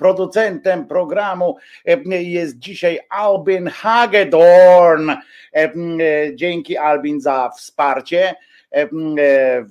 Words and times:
Producentem 0.00 0.86
programu 0.86 1.56
jest 2.08 2.58
dzisiaj 2.58 2.98
Albin 3.10 3.68
Hagedorn. 3.68 5.10
Dzięki 6.34 6.76
Albin 6.76 7.20
za 7.20 7.50
wsparcie. 7.56 8.34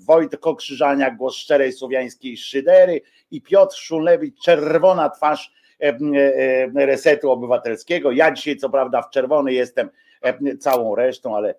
Wojtko 0.06 0.56
Krzyżania, 0.56 1.12
głos 1.12 1.36
szczerej 1.36 1.74
słowiańskiej 1.74 2.38
szydery 2.38 3.02
i 3.32 3.42
Piotr 3.42 3.76
Szulewicz, 3.76 4.42
czerwona 4.42 5.10
twarz 5.10 5.54
resetu 6.76 7.32
obywatelskiego. 7.32 8.12
Ja 8.12 8.32
dzisiaj 8.32 8.58
co 8.58 8.70
prawda 8.70 9.02
w 9.02 9.10
czerwony 9.10 9.54
jestem 9.54 9.90
całą 10.60 10.96
resztą, 10.96 11.36
ale 11.36 11.56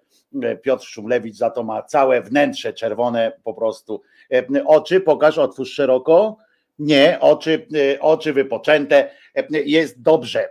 Piotr 0.62 0.84
Szumlewicz 0.84 1.36
za 1.36 1.50
to 1.50 1.62
ma 1.62 1.82
całe 1.82 2.22
wnętrze 2.22 2.72
czerwone 2.72 3.32
po 3.44 3.54
prostu. 3.54 4.02
Oczy 4.66 5.00
pokaż, 5.00 5.38
otwórz 5.38 5.72
szeroko. 5.72 6.36
Nie, 6.80 7.18
oczy, 7.20 7.66
oczy 8.00 8.32
wypoczęte. 8.32 9.10
Jest 9.50 10.02
dobrze. 10.02 10.48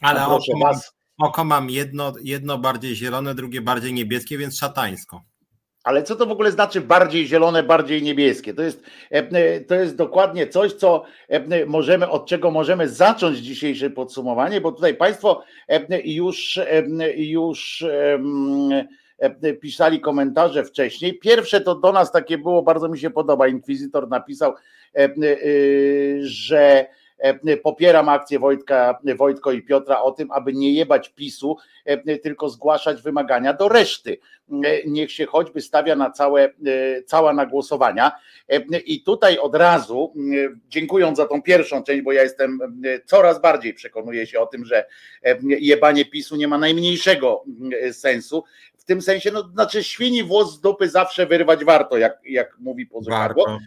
Ale 0.00 0.26
oko 0.26 0.58
mam, 0.58 0.74
oko 1.18 1.44
mam 1.44 1.70
jedno, 1.70 2.12
jedno 2.22 2.58
bardziej 2.58 2.96
zielone, 2.96 3.34
drugie 3.34 3.60
bardziej 3.60 3.92
niebieskie, 3.92 4.38
więc 4.38 4.58
szatańsko. 4.58 5.22
Ale 5.84 6.02
co 6.02 6.16
to 6.16 6.26
w 6.26 6.30
ogóle 6.30 6.52
znaczy 6.52 6.80
bardziej 6.80 7.26
zielone, 7.26 7.62
bardziej 7.62 8.02
niebieskie? 8.02 8.54
To 8.54 8.62
jest, 8.62 8.84
to 9.68 9.74
jest 9.74 9.96
dokładnie 9.96 10.46
coś, 10.46 10.72
co 10.72 11.04
możemy, 11.66 12.08
od 12.08 12.26
czego 12.26 12.50
możemy 12.50 12.88
zacząć 12.88 13.38
dzisiejsze 13.38 13.90
podsumowanie, 13.90 14.60
bo 14.60 14.72
tutaj 14.72 14.94
Państwo 14.94 15.44
już, 16.04 16.60
już 17.16 17.84
pisali 19.60 20.00
komentarze 20.00 20.64
wcześniej. 20.64 21.18
Pierwsze 21.18 21.60
to 21.60 21.74
do 21.74 21.92
nas 21.92 22.12
takie 22.12 22.38
było, 22.38 22.62
bardzo 22.62 22.88
mi 22.88 22.98
się 22.98 23.10
podoba. 23.10 23.48
Inkwizytor 23.48 24.08
napisał, 24.08 24.54
że 26.20 26.86
E, 27.20 27.56
popieram 27.56 28.08
akcję 28.08 28.38
Wojtka, 28.38 28.98
Wojtko 29.16 29.52
i 29.52 29.62
Piotra 29.62 30.02
o 30.02 30.12
tym, 30.12 30.30
aby 30.30 30.52
nie 30.52 30.72
jebać 30.72 31.08
PiSu, 31.08 31.56
e, 31.84 32.18
tylko 32.18 32.48
zgłaszać 32.48 33.02
wymagania 33.02 33.52
do 33.52 33.68
reszty. 33.68 34.18
E, 34.50 34.56
niech 34.86 35.12
się 35.12 35.26
choćby 35.26 35.60
stawia 35.60 35.96
na 35.96 36.10
całe, 36.10 36.50
cała 37.06 37.32
na 37.32 37.46
głosowania. 37.46 38.12
I 38.84 39.02
tutaj 39.02 39.38
od 39.38 39.54
razu, 39.54 40.14
dziękując 40.68 41.16
za 41.16 41.26
tą 41.26 41.42
pierwszą 41.42 41.82
część, 41.82 42.02
bo 42.02 42.12
ja 42.12 42.22
jestem 42.22 42.58
coraz 43.04 43.40
bardziej 43.40 43.74
przekonuję 43.74 44.26
się 44.26 44.40
o 44.40 44.46
tym, 44.46 44.64
że 44.64 44.84
jebanie 45.42 46.04
PiSu 46.04 46.36
nie 46.36 46.48
ma 46.48 46.58
najmniejszego 46.58 47.44
sensu 47.92 48.44
w 48.80 48.84
tym 48.84 49.02
sensie, 49.02 49.30
no 49.30 49.48
znaczy 49.48 49.84
świni 49.84 50.24
włos 50.24 50.54
z 50.54 50.60
dupy 50.60 50.88
zawsze 50.88 51.26
wyrwać 51.26 51.64
warto, 51.64 51.98
jak, 51.98 52.18
jak 52.24 52.56
mówi 52.58 52.86
Pozykarło. 52.86 53.58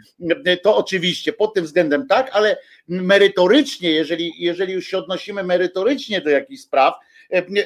To 0.63 0.77
oczywiście 0.77 1.33
pod 1.33 1.53
tym 1.53 1.65
względem 1.65 2.07
tak, 2.07 2.29
ale 2.33 2.57
merytorycznie, 2.87 3.91
jeżeli, 3.91 4.33
jeżeli 4.37 4.73
już 4.73 4.87
się 4.87 4.97
odnosimy 4.97 5.43
merytorycznie 5.43 6.21
do 6.21 6.29
jakichś 6.29 6.61
spraw, 6.61 6.93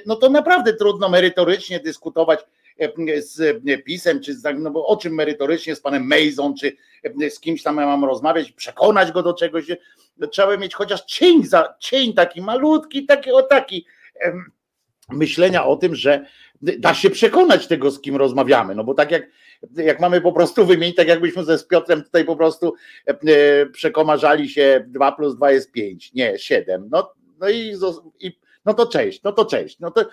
no 0.06 0.16
to 0.16 0.30
naprawdę 0.30 0.74
trudno 0.74 1.10
merytorycznie 1.10 1.80
dyskutować 1.80 2.40
z 3.18 3.64
pisem, 3.84 4.22
czy 4.22 4.36
z, 4.36 4.44
no 4.60 4.72
bo 4.72 4.88
o 4.88 4.98
czym 4.98 5.14
merytorycznie 5.14 5.76
z 5.76 5.82
panem 5.82 6.08
Mason, 6.08 6.56
czy 6.56 6.76
z 7.30 7.40
kimś 7.40 7.64
tam 7.64 7.78
ja 7.78 7.86
mam 7.86 8.06
rozmawiać, 8.06 8.52
przekonać 8.52 9.12
go 9.12 9.24
do 9.24 9.34
czegoś. 9.34 9.66
Trzeba 10.32 10.58
mieć 10.58 10.74
chociaż 10.74 11.02
cień, 11.02 11.44
za, 11.44 11.76
cień 11.80 12.14
taki 12.14 12.42
malutki, 12.42 13.06
taki 13.06 13.32
o 13.32 13.44
taki 13.44 13.86
myślenia 15.10 15.66
o 15.66 15.76
tym, 15.76 15.96
że 15.96 16.26
da 16.62 16.94
się 16.94 17.10
przekonać 17.10 17.68
tego, 17.68 17.92
z 17.92 18.02
kim 18.02 18.16
rozmawiamy. 18.16 18.76
No 18.76 18.84
bo 18.84 18.94
tak 18.94 19.12
jak, 19.12 19.30
jak 19.76 20.00
mamy 20.00 20.22
po 20.22 20.34
prostu 20.34 20.66
wymienić, 20.66 20.96
tak 20.96 21.08
jakbyśmy 21.08 21.44
ze 21.44 21.58
z 21.58 21.68
Piotrem 21.68 22.04
tutaj 22.04 22.26
po 22.26 22.36
prostu 22.36 22.74
e, 23.06 23.66
przekomarzali 23.66 24.50
się 24.50 24.86
2 24.88 25.12
plus 25.12 25.36
2 25.36 25.52
jest 25.52 25.72
5, 25.72 26.14
nie 26.14 26.40
7. 26.40 26.88
No, 26.92 27.14
no 27.40 27.50
i, 27.50 27.74
i 28.20 28.40
no 28.68 28.74
to 28.74 28.88
cześć, 28.88 29.24
no 29.24 29.32
to 29.32 29.46
cześć. 29.46 29.80
No 29.80 29.92
to 29.92 30.06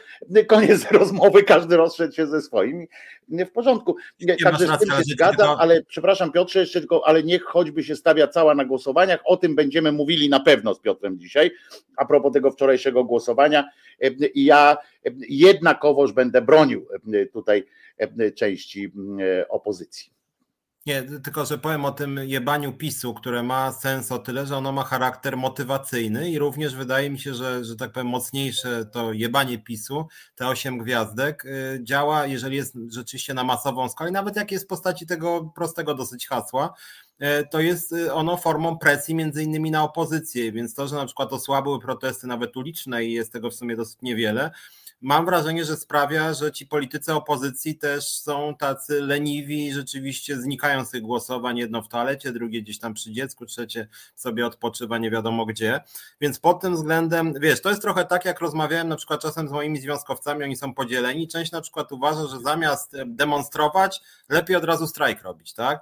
koniec 0.47 0.87
rozmowy, 0.91 1.43
każdy 1.43 1.77
rozszedł 1.77 2.15
się 2.15 2.27
ze 2.27 2.43
swoim. 2.43 2.87
W 3.29 3.51
porządku. 3.51 3.97
Także 4.45 4.67
z 4.67 4.79
tym 4.79 4.91
się 4.91 5.03
zgadzam, 5.03 5.57
ale 5.59 5.83
przepraszam 5.83 6.33
Piotrze, 6.33 6.61
jeszcze 6.61 6.81
tylko, 6.81 7.07
ale 7.07 7.23
niech 7.23 7.43
choćby 7.43 7.85
się 7.85 7.97
stawia 7.97 8.29
cała 8.29 8.55
na 8.55 8.65
głosowaniach. 8.65 9.21
O 9.25 9.37
tym 9.37 9.55
będziemy 9.55 9.93
mówili 9.93 10.29
na 10.29 10.41
pewno 10.41 10.75
z 10.75 10.81
Piotrem 10.81 11.19
dzisiaj. 11.19 11.51
A 11.97 12.05
propos 12.05 12.33
tego 12.33 12.51
wczorajszego 12.51 13.05
głosowania. 13.05 13.69
I 14.35 14.45
ja 14.45 14.77
jednakowoż 15.29 16.13
będę 16.13 16.43
bronił 16.43 16.89
tutaj 17.33 17.67
części 18.35 18.93
opozycji. 19.49 20.14
Nie, 20.87 21.03
tylko 21.03 21.45
że 21.47 21.59
powiem 21.59 21.85
o 21.85 21.93
tym 21.93 22.21
jebaniu 22.25 22.73
PiSu, 22.73 23.15
które 23.15 23.43
ma 23.43 23.73
sens 23.73 24.13
o 24.13 24.19
tyle, 24.19 24.47
że 24.47 24.57
ono 24.57 24.73
ma 24.73 24.85
charakter 24.85 25.37
motywacyjny 25.37 26.31
i 26.31 26.39
również 26.39 26.75
wydaje 26.75 27.11
mi 27.11 27.19
się, 27.19 27.35
że, 27.35 27.65
że 27.65 27.77
tak 27.77 27.93
powiem 27.93 28.07
mocniejsze 28.07 28.87
to 28.87 29.13
jebanie 29.13 29.59
PiSu, 29.59 30.07
te 30.35 30.49
osiem 30.49 30.79
gwiazdek 30.79 31.45
y, 31.45 31.81
działa, 31.83 32.27
jeżeli 32.27 32.57
jest 32.57 32.77
rzeczywiście 32.89 33.35
na 33.35 33.45
masową 33.45 33.89
skalę, 33.89 34.11
nawet 34.11 34.37
jak 34.37 34.53
jest 34.53 34.65
w 34.65 34.69
postaci 34.69 35.07
tego 35.07 35.53
prostego 35.55 35.95
dosyć 35.95 36.29
hasła, 36.29 36.75
y, 37.23 37.27
to 37.51 37.61
jest 37.61 37.93
y, 37.93 38.13
ono 38.13 38.37
formą 38.37 38.79
presji 38.79 39.15
między 39.15 39.43
innymi 39.43 39.71
na 39.71 39.83
opozycję, 39.83 40.53
więc 40.53 40.75
to, 40.75 40.89
że 40.89 40.97
na 40.97 41.07
przykład 41.07 41.33
osłabły 41.33 41.81
protesty 41.81 42.27
nawet 42.27 42.57
uliczne 42.57 43.05
i 43.05 43.13
jest 43.13 43.33
tego 43.33 43.51
w 43.51 43.55
sumie 43.55 43.77
dosyć 43.77 43.99
niewiele, 44.03 44.51
mam 45.05 45.27
wrażenie, 45.27 45.65
że 45.65 45.77
sprawia, 45.77 46.35
że 46.35 46.53
ci 46.53 46.67
politycy 46.67 47.13
opozycji 47.13 47.79
też 47.79 48.09
są 48.09 48.55
tacy 48.59 49.01
leniwi, 49.01 49.73
rzeczywiście 49.73 50.37
znikają 50.37 50.85
z 50.85 50.91
tych 50.91 51.03
głosowań, 51.03 51.59
jedno 51.59 51.83
w 51.83 51.89
toalecie, 51.89 52.33
drugie 52.33 52.63
gdzieś 52.63 52.79
tam 52.79 52.95
przy 52.95 53.13
dziecku, 53.13 53.47
trzecie 53.47 53.89
sobie 54.15 54.47
odpoczywa 54.47 54.99
nie 54.99 55.11
wiadomo 55.11 55.47
gdzie. 55.47 55.81
Więc 56.21 56.39
pod 56.39 56.61
tym 56.61 56.75
względem, 56.75 57.35
wiesz, 57.41 57.63
to 57.63 57.69
jest 57.69 57.83
trochę 57.83 58.05
tak, 58.05 58.25
jak 58.25 58.41
rozmawiałem 58.41 58.89
na 58.89 58.97
przykład 58.97 59.21
czasem 59.21 59.49
z 59.49 59.53
moimi 59.53 59.81
związkowcami, 59.81 60.45
oni 60.45 60.57
są 60.57 60.75
podzieleni. 60.75 61.29
Część 61.29 61.53
na 61.53 61.61
przykład 61.61 61.93
uważa, 61.93 62.27
że 62.27 62.41
zamiast 62.41 62.97
demonstrować, 63.07 64.01
lepiej 64.29 64.57
od 64.57 64.65
razu 64.65 64.87
strajk 64.87 65.23
robić, 65.23 65.55
tak? 65.55 65.81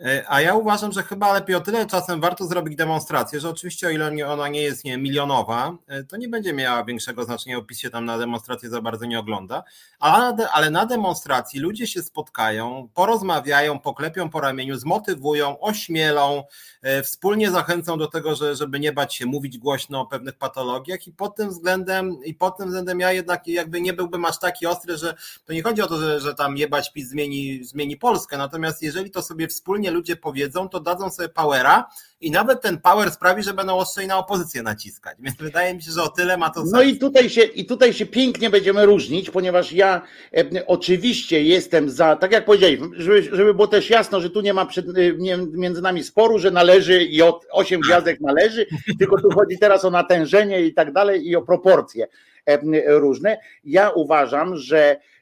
E, 0.00 0.24
a 0.28 0.40
ja 0.40 0.54
uważam, 0.54 0.92
że 0.92 1.02
chyba 1.02 1.32
lepiej 1.32 1.56
o 1.56 1.60
tyle 1.60 1.86
czasem 1.86 2.20
warto 2.20 2.46
zrobić 2.46 2.76
demonstrację, 2.76 3.40
że 3.40 3.48
oczywiście 3.48 3.86
o 3.86 3.90
ile 3.90 4.28
ona 4.32 4.48
nie 4.48 4.62
jest 4.62 4.84
nie, 4.84 4.98
milionowa, 4.98 5.76
e, 5.86 6.04
to 6.04 6.16
nie 6.16 6.28
będzie 6.28 6.52
miała 6.52 6.84
większego 6.84 7.24
znaczenia, 7.24 7.58
opis 7.58 7.78
się 7.78 7.90
tam 7.90 8.04
na 8.04 8.18
demonstrację 8.18 8.70
za 8.70 8.80
bardzo 8.80 9.06
nie 9.06 9.18
ogląda, 9.18 9.64
ale, 9.98 10.50
ale 10.50 10.70
na 10.70 10.86
demonstracji 10.86 11.60
ludzie 11.60 11.86
się 11.86 12.02
spotkają, 12.02 12.88
porozmawiają, 12.94 13.78
poklepią 13.78 14.30
po 14.30 14.40
ramieniu, 14.40 14.76
zmotywują, 14.76 15.60
ośmielą, 15.60 16.44
e, 16.82 17.02
wspólnie 17.02 17.50
zachęcą 17.50 17.98
do 17.98 18.06
tego, 18.06 18.34
że, 18.34 18.56
żeby 18.56 18.80
nie 18.80 18.92
bać 18.92 19.14
się 19.14 19.26
mówić 19.26 19.58
głośno 19.58 20.00
o 20.00 20.06
pewnych 20.06 20.38
patologiach 20.38 21.06
i 21.06 21.12
pod 21.12 21.36
tym 21.36 21.48
względem 21.48 22.24
i 22.24 22.34
pod 22.34 22.56
tym 22.56 22.66
względem 22.66 23.00
ja 23.00 23.12
jednak 23.12 23.46
jakby 23.46 23.80
nie 23.80 23.92
byłbym 23.92 24.24
aż 24.24 24.38
taki 24.38 24.66
ostry, 24.66 24.96
że 24.96 25.14
to 25.44 25.52
nie 25.52 25.62
chodzi 25.62 25.82
o 25.82 25.86
to, 25.86 25.98
że, 26.00 26.20
że 26.20 26.34
tam 26.34 26.56
jebać 26.56 26.92
PiS 26.92 27.08
zmieni, 27.08 27.64
zmieni 27.64 27.96
Polskę, 27.96 28.38
natomiast 28.38 28.82
jeżeli 28.82 29.10
to 29.10 29.22
sobie 29.22 29.48
wspólnie 29.48 29.83
ludzie 29.90 30.16
powiedzą, 30.16 30.68
to 30.68 30.80
dadzą 30.80 31.10
sobie 31.10 31.28
powera 31.28 31.88
i 32.20 32.30
nawet 32.30 32.62
ten 32.62 32.80
power 32.80 33.10
sprawi, 33.10 33.42
że 33.42 33.54
będą 33.54 33.76
ostrzej 33.76 34.06
na 34.06 34.18
opozycję 34.18 34.62
naciskać. 34.62 35.16
Więc 35.20 35.36
wydaje 35.36 35.74
mi 35.74 35.82
się, 35.82 35.92
że 35.92 36.02
o 36.02 36.08
tyle 36.08 36.36
ma 36.36 36.50
to 36.50 36.60
sens. 36.60 36.72
No 36.72 36.82
i 36.82 36.98
tutaj 36.98 37.30
się, 37.30 37.42
i 37.42 37.66
tutaj 37.66 37.92
się 37.92 38.06
pięknie 38.06 38.50
będziemy 38.50 38.86
różnić, 38.86 39.30
ponieważ 39.30 39.72
ja 39.72 40.02
e, 40.36 40.66
oczywiście 40.66 41.42
jestem 41.42 41.90
za, 41.90 42.16
tak 42.16 42.32
jak 42.32 42.44
powiedziałem, 42.44 42.92
żeby, 42.96 43.22
żeby 43.22 43.54
było 43.54 43.66
też 43.66 43.90
jasno, 43.90 44.20
że 44.20 44.30
tu 44.30 44.40
nie 44.40 44.54
ma 44.54 44.66
przed, 44.66 44.88
e, 44.88 44.92
nie, 45.18 45.36
między 45.36 45.82
nami 45.82 46.04
sporu, 46.04 46.38
że 46.38 46.50
należy 46.50 47.02
i 47.04 47.22
od 47.22 47.46
8 47.50 47.80
gwiazdek 47.80 48.20
należy, 48.20 48.66
tylko 48.98 49.20
tu 49.20 49.30
chodzi 49.30 49.58
teraz 49.58 49.84
o 49.84 49.90
natężenie 49.90 50.62
i 50.62 50.74
tak 50.74 50.92
dalej 50.92 51.28
i 51.28 51.36
o 51.36 51.42
proporcje 51.42 52.06
e, 52.46 52.58
różne. 52.98 53.38
Ja 53.64 53.90
uważam, 53.90 54.56
że 54.56 54.96
E, 54.96 55.13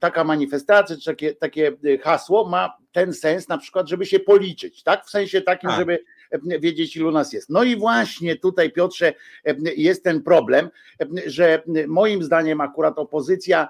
taka 0.00 0.24
manifestacja, 0.24 0.96
czy 0.96 1.04
takie, 1.04 1.34
takie 1.34 1.76
hasło 2.02 2.48
ma 2.48 2.76
ten 2.92 3.12
sens 3.12 3.48
na 3.48 3.58
przykład, 3.58 3.88
żeby 3.88 4.06
się 4.06 4.20
policzyć, 4.20 4.82
tak? 4.82 5.06
W 5.06 5.10
sensie 5.10 5.40
takim, 5.40 5.70
tak. 5.70 5.78
żeby 5.78 5.98
wiedzieć, 6.60 6.96
ilu 6.96 7.10
nas 7.10 7.32
jest. 7.32 7.50
No 7.50 7.62
i 7.62 7.76
właśnie 7.76 8.36
tutaj, 8.36 8.72
Piotrze, 8.72 9.12
jest 9.76 10.04
ten 10.04 10.22
problem, 10.22 10.70
że 11.26 11.62
moim 11.86 12.22
zdaniem 12.22 12.60
akurat 12.60 12.98
opozycja 12.98 13.68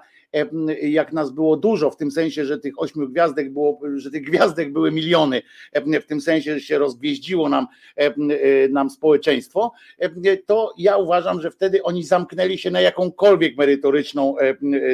jak 0.81 1.13
nas 1.13 1.31
było 1.31 1.57
dużo, 1.57 1.91
w 1.91 1.97
tym 1.97 2.11
sensie, 2.11 2.45
że 2.45 2.57
tych 2.57 2.81
ośmiu 2.81 3.09
gwiazdek 3.09 3.53
było, 3.53 3.79
że 3.95 4.11
tych 4.11 4.23
gwiazdek 4.23 4.73
były 4.73 4.91
miliony, 4.91 5.41
w 6.01 6.05
tym 6.05 6.21
sensie, 6.21 6.53
że 6.53 6.61
się 6.61 6.77
rozgwieździło 6.77 7.49
nam, 7.49 7.67
e, 7.95 8.13
nam 8.69 8.89
społeczeństwo, 8.89 9.71
to 10.45 10.73
ja 10.77 10.97
uważam, 10.97 11.41
że 11.41 11.51
wtedy 11.51 11.83
oni 11.83 12.03
zamknęli 12.03 12.57
się 12.57 12.71
na 12.71 12.81
jakąkolwiek 12.81 13.57
merytoryczną 13.57 14.35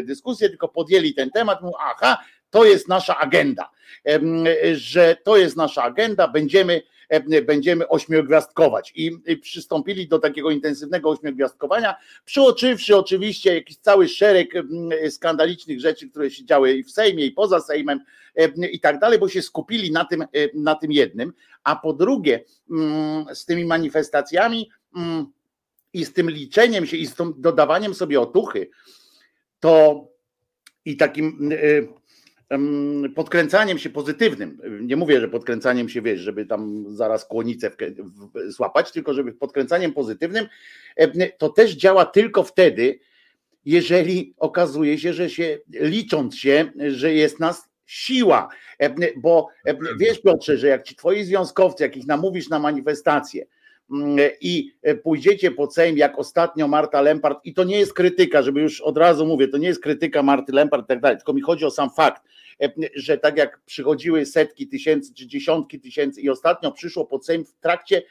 dyskusję, 0.03 0.49
tylko 0.49 0.67
podjęli 0.67 1.13
ten 1.13 1.29
temat, 1.31 1.61
mówią, 1.61 1.73
aha, 1.79 2.17
to 2.53 2.65
jest 2.65 2.87
nasza 2.87 3.17
agenda, 3.17 3.69
że 4.73 5.17
to 5.23 5.37
jest 5.37 5.57
nasza 5.57 5.83
agenda, 5.83 6.27
będziemy 6.27 6.81
będziemy 7.45 7.87
ośmiogwiazdkować. 7.87 8.91
I 8.95 9.37
przystąpili 9.41 10.07
do 10.07 10.19
takiego 10.19 10.51
intensywnego 10.51 11.09
ośmiogwiazdkowania, 11.09 11.95
przeoczywszy 12.25 12.97
oczywiście 12.97 13.55
jakiś 13.55 13.77
cały 13.77 14.07
szereg 14.07 14.53
skandalicznych 15.09 15.79
rzeczy, 15.79 16.09
które 16.09 16.31
się 16.31 16.45
działy 16.45 16.73
i 16.73 16.83
w 16.83 16.91
Sejmie, 16.91 17.25
i 17.25 17.31
poza 17.31 17.59
Sejmem 17.59 17.99
i 18.71 18.79
tak 18.79 18.99
dalej, 18.99 19.19
bo 19.19 19.29
się 19.29 19.41
skupili 19.41 19.91
na 19.91 20.05
tym, 20.05 20.25
na 20.53 20.75
tym 20.75 20.91
jednym. 20.91 21.33
A 21.63 21.75
po 21.75 21.93
drugie, 21.93 22.43
z 23.33 23.45
tymi 23.45 23.65
manifestacjami 23.65 24.69
i 25.93 26.05
z 26.05 26.13
tym 26.13 26.29
liczeniem 26.29 26.85
się 26.85 26.97
i 26.97 27.07
z 27.07 27.15
tym 27.15 27.33
dodawaniem 27.37 27.93
sobie 27.93 28.21
otuchy, 28.21 28.69
to 29.59 30.03
i 30.85 30.97
takim 30.97 31.49
podkręcaniem 33.15 33.79
się 33.79 33.89
pozytywnym. 33.89 34.61
Nie 34.81 34.95
mówię, 34.95 35.19
że 35.19 35.27
podkręcaniem 35.27 35.89
się 35.89 36.01
wiesz, 36.01 36.19
żeby 36.19 36.45
tam 36.45 36.85
zaraz 36.87 37.25
kłonicę 37.25 37.71
złapać, 38.47 38.91
tylko 38.91 39.13
żeby 39.13 39.33
podkręcaniem 39.33 39.93
pozytywnym, 39.93 40.45
to 41.37 41.49
też 41.49 41.71
działa 41.71 42.05
tylko 42.05 42.43
wtedy, 42.43 42.99
jeżeli 43.65 44.33
okazuje 44.37 44.97
się, 44.97 45.13
że 45.13 45.29
się 45.29 45.57
licząc 45.69 46.35
się, 46.35 46.71
że 46.87 47.13
jest 47.13 47.39
nas 47.39 47.69
siła. 47.85 48.49
Bo 49.17 49.47
wiesz, 49.99 50.21
Piotrze, 50.21 50.57
że 50.57 50.67
jak 50.67 50.83
ci 50.83 50.95
twoi 50.95 51.23
związkowcy, 51.23 51.83
jak 51.83 51.97
ich 51.97 52.07
namówisz 52.07 52.49
na 52.49 52.59
manifestację, 52.59 53.45
i 54.41 54.71
pójdziecie 55.03 55.51
po 55.51 55.71
Sejm, 55.71 55.97
jak 55.97 56.19
ostatnio 56.19 56.67
Marta 56.67 57.01
Lempart, 57.01 57.39
i 57.43 57.53
to 57.53 57.63
nie 57.63 57.79
jest 57.79 57.93
krytyka, 57.93 58.41
żeby 58.41 58.61
już 58.61 58.81
od 58.81 58.97
razu 58.97 59.25
mówię, 59.25 59.47
to 59.47 59.57
nie 59.57 59.67
jest 59.67 59.81
krytyka 59.81 60.23
Marty 60.23 60.51
Lempart 60.51 60.83
i 60.83 60.87
tak 60.87 61.01
dalej, 61.01 61.17
tylko 61.17 61.33
mi 61.33 61.41
chodzi 61.41 61.65
o 61.65 61.71
sam 61.71 61.89
fakt, 61.89 62.23
że 62.95 63.17
tak 63.17 63.37
jak 63.37 63.61
przychodziły 63.65 64.25
setki 64.25 64.67
tysięcy 64.67 65.13
czy 65.13 65.27
dziesiątki 65.27 65.79
tysięcy 65.79 66.21
i 66.21 66.29
ostatnio 66.29 66.71
przyszło 66.71 67.05
pod 67.05 67.25
Sejm 67.25 67.45
w 67.45 67.53
trakcie 67.53 68.03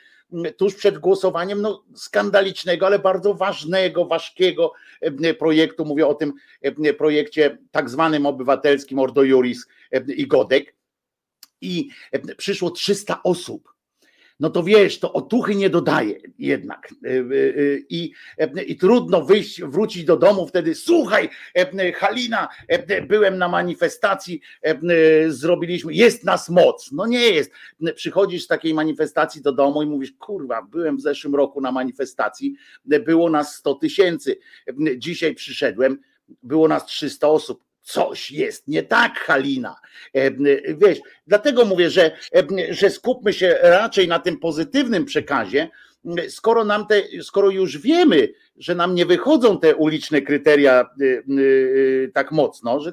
tuż 0.57 0.75
przed 0.75 0.99
głosowaniem 0.99 1.63
no, 1.63 1.85
skandalicznego, 1.95 2.87
ale 2.87 2.99
bardzo 2.99 3.35
ważnego, 3.35 4.05
ważkiego 4.05 4.73
projektu. 5.39 5.85
Mówię 5.85 6.07
o 6.07 6.15
tym 6.15 6.33
projekcie 6.99 7.59
tak 7.71 7.91
zwanym 7.91 8.27
obywatelskim 8.27 8.99
Ordo 8.99 9.23
Juris 9.23 9.67
i 10.07 10.27
Godek. 10.27 10.75
I 11.61 11.89
przyszło 12.37 12.71
300 12.71 13.23
osób 13.23 13.72
no 14.43 14.51
to 14.51 14.63
wiesz, 14.63 14.99
to 14.99 15.13
otuchy 15.13 15.55
nie 15.55 15.71
dodaje 15.71 16.21
jednak. 16.39 16.93
Y, 16.93 17.09
y, 17.09 17.35
y, 17.35 17.87
I, 17.89 18.13
I 18.67 18.77
trudno 18.77 19.23
wyjść, 19.25 19.63
wrócić 19.63 20.05
do 20.05 20.17
domu 20.17 20.47
wtedy. 20.47 20.75
Słuchaj, 20.75 21.29
Halina, 21.95 22.49
byłem 23.09 23.39
na 23.39 23.49
manifestacji, 23.49 24.41
zrobiliśmy, 25.29 25.95
jest 25.95 26.25
nas 26.25 26.49
moc. 26.49 26.93
No 26.93 27.07
nie 27.07 27.29
jest. 27.29 27.51
Przychodzisz 27.95 28.45
z 28.45 28.47
takiej 28.47 28.75
manifestacji 28.75 29.43
do 29.43 29.53
domu 29.53 29.83
i 29.83 29.87
mówisz, 29.87 30.13
kurwa, 30.19 30.63
byłem 30.63 30.97
w 30.97 31.01
zeszłym 31.01 31.35
roku 31.35 31.61
na 31.61 31.73
manifestacji, 31.73 32.55
było 32.85 33.31
nas 33.31 33.55
100 33.55 33.75
tysięcy. 33.75 34.39
Dzisiaj 34.97 35.35
przyszedłem, 35.35 35.99
było 36.43 36.69
nas 36.69 36.87
300 36.87 37.29
osób 37.29 37.65
coś 37.83 38.31
jest 38.31 38.69
nie 38.69 38.83
tak, 38.83 39.19
Halina. 39.19 39.77
E, 40.15 40.31
wiesz, 40.75 40.99
dlatego 41.27 41.65
mówię, 41.65 41.91
że, 41.91 42.11
że 42.71 42.91
skupmy 42.91 43.33
się 43.33 43.59
raczej 43.63 44.09
na 44.09 44.19
tym 44.19 44.39
pozytywnym 44.39 45.05
przekazie, 45.05 45.71
skoro 46.29 46.65
nam 46.65 46.87
te, 46.87 47.03
skoro 47.23 47.51
już 47.51 47.79
wiemy, 47.79 48.29
że 48.57 48.75
nam 48.75 48.95
nie 48.95 49.07
wychodzą 49.07 49.61
te 49.61 49.77
uliczne 49.77 50.23
kryteria 50.23 50.91
y, 51.01 51.25
y, 51.31 52.11
tak 52.15 52.33
mocno, 52.33 52.81
że 52.81 52.93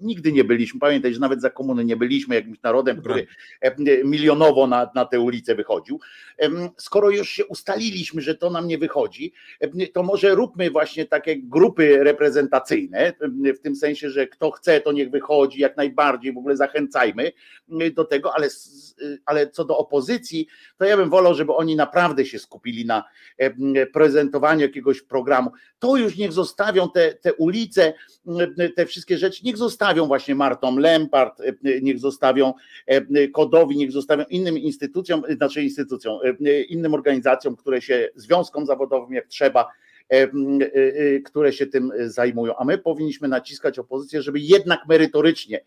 nigdy 0.00 0.32
nie 0.32 0.44
byliśmy, 0.44 0.80
pamiętaj, 0.80 1.14
że 1.14 1.20
nawet 1.20 1.40
za 1.40 1.50
komuny 1.50 1.84
nie 1.84 1.96
byliśmy 1.96 2.34
jakimś 2.34 2.62
narodem, 2.62 3.00
który 3.00 3.26
e, 3.60 4.04
milionowo 4.04 4.66
na, 4.66 4.90
na 4.94 5.04
te 5.04 5.20
ulice 5.20 5.54
wychodził. 5.54 6.00
Skoro 6.76 7.10
już 7.10 7.28
się 7.28 7.46
ustaliliśmy, 7.46 8.22
że 8.22 8.34
to 8.34 8.50
nam 8.50 8.68
nie 8.68 8.78
wychodzi, 8.78 9.32
to 9.92 10.02
może 10.02 10.34
róbmy 10.34 10.70
właśnie 10.70 11.04
takie 11.04 11.36
grupy 11.42 12.04
reprezentacyjne, 12.04 13.12
w 13.56 13.60
tym 13.60 13.76
sensie, 13.76 14.10
że 14.10 14.26
kto 14.26 14.50
chce, 14.50 14.80
to 14.80 14.92
niech 14.92 15.10
wychodzi 15.10 15.60
jak 15.60 15.76
najbardziej, 15.76 16.32
w 16.32 16.38
ogóle 16.38 16.56
zachęcajmy 16.56 17.32
do 17.94 18.04
tego, 18.04 18.34
ale, 18.34 18.48
ale 19.26 19.50
co 19.50 19.64
do 19.64 19.78
opozycji, 19.78 20.46
to 20.76 20.84
ja 20.84 20.96
bym 20.96 21.10
wolał, 21.10 21.34
żeby 21.34 21.54
oni 21.54 21.76
naprawdę 21.76 22.26
się 22.26 22.38
skupili 22.38 22.86
na 22.86 23.04
prezentowaniu 23.92 24.60
jakiegoś 24.60 24.93
programu. 25.02 25.50
To 25.78 25.96
już 25.96 26.16
niech 26.16 26.32
zostawią 26.32 26.90
te, 26.90 27.14
te 27.14 27.34
ulice, 27.34 27.92
te 28.76 28.86
wszystkie 28.86 29.18
rzeczy, 29.18 29.42
niech 29.44 29.56
zostawią 29.56 30.06
właśnie 30.06 30.34
Martom 30.34 30.78
Lempart, 30.78 31.42
niech 31.82 31.98
zostawią 31.98 32.52
Kodowi, 33.32 33.76
niech 33.76 33.92
zostawią 33.92 34.24
innym 34.30 34.58
instytucjom, 34.58 35.22
znaczy 35.36 35.62
instytucjom, 35.62 36.18
innym 36.68 36.94
organizacjom, 36.94 37.56
które 37.56 37.82
się, 37.82 38.08
związkom 38.14 38.66
zawodowym 38.66 39.12
jak 39.12 39.26
trzeba, 39.26 39.68
które 41.24 41.52
się 41.52 41.66
tym 41.66 41.92
zajmują. 42.06 42.56
A 42.56 42.64
my 42.64 42.78
powinniśmy 42.78 43.28
naciskać 43.28 43.78
opozycję, 43.78 44.22
żeby 44.22 44.40
jednak 44.40 44.80
merytorycznie 44.88 45.60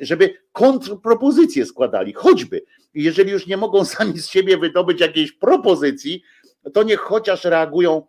żeby 0.00 0.34
kontrpropozycje 0.52 1.66
składali, 1.66 2.12
choćby, 2.12 2.62
jeżeli 2.94 3.30
już 3.30 3.46
nie 3.46 3.56
mogą 3.56 3.84
sami 3.94 4.18
z 4.18 4.28
siebie 4.28 4.58
wydobyć 4.58 5.00
jakiejś 5.00 5.32
propozycji, 5.32 6.22
to 6.72 6.82
niech 6.82 7.00
chociaż 7.00 7.44
reagują 7.44 8.02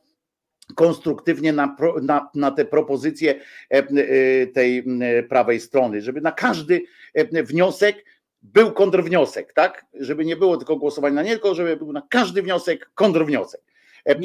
konstruktywnie 0.76 1.54
na, 1.54 1.76
na, 2.02 2.30
na 2.36 2.52
te 2.52 2.66
propozycje 2.66 3.32
e, 3.72 3.78
e, 3.78 4.48
tej 4.48 4.84
prawej 5.30 5.60
strony, 5.60 6.02
żeby 6.02 6.22
na 6.22 6.32
każdy 6.32 6.82
e, 7.14 7.44
wniosek 7.44 8.06
był 8.42 8.72
kontrwniosek, 8.72 9.54
tak? 9.54 9.86
Żeby 9.94 10.26
nie 10.26 10.36
było 10.36 10.58
tylko 10.58 10.76
głosowania 10.76 11.16
na 11.16 11.24
nie, 11.24 11.32
tylko 11.32 11.56
żeby 11.56 11.78
był 11.78 11.94
na 11.94 12.02
każdy 12.10 12.42
wniosek 12.42 12.92
kontrwniosek. 12.96 13.62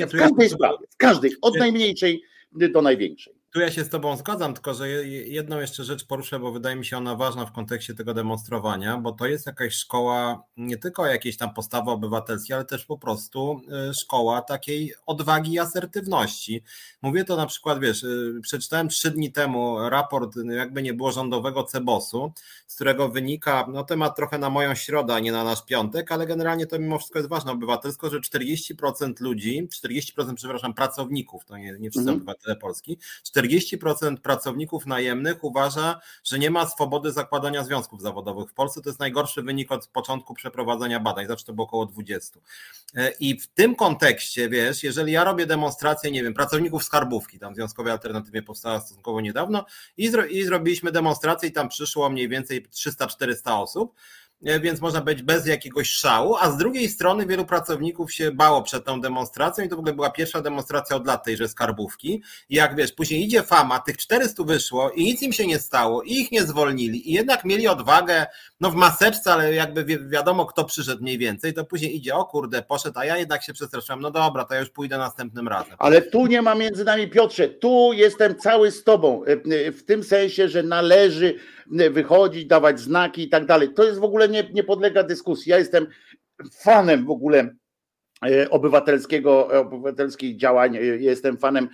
w 0.07 0.19
każdej 0.19 0.49
sprawie, 0.49 0.87
w 0.91 0.97
każdej, 0.97 1.33
od 1.43 1.59
najmniejszej 1.59 2.23
do 2.53 2.83
największej. 2.83 3.38
Tu 3.51 3.61
ja 3.61 3.71
się 3.71 3.85
z 3.85 3.89
Tobą 3.89 4.17
zgadzam, 4.17 4.55
tylko 4.55 4.75
że 4.75 4.89
jedną 5.09 5.61
jeszcze 5.61 5.85
rzecz 5.85 6.07
poruszę, 6.07 6.39
bo 6.39 6.53
wydaje 6.53 6.77
mi 6.77 6.85
się 6.85 6.97
ona 6.97 7.15
ważna 7.15 7.47
w 7.47 7.53
kontekście 7.53 7.95
tego 7.95 8.15
demonstrowania, 8.15 8.97
bo 8.97 9.13
to 9.13 9.27
jest 9.27 9.47
jakaś 9.47 9.75
szkoła 9.75 10.43
nie 10.57 10.77
tylko 10.77 11.07
jakiejś 11.07 11.37
tam 11.37 11.55
postawy 11.55 11.91
obywatelskiej, 11.91 12.57
ale 12.57 12.65
też 12.65 12.85
po 12.85 12.99
prostu 12.99 13.61
y, 13.91 13.95
szkoła 13.95 14.43
takiej 14.43 14.95
odwagi 15.07 15.53
i 15.53 15.59
asertywności. 15.59 16.63
Mówię 17.03 17.25
to 17.25 17.37
na 17.37 17.47
przykład, 17.47 17.81
wiesz, 17.81 18.03
y, 18.03 18.41
przeczytałem 18.43 18.89
trzy 18.89 19.11
dni 19.11 19.33
temu 19.33 19.89
raport, 19.89 20.37
jakby 20.51 20.83
nie 20.83 20.95
było 20.95 21.13
rządowego 21.13 21.65
Cebosu, 21.65 22.33
z 22.67 22.75
którego 22.75 23.09
wynika, 23.09 23.67
no 23.73 23.85
temat 23.85 24.17
trochę 24.17 24.39
na 24.39 24.51
moją 24.51 24.75
środę, 24.75 25.15
a 25.15 25.21
nie 25.21 25.33
na 25.33 25.45
nasz 25.45 25.65
piątek, 25.65 26.13
ale 26.13 26.27
generalnie 26.27 26.67
to 26.67 26.79
mimo 26.79 26.99
wszystko 26.99 27.19
jest 27.19 27.29
ważne 27.29 27.53
obywatelsko, 27.53 28.11
że 28.11 28.21
40% 28.21 29.21
ludzi, 29.21 29.69
40% 29.85 30.35
przepraszam, 30.35 30.75
pracowników, 30.75 31.45
to 31.45 31.57
nie, 31.59 31.73
nie 31.73 31.91
wszyscy 31.91 32.11
mhm. 32.11 32.17
obywatele 32.17 32.57
Polski, 32.57 32.99
40% 33.35 33.38
pracowników 34.23 34.87
najemnych 34.87 35.45
uważa, 35.45 36.01
że 36.25 36.39
nie 36.39 36.51
ma 36.51 36.67
swobody 36.67 37.13
zakładania 37.13 37.65
związków 37.65 38.03
zawodowych 38.03 38.51
w 38.51 38.55
Polsce. 38.55 38.83
To 38.83 38.89
jest 38.89 39.01
najgorszy 39.01 39.43
wynik 39.43 39.73
od 39.73 39.87
początku 39.87 40.35
przeprowadzenia 40.35 41.01
badań, 41.01 41.27
zawsze 41.27 41.47
to 41.47 41.53
było 41.53 41.67
około 41.67 41.87
20. 41.87 42.41
E, 42.95 43.11
I 43.21 43.41
w 43.41 43.47
tym 43.47 43.75
kontekście, 43.75 44.49
wiesz, 44.49 44.83
jeżeli 44.83 45.13
ja 45.13 45.25
robię 45.25 45.47
demonstrację, 45.47 46.11
nie 46.11 46.23
wiem, 46.23 46.35
pracowników 46.35 46.85
skarbówki, 46.85 47.39
tam 47.39 47.55
Związkowej 47.55 47.93
Alternatywie 47.93 48.43
powstała 48.43 48.81
stosunkowo 48.81 49.21
niedawno 49.21 49.65
i, 49.97 50.09
zro, 50.09 50.27
i 50.27 50.43
zrobiliśmy 50.43 50.93
demonstrację 50.93 51.49
i 51.49 51.53
tam 51.53 51.69
przyszło 51.69 52.11
mniej 52.11 52.29
więcej 52.29 52.67
300-400 52.67 53.63
osób, 53.63 53.95
więc 54.43 54.81
można 54.81 55.01
być 55.01 55.23
bez 55.23 55.47
jakiegoś 55.47 55.91
szału, 55.91 56.37
a 56.41 56.51
z 56.51 56.57
drugiej 56.57 56.89
strony 56.89 57.27
wielu 57.27 57.45
pracowników 57.45 58.13
się 58.13 58.33
bało 58.33 58.63
przed 58.63 58.85
tą 58.85 59.01
demonstracją 59.01 59.65
i 59.65 59.69
to 59.69 59.77
w 59.77 59.79
ogóle 59.79 59.95
była 59.95 60.11
pierwsza 60.11 60.41
demonstracja 60.41 60.97
od 60.97 61.07
lat 61.07 61.25
tejże 61.25 61.49
skarbówki 61.49 62.23
i 62.49 62.55
jak 62.55 62.77
wiesz, 62.77 62.93
później 62.93 63.25
idzie 63.25 63.43
fama, 63.43 63.79
tych 63.79 63.97
400 63.97 64.45
wyszło 64.45 64.91
i 64.91 65.05
nic 65.05 65.23
im 65.23 65.33
się 65.33 65.47
nie 65.47 65.59
stało 65.59 66.03
i 66.03 66.13
ich 66.13 66.33
nie 66.33 66.43
zwolnili 66.43 67.11
i 67.11 67.13
jednak 67.13 67.45
mieli 67.45 67.69
odwagę, 67.69 68.27
no 68.61 68.71
w 68.71 68.75
maseczce, 68.75 69.33
ale 69.33 69.55
jakby 69.55 69.85
wi 69.85 70.09
wiadomo 70.09 70.47
kto 70.47 70.65
przyszedł 70.65 71.03
mniej 71.03 71.19
więcej, 71.19 71.55
to 71.55 71.65
później 71.65 71.97
idzie, 71.97 72.15
o 72.15 72.25
kurde, 72.25 72.63
poszedł, 72.63 72.99
a 72.99 73.05
ja 73.05 73.17
jednak 73.17 73.43
się 73.43 73.53
przestraszyłem, 73.53 74.01
no 74.01 74.11
dobra, 74.11 74.45
to 74.45 74.55
ja 74.55 74.61
już 74.61 74.71
pójdę 74.71 74.99
następnym 74.99 75.49
razem. 75.49 75.75
Ale 75.79 76.03
tu 76.03 76.27
nie 76.27 76.43
ma 76.43 76.55
między 76.55 76.85
nami 76.85 77.09
Piotrze, 77.09 77.49
tu 77.49 77.93
jestem 77.93 78.37
cały 78.37 78.71
z 78.71 78.85
tobą, 78.85 79.25
e, 79.25 79.33
e, 79.33 79.73
w 79.73 79.85
tym 79.85 80.05
sensie, 80.05 80.49
że 80.49 80.63
należy 80.63 81.35
wychodzić, 81.91 82.47
dawać 82.47 82.81
znaki 82.81 83.23
i 83.23 83.29
tak 83.29 83.47
dalej. 83.47 83.75
To 83.75 83.85
jest 83.85 84.01
w 84.01 84.05
ogóle 84.05 84.28
nie, 84.29 84.51
nie 84.53 84.65
podlega 84.65 85.03
dyskusji. 85.03 85.51
Ja 85.51 85.59
jestem 85.59 85.87
fanem 86.63 87.05
w 87.05 87.11
ogóle 87.11 87.51
E, 88.27 88.51
obywatelskiego, 88.51 89.55
e, 89.55 89.61
obywatelskich 89.61 90.37
działań. 90.37 90.77
E, 90.77 90.81
jestem 90.81 91.37
fanem 91.37 91.69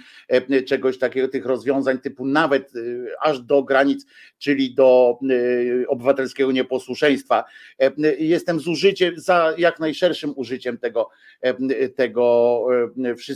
czegoś 0.67 0.99
takiego, 0.99 1.29
tych 1.29 1.47
rozwiązań 1.47 1.99
typu 1.99 2.27
nawet 2.27 2.73
aż 3.21 3.41
do 3.41 3.63
granic, 3.63 4.07
czyli 4.39 4.75
do 4.75 5.19
obywatelskiego 5.89 6.53
nieposłuszeństwa. 6.53 7.45
Jestem 8.19 8.61
z 8.61 8.69
użyciem, 8.69 9.15
za 9.17 9.55
jak 9.59 9.81
najszerszym 9.81 10.33
użyciem 10.37 10.79
tego, 10.79 11.11
tego 11.97 12.67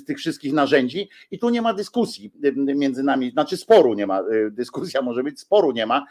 tych 0.07 0.19
wszystkich 0.19 0.53
narzędzi 0.53 1.09
i 1.31 1.39
tu 1.39 1.51
nie 1.51 1.63
ma 1.63 1.75
dyskusji 1.75 2.33
między 2.57 3.03
nami, 3.03 3.31
znaczy 3.31 3.57
sporu 3.57 3.95
nie 3.95 4.07
ma, 4.07 4.23
dyskusja 4.51 5.03
może 5.03 5.23
być, 5.23 5.41
sporu 5.41 5.73
nie 5.73 5.87
ma, 5.87 6.07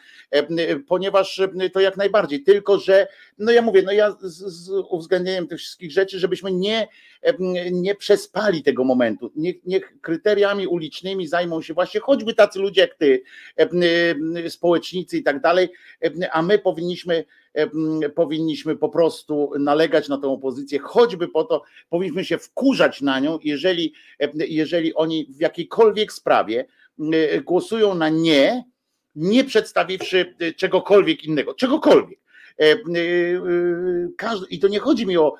ponieważ 0.87 1.41
to 1.73 1.79
jak 1.79 1.97
najbardziej, 1.97 2.43
tylko 2.43 2.79
że, 2.79 3.07
no 3.37 3.51
ja 3.51 3.61
mówię, 3.61 3.81
no 3.81 3.91
ja 3.91 4.11
z, 4.21 4.37
z 4.37 4.69
uwzględnieniem 4.89 5.47
tych 5.47 5.59
wszystkich 5.59 5.91
rzeczy, 5.91 6.19
żebyśmy 6.19 6.51
nie 6.51 6.87
nie, 7.71 7.95
przespali 7.95 8.63
tego 8.63 8.83
momentu. 8.83 9.31
Niech, 9.35 9.55
niech 9.65 10.01
kryteriami 10.01 10.67
ulicznymi 10.67 11.27
zajmą 11.27 11.61
się 11.61 11.73
właśnie 11.73 11.99
choćby 11.99 12.33
tacy 12.33 12.59
ludzie 12.59 12.81
jak 12.81 12.95
ty, 12.95 13.23
społecznicy 14.49 15.17
i 15.17 15.23
tak 15.23 15.41
dalej, 15.41 15.69
a 16.31 16.41
my 16.41 16.59
powinniśmy 16.59 17.25
powinniśmy 18.15 18.75
po 18.75 18.89
prostu 18.89 19.51
nalegać 19.59 20.09
na 20.09 20.17
tę 20.17 20.27
opozycję, 20.27 20.79
choćby 20.79 21.27
po 21.27 21.43
to, 21.43 21.63
powinniśmy 21.89 22.25
się 22.25 22.37
wkurzać 22.37 23.01
na 23.01 23.19
nią, 23.19 23.39
jeżeli, 23.43 23.93
jeżeli 24.33 24.95
oni 24.95 25.25
w 25.29 25.41
jakiejkolwiek 25.41 26.13
sprawie 26.13 26.65
głosują 27.45 27.95
na 27.95 28.09
nie, 28.09 28.63
nie 29.15 29.43
przedstawiwszy 29.43 30.35
czegokolwiek 30.57 31.23
innego, 31.23 31.53
czegokolwiek. 31.53 32.19
E, 32.59 32.63
e, 32.63 32.75
e, 34.23 34.45
I 34.49 34.59
to 34.59 34.67
nie 34.67 34.79
chodzi 34.79 35.07
mi 35.07 35.17
o 35.17 35.33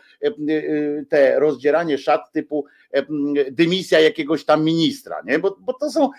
te 1.10 1.40
rozdzieranie 1.40 1.98
szat 1.98 2.32
typu 2.32 2.66
dymisja 3.52 4.00
jakiegoś 4.00 4.46
tam 4.46 4.64
ministra, 4.64 5.22
nie? 5.26 5.40
Bo, 5.40 5.58
bo 5.60 5.74
to 5.74 5.90
są, 5.90 6.10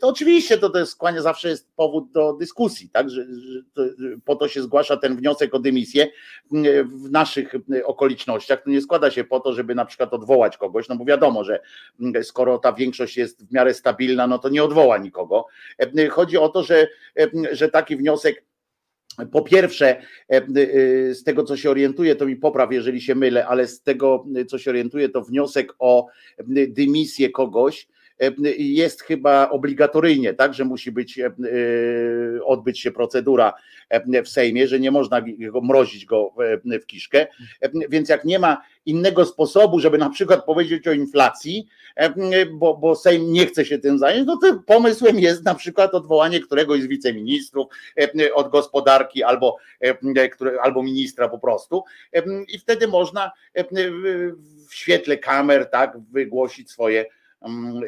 to 0.00 0.08
oczywiście 0.08 0.58
to, 0.58 0.70
to 0.70 0.86
skłania, 0.86 1.22
zawsze 1.22 1.48
jest 1.48 1.68
powód 1.76 2.12
do 2.12 2.32
dyskusji, 2.32 2.88
tak? 2.88 3.10
Że, 3.10 3.24
że 3.24 3.60
to, 3.74 3.82
po 4.24 4.36
to 4.36 4.48
się 4.48 4.62
zgłasza 4.62 4.96
ten 4.96 5.16
wniosek 5.16 5.54
o 5.54 5.58
dymisję 5.58 6.08
w 6.84 7.10
naszych 7.10 7.54
okolicznościach. 7.84 8.62
To 8.62 8.70
nie 8.70 8.80
składa 8.80 9.10
się 9.10 9.24
po 9.24 9.40
to, 9.40 9.52
żeby 9.52 9.74
na 9.74 9.84
przykład 9.84 10.12
odwołać 10.12 10.56
kogoś, 10.56 10.88
no 10.88 10.96
bo 10.96 11.04
wiadomo, 11.04 11.44
że 11.44 11.60
skoro 12.22 12.58
ta 12.58 12.72
większość 12.72 13.16
jest 13.16 13.46
w 13.46 13.52
miarę 13.52 13.74
stabilna, 13.74 14.26
no 14.26 14.38
to 14.38 14.48
nie 14.48 14.64
odwoła 14.64 14.98
nikogo. 14.98 15.46
Chodzi 16.10 16.38
o 16.38 16.48
to, 16.48 16.62
że, 16.62 16.88
że 17.52 17.68
taki 17.68 17.96
wniosek 17.96 18.44
po 19.32 19.42
pierwsze, 19.42 19.88
e, 20.30 20.36
e, 20.36 20.44
z 21.14 21.24
tego 21.24 21.44
co 21.44 21.56
się 21.56 21.70
orientuję, 21.70 22.16
to 22.16 22.26
mi 22.26 22.36
popraw, 22.36 22.72
jeżeli 22.72 23.00
się 23.00 23.14
mylę, 23.14 23.46
ale 23.46 23.66
z 23.66 23.82
tego 23.82 24.26
co 24.48 24.58
się 24.58 24.70
orientuję, 24.70 25.08
to 25.08 25.22
wniosek 25.22 25.74
o 25.78 26.06
dymisję 26.68 27.30
kogoś 27.30 27.88
jest 28.58 29.02
chyba 29.02 29.50
obligatoryjnie, 29.50 30.34
tak, 30.34 30.54
że 30.54 30.64
musi 30.64 30.92
być, 30.92 31.18
e, 31.18 31.32
odbyć 32.44 32.80
się 32.80 32.92
procedura 32.92 33.52
w 34.24 34.28
Sejmie, 34.28 34.68
że 34.68 34.80
nie 34.80 34.90
można 34.90 35.20
go 35.52 35.60
mrozić 35.60 36.06
go 36.06 36.34
w 36.82 36.86
kiszkę. 36.86 37.26
Więc 37.88 38.08
jak 38.08 38.24
nie 38.24 38.38
ma 38.38 38.62
innego 38.86 39.24
sposobu, 39.24 39.80
żeby 39.80 39.98
na 39.98 40.10
przykład 40.10 40.44
powiedzieć 40.44 40.88
o 40.88 40.92
inflacji, 40.92 41.66
bo, 42.52 42.76
bo 42.76 42.96
Sejm 42.96 43.32
nie 43.32 43.46
chce 43.46 43.64
się 43.64 43.78
tym 43.78 43.98
zająć, 43.98 44.26
no 44.26 44.36
to 44.36 44.62
pomysłem 44.66 45.18
jest 45.18 45.44
na 45.44 45.54
przykład 45.54 45.94
odwołanie 45.94 46.40
któregoś 46.40 46.82
z 46.82 46.86
wiceministrów 46.86 47.66
od 48.34 48.48
gospodarki 48.48 49.22
albo, 49.22 49.56
albo 50.62 50.82
ministra 50.82 51.28
po 51.28 51.38
prostu. 51.38 51.84
I 52.48 52.58
wtedy 52.58 52.88
można 52.88 53.32
w 54.68 54.74
świetle 54.74 55.18
kamer 55.18 55.70
tak 55.70 55.98
wygłosić 56.12 56.70
swoje 56.70 57.06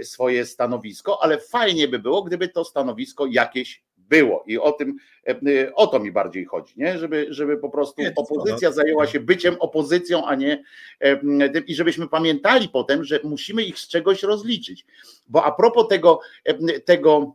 swoje 0.02 0.46
stanowisko, 0.46 1.22
ale 1.22 1.40
fajnie 1.40 1.88
by 1.88 1.98
było, 1.98 2.22
gdyby 2.22 2.48
to 2.48 2.64
stanowisko 2.64 3.26
jakieś 3.26 3.82
było 3.96 4.44
i 4.46 4.58
o 4.58 4.72
tym, 4.72 4.96
e, 5.28 5.74
o 5.74 5.86
to 5.86 6.00
mi 6.00 6.12
bardziej 6.12 6.44
chodzi, 6.44 6.74
nie? 6.76 6.98
Żeby, 6.98 7.26
żeby 7.30 7.56
po 7.56 7.70
prostu 7.70 8.02
opozycja 8.16 8.72
zajęła 8.72 9.06
się 9.06 9.20
byciem 9.20 9.56
opozycją, 9.60 10.26
a 10.26 10.34
nie 10.34 10.62
i 11.66 11.74
żebyśmy 11.74 12.08
pamiętali 12.08 12.68
potem, 12.68 13.04
że 13.04 13.20
musimy 13.24 13.62
ich 13.62 13.78
z 13.78 13.88
czegoś 13.88 14.22
rozliczyć. 14.22 14.86
Bo 15.28 15.44
a 15.44 15.52
propos 15.52 15.88
tego, 15.88 16.20
tego 16.84 17.34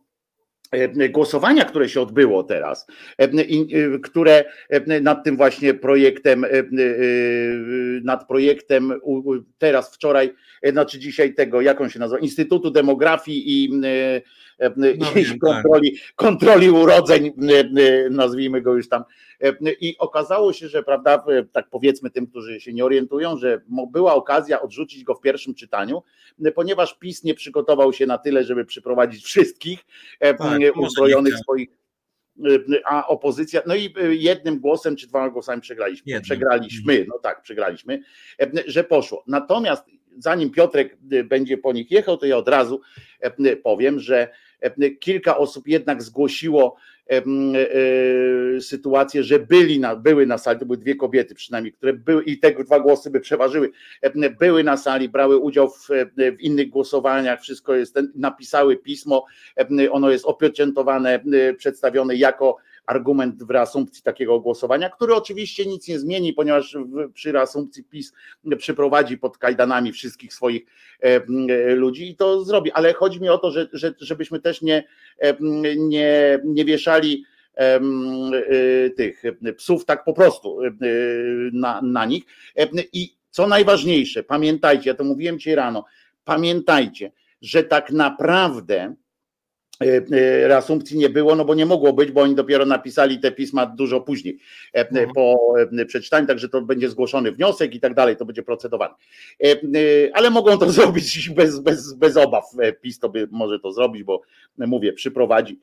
głosowania, 1.09 1.65
które 1.65 1.89
się 1.89 2.01
odbyło 2.01 2.43
teraz, 2.43 2.87
które 4.03 4.45
nad 5.01 5.23
tym 5.23 5.37
właśnie 5.37 5.73
projektem, 5.73 6.45
nad 8.03 8.27
projektem 8.27 8.93
teraz, 9.57 9.95
wczoraj, 9.95 10.33
znaczy 10.71 10.99
dzisiaj 10.99 11.33
tego, 11.33 11.61
jak 11.61 11.81
on 11.81 11.89
się 11.89 11.99
nazywa, 11.99 12.19
Instytutu 12.19 12.71
Demografii 12.71 13.63
i, 13.63 13.69
no, 14.77 14.87
i 15.15 15.25
tak. 15.25 15.39
kontroli, 15.39 15.97
kontroli 16.15 16.69
urodzeń, 16.69 17.31
nazwijmy 18.09 18.61
go 18.61 18.75
już 18.75 18.89
tam. 18.89 19.03
I 19.81 19.97
okazało 19.97 20.53
się, 20.53 20.67
że 20.67 20.83
prawda, 20.83 21.23
tak 21.51 21.69
powiedzmy 21.69 22.09
tym, 22.09 22.27
którzy 22.27 22.61
się 22.61 22.73
nie 22.73 22.85
orientują, 22.85 23.37
że 23.37 23.61
była 23.91 24.13
okazja 24.13 24.61
odrzucić 24.61 25.03
go 25.03 25.15
w 25.15 25.21
pierwszym 25.21 25.55
czytaniu, 25.55 26.03
ponieważ 26.55 26.99
PiS 26.99 27.23
nie 27.23 27.33
przygotował 27.33 27.93
się 27.93 28.05
na 28.05 28.17
tyle, 28.17 28.43
żeby 28.43 28.65
przyprowadzić 28.65 29.23
wszystkich 29.25 29.79
tak, 30.19 30.59
uzbrojonych 30.75 31.37
swoich 31.37 31.69
a 32.85 33.07
opozycja, 33.07 33.61
no 33.67 33.75
i 33.75 33.93
jednym 34.09 34.59
głosem 34.59 34.95
czy 34.95 35.07
dwoma 35.07 35.29
głosami 35.29 35.61
przegraliśmy. 35.61 36.03
Jednym. 36.05 36.23
Przegraliśmy, 36.23 37.05
no 37.09 37.19
tak, 37.19 37.41
przegraliśmy, 37.41 38.01
że 38.67 38.83
poszło. 38.83 39.23
Natomiast 39.27 39.85
zanim 40.17 40.51
Piotrek 40.51 40.97
będzie 41.25 41.57
po 41.57 41.73
nich 41.73 41.91
jechał, 41.91 42.17
to 42.17 42.25
ja 42.25 42.37
od 42.37 42.47
razu 42.47 42.81
powiem, 43.63 43.99
że 43.99 44.27
kilka 44.99 45.37
osób 45.37 45.67
jednak 45.67 46.03
zgłosiło 46.03 46.75
e, 46.75 46.90
sytuację, 48.59 49.23
że 49.23 49.39
byli 49.39 49.79
na, 49.79 49.95
były 49.95 50.25
na 50.25 50.37
sali, 50.37 50.59
to 50.59 50.65
były 50.65 50.77
dwie 50.77 50.95
kobiety 50.95 51.35
przynajmniej, 51.35 51.73
które 51.73 51.93
były 51.93 52.23
i 52.23 52.39
te 52.39 52.63
dwa 52.63 52.79
głosy 52.79 53.09
by 53.09 53.19
przeważyły, 53.19 53.71
były 54.39 54.63
na 54.63 54.77
sali, 54.77 55.09
brały 55.09 55.37
udział 55.37 55.69
w, 55.69 55.87
w 56.17 56.39
innych 56.39 56.69
głosowaniach, 56.69 57.41
wszystko 57.41 57.75
jest, 57.75 57.99
napisały 58.15 58.77
pismo, 58.77 59.25
ono 59.91 60.09
jest 60.09 60.25
opieczętowane, 60.25 61.23
przedstawione 61.57 62.15
jako 62.15 62.57
argument 62.85 63.43
w 63.43 63.49
reasumpcji 63.49 64.03
takiego 64.03 64.39
głosowania, 64.39 64.89
który 64.89 65.15
oczywiście 65.15 65.65
nic 65.65 65.87
nie 65.87 65.99
zmieni, 65.99 66.33
ponieważ 66.33 66.77
przy 67.13 67.31
reasumpcji 67.31 67.83
PiS 67.83 68.13
przyprowadzi 68.57 69.17
pod 69.17 69.37
kajdanami 69.37 69.91
wszystkich 69.91 70.33
swoich 70.33 70.65
e, 70.99 71.75
ludzi 71.75 72.09
i 72.09 72.15
to 72.15 72.43
zrobi. 72.43 72.71
Ale 72.71 72.93
chodzi 72.93 73.21
mi 73.21 73.29
o 73.29 73.37
to, 73.37 73.51
że, 73.51 73.67
że, 73.73 73.93
żebyśmy 73.99 74.39
też 74.39 74.61
nie, 74.61 74.83
nie, 75.77 76.39
nie 76.43 76.65
wieszali 76.65 77.25
e, 77.55 77.79
tych 78.89 79.23
psów 79.57 79.85
tak 79.85 80.03
po 80.03 80.13
prostu 80.13 80.59
na, 81.53 81.81
na 81.81 82.05
nich. 82.05 82.23
I 82.93 83.15
co 83.29 83.47
najważniejsze, 83.47 84.23
pamiętajcie, 84.23 84.89
ja 84.89 84.95
to 84.95 85.03
mówiłem 85.03 85.39
ci 85.39 85.55
rano, 85.55 85.85
pamiętajcie, 86.23 87.11
że 87.41 87.63
tak 87.63 87.91
naprawdę 87.91 88.95
E, 88.95 88.95
e, 88.95 89.00
reasumpcji 90.43 90.97
nie 90.97 91.09
było, 91.09 91.35
no 91.35 91.45
bo 91.45 91.55
nie 91.55 91.65
mogło 91.65 91.93
być, 91.93 92.11
bo 92.11 92.21
oni 92.21 92.35
dopiero 92.35 92.65
napisali 92.65 93.19
te 93.19 93.31
pisma 93.31 93.65
dużo 93.65 94.01
później 94.01 94.39
e, 94.73 94.89
mhm. 94.89 95.09
po 95.15 95.53
przeczytaniu, 95.87 96.27
także 96.27 96.49
to 96.49 96.61
będzie 96.61 96.89
zgłoszony 96.89 97.31
wniosek 97.31 97.75
i 97.75 97.79
tak 97.79 97.93
dalej, 97.93 98.17
to 98.17 98.25
będzie 98.25 98.43
procedowane. 98.43 98.93
Ale 100.13 100.29
mogą 100.29 100.57
to 100.57 100.71
zrobić 100.81 101.29
bez, 101.29 101.59
bez, 101.59 101.93
bez 101.93 102.17
obaw. 102.17 102.45
PiS 102.81 102.99
to 102.99 103.09
by 103.09 103.27
może 103.31 103.59
to 103.59 103.71
zrobić, 103.71 104.03
bo 104.03 104.21
mówię, 104.57 104.93
przyprowadzi 104.93 105.59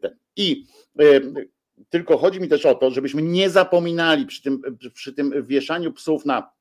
ten. 0.00 0.14
I 0.36 0.64
tylko 1.90 2.18
chodzi 2.18 2.40
mi 2.40 2.48
też 2.48 2.66
o 2.66 2.74
to, 2.74 2.90
żebyśmy 2.90 3.22
nie 3.22 3.50
zapominali 3.50 4.26
przy 4.26 4.42
tym, 4.42 4.62
przy 4.94 5.12
tym 5.12 5.46
wieszaniu 5.46 5.92
psów 5.92 6.26
na 6.26 6.55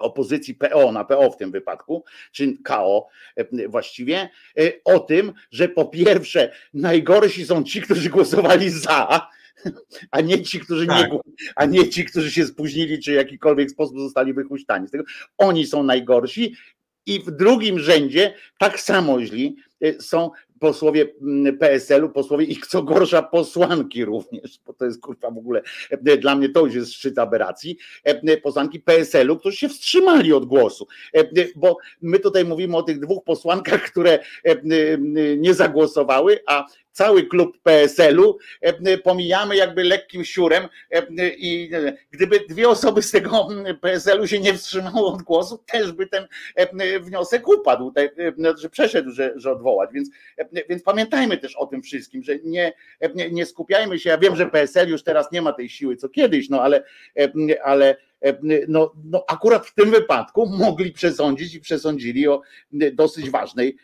opozycji 0.00 0.54
PO 0.54 0.92
na 0.92 1.04
PO 1.04 1.30
w 1.30 1.36
tym 1.36 1.50
wypadku, 1.50 2.04
czy 2.32 2.58
KO 2.62 3.06
e, 3.36 3.68
właściwie, 3.68 4.28
e, 4.58 4.72
o 4.84 5.00
tym, 5.00 5.32
że 5.50 5.68
po 5.68 5.84
pierwsze 5.84 6.52
najgorsi 6.74 7.46
są 7.46 7.64
ci, 7.64 7.82
którzy 7.82 8.10
głosowali 8.10 8.70
za, 8.70 9.28
a 10.10 10.20
nie 10.20 10.42
ci, 10.42 10.60
którzy 10.60 10.86
tak. 10.86 11.10
nie, 11.10 11.18
a 11.56 11.64
nie 11.64 11.88
ci, 11.88 12.04
którzy 12.04 12.30
się 12.30 12.46
spóźnili, 12.46 12.98
czy 12.98 13.12
w 13.12 13.14
jakikolwiek 13.14 13.70
sposób 13.70 13.98
zostali 13.98 14.34
wychuśtani. 14.34 14.88
Z 14.88 14.90
tego 14.90 15.04
oni 15.38 15.66
są 15.66 15.82
najgorsi 15.82 16.56
i 17.06 17.20
w 17.20 17.30
drugim 17.30 17.78
rzędzie 17.78 18.34
tak 18.58 18.80
samo 18.80 19.22
źli 19.22 19.56
e, 19.80 20.02
są 20.02 20.30
posłowie 20.60 21.06
mm, 21.22 21.58
PSL-u, 21.58 22.08
posłowie 22.08 22.44
ich 22.44 22.66
co 22.66 22.82
gorsza 22.82 23.22
posłanki 23.22 24.04
również, 24.04 24.60
bo 24.66 24.72
to 24.72 24.84
jest 24.84 25.00
kurwa 25.00 25.30
w 25.30 25.38
ogóle, 25.38 25.62
e, 25.90 26.16
dla 26.16 26.36
mnie 26.36 26.48
to 26.48 26.66
już 26.66 26.74
jest 26.74 26.92
szczyt 26.92 27.18
aberracji, 27.18 27.76
e, 28.04 28.36
posłanki 28.36 28.80
PSL-u, 28.80 29.36
którzy 29.36 29.56
się 29.56 29.68
wstrzymali 29.68 30.32
od 30.32 30.44
głosu, 30.44 30.86
bo 31.56 31.76
my 32.02 32.18
tutaj 32.18 32.44
mówimy 32.44 32.76
o 32.76 32.82
tych 32.82 33.00
dwóch 33.00 33.24
posłankach, 33.24 33.82
które 33.82 34.18
nie 35.36 35.54
zagłosowały, 35.54 36.38
a 36.46 36.66
cały 37.00 37.26
klub 37.26 37.58
PSL-u, 37.62 38.38
pomijamy 39.04 39.56
jakby 39.56 39.84
lekkim 39.84 40.24
siurem 40.24 40.68
i 41.36 41.70
gdyby 42.10 42.40
dwie 42.48 42.68
osoby 42.68 43.02
z 43.02 43.10
tego 43.10 43.48
PSL-u 43.80 44.26
się 44.26 44.40
nie 44.40 44.54
wstrzymało 44.54 45.12
od 45.14 45.22
głosu, 45.22 45.58
też 45.72 45.92
by 45.92 46.06
ten 46.06 46.28
wniosek 47.00 47.48
upadł, 47.48 47.92
że 48.56 48.70
przeszedł, 48.70 49.10
że, 49.10 49.32
że 49.36 49.52
odwołać, 49.52 49.90
więc, 49.92 50.10
więc 50.68 50.82
pamiętajmy 50.82 51.38
też 51.38 51.56
o 51.56 51.66
tym 51.66 51.82
wszystkim, 51.82 52.22
że 52.22 52.38
nie, 52.44 52.72
nie 53.30 53.46
skupiajmy 53.46 53.98
się, 53.98 54.10
ja 54.10 54.18
wiem, 54.18 54.36
że 54.36 54.46
PSL 54.46 54.88
już 54.88 55.02
teraz 55.02 55.32
nie 55.32 55.42
ma 55.42 55.52
tej 55.52 55.68
siły 55.68 55.96
co 55.96 56.08
kiedyś, 56.08 56.48
no 56.48 56.62
ale, 56.62 56.84
ale 57.64 57.96
no, 58.68 58.92
no 59.04 59.24
akurat 59.28 59.66
w 59.66 59.74
tym 59.74 59.90
wypadku 59.90 60.46
mogli 60.46 60.92
przesądzić 60.92 61.54
i 61.54 61.60
przesądzili 61.60 62.28
o 62.28 62.40
dosyć 62.92 63.30
ważnej 63.30 63.76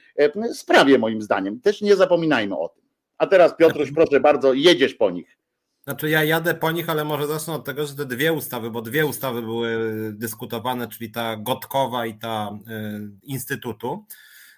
sprawie 0.52 0.98
moim 0.98 1.22
zdaniem. 1.22 1.60
Też 1.60 1.82
nie 1.82 1.96
zapominajmy 1.96 2.58
o 2.58 2.68
tym. 2.68 2.85
A 3.18 3.26
teraz 3.26 3.56
Piotruś, 3.56 3.92
proszę 3.92 4.20
bardzo, 4.20 4.52
jedziesz 4.52 4.94
po 4.94 5.10
nich. 5.10 5.38
Znaczy 5.84 6.10
ja 6.10 6.24
jadę 6.24 6.54
po 6.54 6.70
nich, 6.70 6.90
ale 6.90 7.04
może 7.04 7.26
zacznę 7.26 7.54
od 7.54 7.64
tego, 7.64 7.86
że 7.86 7.94
te 7.94 8.06
dwie 8.06 8.32
ustawy, 8.32 8.70
bo 8.70 8.82
dwie 8.82 9.06
ustawy 9.06 9.42
były 9.42 9.78
dyskutowane, 10.12 10.88
czyli 10.88 11.10
ta 11.10 11.36
Gotkowa 11.36 12.06
i 12.06 12.18
ta 12.18 12.50
y, 12.68 13.10
Instytutu. 13.22 14.04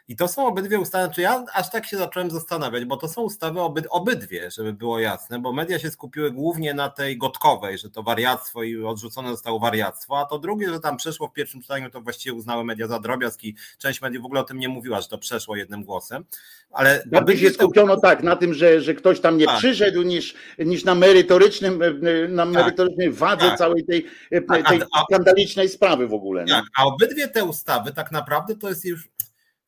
I 0.09 0.17
to 0.17 0.29
są 0.29 0.47
obydwie 0.47 0.81
ustawy, 0.81 1.15
czy 1.15 1.21
ja 1.21 1.45
aż 1.55 1.71
tak 1.71 1.87
się 1.87 1.97
zacząłem 1.97 2.31
zastanawiać, 2.31 2.85
bo 2.85 2.97
to 2.97 3.09
są 3.09 3.23
ustawy 3.23 3.61
obyd, 3.61 3.87
obydwie, 3.91 4.50
żeby 4.50 4.73
było 4.73 4.99
jasne, 4.99 5.38
bo 5.38 5.53
media 5.53 5.79
się 5.79 5.91
skupiły 5.91 6.31
głównie 6.31 6.75
na 6.75 6.88
tej 6.91 7.19
gotkowej, 7.19 7.79
że 7.79 7.91
to 7.91 8.03
wariactwo 8.03 8.62
i 8.62 8.85
odrzucone 8.85 9.31
zostało 9.31 9.59
wariactwo, 9.59 10.19
a 10.19 10.25
to 10.25 10.38
drugie, 10.38 10.71
że 10.71 10.81
tam 10.81 10.97
przeszło 10.97 11.29
w 11.29 11.33
pierwszym 11.33 11.62
czytaniu, 11.62 11.91
to 11.91 12.00
właściwie 12.00 12.35
uznały 12.35 12.65
media 12.65 12.87
za 12.87 12.99
drobiazg 12.99 13.45
i 13.45 13.57
część 13.79 14.00
mediów 14.00 14.23
w 14.23 14.27
ogóle 14.27 14.41
o 14.41 14.45
tym 14.45 14.59
nie 14.59 14.69
mówiła, 14.69 15.00
że 15.00 15.09
to 15.09 15.19
przeszło 15.19 15.57
jednym 15.57 15.85
głosem. 15.85 16.25
Ale 16.71 17.03
bardziej 17.07 17.38
się 17.38 17.50
skupiono 17.50 17.95
te... 17.97 18.03
tak, 18.03 18.23
na 18.23 18.37
tym, 18.37 18.55
że, 18.55 18.81
że 18.81 18.95
ktoś 18.95 19.21
tam 19.21 19.38
nie 19.38 19.47
tak. 19.47 19.59
przyszedł, 19.59 20.03
niż, 20.03 20.35
niż 20.59 20.85
na 20.85 20.95
merytorycznym, 20.95 21.83
na 22.29 22.45
tak. 22.45 22.55
merytorycznej 22.55 23.11
wadze 23.11 23.49
tak. 23.49 23.59
całej 23.59 23.85
tej, 23.85 24.07
tak, 24.49 24.69
tej 24.69 24.83
a, 24.95 25.03
skandalicznej 25.03 25.69
sprawy 25.69 26.09
w 26.09 26.15
ogóle. 26.15 26.45
Tak, 26.45 26.65
a 26.79 26.85
obydwie 26.85 27.29
te 27.29 27.45
ustawy 27.45 27.93
tak 27.93 28.12
naprawdę 28.12 28.57
to 28.57 28.69
jest 28.69 28.85
już 28.85 29.09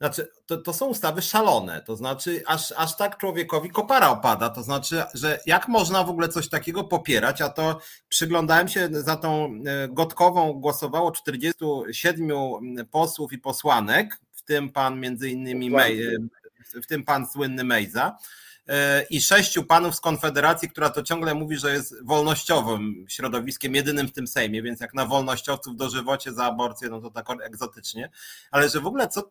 znaczy, 0.00 0.28
to, 0.46 0.56
to 0.56 0.72
są 0.72 0.86
ustawy 0.86 1.22
szalone, 1.22 1.82
to 1.82 1.96
znaczy, 1.96 2.42
aż, 2.46 2.72
aż 2.76 2.96
tak 2.96 3.18
człowiekowi 3.18 3.70
kopara 3.70 4.10
opada, 4.10 4.50
to 4.50 4.62
znaczy, 4.62 5.02
że 5.14 5.40
jak 5.46 5.68
można 5.68 6.04
w 6.04 6.10
ogóle 6.10 6.28
coś 6.28 6.48
takiego 6.48 6.84
popierać, 6.84 7.42
a 7.42 7.48
to 7.48 7.80
przyglądałem 8.08 8.68
się 8.68 8.88
za 8.92 9.16
tą 9.16 9.54
e, 9.66 9.88
Gotkową, 9.88 10.52
głosowało 10.52 11.12
47 11.12 12.86
posłów 12.90 13.32
i 13.32 13.38
posłanek, 13.38 14.20
w 14.32 14.42
tym 14.42 14.70
pan 14.70 15.00
między 15.00 15.30
innymi, 15.30 15.70
w 16.82 16.86
tym 16.86 17.04
pan 17.04 17.26
słynny 17.26 17.64
Mejza, 17.64 18.16
i 19.10 19.22
sześciu 19.22 19.64
panów 19.64 19.94
z 19.94 20.00
Konfederacji, 20.00 20.70
która 20.70 20.90
to 20.90 21.02
ciągle 21.02 21.34
mówi, 21.34 21.58
że 21.58 21.72
jest 21.72 22.06
wolnościowym 22.06 23.04
środowiskiem, 23.08 23.74
jedynym 23.74 24.08
w 24.08 24.12
tym 24.12 24.26
Sejmie, 24.26 24.62
więc 24.62 24.80
jak 24.80 24.94
na 24.94 25.06
wolnościowców 25.06 25.76
dożywocie 25.76 26.32
za 26.32 26.44
aborcję, 26.44 26.88
no 26.88 27.00
to 27.00 27.10
tak 27.10 27.26
egzotycznie, 27.42 28.10
ale 28.50 28.68
że 28.68 28.80
w 28.80 28.86
ogóle 28.86 29.08
co, 29.08 29.30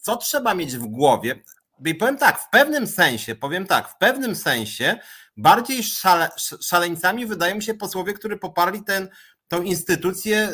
co 0.00 0.16
trzeba 0.16 0.54
mieć 0.54 0.76
w 0.76 0.86
głowie, 0.86 1.42
i 1.84 1.94
powiem 1.94 2.18
tak, 2.18 2.40
w 2.40 2.50
pewnym 2.50 2.86
sensie, 2.86 3.34
powiem 3.34 3.66
tak, 3.66 3.88
w 3.88 3.98
pewnym 3.98 4.36
sensie 4.36 4.98
bardziej 5.36 5.82
szale, 5.82 6.28
szaleńcami 6.60 7.26
wydają 7.26 7.60
się 7.60 7.74
posłowie, 7.74 8.12
którzy 8.12 8.36
poparli 8.36 8.84
ten 8.84 9.08
tą 9.48 9.62
instytucję, 9.62 10.48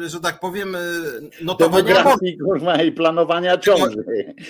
yy, 0.00 0.08
że 0.08 0.20
tak 0.20 0.40
powiem, 0.40 0.76
yy, 1.20 1.44
notowania 1.44 2.04
i 2.84 2.92
planowania 2.92 3.58
ciąży. 3.58 4.04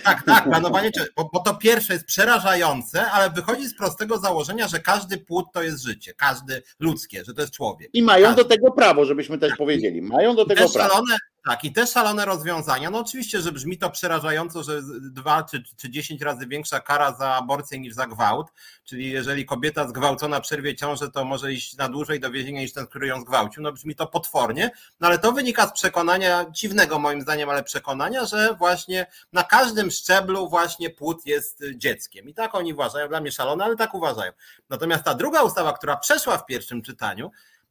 Tak, 0.05 0.23
tak, 0.27 0.45
planowanie 0.45 0.93
ciąży, 0.93 1.11
bo, 1.17 1.31
bo, 1.33 1.41
to 1.41 1.55
pierwsze 1.55 1.93
jest 1.93 2.07
przerażające, 2.07 3.11
ale 3.11 3.31
wychodzi 3.31 3.67
z 3.67 3.77
prostego 3.77 4.19
założenia, 4.19 4.69
że 4.69 4.79
każdy 4.79 5.19
płód 5.19 5.47
to 5.53 5.63
jest 5.63 5.83
życie, 5.83 6.15
każdy 6.15 6.63
ludzkie, 6.81 7.25
że 7.25 7.35
to 7.35 7.41
jest 7.41 7.53
człowiek. 7.53 7.91
I 7.93 8.03
mają 8.03 8.27
każdy. 8.27 8.43
do 8.43 8.49
tego 8.49 8.73
prawo, 8.73 9.05
żebyśmy 9.05 9.39
też 9.39 9.57
powiedzieli, 9.57 10.03
mają 10.03 10.37
do 10.37 10.45
tego 10.45 10.69
prawo. 10.69 10.89
Szalone, 10.89 11.17
tak, 11.45 11.65
i 11.65 11.73
te 11.73 11.87
szalone 11.87 12.25
rozwiązania. 12.25 12.91
No 12.91 12.99
oczywiście, 12.99 13.41
że 13.41 13.53
brzmi 13.53 13.79
to 13.79 13.91
przerażająco, 13.91 14.63
że 14.63 14.83
dwa 15.01 15.43
czy, 15.43 15.63
czy 15.77 15.91
dziesięć 15.91 16.23
razy 16.23 16.47
większa 16.47 16.81
kara 16.81 17.13
za 17.13 17.35
aborcję 17.35 17.79
niż 17.79 17.95
za 17.95 18.07
gwałt. 18.07 18.47
Czyli 18.85 19.11
jeżeli 19.11 19.45
kobieta 19.45 19.89
zgwałcona 19.89 20.41
przerwie 20.41 20.75
ciążę, 20.75 21.11
to 21.11 21.25
może 21.25 21.53
iść 21.53 21.77
na 21.77 21.89
dłużej 21.89 22.21
do 22.21 22.31
więzienia 22.31 22.61
niż 22.61 22.73
ten, 22.73 22.87
który 22.87 23.07
ją 23.07 23.21
zgwałcił. 23.21 23.63
No 23.63 23.73
brzmi 23.73 23.95
to 23.95 24.07
potwornie, 24.07 24.71
no 25.01 25.07
ale 25.07 25.19
to 25.19 25.33
wynika 25.33 25.67
z 25.67 25.73
przekonania, 25.73 26.47
dziwnego 26.51 26.99
moim 26.99 27.21
zdaniem, 27.21 27.51
ale 27.51 27.65
przekonania, 27.65 28.25
że 28.25 28.55
właśnie 28.55 29.07
na 29.33 29.45
każdym 29.45 29.91
szczeblu 29.91 30.49
właśnie 30.49 30.91
płód 30.91 31.27
jest 31.27 31.63
dzieckiem. 31.77 32.29
I 32.29 32.35
tak 32.35 32.55
oni 32.55 32.73
uważają, 32.73 33.09
dla 33.09 33.21
mnie 33.21 33.33
szalone, 33.33 33.65
ale 33.65 33.77
tak 33.77 33.95
uważają. 33.95 34.33
Natomiast 34.69 35.05
ta 35.05 35.15
druga 35.15 35.43
ustawa, 35.43 35.73
która 35.73 35.97
przeszła 35.97 36.39
w 36.39 36.47
pierwszym 36.47 36.83
czytaniu, 36.83 37.31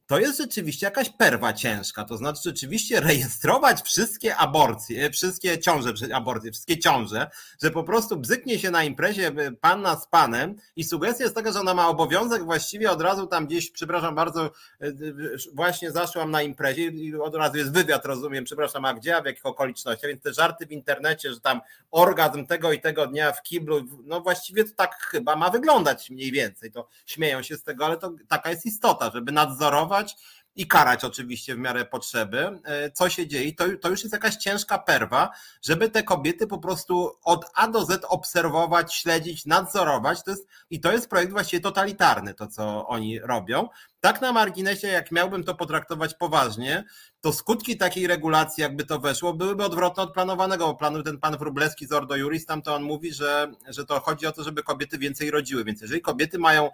to 0.10 0.20
jest 0.20 0.38
rzeczywiście 0.38 0.86
jakaś 0.86 1.10
perwa 1.10 1.54
ciężka. 1.54 2.04
To 2.04 2.18
znaczy 2.18 2.42
rzeczywiście 2.46 3.00
rejestrować 3.00 3.82
wszystkie 3.82 4.36
aborcje, 4.36 5.12
wszystkie 5.12 5.60
ciąże, 5.60 5.94
aborcje, 6.14 6.52
wszystkie 6.52 6.80
ciąże, 6.80 7.30
że 7.64 7.72
po 7.72 7.84
prostu 7.84 8.18
bzyknie 8.18 8.60
się 8.60 8.72
na 8.72 8.84
imprezie 8.84 9.32
panna 9.62 9.96
z 9.96 10.08
panem 10.08 10.56
i 10.76 10.84
sugestia 10.84 11.24
jest 11.24 11.36
taka, 11.36 11.52
że 11.52 11.60
ona 11.60 11.74
ma 11.74 11.88
obowiązek 11.88 12.44
właściwie 12.44 12.92
od 12.92 13.02
razu 13.02 13.28
tam 13.28 13.48
gdzieś, 13.48 13.72
przepraszam 13.72 14.16
bardzo, 14.16 14.52
właśnie 15.54 15.92
zaszłam 15.92 16.32
na 16.32 16.42
imprezie 16.42 16.84
i 16.84 17.16
od 17.16 17.36
razu 17.36 17.58
jest 17.58 17.74
wywiad, 17.74 18.06
rozumiem, 18.06 18.44
przepraszam, 18.44 18.86
a 18.86 18.94
gdzie, 18.94 19.18
a 19.18 19.22
w 19.22 19.26
jakich 19.26 19.46
okolicznościach, 19.46 20.10
więc 20.10 20.24
te 20.24 20.34
żarty 20.34 20.66
w 20.66 20.72
internecie, 20.72 21.34
że 21.34 21.42
tam 21.42 21.62
orgazm 21.92 22.46
tego 22.46 22.74
i 22.74 22.82
tego 22.82 23.08
dnia 23.08 23.32
w 23.32 23.44
kiblu, 23.44 23.82
no 24.06 24.22
właściwie 24.22 24.64
to 24.64 24.76
tak 24.76 24.96
chyba 24.96 25.36
ma 25.36 25.50
wyglądać 25.50 26.10
mniej 26.10 26.32
więcej, 26.32 26.72
to 26.72 26.88
śmieją 27.06 27.44
się 27.44 27.58
z 27.58 27.64
tego, 27.64 27.86
ale 27.86 27.98
to 27.98 28.12
taka 28.28 28.50
jest 28.50 28.66
istota, 28.66 29.12
żeby 29.14 29.32
nadzorować 29.32 29.99
i 30.56 30.68
karać 30.68 31.04
oczywiście 31.04 31.56
w 31.56 31.58
miarę 31.58 31.86
potrzeby. 31.86 32.60
E, 32.64 32.92
co 32.92 33.10
się 33.10 33.28
dzieje? 33.28 33.54
To, 33.56 33.66
to 33.82 33.90
już 33.90 34.04
jest 34.04 34.14
jakaś 34.14 34.36
ciężka 34.36 34.80
perwa, 34.80 35.32
żeby 35.62 35.90
te 35.90 36.04
kobiety 36.04 36.48
po 36.48 36.58
prostu 36.58 37.12
od 37.24 37.46
A 37.54 37.68
do 37.68 37.86
Z 37.86 38.06
obserwować, 38.06 38.94
śledzić, 38.94 39.46
nadzorować. 39.46 40.24
To 40.24 40.32
jest, 40.32 40.48
I 40.70 40.80
to 40.80 40.92
jest 40.92 41.10
projekt 41.10 41.32
właściwie 41.32 41.62
totalitarny, 41.62 42.34
to 42.34 42.48
co 42.48 42.88
oni 42.88 43.20
robią. 43.20 43.68
Tak 44.00 44.22
na 44.22 44.32
marginesie, 44.32 44.88
jak 44.88 45.12
miałbym 45.12 45.44
to 45.44 45.56
potraktować 45.56 46.14
poważnie, 46.14 46.84
to 47.22 47.34
skutki 47.34 47.78
takiej 47.78 48.08
regulacji, 48.08 48.62
jakby 48.62 48.86
to 48.86 49.00
weszło, 49.00 49.34
byłyby 49.34 49.64
odwrotne 49.64 50.04
od 50.04 50.14
planowanego, 50.14 50.74
bo 50.74 51.04
ten 51.04 51.20
pan 51.20 51.38
Wróblewski 51.38 51.88
z 51.88 51.92
Ordo 51.92 52.16
Juris, 52.16 52.46
tam 52.46 52.62
to 52.62 52.76
on 52.76 52.84
mówi, 52.84 53.14
że, 53.14 53.52
że 53.68 53.86
to 53.86 54.00
chodzi 54.00 54.28
o 54.28 54.32
to, 54.32 54.44
żeby 54.44 54.64
kobiety 54.64 54.98
więcej 54.98 55.32
rodziły, 55.32 55.64
więc 55.64 55.82
jeżeli 55.82 56.02
kobiety 56.02 56.40
mają 56.40 56.70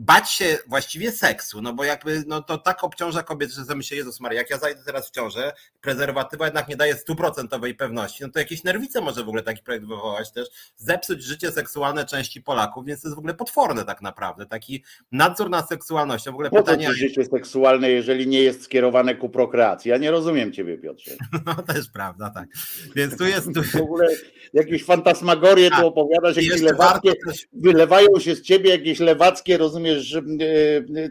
bać 0.00 0.30
się 0.30 0.58
właściwie 0.66 1.12
seksu, 1.12 1.62
no 1.62 1.72
bo 1.72 1.84
jakby, 1.84 2.24
no 2.26 2.42
to 2.42 2.58
tak 2.58 2.84
obciąża 2.84 3.22
kobiety, 3.22 3.52
że 3.52 3.64
sobie 3.64 3.76
myślę, 3.76 3.96
Jezus 3.96 4.20
Maria, 4.20 4.38
jak 4.38 4.50
ja 4.50 4.58
zajdę 4.58 4.82
teraz 4.84 5.08
w 5.08 5.10
ciążę, 5.10 5.52
prezerwatywa 5.80 6.44
jednak 6.44 6.68
nie 6.68 6.76
daje 6.76 6.94
stuprocentowej 6.94 7.74
pewności, 7.74 8.22
no 8.22 8.30
to 8.30 8.38
jakieś 8.38 8.64
nerwice 8.64 9.00
może 9.00 9.24
w 9.24 9.28
ogóle 9.28 9.42
taki 9.42 9.62
projekt 9.62 9.86
wywołać 9.86 10.32
też, 10.32 10.48
zepsuć 10.76 11.22
życie 11.22 11.52
seksualne 11.52 12.04
części 12.04 12.42
Polaków, 12.42 12.86
więc 12.86 13.02
to 13.02 13.08
jest 13.08 13.16
w 13.16 13.18
ogóle 13.18 13.34
potworne 13.34 13.84
tak 13.84 14.02
naprawdę, 14.02 14.46
taki 14.46 14.84
nadzór 15.12 15.50
nad 15.50 15.68
seksualnością, 15.68 16.30
w 16.30 16.34
ogóle 16.34 16.50
pytanie... 16.50 16.94
życie 16.94 17.24
seksualne, 17.24 17.90
jeżeli 17.90 18.26
nie 18.26 18.42
jest 18.42 18.62
skierowane 18.62 19.14
ku 19.14 19.28
prokreacji? 19.28 19.90
Ja 19.90 19.96
nie 19.96 20.10
rozumiem 20.10 20.52
ciebie, 20.52 20.78
Piotrze. 20.78 21.10
No 21.46 21.54
to 21.54 21.72
jest 21.72 21.92
prawda, 21.92 22.30
tak. 22.30 22.48
Więc 22.96 23.16
tu 23.16 23.24
jest. 23.24 23.54
Tu... 23.54 23.62
W 23.62 23.76
ogóle 23.76 24.08
jakieś 24.52 24.84
fantasmagorie 24.84 25.70
tu 25.70 25.86
opowiadasz, 25.86 26.36
jakieś 26.36 26.60
lewackie, 26.60 27.12
też... 27.26 27.46
wylewają 27.52 28.18
się 28.18 28.34
z 28.34 28.42
ciebie 28.42 28.70
jakieś 28.70 28.98
lewackie, 28.98 29.58
rozumiesz, 29.58 29.89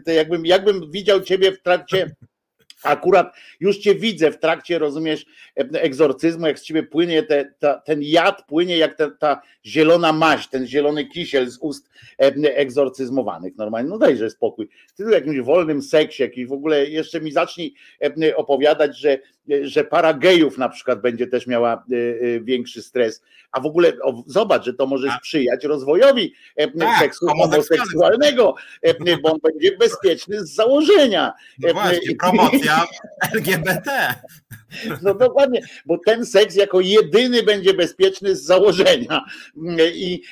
e, 0.06 0.14
jakbym, 0.14 0.46
jakbym 0.46 0.90
widział 0.90 1.20
ciebie 1.20 1.52
w 1.52 1.62
trakcie 1.62 2.10
akurat 2.82 3.34
już 3.60 3.78
cię 3.78 3.94
widzę 3.94 4.30
w 4.30 4.38
trakcie, 4.38 4.78
rozumiesz, 4.78 5.26
egzorcyzmu, 5.56 6.46
jak 6.46 6.58
z 6.58 6.62
ciebie 6.62 6.82
płynie 6.82 7.22
te, 7.22 7.54
ta, 7.58 7.74
ten 7.74 8.02
jad, 8.02 8.46
płynie 8.46 8.76
jak 8.76 8.96
ta, 9.18 9.42
zielona 9.66 10.12
maść, 10.12 10.48
ten 10.48 10.66
zielony 10.66 11.06
kisiel 11.06 11.50
z 11.50 11.58
ust 11.60 11.88
egzorcyzmowanych. 12.44 13.56
Normalnie, 13.56 13.90
no 13.90 13.98
dajże 13.98 14.30
spokój. 14.30 14.68
Ty 14.96 15.04
tu 15.04 15.10
jakimś 15.10 15.40
wolnym 15.40 15.82
seksie, 15.82 16.22
jakiś 16.22 16.46
w 16.46 16.52
ogóle 16.52 16.86
jeszcze 16.86 17.20
mi 17.20 17.32
zacznij 17.32 17.74
opowiadać, 18.36 18.98
że 18.98 19.18
że 19.62 19.84
para 19.84 20.14
gejów 20.14 20.58
na 20.58 20.68
przykład 20.68 21.00
będzie 21.00 21.26
też 21.26 21.46
miała 21.46 21.72
e, 21.72 21.76
e, 21.76 22.40
większy 22.40 22.82
stres, 22.82 23.22
a 23.52 23.60
w 23.60 23.66
ogóle 23.66 23.92
o, 24.02 24.24
zobacz, 24.26 24.64
że 24.64 24.74
to 24.74 24.86
może 24.86 25.08
tak. 25.08 25.18
sprzyjać 25.18 25.64
rozwojowi 25.64 26.34
e, 26.56 26.68
tak, 26.68 26.98
seksu 26.98 27.26
homoseksualnego, 27.26 28.54
bo 29.22 29.32
on 29.32 29.38
będzie 29.42 29.76
bezpieczny 29.76 30.46
z 30.46 30.54
założenia. 30.54 31.32
No 31.58 31.72
właśnie, 31.72 32.16
promocja 32.16 32.84
LGBT. 33.34 34.14
No 35.02 35.14
dokładnie, 35.14 35.60
bo 35.86 35.98
ten 35.98 36.26
seks 36.26 36.56
jako 36.56 36.80
jedyny 36.80 37.42
będzie 37.42 37.74
bezpieczny 37.74 38.36
z 38.36 38.42
założenia 38.42 39.24
i, 39.94 40.22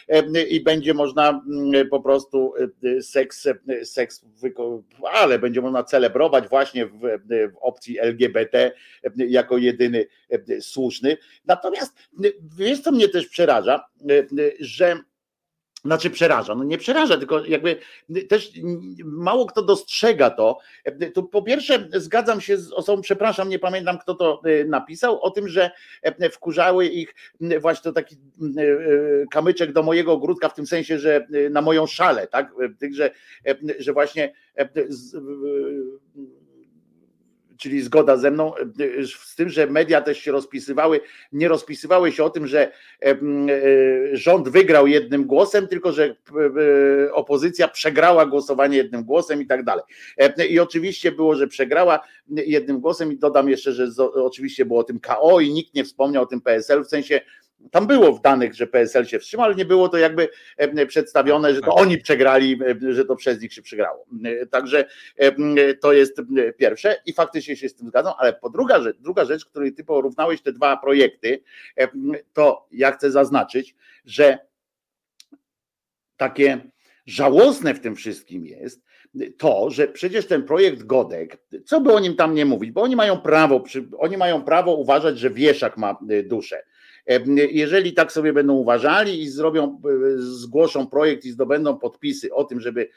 i 0.50 0.60
będzie 0.60 0.94
można 0.94 1.42
po 1.90 2.00
prostu 2.00 2.52
seks, 3.02 3.48
seks, 3.84 4.24
ale 5.12 5.38
będzie 5.38 5.60
można 5.60 5.84
celebrować 5.84 6.48
właśnie 6.48 6.86
w, 6.86 6.98
w 7.52 7.56
opcji 7.60 7.98
LGBT 8.00 8.72
jako 9.16 9.58
jedyny 9.58 10.06
słuszny. 10.60 11.16
Natomiast 11.46 11.92
wiesz, 12.58 12.80
co 12.80 12.92
mnie 12.92 13.08
też 13.08 13.26
przeraża, 13.26 13.84
że 14.60 14.96
znaczy 15.84 16.10
przeraża, 16.10 16.54
no 16.54 16.64
nie 16.64 16.78
przeraża, 16.78 17.16
tylko 17.18 17.44
jakby 17.44 17.76
też 18.28 18.52
mało 19.04 19.46
kto 19.46 19.62
dostrzega 19.62 20.30
to. 20.30 20.58
To 21.14 21.22
po 21.22 21.42
pierwsze 21.42 21.88
zgadzam 21.92 22.40
się 22.40 22.56
z 22.58 22.72
osobą, 22.72 23.02
przepraszam, 23.02 23.48
nie 23.48 23.58
pamiętam 23.58 23.98
kto 23.98 24.14
to 24.14 24.42
e, 24.44 24.64
napisał, 24.64 25.22
o 25.22 25.30
tym, 25.30 25.48
że 25.48 25.70
e, 26.02 26.30
wkurzały 26.30 26.86
ich 26.86 27.14
właśnie 27.60 27.82
to 27.82 27.92
taki 27.92 28.16
kamyczek 29.30 29.72
do 29.72 29.82
mojego 29.82 30.12
ogródka, 30.12 30.48
w 30.48 30.54
tym 30.54 30.66
sensie, 30.66 30.98
że 30.98 31.26
na 31.50 31.62
moją 31.62 31.86
szalę, 31.86 32.26
tak, 32.26 32.52
że, 32.92 33.10
że 33.78 33.92
właśnie 33.92 34.32
czyli 37.58 37.82
zgoda 37.82 38.16
ze 38.16 38.30
mną, 38.30 38.56
e, 38.56 38.62
z 39.06 39.34
tym, 39.34 39.48
że 39.48 39.66
media 39.66 40.00
też 40.00 40.18
się 40.18 40.32
rozpisywały, 40.32 41.00
nie 41.32 41.48
rozpisywały 41.48 42.12
się 42.12 42.24
o 42.24 42.30
tym, 42.30 42.46
że 42.46 42.72
e, 43.02 43.16
rząd 44.12 44.48
wygrał 44.48 44.86
jednym 44.86 45.24
głosem, 45.24 45.68
tylko 45.68 45.92
że 45.92 46.04
e, 46.04 47.12
opozycja 47.12 47.68
przegrała 47.68 48.26
głosowanie 48.26 48.76
jednym 48.76 49.04
głosem 49.04 49.42
i 49.42 49.46
tak 49.46 49.64
dalej. 49.64 49.84
I 50.50 50.60
oczywiście 50.60 51.12
było, 51.12 51.34
że 51.34 51.46
przegrała 51.46 52.00
jednym 52.30 52.80
głosem 52.80 53.12
i 53.12 53.16
dodam 53.16 53.48
jeszcze, 53.48 53.72
że 53.72 53.86
oczywiście 54.14 54.64
było 54.64 54.80
o 54.80 54.84
tym 54.84 55.00
KO 55.00 55.40
i 55.40 55.52
nikt 55.52 55.74
nie 55.74 55.84
wspomniał 55.84 56.22
o 56.22 56.26
tym 56.26 56.40
PSL, 56.40 56.84
w 56.84 56.88
sensie 56.88 57.20
tam 57.70 57.86
było 57.86 58.12
w 58.12 58.20
danych, 58.20 58.54
że 58.54 58.66
PSL 58.66 59.06
się 59.06 59.18
wstrzymał, 59.18 59.46
ale 59.46 59.54
nie 59.54 59.64
było 59.64 59.88
to 59.88 59.98
jakby 59.98 60.28
e, 60.56 60.86
przedstawione, 60.86 61.54
że 61.54 61.60
to 61.60 61.74
oni 61.74 61.98
przegrali, 61.98 62.60
e, 62.88 62.92
że 62.92 63.04
to 63.04 63.16
przez 63.16 63.40
nich 63.40 63.52
się 63.52 63.62
przegrało. 63.62 64.04
E, 64.24 64.46
także 64.46 64.84
to 65.80 65.92
jest 65.92 66.16
pierwsze 66.58 66.96
i 67.06 67.12
faktycznie 67.12 67.56
się 67.56 67.68
z 67.68 67.74
tym 67.74 67.88
zgadzam, 67.88 68.12
ale 68.18 68.32
po 68.32 68.50
druga 68.50 68.80
rzecz, 68.82 68.96
druga 69.00 69.24
rzecz, 69.24 69.44
której 69.44 69.74
ty 69.74 69.84
porównałeś 69.84 70.42
te 70.42 70.52
dwa 70.52 70.76
projekty, 70.76 71.42
to 72.32 72.66
ja 72.72 72.92
chcę 72.92 73.10
zaznaczyć, 73.10 73.76
że 74.04 74.38
takie 76.16 76.60
żałosne 77.06 77.74
w 77.74 77.80
tym 77.80 77.96
wszystkim 77.96 78.46
jest 78.46 78.82
to, 79.38 79.70
że 79.70 79.88
przecież 79.88 80.26
ten 80.26 80.42
projekt 80.42 80.82
Godek, 80.82 81.38
co 81.64 81.80
by 81.80 81.92
o 81.92 82.00
nim 82.00 82.16
tam 82.16 82.34
nie 82.34 82.44
mówić, 82.44 82.70
bo 82.70 82.82
oni 82.82 82.96
mają 82.96 83.20
prawo, 83.20 83.64
oni 83.98 84.16
mają 84.16 84.42
prawo 84.42 84.74
uważać, 84.74 85.18
że 85.18 85.30
wieszak 85.30 85.76
ma 85.76 85.98
duszę 86.24 86.62
jeżeli 87.50 87.92
tak 87.92 88.12
sobie 88.12 88.32
będą 88.32 88.54
uważali 88.54 89.22
i 89.22 89.28
zrobią, 89.28 89.80
e, 89.84 90.18
zgłoszą 90.18 90.86
projekt 90.86 91.24
i 91.24 91.30
zdobędą 91.30 91.78
podpisy 91.78 92.34
o 92.34 92.44
tym, 92.44 92.60
żeby 92.60 92.88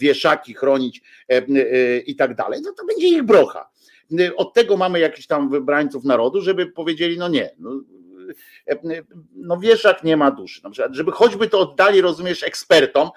wieszaki 0.00 0.54
chronić 0.54 1.02
e, 1.28 1.98
i 1.98 2.16
tak 2.16 2.34
dalej, 2.34 2.60
no 2.62 2.72
to 2.72 2.86
będzie 2.86 3.08
ich 3.08 3.22
brocha. 3.22 3.68
Od 4.36 4.54
tego 4.54 4.76
mamy 4.76 5.00
jakichś 5.00 5.26
tam 5.26 5.50
wybrańców 5.50 6.04
narodu, 6.04 6.40
żeby 6.40 6.66
powiedzieli, 6.66 7.18
no 7.18 7.28
nie, 7.28 7.50
no, 7.58 7.80
no 9.34 9.58
wieszak 9.58 10.04
nie 10.04 10.16
ma 10.16 10.30
duszy. 10.30 10.60
Na 10.64 10.70
przykład, 10.70 10.94
żeby 10.94 11.12
choćby 11.12 11.48
to 11.48 11.60
oddali, 11.60 12.00
rozumiesz, 12.00 12.42
ekspertom, 12.42 13.10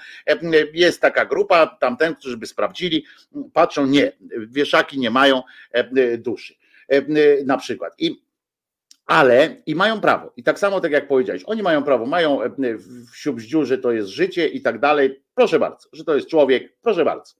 jest 0.73 1.01
taka 1.01 1.25
grupa, 1.25 1.67
tamten, 1.67 2.15
którzy 2.15 2.37
by 2.37 2.45
sprawdzili, 2.45 3.05
patrzą, 3.53 3.85
nie, 3.85 4.11
wieszaki 4.47 4.99
nie 4.99 5.09
mają 5.09 5.41
duszy. 6.17 6.55
Na 7.45 7.57
przykład. 7.57 7.93
I 7.97 8.24
ale 9.05 9.61
i 9.65 9.75
mają 9.75 10.01
prawo. 10.01 10.33
I 10.37 10.43
tak 10.43 10.59
samo, 10.59 10.81
tak 10.81 10.91
jak 10.91 11.07
powiedziałeś, 11.07 11.43
oni 11.45 11.63
mają 11.63 11.83
prawo, 11.83 12.05
mają 12.05 12.41
e, 12.41 12.49
w 12.77 13.17
siubździu, 13.17 13.65
że 13.65 13.77
to 13.77 13.91
jest 13.91 14.09
życie 14.09 14.47
i 14.47 14.61
tak 14.61 14.79
dalej. 14.79 15.23
Proszę 15.35 15.59
bardzo, 15.59 15.89
że 15.93 16.03
to 16.03 16.15
jest 16.15 16.27
człowiek, 16.27 16.73
proszę 16.81 17.05
bardzo. 17.05 17.33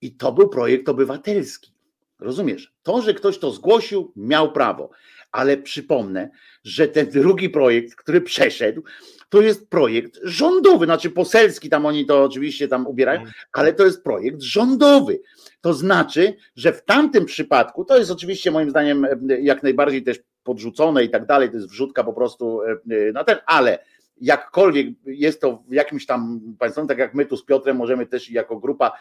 I 0.00 0.16
to 0.16 0.32
był 0.32 0.48
projekt 0.48 0.88
obywatelski. 0.88 1.72
Rozumiesz? 2.18 2.74
To, 2.82 3.02
że 3.02 3.14
ktoś 3.14 3.38
to 3.38 3.50
zgłosił, 3.50 4.12
miał 4.16 4.52
prawo. 4.52 4.90
Ale 5.32 5.56
przypomnę, 5.56 6.30
że 6.64 6.88
ten 6.88 7.10
drugi 7.10 7.50
projekt, 7.50 7.94
który 7.94 8.20
przeszedł, 8.20 8.82
to 9.28 9.40
jest 9.40 9.70
projekt 9.70 10.20
rządowy, 10.22 10.84
znaczy 10.84 11.10
poselski, 11.10 11.68
tam 11.68 11.86
oni 11.86 12.06
to 12.06 12.24
oczywiście 12.24 12.68
tam 12.68 12.86
ubierają, 12.86 13.20
mhm. 13.20 13.34
ale 13.52 13.72
to 13.72 13.84
jest 13.84 14.04
projekt 14.04 14.42
rządowy. 14.42 15.20
To 15.60 15.74
znaczy, 15.74 16.36
że 16.56 16.72
w 16.72 16.84
tamtym 16.84 17.24
przypadku, 17.24 17.84
to 17.84 17.98
jest 17.98 18.10
oczywiście 18.10 18.50
moim 18.50 18.70
zdaniem 18.70 19.06
jak 19.40 19.62
najbardziej 19.62 20.02
też 20.02 20.18
podrzucone 20.44 21.04
i 21.04 21.10
tak 21.10 21.26
dalej, 21.26 21.50
to 21.50 21.56
jest 21.56 21.68
wrzutka 21.68 22.04
po 22.04 22.12
prostu 22.12 22.62
e, 22.62 23.12
na 23.12 23.24
ten, 23.24 23.38
ale 23.46 23.78
jakkolwiek 24.20 24.86
jest 25.06 25.40
to 25.40 25.62
w 25.68 25.72
jakimś 25.72 26.06
tam 26.06 26.40
państwem, 26.58 26.86
tak 26.86 26.98
jak 26.98 27.14
my 27.14 27.26
tu 27.26 27.36
z 27.36 27.44
Piotrem 27.44 27.76
możemy 27.76 28.06
też 28.06 28.30
jako 28.30 28.56
grupa, 28.56 28.92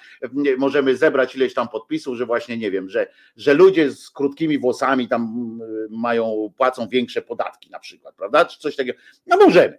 możemy 0.57 0.97
zebrać 0.97 1.35
ileś 1.35 1.53
tam 1.53 1.67
podpisów, 1.67 2.17
że 2.17 2.25
właśnie 2.25 2.57
nie 2.57 2.71
wiem, 2.71 2.89
że, 2.89 3.07
że 3.37 3.53
ludzie 3.53 3.91
z 3.91 4.09
krótkimi 4.09 4.59
włosami 4.59 5.07
tam 5.07 5.59
mają, 5.89 6.53
płacą 6.57 6.87
większe 6.87 7.21
podatki 7.21 7.69
na 7.69 7.79
przykład, 7.79 8.15
prawda? 8.15 8.45
Czy 8.45 8.59
coś 8.59 8.75
takiego. 8.75 8.99
No 9.27 9.37
możemy. 9.37 9.77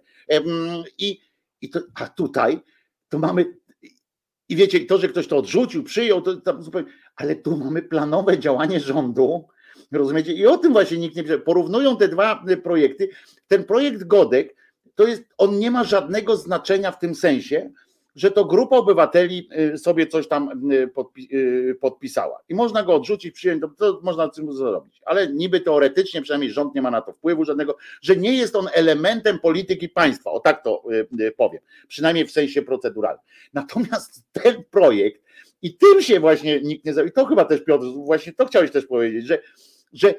I, 0.97 1.19
i 1.61 1.69
to, 1.69 1.79
a 1.95 2.07
tutaj 2.07 2.59
to 3.09 3.19
mamy 3.19 3.45
i 4.49 4.55
wiecie, 4.55 4.85
to, 4.85 4.97
że 4.97 5.09
ktoś 5.09 5.27
to 5.27 5.37
odrzucił, 5.37 5.83
przyjął, 5.83 6.21
to 6.21 6.35
tam 6.35 6.63
zupełnie, 6.63 6.91
ale 7.15 7.35
tu 7.35 7.57
mamy 7.57 7.81
planowe 7.81 8.39
działanie 8.39 8.79
rządu, 8.79 9.47
rozumiecie? 9.97 10.33
I 10.33 10.47
o 10.47 10.57
tym 10.57 10.73
właśnie 10.73 10.97
nikt 10.97 11.15
nie 11.15 11.23
pisze. 11.23 11.39
Porównują 11.39 11.97
te 11.97 12.07
dwa 12.07 12.43
projekty. 12.63 13.09
Ten 13.47 13.63
projekt 13.63 14.03
Godek, 14.03 14.55
to 14.95 15.07
jest, 15.07 15.23
on 15.37 15.59
nie 15.59 15.71
ma 15.71 15.83
żadnego 15.83 16.35
znaczenia 16.35 16.91
w 16.91 16.99
tym 16.99 17.15
sensie, 17.15 17.71
że 18.15 18.31
to 18.31 18.45
grupa 18.45 18.77
obywateli 18.77 19.49
y, 19.73 19.77
sobie 19.77 20.07
coś 20.07 20.27
tam 20.27 20.71
y, 20.71 21.75
podpisała. 21.81 22.39
I 22.49 22.55
można 22.55 22.83
go 22.83 22.95
odrzucić, 22.95 23.35
przyjąć, 23.35 23.63
to, 23.77 23.99
można 24.03 24.29
tym 24.29 24.53
zrobić. 24.53 25.01
Ale 25.05 25.27
niby 25.27 25.61
teoretycznie, 25.61 26.21
przynajmniej 26.21 26.51
rząd 26.51 26.75
nie 26.75 26.81
ma 26.81 26.91
na 26.91 27.01
to 27.01 27.13
wpływu 27.13 27.45
żadnego, 27.45 27.77
że 28.01 28.15
nie 28.15 28.33
jest 28.33 28.55
on 28.55 28.67
elementem 28.73 29.39
polityki 29.39 29.89
państwa. 29.89 30.31
O 30.31 30.39
tak 30.39 30.63
to 30.63 30.83
powiem. 31.37 31.61
Przynajmniej 31.87 32.25
w 32.25 32.31
sensie 32.31 32.61
proceduralnym. 32.61 33.25
Natomiast 33.53 34.23
ten 34.31 34.63
projekt, 34.71 35.23
i 35.63 35.77
tym 35.77 36.01
się 36.01 36.19
właśnie 36.19 36.61
nikt 36.61 36.85
nie. 36.85 36.93
I 37.07 37.11
to 37.11 37.25
chyba 37.25 37.45
też 37.45 37.61
Piotr, 37.61 37.85
właśnie 37.85 38.33
to 38.33 38.45
chciałeś 38.45 38.71
też 38.71 38.85
powiedzieć, 38.85 39.27
że, 39.27 39.39
że 39.93 40.13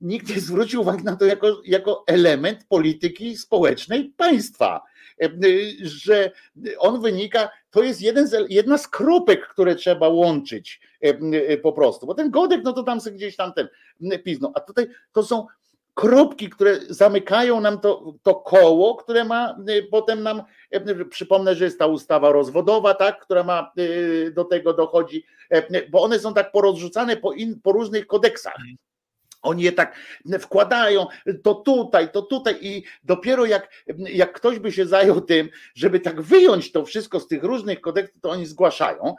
nikt 0.00 0.28
nie 0.28 0.40
zwrócił 0.40 0.80
uwagi 0.80 1.04
na 1.04 1.16
to 1.16 1.24
jako, 1.24 1.60
jako 1.64 2.04
element 2.06 2.64
polityki 2.68 3.36
społecznej 3.36 4.12
państwa. 4.16 4.82
E, 5.22 5.30
że 5.82 6.30
on 6.78 7.00
wynika, 7.00 7.50
to 7.70 7.82
jest 7.82 8.02
jeden 8.02 8.28
z, 8.28 8.50
jedna 8.50 8.78
z 8.78 8.88
kropek, 8.88 9.48
które 9.48 9.74
trzeba 9.74 10.08
łączyć 10.08 10.80
e, 11.02 11.08
e, 11.48 11.58
po 11.58 11.72
prostu. 11.72 12.06
Bo 12.06 12.14
ten 12.14 12.30
godek, 12.30 12.60
no 12.64 12.72
to 12.72 12.82
tam 12.82 13.00
sobie 13.00 13.16
gdzieś 13.16 13.36
tam 13.36 13.52
ten 13.52 13.68
pizną. 14.24 14.52
A 14.54 14.60
tutaj 14.60 14.86
to 15.12 15.22
są 15.22 15.46
kropki, 15.94 16.50
które 16.50 16.80
zamykają 16.88 17.60
nam 17.60 17.80
to, 17.80 18.14
to 18.22 18.34
koło, 18.34 18.96
które 18.96 19.24
ma 19.24 19.58
potem 19.90 20.22
nam, 20.22 20.42
przypomnę, 21.10 21.54
że 21.54 21.64
jest 21.64 21.78
ta 21.78 21.86
ustawa 21.86 22.32
rozwodowa, 22.32 22.94
tak, 22.94 23.20
która 23.20 23.42
ma 23.42 23.72
do 24.34 24.44
tego 24.44 24.74
dochodzi, 24.74 25.24
bo 25.90 26.02
one 26.02 26.18
są 26.18 26.34
tak 26.34 26.52
porozrzucane 26.52 27.16
po, 27.16 27.32
in, 27.32 27.60
po 27.60 27.72
różnych 27.72 28.06
kodeksach. 28.06 28.56
Oni 29.44 29.62
je 29.62 29.72
tak 29.72 29.96
wkładają, 30.40 31.06
to 31.42 31.54
tutaj, 31.54 32.12
to 32.12 32.22
tutaj 32.22 32.56
i 32.60 32.82
dopiero 33.04 33.46
jak, 33.46 33.84
jak 33.96 34.32
ktoś 34.32 34.58
by 34.58 34.72
się 34.72 34.86
zajął 34.86 35.20
tym, 35.20 35.48
żeby 35.74 36.00
tak 36.00 36.22
wyjąć 36.22 36.72
to 36.72 36.84
wszystko 36.84 37.20
z 37.20 37.28
tych 37.28 37.42
różnych 37.42 37.80
kodeksów, 37.80 38.20
to 38.20 38.30
oni 38.30 38.46
zgłaszają 38.46 39.14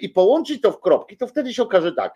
i 0.00 0.08
połączyć 0.08 0.60
to 0.60 0.72
w 0.72 0.80
kropki, 0.80 1.16
to 1.16 1.26
wtedy 1.26 1.54
się 1.54 1.62
okaże 1.62 1.92
tak, 1.92 2.14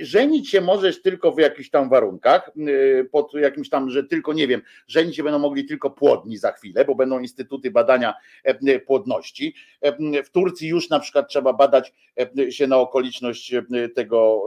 żenić 0.00 0.50
się 0.50 0.60
możesz 0.60 1.02
tylko 1.02 1.32
w 1.32 1.38
jakichś 1.38 1.70
tam 1.70 1.88
warunkach, 1.88 2.50
pod 3.10 3.34
jakimś 3.34 3.70
tam, 3.70 3.90
że 3.90 4.04
tylko, 4.04 4.32
nie 4.32 4.48
wiem, 4.48 4.62
żenić 4.88 5.16
się 5.16 5.22
będą 5.22 5.38
mogli 5.38 5.64
tylko 5.64 5.90
płodni 5.90 6.38
za 6.38 6.52
chwilę, 6.52 6.84
bo 6.84 6.94
będą 6.94 7.20
instytuty 7.20 7.70
badania 7.70 8.14
płodności. 8.86 9.54
W 10.24 10.30
Turcji 10.30 10.68
już 10.68 10.90
na 10.90 11.00
przykład 11.00 11.28
trzeba 11.28 11.52
badać 11.52 11.92
się 12.50 12.66
na 12.66 12.76
okoliczność 12.76 13.54
tego, 13.94 14.46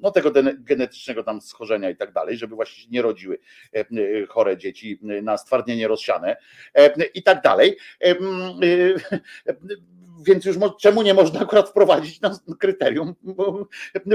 no 0.00 0.10
tego 0.10 0.30
genetycznego 0.58 0.89
genetycznego 0.90 1.24
tam 1.24 1.40
schorzenia 1.40 1.90
i 1.90 1.96
tak 1.96 2.12
dalej, 2.12 2.36
żeby 2.36 2.54
właśnie 2.54 2.90
nie 2.90 3.02
rodziły 3.02 3.38
e, 3.74 3.78
e, 3.78 3.86
chore 4.28 4.56
dzieci 4.56 4.98
na 5.02 5.36
stwardnienie 5.36 5.88
rozsiane 5.88 6.36
e, 6.74 7.06
i 7.14 7.22
tak 7.22 7.42
dalej 7.42 7.76
więc 10.20 10.44
już 10.44 10.56
czemu 10.80 11.02
nie 11.02 11.14
można 11.14 11.40
akurat 11.40 11.68
wprowadzić 11.68 12.20
na 12.20 12.38
kryterium 12.58 13.14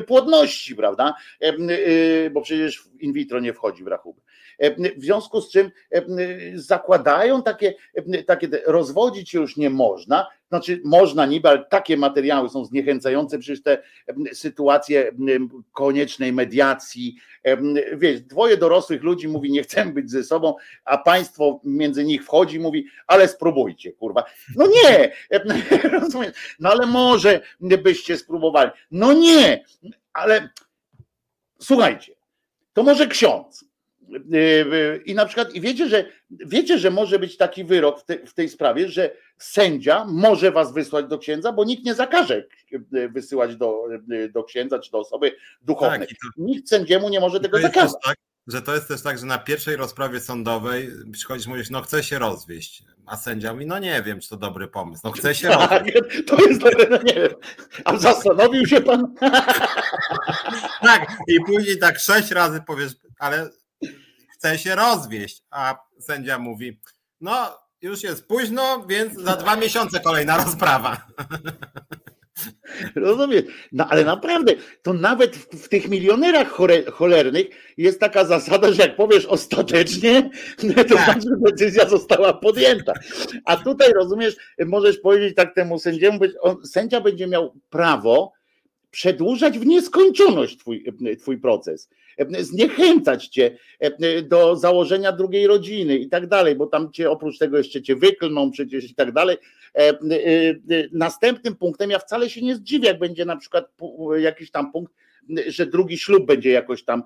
płodności, 0.07 0.75
prawda? 0.75 1.13
Bo 2.31 2.41
przecież 2.41 2.83
in 2.99 3.13
vitro 3.13 3.39
nie 3.39 3.53
wchodzi 3.53 3.83
w 3.83 3.87
rachubę. 3.87 4.21
W 4.97 5.01
związku 5.01 5.41
z 5.41 5.51
czym 5.51 5.71
zakładają 6.55 7.43
takie, 7.43 7.73
takie 8.25 8.47
rozwodzić 8.65 9.29
się 9.29 9.39
już 9.39 9.57
nie 9.57 9.69
można, 9.69 10.27
znaczy 10.49 10.81
można 10.83 11.25
niby, 11.25 11.49
ale 11.49 11.65
takie 11.65 11.97
materiały 11.97 12.49
są 12.49 12.65
zniechęcające, 12.65 13.39
przecież 13.39 13.63
te 13.63 13.81
sytuacje 14.33 15.11
koniecznej 15.71 16.33
mediacji, 16.33 17.15
wiesz, 17.97 18.21
dwoje 18.21 18.57
dorosłych 18.57 19.03
ludzi 19.03 19.27
mówi 19.27 19.51
nie 19.51 19.63
chcemy 19.63 19.93
być 19.93 20.11
ze 20.11 20.23
sobą, 20.23 20.55
a 20.85 20.97
państwo 20.97 21.61
między 21.63 22.03
nich 22.03 22.23
wchodzi 22.23 22.59
mówi, 22.59 22.85
ale 23.07 23.27
spróbujcie, 23.27 23.91
kurwa. 23.91 24.23
No 24.55 24.67
nie, 24.67 25.11
no 26.60 26.69
ale 26.69 26.86
może 26.86 27.41
byście 27.60 28.17
spróbowali. 28.17 28.71
No 28.91 29.13
nie, 29.13 29.65
ale 30.13 30.49
słuchajcie, 31.60 32.15
to 32.73 32.84
może 32.84 33.08
ksiądz 33.08 33.65
I 35.05 35.15
na 35.15 35.25
przykład, 35.25 35.55
i 35.55 35.62
wiecie, 35.62 35.89
że 35.89 36.05
wiecie, 36.29 36.79
że 36.79 36.91
może 36.91 37.19
być 37.19 37.38
taki 37.38 37.63
wyrok 37.63 38.01
w, 38.01 38.05
te, 38.05 38.17
w 38.17 38.34
tej 38.34 38.49
sprawie, 38.49 38.88
że 38.88 39.12
sędzia 39.38 40.05
może 40.05 40.51
was 40.51 40.73
wysłać 40.73 41.05
do 41.05 41.17
księdza, 41.17 41.51
bo 41.51 41.63
nikt 41.63 41.86
nie 41.86 41.95
zakaże 41.95 42.43
wysyłać 43.10 43.55
do, 43.55 43.84
do 44.34 44.43
księdza 44.43 44.79
czy 44.79 44.91
do 44.91 44.99
osoby 44.99 45.36
duchownej. 45.62 46.08
Tak, 46.08 46.10
to, 46.10 46.43
nikt 46.43 46.69
sędziemu 46.69 47.10
nie 47.10 47.19
może 47.19 47.39
tego 47.39 47.60
zakazać. 47.60 48.01
Tak, 48.03 48.17
że 48.47 48.62
to 48.62 48.75
jest 48.75 48.88
też 48.88 49.01
tak, 49.01 49.17
że 49.17 49.25
na 49.25 49.38
pierwszej 49.38 49.75
rozprawie 49.75 50.19
sądowej 50.19 50.91
przychodzisz, 51.12 51.47
mówisz, 51.47 51.69
no 51.69 51.81
chcę 51.81 52.03
się 52.03 52.19
rozwieść, 52.19 52.84
a 53.05 53.17
sędzia 53.17 53.53
mówi, 53.53 53.65
no 53.65 53.79
nie 53.79 54.03
wiem, 54.03 54.19
czy 54.19 54.29
to 54.29 54.38
dobry 54.38 54.67
pomysł, 54.67 55.01
no 55.03 55.12
chcę 55.12 55.36
się 55.36 55.49
tak, 55.69 55.71
rozwieść. 55.71 56.25
To 56.27 56.45
jest 56.45 56.62
dobre, 56.62 56.88
no 56.89 56.97
nie 56.97 57.13
wiem. 57.13 57.34
A 57.86 57.97
zastanowił 57.97 58.67
się 58.67 58.81
pan? 58.81 59.15
tak, 60.81 61.17
i 61.27 61.39
później 61.45 61.79
tak 61.79 61.99
sześć 61.99 62.31
razy 62.31 62.62
powiesz, 62.67 62.91
ale 63.19 63.49
chcę 64.34 64.58
się 64.58 64.75
rozwieść, 64.75 65.43
a 65.49 65.75
sędzia 65.99 66.39
mówi, 66.39 66.79
no 67.21 67.60
już 67.81 68.03
jest 68.03 68.27
późno, 68.27 68.86
więc 68.88 69.13
za 69.13 69.36
dwa 69.36 69.55
miesiące 69.55 69.99
kolejna 69.99 70.38
rozprawa. 70.38 70.97
Rozumiesz? 72.95 73.43
No 73.71 73.88
ale 73.89 74.06
naprawdę, 74.06 74.54
to 74.82 74.93
nawet 74.93 75.36
w, 75.36 75.63
w 75.63 75.69
tych 75.69 75.89
milionerach 75.89 76.48
chore, 76.48 76.84
cholernych 76.91 77.48
jest 77.78 78.00
taka 78.00 78.26
zasada, 78.26 78.74
że 78.74 78.82
jak 78.82 78.95
powiesz 78.95 79.26
ostatecznie, 79.26 80.30
to 80.89 80.95
tak. 80.95 81.06
znaczy, 81.06 81.21
że 81.21 81.52
decyzja 81.52 81.89
została 81.89 82.34
podjęta. 82.34 82.93
A 83.45 83.58
tutaj 83.58 83.93
rozumiesz, 83.93 84.36
możesz 84.65 84.98
powiedzieć 84.98 85.36
tak 85.36 85.56
temu 85.56 85.80
sędziemu, 85.80 86.19
on, 86.41 86.65
sędzia 86.65 87.02
będzie 87.02 87.28
miał 87.28 87.54
prawo 87.69 88.34
przedłużać 88.95 89.60
w 89.60 89.65
nieskończoność 89.65 90.58
twój, 90.58 90.86
twój 91.19 91.38
proces, 91.38 91.89
zniechęcać 92.39 93.28
cię 93.28 93.58
do 94.24 94.56
założenia 94.56 95.12
drugiej 95.12 95.48
rodziny 95.48 95.98
i 95.98 96.10
tak 96.10 96.28
dalej, 96.28 96.56
bo 96.56 96.67
tam 96.67 96.91
cię 96.91 97.12
oprócz 97.12 97.38
tego 97.38 97.58
jeszcze 97.58 97.82
cię 97.82 97.95
wyklną 97.95 98.52
przecież 98.52 98.91
i 98.91 98.95
tak 98.95 99.12
dalej. 99.12 99.38
Następnym 100.91 101.55
punktem, 101.55 101.89
ja 101.89 101.99
wcale 101.99 102.29
się 102.29 102.41
nie 102.41 102.55
zdziwię, 102.55 102.88
jak 102.88 102.99
będzie 102.99 103.25
na 103.25 103.38
przykład 103.38 103.65
jakiś 104.17 104.51
tam 104.51 104.71
punkt, 104.71 104.93
że 105.47 105.65
drugi 105.65 105.97
ślub 105.97 106.25
będzie 106.25 106.51
jakoś 106.51 106.83
tam 106.85 107.03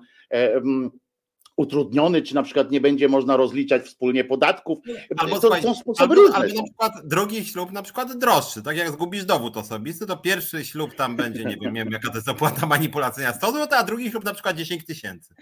utrudniony, 1.60 2.22
czy 2.22 2.34
na 2.34 2.42
przykład 2.42 2.70
nie 2.70 2.80
będzie 2.80 3.08
można 3.08 3.36
rozliczać 3.36 3.82
wspólnie 3.82 4.24
podatków. 4.24 4.78
Albo, 5.16 5.40
to 5.40 5.62
są 5.62 5.74
sposoby 5.74 6.14
albo, 6.14 6.36
albo 6.36 6.54
na 6.54 6.62
przykład 6.62 6.92
drugi 7.04 7.44
ślub 7.44 7.72
na 7.72 7.82
przykład 7.82 8.18
droższy, 8.18 8.62
tak 8.62 8.76
jak 8.76 8.90
zgubisz 8.90 9.24
dowód 9.24 9.56
osobisty, 9.56 10.06
to 10.06 10.16
pierwszy 10.16 10.64
ślub 10.64 10.94
tam 10.94 11.16
będzie, 11.16 11.44
nie 11.44 11.56
wiem, 11.56 11.74
nie 11.74 11.84
wiem 11.84 11.92
jaka 11.92 12.10
to 12.10 12.16
jest 12.16 12.28
opłata 12.28 12.66
manipulacyjna 12.66 13.32
100 13.32 13.52
zł, 13.52 13.78
a 13.78 13.84
drugi 13.84 14.10
ślub 14.10 14.24
na 14.24 14.34
przykład 14.34 14.56
10 14.56 14.84
tysięcy. 14.84 15.34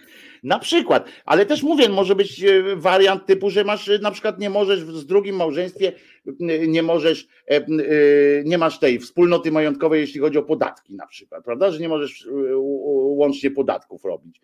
Na 0.43 0.59
przykład, 0.59 1.09
ale 1.25 1.47
też 1.47 1.63
mówię, 1.63 1.89
może 1.89 2.15
być 2.15 2.45
e, 2.45 2.77
wariant 2.77 3.27
typu, 3.27 3.51
że 3.51 3.65
masz 3.65 3.91
na 4.03 4.11
przykład 4.11 4.39
nie 4.39 4.51
możesz 4.51 4.81
z 4.81 5.07
drugim 5.07 5.37
małżeństwie 5.37 5.93
nie 6.69 6.83
możesz, 6.83 7.29
e, 7.51 7.57
e, 7.57 7.65
nie 8.45 8.59
masz 8.59 8.79
tej 8.79 8.99
wspólnoty 9.01 9.53
majątkowej, 9.53 10.01
jeśli 10.01 10.21
chodzi 10.21 10.39
o 10.39 10.43
podatki 10.43 10.95
na 10.95 11.07
przykład, 11.07 11.45
prawda, 11.45 11.71
że 11.71 11.79
nie 11.79 11.89
możesz 11.89 12.27
e, 12.27 12.57
łącznie 12.57 13.51
podatków 13.51 14.05
robić, 14.05 14.41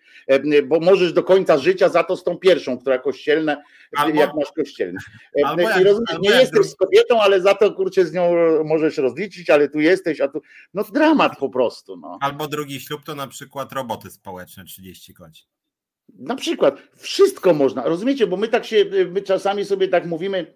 bo 0.65 0.81
możesz 0.81 1.13
do 1.13 1.23
końca 1.23 1.59
życia 1.59 1.89
za 1.89 2.05
to 2.05 2.17
z 2.17 2.25
tą 2.25 2.39
pierwszą, 2.39 2.79
która 2.79 2.99
kościelna, 2.99 3.63
albo, 3.97 4.21
jak 4.21 4.35
masz 4.35 4.53
kościelne. 4.53 5.01
Albo 5.45 5.63
I 5.63 5.85
rozumiesz, 5.85 6.19
nie 6.23 6.31
jesteś 6.31 6.67
z 6.67 6.77
kobietą, 6.77 7.21
ale 7.21 7.41
za 7.41 7.55
to 7.55 7.73
kurczę 7.73 8.07
z 8.07 8.13
nią 8.13 8.35
możesz 8.65 8.99
rozliczyć, 8.99 9.51
ale 9.51 9.69
tu 9.69 9.81
jesteś, 9.81 10.21
a 10.21 10.29
tu, 10.29 10.43
no 10.75 10.85
dramat 10.85 11.39
po 11.39 11.49
prostu. 11.49 11.97
No. 11.97 12.19
Albo 12.21 12.49
drugi 12.49 12.81
ślub 12.81 13.05
to 13.05 13.15
na 13.15 13.27
przykład 13.27 13.73
roboty 13.73 14.11
społeczne 14.11 14.65
30 14.65 15.15
godzin. 15.15 15.47
Na 16.19 16.35
przykład, 16.35 16.83
wszystko 16.97 17.55
można, 17.55 17.83
rozumiecie, 17.83 18.27
bo 18.27 18.37
my 18.37 18.49
tak 18.49 18.65
się, 18.65 18.85
my 19.11 19.23
czasami 19.23 19.65
sobie 19.65 19.89
tak 19.89 20.07
mówimy, 20.07 20.55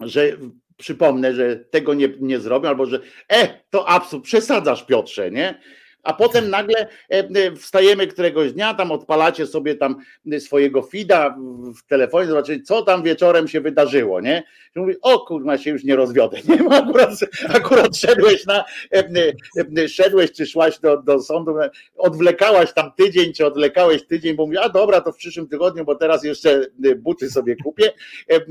że 0.00 0.36
przypomnę, 0.76 1.34
że 1.34 1.56
tego 1.56 1.94
nie, 1.94 2.08
nie 2.20 2.40
zrobią, 2.40 2.68
albo 2.68 2.86
że 2.86 3.00
e, 3.28 3.60
to 3.70 3.88
absurd, 3.88 4.24
przesadzasz 4.24 4.86
Piotrze, 4.86 5.30
nie? 5.30 5.60
a 6.02 6.12
potem 6.12 6.50
nagle 6.50 6.80
e, 6.80 6.88
e, 7.10 7.56
wstajemy 7.56 8.06
któregoś 8.06 8.52
dnia, 8.52 8.74
tam 8.74 8.92
odpalacie 8.92 9.46
sobie 9.46 9.74
tam 9.74 9.96
swojego 10.38 10.82
fida 10.82 11.36
w 11.76 11.86
telefonie, 11.86 12.26
zobaczycie, 12.26 12.62
co 12.62 12.82
tam 12.82 13.02
wieczorem 13.02 13.48
się 13.48 13.60
wydarzyło, 13.60 14.20
nie? 14.20 14.42
I 14.76 14.78
mówi, 14.78 14.94
o 15.02 15.18
kurwa, 15.18 15.58
się 15.58 15.70
już 15.70 15.84
nie 15.84 15.96
rozwiodę, 15.96 16.38
nie? 16.48 16.68
Akurat, 16.78 17.10
akurat 17.48 17.96
szedłeś 17.96 18.46
na, 18.46 18.64
e, 18.92 19.88
szedłeś 19.88 20.32
czy 20.32 20.46
szłaś 20.46 20.78
do, 20.78 21.02
do 21.02 21.20
sądu, 21.20 21.54
odwlekałaś 21.96 22.72
tam 22.72 22.92
tydzień, 22.96 23.32
czy 23.32 23.46
odwlekałeś 23.46 24.06
tydzień, 24.06 24.36
bo 24.36 24.46
mówi, 24.46 24.58
a 24.58 24.68
dobra, 24.68 25.00
to 25.00 25.12
w 25.12 25.16
przyszłym 25.16 25.48
tygodniu, 25.48 25.84
bo 25.84 25.94
teraz 25.94 26.24
jeszcze 26.24 26.66
buty 26.96 27.30
sobie 27.30 27.56
kupię, 27.56 27.92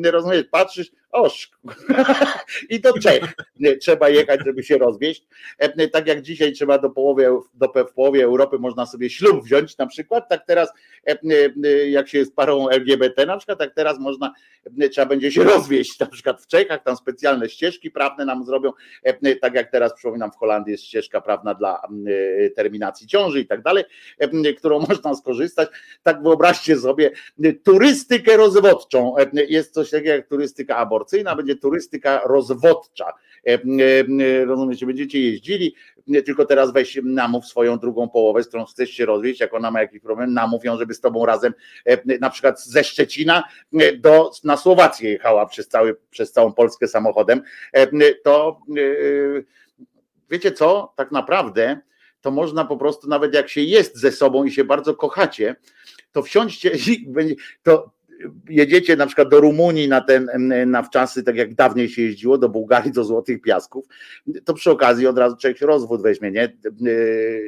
rozumiesz, 0.03 0.43
patrzysz, 0.51 0.91
oż, 1.11 1.51
i 2.69 2.79
do 2.79 2.93
Czech 2.99 3.33
trzeba 3.81 4.09
jechać, 4.09 4.39
żeby 4.45 4.63
się 4.63 4.77
rozwieść, 4.77 5.27
tak 5.91 6.07
jak 6.07 6.21
dzisiaj 6.21 6.53
trzeba 6.53 6.77
do 6.77 6.89
połowy 6.89 7.27
do, 7.53 7.73
w 7.89 7.93
połowie 7.93 8.23
Europy 8.23 8.59
można 8.59 8.85
sobie 8.85 9.09
ślub 9.09 9.43
wziąć 9.43 9.77
na 9.77 9.87
przykład, 9.87 10.29
tak 10.29 10.45
teraz 10.45 10.69
e, 10.69 10.73
e, 10.73 10.96
jak 11.87 12.07
się 12.07 12.17
jest 12.17 12.35
parą 12.35 12.69
LGBT 12.69 13.25
na 13.25 13.37
przykład, 13.37 13.59
tak 13.59 13.73
teraz 13.73 13.99
można, 13.99 14.33
e, 14.79 14.89
trzeba 14.89 15.07
będzie 15.07 15.31
się 15.31 15.43
rozwieść 15.53 15.99
na 15.99 16.05
przykład 16.05 16.41
w 16.41 16.47
Czechach, 16.47 16.83
tam 16.83 16.97
specjalne 16.97 17.49
ścieżki 17.49 17.91
prawne 17.91 18.25
nam 18.25 18.45
zrobią, 18.45 18.71
tak 19.41 19.53
jak 19.53 19.71
teraz 19.71 19.93
przypominam 19.93 20.31
w 20.31 20.35
Holandii 20.35 20.71
jest 20.71 20.83
ścieżka 20.83 21.21
prawna 21.21 21.53
dla 21.53 21.81
terminacji 22.55 23.07
ciąży 23.07 23.39
i 23.39 23.47
tak 23.47 23.61
dalej, 23.61 23.83
którą 24.57 24.79
można 24.89 25.15
skorzystać, 25.15 25.69
tak 26.03 26.23
wyobraźcie 26.23 26.77
sobie 26.77 27.11
turystykę 27.63 28.37
rozwodczą, 28.37 29.15
jest 29.33 29.73
coś 29.73 29.89
takiego 29.89 30.11
jak 30.11 30.27
turystyka 30.27 30.77
aborcyjna, 30.77 31.35
będzie 31.35 31.55
turystyka 31.55 32.21
rozwodcza, 32.25 33.13
rozumiecie, 34.45 34.85
będziecie 34.85 35.19
jeździli, 35.19 35.75
tylko 36.25 36.45
teraz 36.45 36.73
weź 36.73 36.99
namów 37.03 37.45
swoją 37.45 37.77
drugą 37.77 38.09
połowę, 38.09 38.43
z 38.43 38.47
którą 38.47 38.65
chcesz 38.65 38.89
się 38.89 39.05
rozwieść, 39.05 39.39
jak 39.39 39.53
ona 39.53 39.71
ma 39.71 39.81
jakiś 39.81 40.01
problem, 40.01 40.33
namów 40.33 40.65
ją, 40.65 40.77
żeby 40.77 40.93
z 40.93 41.01
tobą 41.01 41.25
razem 41.25 41.53
e, 41.85 42.17
na 42.19 42.29
przykład 42.29 42.63
ze 42.63 42.83
Szczecina 42.83 43.43
e, 43.73 43.97
do, 43.97 44.31
na 44.43 44.57
Słowację 44.57 45.09
jechała 45.09 45.45
przez, 45.45 45.67
cały, 45.67 45.95
przez 46.09 46.31
całą 46.31 46.53
Polskę 46.53 46.87
samochodem, 46.87 47.41
e, 47.73 48.13
to 48.23 48.59
wiecie 50.29 50.51
co, 50.51 50.93
tak 50.95 51.11
naprawdę 51.11 51.79
to 52.21 52.31
można 52.31 52.65
po 52.65 52.77
prostu, 52.77 53.07
nawet 53.07 53.33
jak 53.33 53.49
się 53.49 53.61
jest 53.61 53.97
ze 53.97 54.11
sobą 54.11 54.43
i 54.43 54.51
się 54.51 54.63
bardzo 54.63 54.95
kochacie, 54.95 55.55
to 56.11 56.23
wsiądźcie, 56.23 56.71
to 57.63 57.96
jedziecie 58.49 58.95
na 58.95 59.05
przykład 59.05 59.29
do 59.29 59.39
Rumunii 59.39 59.87
na 59.87 60.01
ten, 60.01 60.29
na 60.65 60.83
wczasy, 60.83 61.23
tak 61.23 61.35
jak 61.35 61.53
dawniej 61.53 61.89
się 61.89 62.01
jeździło, 62.01 62.37
do 62.37 62.49
Bułgarii, 62.49 62.91
do 62.91 63.03
Złotych 63.03 63.41
Piasków, 63.41 63.85
to 64.45 64.53
przy 64.53 64.71
okazji 64.71 65.07
od 65.07 65.17
razu 65.17 65.37
człowiek 65.37 65.61
rozwód 65.61 66.01
weźmie, 66.01 66.31
nie? 66.31 66.57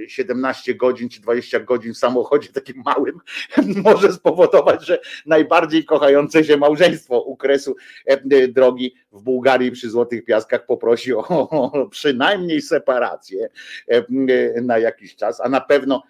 17 0.07 0.75
godzin 0.75 1.09
czy 1.09 1.21
20 1.21 1.59
godzin 1.59 1.93
w 1.93 1.97
samochodzie 1.97 2.49
takim 2.49 2.83
małym 2.85 3.19
może 3.85 4.13
spowodować, 4.13 4.85
że 4.85 4.99
najbardziej 5.25 5.85
kochające 5.85 6.43
się 6.43 6.57
małżeństwo 6.57 7.21
u 7.21 7.37
kresu 7.37 7.75
drogi 8.49 8.95
w 9.11 9.21
Bułgarii 9.21 9.71
przy 9.71 9.89
Złotych 9.89 10.25
Piaskach 10.25 10.65
poprosi 10.65 11.13
o, 11.13 11.27
o 11.49 11.87
przynajmniej 11.87 12.61
separację 12.61 13.49
na 14.61 14.77
jakiś 14.77 15.15
czas, 15.15 15.41
a 15.41 15.49
na 15.49 15.61
pewno 15.61 16.03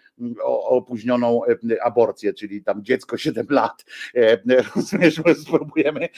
o 0.44 0.70
opóźnioną 0.70 1.42
e, 1.46 1.84
aborcję, 1.84 2.34
czyli 2.34 2.64
tam 2.64 2.84
dziecko 2.84 3.18
7 3.18 3.48
lat. 3.50 3.86
E, 4.16 4.38
rozumiesz, 4.76 5.22
spróbujemy 5.42 6.10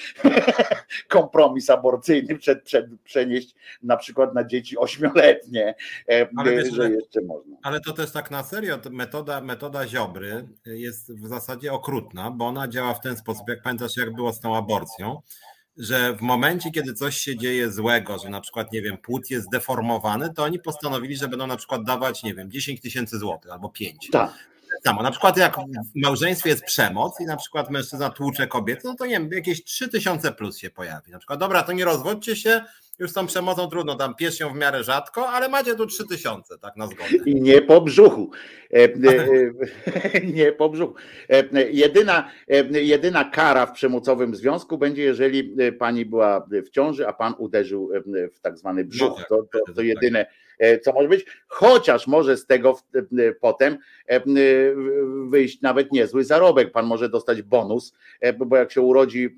kompromis 1.10 1.70
aborcyjny 1.70 2.38
przed, 2.38 2.64
przed, 2.64 2.86
przenieść 3.04 3.56
na 3.84 3.98
przykład 3.98 4.34
na 4.36 4.44
dzieci 4.44 4.78
ośmioletnie, 4.78 5.76
e, 6.10 6.28
ale 6.38 6.72
że 6.72 6.92
jeszcze 6.92 7.22
można. 7.22 7.58
Ale 7.64 7.80
to 7.80 7.94
też 7.94 8.12
tak 8.12 8.32
na 8.32 8.44
serio, 8.44 8.80
metoda, 8.92 9.42
metoda 9.42 9.88
Ziobry 9.88 10.48
jest 10.66 11.16
w 11.16 11.28
zasadzie 11.28 11.74
okrutna, 11.74 12.32
bo 12.32 12.46
ona 12.46 12.68
działa 12.68 12.94
w 12.94 13.02
ten 13.02 13.18
sposób, 13.18 13.50
jak 13.50 13.62
pamiętasz 13.62 13.98
jak 13.98 14.14
było 14.14 14.34
z 14.34 14.40
tą 14.40 14.56
aborcją, 14.58 15.22
że 15.78 16.14
w 16.14 16.22
momencie, 16.22 16.72
kiedy 16.72 16.94
coś 16.94 17.18
się 17.18 17.38
dzieje 17.38 17.72
złego, 17.72 18.20
że 18.20 18.30
na 18.30 18.42
przykład, 18.42 18.72
nie 18.72 18.82
wiem, 18.82 18.98
płód 18.98 19.30
jest 19.30 19.46
zdeformowany, 19.46 20.34
to 20.34 20.44
oni 20.44 20.60
postanowili, 20.60 21.16
że 21.16 21.28
będą 21.28 21.48
na 21.48 21.58
przykład 21.58 21.84
dawać, 21.84 22.24
nie 22.24 22.34
wiem, 22.34 22.52
10 22.52 22.82
tysięcy 22.82 23.20
złotych 23.20 23.52
albo 23.52 23.70
5. 23.70 24.10
Tak. 24.12 24.34
Samo. 24.84 25.04
Na 25.04 25.12
przykład 25.12 25.38
jak 25.38 25.56
w 25.56 26.02
małżeństwie 26.04 26.50
jest 26.50 26.64
przemoc 26.64 27.20
i 27.20 27.26
na 27.26 27.38
przykład 27.38 27.70
mężczyzna 27.70 28.10
tłucze 28.10 28.48
kobietę, 28.48 28.82
no 28.84 28.96
to 28.96 29.06
nie 29.06 29.12
wiem, 29.12 29.30
jakieś 29.32 29.64
3 29.64 29.90
tysiące 29.90 30.32
plus 30.32 30.58
się 30.58 30.70
pojawi. 30.70 31.12
Na 31.12 31.18
przykład, 31.18 31.40
dobra, 31.40 31.64
to 31.64 31.72
nie 31.72 31.86
rozwodźcie 31.86 32.36
się, 32.36 32.62
już 33.02 33.12
z 33.12 33.14
tą 33.14 33.28
przemocą 33.28 33.68
trudno, 33.68 33.96
tam 33.96 34.16
pies 34.16 34.38
się 34.38 34.50
w 34.54 34.56
miarę 34.56 34.84
rzadko, 34.84 35.30
ale 35.30 35.50
macie 35.50 35.76
tu 35.76 35.86
3000, 35.86 36.58
tak 36.58 36.78
na 36.78 36.88
zgodę. 36.88 37.10
I 37.26 37.42
nie 37.42 37.62
po 37.62 37.82
brzuchu. 37.82 38.32
E, 38.74 38.78
e, 38.78 38.88
e, 40.14 40.22
nie 40.38 40.52
po 40.52 40.70
brzuchu. 40.70 40.96
Jedyna, 41.72 42.32
jedyna 42.72 43.24
kara 43.24 43.66
w 43.66 43.72
przemocowym 43.72 44.36
związku 44.36 44.78
będzie, 44.78 45.04
jeżeli 45.04 45.56
pani 45.80 46.06
była 46.06 46.48
w 46.66 46.70
ciąży, 46.70 47.08
a 47.08 47.14
pan 47.14 47.34
uderzył 47.38 47.92
w 48.34 48.40
tak 48.40 48.58
zwany 48.58 48.86
brzuch. 48.86 49.10
No 49.10 49.16
tak, 49.16 49.28
to, 49.30 49.60
to, 49.68 49.74
to 49.74 49.82
jedyne 49.82 50.26
co 50.82 50.94
może 50.94 51.10
być, 51.10 51.26
chociaż 51.48 52.08
może 52.08 52.38
z 52.38 52.46
tego 52.46 52.78
potem 53.40 53.78
wyjść 55.30 55.62
nawet 55.62 55.92
niezły 55.92 56.24
zarobek. 56.24 56.72
Pan 56.72 56.86
może 56.86 57.10
dostać 57.10 57.42
bonus, 57.42 57.94
bo 58.46 58.58
jak 58.58 58.72
się 58.72 58.82
urodzi, 58.82 59.36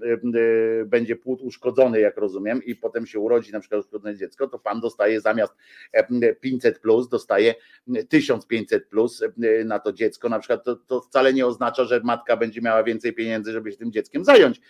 będzie 0.86 1.16
płód 1.16 1.42
uszkodzony, 1.42 2.00
jak 2.00 2.18
rozumiem, 2.18 2.64
i 2.64 2.76
potem 2.76 3.06
się 3.06 3.20
urodzi 3.20 3.52
na 3.52 3.60
przykład 3.60 3.82
uszkodzone 3.82 4.16
dziecko, 4.16 4.48
to 4.48 4.60
pan 4.60 4.82
dostaje 4.82 5.22
zamiast 5.22 5.54
500 6.42 6.80
plus, 6.80 7.10
dostaje 7.10 7.56
1500 8.10 8.88
plus 8.88 9.24
na 9.66 9.80
to 9.80 9.94
dziecko. 9.94 10.30
Na 10.30 10.40
przykład 10.40 10.64
to, 10.64 10.76
to 10.76 11.02
wcale 11.02 11.34
nie 11.34 11.48
oznacza, 11.48 11.86
że 11.86 12.02
matka 12.04 12.38
będzie 12.38 12.62
miała 12.62 12.84
więcej 12.84 13.14
pieniędzy, 13.14 13.52
żeby 13.52 13.72
się 13.72 13.78
tym 13.78 13.92
dzieckiem 13.92 14.26
zająć. 14.26 14.62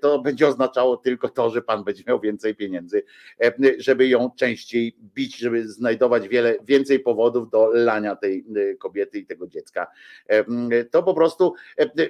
To 0.00 0.18
będzie 0.18 0.48
oznaczało 0.48 0.96
tylko 0.96 1.28
to, 1.28 1.50
że 1.50 1.62
pan 1.62 1.84
będzie 1.84 2.02
miał 2.06 2.20
więcej 2.20 2.54
pieniędzy, 2.54 3.02
żeby 3.78 4.08
ją 4.08 4.30
częściej 4.36 4.96
bić, 5.14 5.36
żeby 5.36 5.68
znajdować 5.68 6.28
wiele, 6.28 6.56
więcej 6.64 7.00
powodów 7.00 7.50
do 7.50 7.70
lania 7.72 8.16
tej 8.16 8.44
kobiety 8.78 9.13
i 9.18 9.26
tego 9.26 9.46
dziecka. 9.46 9.86
To 10.90 11.02
po 11.02 11.14
prostu, 11.14 11.54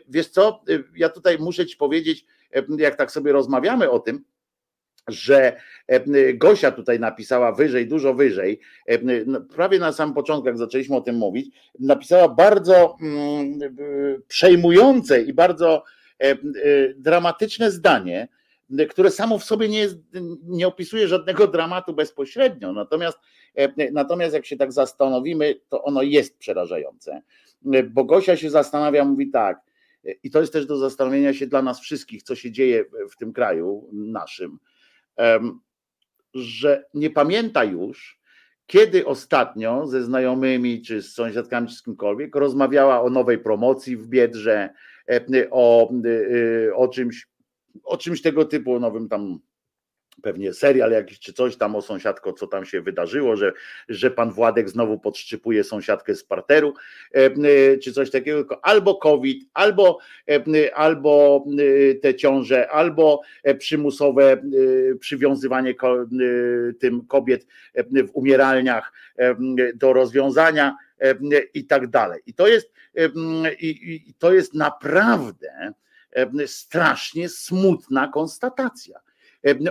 wiesz 0.09 0.29
co, 0.29 0.63
ja 0.97 1.09
tutaj 1.09 1.39
muszę 1.39 1.67
ci 1.67 1.77
powiedzieć, 1.77 2.27
jak 2.79 2.97
tak 2.97 3.11
sobie 3.11 3.33
rozmawiamy 3.33 3.91
o 3.91 3.99
tym, 3.99 4.25
że 5.09 5.61
Gosia 6.35 6.71
tutaj 6.71 7.01
napisała 7.01 7.53
wyżej, 7.53 7.89
dużo 7.89 8.15
wyżej, 8.15 8.61
no, 9.27 9.41
prawie 9.41 9.79
na 9.79 9.93
samym 9.93 10.15
początku, 10.15 10.47
jak 10.49 10.59
zaczęliśmy 10.59 10.97
o 10.97 11.01
tym 11.01 11.17
mówić, 11.17 11.57
napisała 11.81 12.29
bardzo 12.29 12.97
mm, 13.01 13.59
przejmujące 14.29 15.23
i 15.23 15.33
bardzo 15.33 15.85
dramatyczne 16.97 17.71
zdanie, 17.71 18.29
które 18.91 19.11
samo 19.11 19.39
w 19.39 19.45
sobie 19.45 19.69
nie, 19.69 19.79
jest, 19.79 19.97
nie 20.43 20.67
opisuje 20.67 21.09
żadnego 21.09 21.47
dramatu 21.47 21.95
bezpośrednio. 21.95 22.73
Natomiast, 22.73 23.19
natomiast 23.93 24.35
jak 24.35 24.47
się 24.47 24.57
tak 24.57 24.73
zastanowimy, 24.73 25.61
to 25.69 25.83
ono 25.83 26.03
jest 26.03 26.39
przerażające. 26.39 27.23
Bo 27.91 28.05
Gosia 28.05 28.37
się 28.37 28.51
zastanawia, 28.51 29.05
mówi 29.05 29.31
tak, 29.31 29.61
i 30.23 30.31
to 30.31 30.41
jest 30.41 30.53
też 30.53 30.67
do 30.67 30.77
zastanowienia 30.77 31.35
się 31.35 31.47
dla 31.47 31.63
nas 31.63 31.81
wszystkich, 31.81 32.23
co 32.23 32.35
się 32.35 32.53
dzieje 32.53 32.85
w 33.11 33.17
tym 33.17 33.33
kraju 33.33 33.89
naszym, 33.93 34.59
że 36.35 36.85
nie 36.95 37.11
pamięta 37.11 37.65
już, 37.65 38.21
kiedy 38.67 39.07
ostatnio 39.07 39.87
ze 39.87 40.03
znajomymi, 40.03 40.83
czy 40.83 41.03
z 41.03 41.15
sąsiadkami, 41.15 41.69
czy 41.69 41.75
z 41.75 41.83
kimkolwiek 41.83 42.37
rozmawiała 42.37 43.03
o 43.03 43.11
nowej 43.11 43.39
promocji 43.39 43.97
w 43.97 44.07
Biedrze, 44.07 44.71
o, 45.51 45.93
o 46.75 46.89
czymś, 46.89 47.29
o 47.85 47.97
czymś 47.97 48.23
tego 48.23 48.45
typu, 48.45 48.81
nowym 48.81 49.09
tam 49.09 49.39
pewnie 50.23 50.53
serial 50.53 50.91
jakiś 50.91 51.21
czy 51.21 51.33
coś 51.33 51.57
tam 51.57 51.77
o 51.77 51.83
sąsiadko, 51.83 52.33
co 52.33 52.47
tam 52.47 52.65
się 52.65 52.81
wydarzyło, 52.81 53.37
że, 53.37 53.53
że 53.89 54.11
pan 54.11 54.31
Władek 54.31 54.71
znowu 54.71 54.99
podszczypuje 54.99 55.65
sąsiadkę 55.65 56.15
z 56.15 56.25
parteru, 56.25 56.75
e, 57.15 57.19
e, 57.25 57.79
czy 57.79 57.93
coś 57.93 58.11
takiego, 58.11 58.65
albo 58.65 58.95
COVID, 58.95 59.49
albo, 59.55 59.99
e, 60.29 60.75
albo 60.75 61.45
te 62.03 62.15
ciąże, 62.15 62.71
albo 62.71 63.21
przymusowe 63.59 64.43
przywiązywanie 65.01 65.75
tym 66.81 67.07
kobiet 67.07 67.47
w 67.75 68.11
umieralniach 68.13 68.93
do 69.75 69.93
rozwiązania 69.93 70.77
i 71.55 71.65
tak 71.65 71.87
dalej. 71.87 72.21
I 72.27 72.35
to 72.35 72.47
jest, 72.47 72.73
i, 73.61 74.05
i 74.09 74.15
to 74.19 74.33
jest 74.33 74.55
naprawdę 74.55 75.75
strasznie 76.47 77.29
smutna 77.29 78.09
konstatacja 78.09 79.01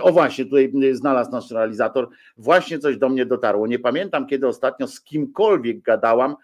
o 0.02 0.12
właśnie, 0.12 0.44
tutaj 0.44 0.72
znalazł 0.92 1.30
nasz 1.30 1.50
realizator, 1.50 2.08
właśnie 2.36 2.78
coś 2.78 2.96
do 2.96 3.08
mnie 3.08 3.26
dotarło. 3.26 3.66
Nie 3.66 3.78
pamiętam, 3.78 4.26
kiedy 4.26 4.48
ostatnio 4.48 4.86
z 4.86 5.00
kimkolwiek 5.00 5.80
gadałam 5.80 6.36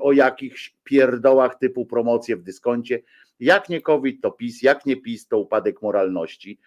o 0.00 0.12
jakichś 0.12 0.76
pierdołach 0.84 1.58
typu 1.58 1.86
promocje 1.86 2.36
w 2.36 2.42
dyskoncie. 2.42 3.02
Jak 3.40 3.68
nie 3.68 3.80
COVID, 3.80 4.22
to 4.22 4.30
PiS, 4.30 4.62
jak 4.62 4.86
nie 4.86 4.96
PiS, 4.96 5.28
to 5.28 5.38
upadek 5.38 5.82
moralności. 5.82 6.58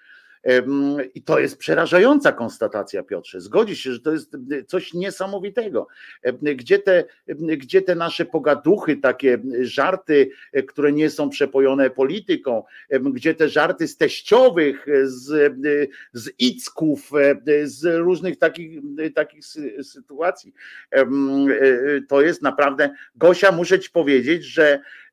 I 1.14 1.22
to 1.22 1.40
jest 1.40 1.58
przerażająca 1.58 2.32
konstatacja, 2.32 3.04
Piotrze. 3.04 3.42
Zgodzi 3.42 3.76
się, 3.76 3.94
że 3.94 4.00
to 4.00 4.12
jest 4.12 4.38
coś 4.68 4.94
niesamowitego. 4.94 5.88
Gdzie 6.42 6.80
te, 6.80 7.04
gdzie 7.38 7.82
te 7.82 7.96
nasze 7.96 8.26
pogaduchy, 8.26 8.98
takie 8.98 9.38
żarty, 9.62 10.30
które 10.68 10.92
nie 10.92 11.10
są 11.10 11.30
przepojone 11.30 11.90
polityką, 11.90 12.64
gdzie 12.90 13.36
te 13.36 13.50
żarty 13.50 13.88
z 13.88 13.98
teściowych, 13.98 14.86
z, 15.04 15.54
z 16.14 16.30
icków, 16.40 17.12
z 17.64 17.84
różnych 17.84 18.38
takich, 18.38 18.80
takich 19.16 19.46
sytuacji. 19.84 20.54
To 22.08 22.22
jest 22.22 22.42
naprawdę. 22.42 22.90
Gosia, 23.16 23.52
muszę 23.52 23.80
ci 23.80 23.90
powiedzieć, 23.90 24.44
że 24.44 24.80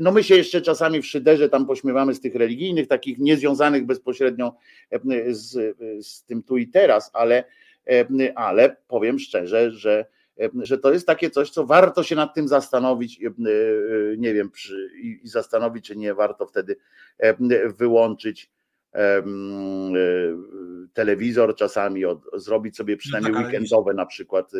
no 0.00 0.12
my 0.12 0.24
się 0.24 0.36
jeszcze 0.36 0.62
czasami 0.62 1.02
w 1.02 1.06
szyderze 1.06 1.48
tam 1.48 1.66
pośmiewamy 1.66 2.14
z 2.14 2.20
tych 2.20 2.34
religijnych, 2.34 2.88
takich 2.88 3.18
niezwiązanych 3.18 3.86
bezpośrednio 3.86 4.54
e, 4.90 5.00
z, 5.34 5.76
z 6.06 6.24
tym 6.24 6.42
tu 6.42 6.56
i 6.56 6.68
teraz, 6.68 7.10
ale, 7.12 7.44
ale 8.34 8.76
powiem 8.88 9.18
szczerze, 9.18 9.70
że, 9.70 10.06
że 10.62 10.78
to 10.78 10.92
jest 10.92 11.06
takie 11.06 11.30
coś, 11.30 11.50
co 11.50 11.66
warto 11.66 12.02
się 12.02 12.16
nad 12.16 12.34
tym 12.34 12.48
zastanowić, 12.48 13.20
nie 14.18 14.34
wiem, 14.34 14.50
i 15.02 15.20
zastanowić, 15.24 15.86
czy 15.86 15.96
nie 15.96 16.14
warto 16.14 16.46
wtedy 16.46 16.76
wyłączyć 17.78 18.50
E, 18.50 18.57
telewizor 20.92 21.56
czasami, 21.56 22.04
od, 22.04 22.22
zrobić 22.36 22.76
sobie 22.76 22.94
no 22.94 22.98
przynajmniej 22.98 23.32
no 23.32 23.38
tak, 23.38 23.46
weekendowe 23.46 23.94
na 23.94 24.06
przykład 24.06 24.54
e, 24.54 24.58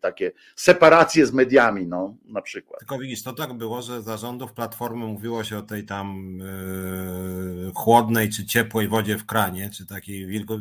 takie 0.00 0.32
separacje 0.56 1.26
z 1.26 1.32
mediami, 1.32 1.86
no 1.86 2.16
na 2.24 2.42
przykład. 2.42 2.80
Tylko 2.80 2.98
widzisz, 2.98 3.22
to 3.22 3.32
tak 3.32 3.52
było, 3.52 3.82
że 3.82 4.02
zarządów 4.02 4.52
Platformy 4.52 5.06
mówiło 5.06 5.44
się 5.44 5.58
o 5.58 5.62
tej 5.62 5.84
tam 5.84 6.38
yy, 6.38 7.72
chłodnej 7.74 8.30
czy 8.30 8.46
ciepłej 8.46 8.88
wodzie 8.88 9.18
w 9.18 9.26
kranie, 9.26 9.70
czy 9.70 9.86
takiej 9.86 10.26
wilgo, 10.26 10.58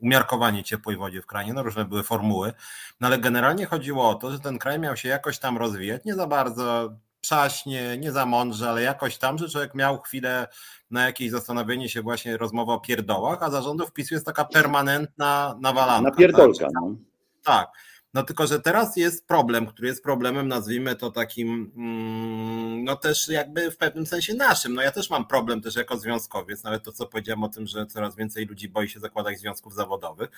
umiarkowanie 0.00 0.64
ciepłej 0.64 0.96
wodzie 0.96 1.22
w 1.22 1.26
kranie, 1.26 1.52
no 1.52 1.62
różne 1.62 1.84
były 1.84 2.02
formuły, 2.02 2.52
no 3.00 3.06
ale 3.06 3.18
generalnie 3.18 3.66
chodziło 3.66 4.08
o 4.08 4.14
to, 4.14 4.32
że 4.32 4.40
ten 4.40 4.58
kraj 4.58 4.78
miał 4.78 4.96
się 4.96 5.08
jakoś 5.08 5.38
tam 5.38 5.58
rozwijać, 5.58 6.04
nie 6.04 6.14
za 6.14 6.26
bardzo 6.26 6.96
przaśnie, 7.24 7.98
nie 7.98 8.12
za 8.12 8.26
mądrze, 8.26 8.68
ale 8.68 8.82
jakoś 8.82 9.18
tam, 9.18 9.38
że 9.38 9.48
człowiek 9.48 9.74
miał 9.74 10.00
chwilę 10.00 10.48
na 10.90 11.06
jakieś 11.06 11.30
zastanowienie 11.30 11.88
się 11.88 12.02
właśnie 12.02 12.36
rozmowa 12.36 12.72
o 12.72 12.80
pierdołach, 12.80 13.42
a 13.42 13.50
zarządów 13.50 13.92
PiSu 13.92 14.14
jest 14.14 14.26
taka 14.26 14.44
permanentna 14.44 15.56
nawalanka. 15.60 16.10
Na 16.10 16.16
pierdolka, 16.16 16.64
tak? 16.64 16.74
no. 16.74 16.96
Tak. 17.42 17.68
No 18.14 18.22
tylko, 18.22 18.46
że 18.46 18.60
teraz 18.60 18.96
jest 18.96 19.26
problem, 19.26 19.66
który 19.66 19.88
jest 19.88 20.02
problemem, 20.02 20.48
nazwijmy 20.48 20.96
to 20.96 21.10
takim, 21.10 21.72
mm, 21.76 22.84
no 22.84 22.96
też 22.96 23.28
jakby 23.28 23.70
w 23.70 23.76
pewnym 23.76 24.06
sensie 24.06 24.34
naszym. 24.34 24.74
No 24.74 24.82
ja 24.82 24.90
też 24.90 25.10
mam 25.10 25.26
problem 25.26 25.60
też 25.60 25.76
jako 25.76 25.96
związkowiec, 25.98 26.64
nawet 26.64 26.84
to, 26.84 26.92
co 26.92 27.06
powiedziałem 27.06 27.44
o 27.44 27.48
tym, 27.48 27.66
że 27.66 27.86
coraz 27.86 28.16
więcej 28.16 28.46
ludzi 28.46 28.68
boi 28.68 28.88
się 28.88 29.00
zakładać 29.00 29.38
związków 29.38 29.74
zawodowych, 29.74 30.30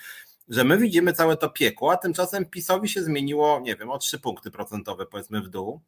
że 0.49 0.63
my 0.63 0.77
widzimy 0.77 1.13
całe 1.13 1.37
to 1.37 1.49
piekło, 1.49 1.91
a 1.91 1.97
tymczasem 1.97 2.45
PiSowi 2.45 2.89
się 2.89 3.03
zmieniło, 3.03 3.59
nie 3.59 3.75
wiem, 3.75 3.89
o 3.89 3.97
trzy 3.97 4.19
punkty 4.19 4.51
procentowe 4.51 5.05
powiedzmy 5.05 5.41
w 5.41 5.49
dół. 5.49 5.81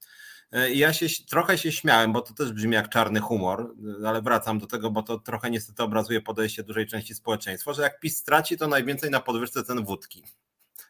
E, 0.52 0.72
ja 0.72 0.94
się 0.94 1.06
trochę 1.30 1.58
się 1.58 1.72
śmiałem, 1.72 2.14
bo 2.14 2.22
to 2.22 2.34
też 2.34 2.52
brzmi 2.52 2.74
jak 2.74 2.90
czarny 2.90 3.20
humor, 3.20 3.76
e, 4.04 4.08
ale 4.08 4.22
wracam 4.22 4.60
do 4.60 4.68
tego, 4.68 4.92
bo 4.92 5.04
to 5.04 5.20
trochę 5.20 5.50
niestety 5.50 5.84
obrazuje 5.84 6.22
podejście 6.22 6.64
dużej 6.64 6.88
części 6.88 7.16
społeczeństwa, 7.16 7.74
że 7.74 7.82
jak 7.82 8.00
PiS 8.00 8.18
straci, 8.18 8.58
to 8.58 8.68
najwięcej 8.68 9.10
na 9.10 9.20
podwyżce 9.20 9.64
cen 9.64 9.86
wódki 9.86 10.24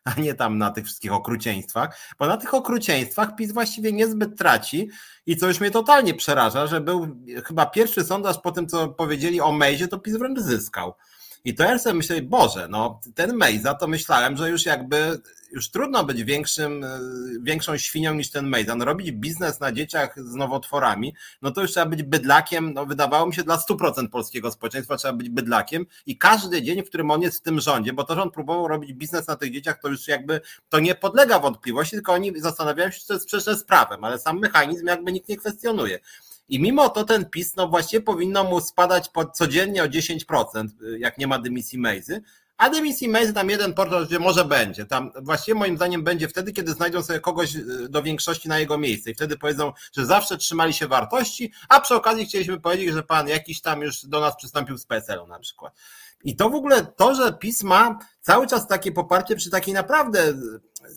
a 0.03 0.21
nie 0.21 0.33
tam 0.33 0.57
na 0.57 0.71
tych 0.71 0.85
wszystkich 0.85 1.13
okrucieństwach, 1.13 1.97
bo 2.19 2.27
na 2.27 2.37
tych 2.37 2.53
okrucieństwach 2.53 3.35
PiS 3.35 3.51
właściwie 3.51 3.91
niezbyt 3.91 4.37
traci 4.37 4.89
i 5.25 5.37
co 5.37 5.47
już 5.47 5.59
mnie 5.59 5.71
totalnie 5.71 6.13
przeraża, 6.13 6.67
że 6.67 6.81
był 6.81 7.07
chyba 7.45 7.65
pierwszy 7.65 8.03
sondaż 8.03 8.37
po 8.43 8.51
tym, 8.51 8.67
co 8.67 8.87
powiedzieli 8.87 9.41
o 9.41 9.51
Mejzie, 9.51 9.87
to 9.87 9.99
PiS 9.99 10.15
wręcz 10.17 10.39
zyskał. 10.39 10.93
I 11.45 11.55
to 11.55 11.63
ja 11.63 11.79
sobie 11.79 11.93
myślę, 11.93 12.21
Boże, 12.21 12.67
no 12.69 12.99
ten 13.15 13.35
Mejza 13.35 13.73
to 13.73 13.87
myślałem, 13.87 14.37
że 14.37 14.49
już 14.49 14.65
jakby 14.65 15.21
już 15.51 15.69
trudno 15.69 16.03
być 16.03 16.23
większym, 16.23 16.83
e, 16.83 16.99
większą 17.41 17.77
świnią 17.77 18.13
niż 18.13 18.29
ten 18.29 18.47
Mejzan. 18.47 18.81
Robić 18.81 19.11
biznes 19.11 19.59
na 19.59 19.71
dzieciach 19.71 20.15
z 20.17 20.35
nowotworami, 20.35 21.13
no 21.41 21.51
to 21.51 21.61
już 21.61 21.71
trzeba 21.71 21.85
być 21.85 22.03
bydlakiem, 22.03 22.73
no 22.73 22.85
wydawało 22.85 23.25
mi 23.25 23.33
się 23.33 23.43
dla 23.43 23.57
100% 23.57 24.09
polskiego 24.09 24.51
społeczeństwa 24.51 24.97
trzeba 24.97 25.13
być 25.13 25.29
bydlakiem 25.29 25.85
i 26.05 26.17
każdy 26.17 26.61
dzień, 26.61 26.83
w 26.83 26.89
którym 26.89 27.11
on 27.11 27.21
jest 27.21 27.39
w 27.39 27.41
tym 27.41 27.59
rządzie, 27.59 27.93
bo 27.93 28.03
to, 28.03 28.15
że 28.15 28.21
on 28.21 28.31
próbował 28.31 28.67
robić 28.67 28.93
biznes 28.93 29.27
na 29.27 29.35
tych 29.35 29.53
dzieciach, 29.53 29.79
to 29.81 29.87
już 29.87 30.07
jakby 30.07 30.41
to 30.69 30.79
nie 30.79 30.95
podlega 30.95 31.39
wątpliwości, 31.39 31.95
tylko 31.95 32.13
oni 32.13 32.39
zastanawiają 32.41 32.91
się, 32.91 32.99
czy 32.99 33.07
to 33.07 33.13
jest 33.13 33.25
sprzeczne 33.25 33.55
z 33.55 33.63
prawem, 33.63 34.03
ale 34.03 34.19
sam 34.19 34.39
mechanizm 34.39 34.87
jakby 34.87 35.11
nikt 35.11 35.29
nie 35.29 35.37
kwestionuje. 35.37 35.99
I 36.49 36.59
mimo 36.59 36.89
to 36.89 37.03
ten 37.03 37.25
PiS, 37.25 37.55
no 37.55 37.67
właściwie 37.67 38.01
powinno 38.01 38.43
mu 38.43 38.61
spadać 38.61 39.09
codziennie 39.33 39.83
o 39.83 39.87
10%, 39.87 40.67
jak 40.97 41.17
nie 41.17 41.27
ma 41.27 41.39
dymisji 41.39 41.79
Mejzy, 41.79 42.21
A 42.59 42.69
dymisji 42.69 43.09
Mace 43.09 43.33
tam 43.33 43.49
jeden 43.49 43.73
portal, 43.73 44.05
gdzie 44.05 44.19
może 44.19 44.45
będzie. 44.45 44.85
Tam 44.85 45.11
właściwie 45.21 45.55
moim 45.55 45.75
zdaniem 45.75 46.03
będzie 46.03 46.27
wtedy, 46.27 46.53
kiedy 46.53 46.71
znajdą 46.71 47.03
sobie 47.03 47.19
kogoś 47.19 47.55
y, 47.55 47.89
do 47.89 48.03
większości 48.03 48.49
na 48.49 48.59
jego 48.59 48.77
miejsce 48.77 49.11
i 49.11 49.13
wtedy 49.13 49.37
powiedzą, 49.37 49.73
że 49.97 50.05
zawsze 50.05 50.37
trzymali 50.37 50.73
się 50.73 50.87
wartości, 50.87 51.51
a 51.69 51.81
przy 51.81 51.95
okazji 51.95 52.25
chcieliśmy 52.25 52.59
powiedzieć, 52.59 52.93
że 52.93 53.03
pan 53.03 53.27
jakiś 53.27 53.61
tam 53.61 53.81
już 53.81 54.05
do 54.05 54.19
nas 54.19 54.35
przystąpił 54.35 54.77
z 54.77 54.85
PSL-u 54.85 55.27
na 55.27 55.39
przykład. 55.39 55.73
I 56.23 56.35
to 56.35 56.49
w 56.49 56.55
ogóle 56.55 56.85
to, 56.85 57.15
że 57.15 57.33
PiS 57.33 57.63
ma 57.63 57.99
cały 58.21 58.47
czas 58.47 58.67
takie 58.67 58.91
poparcie 58.91 59.35
przy 59.35 59.49
takiej 59.49 59.73
naprawdę 59.73 60.33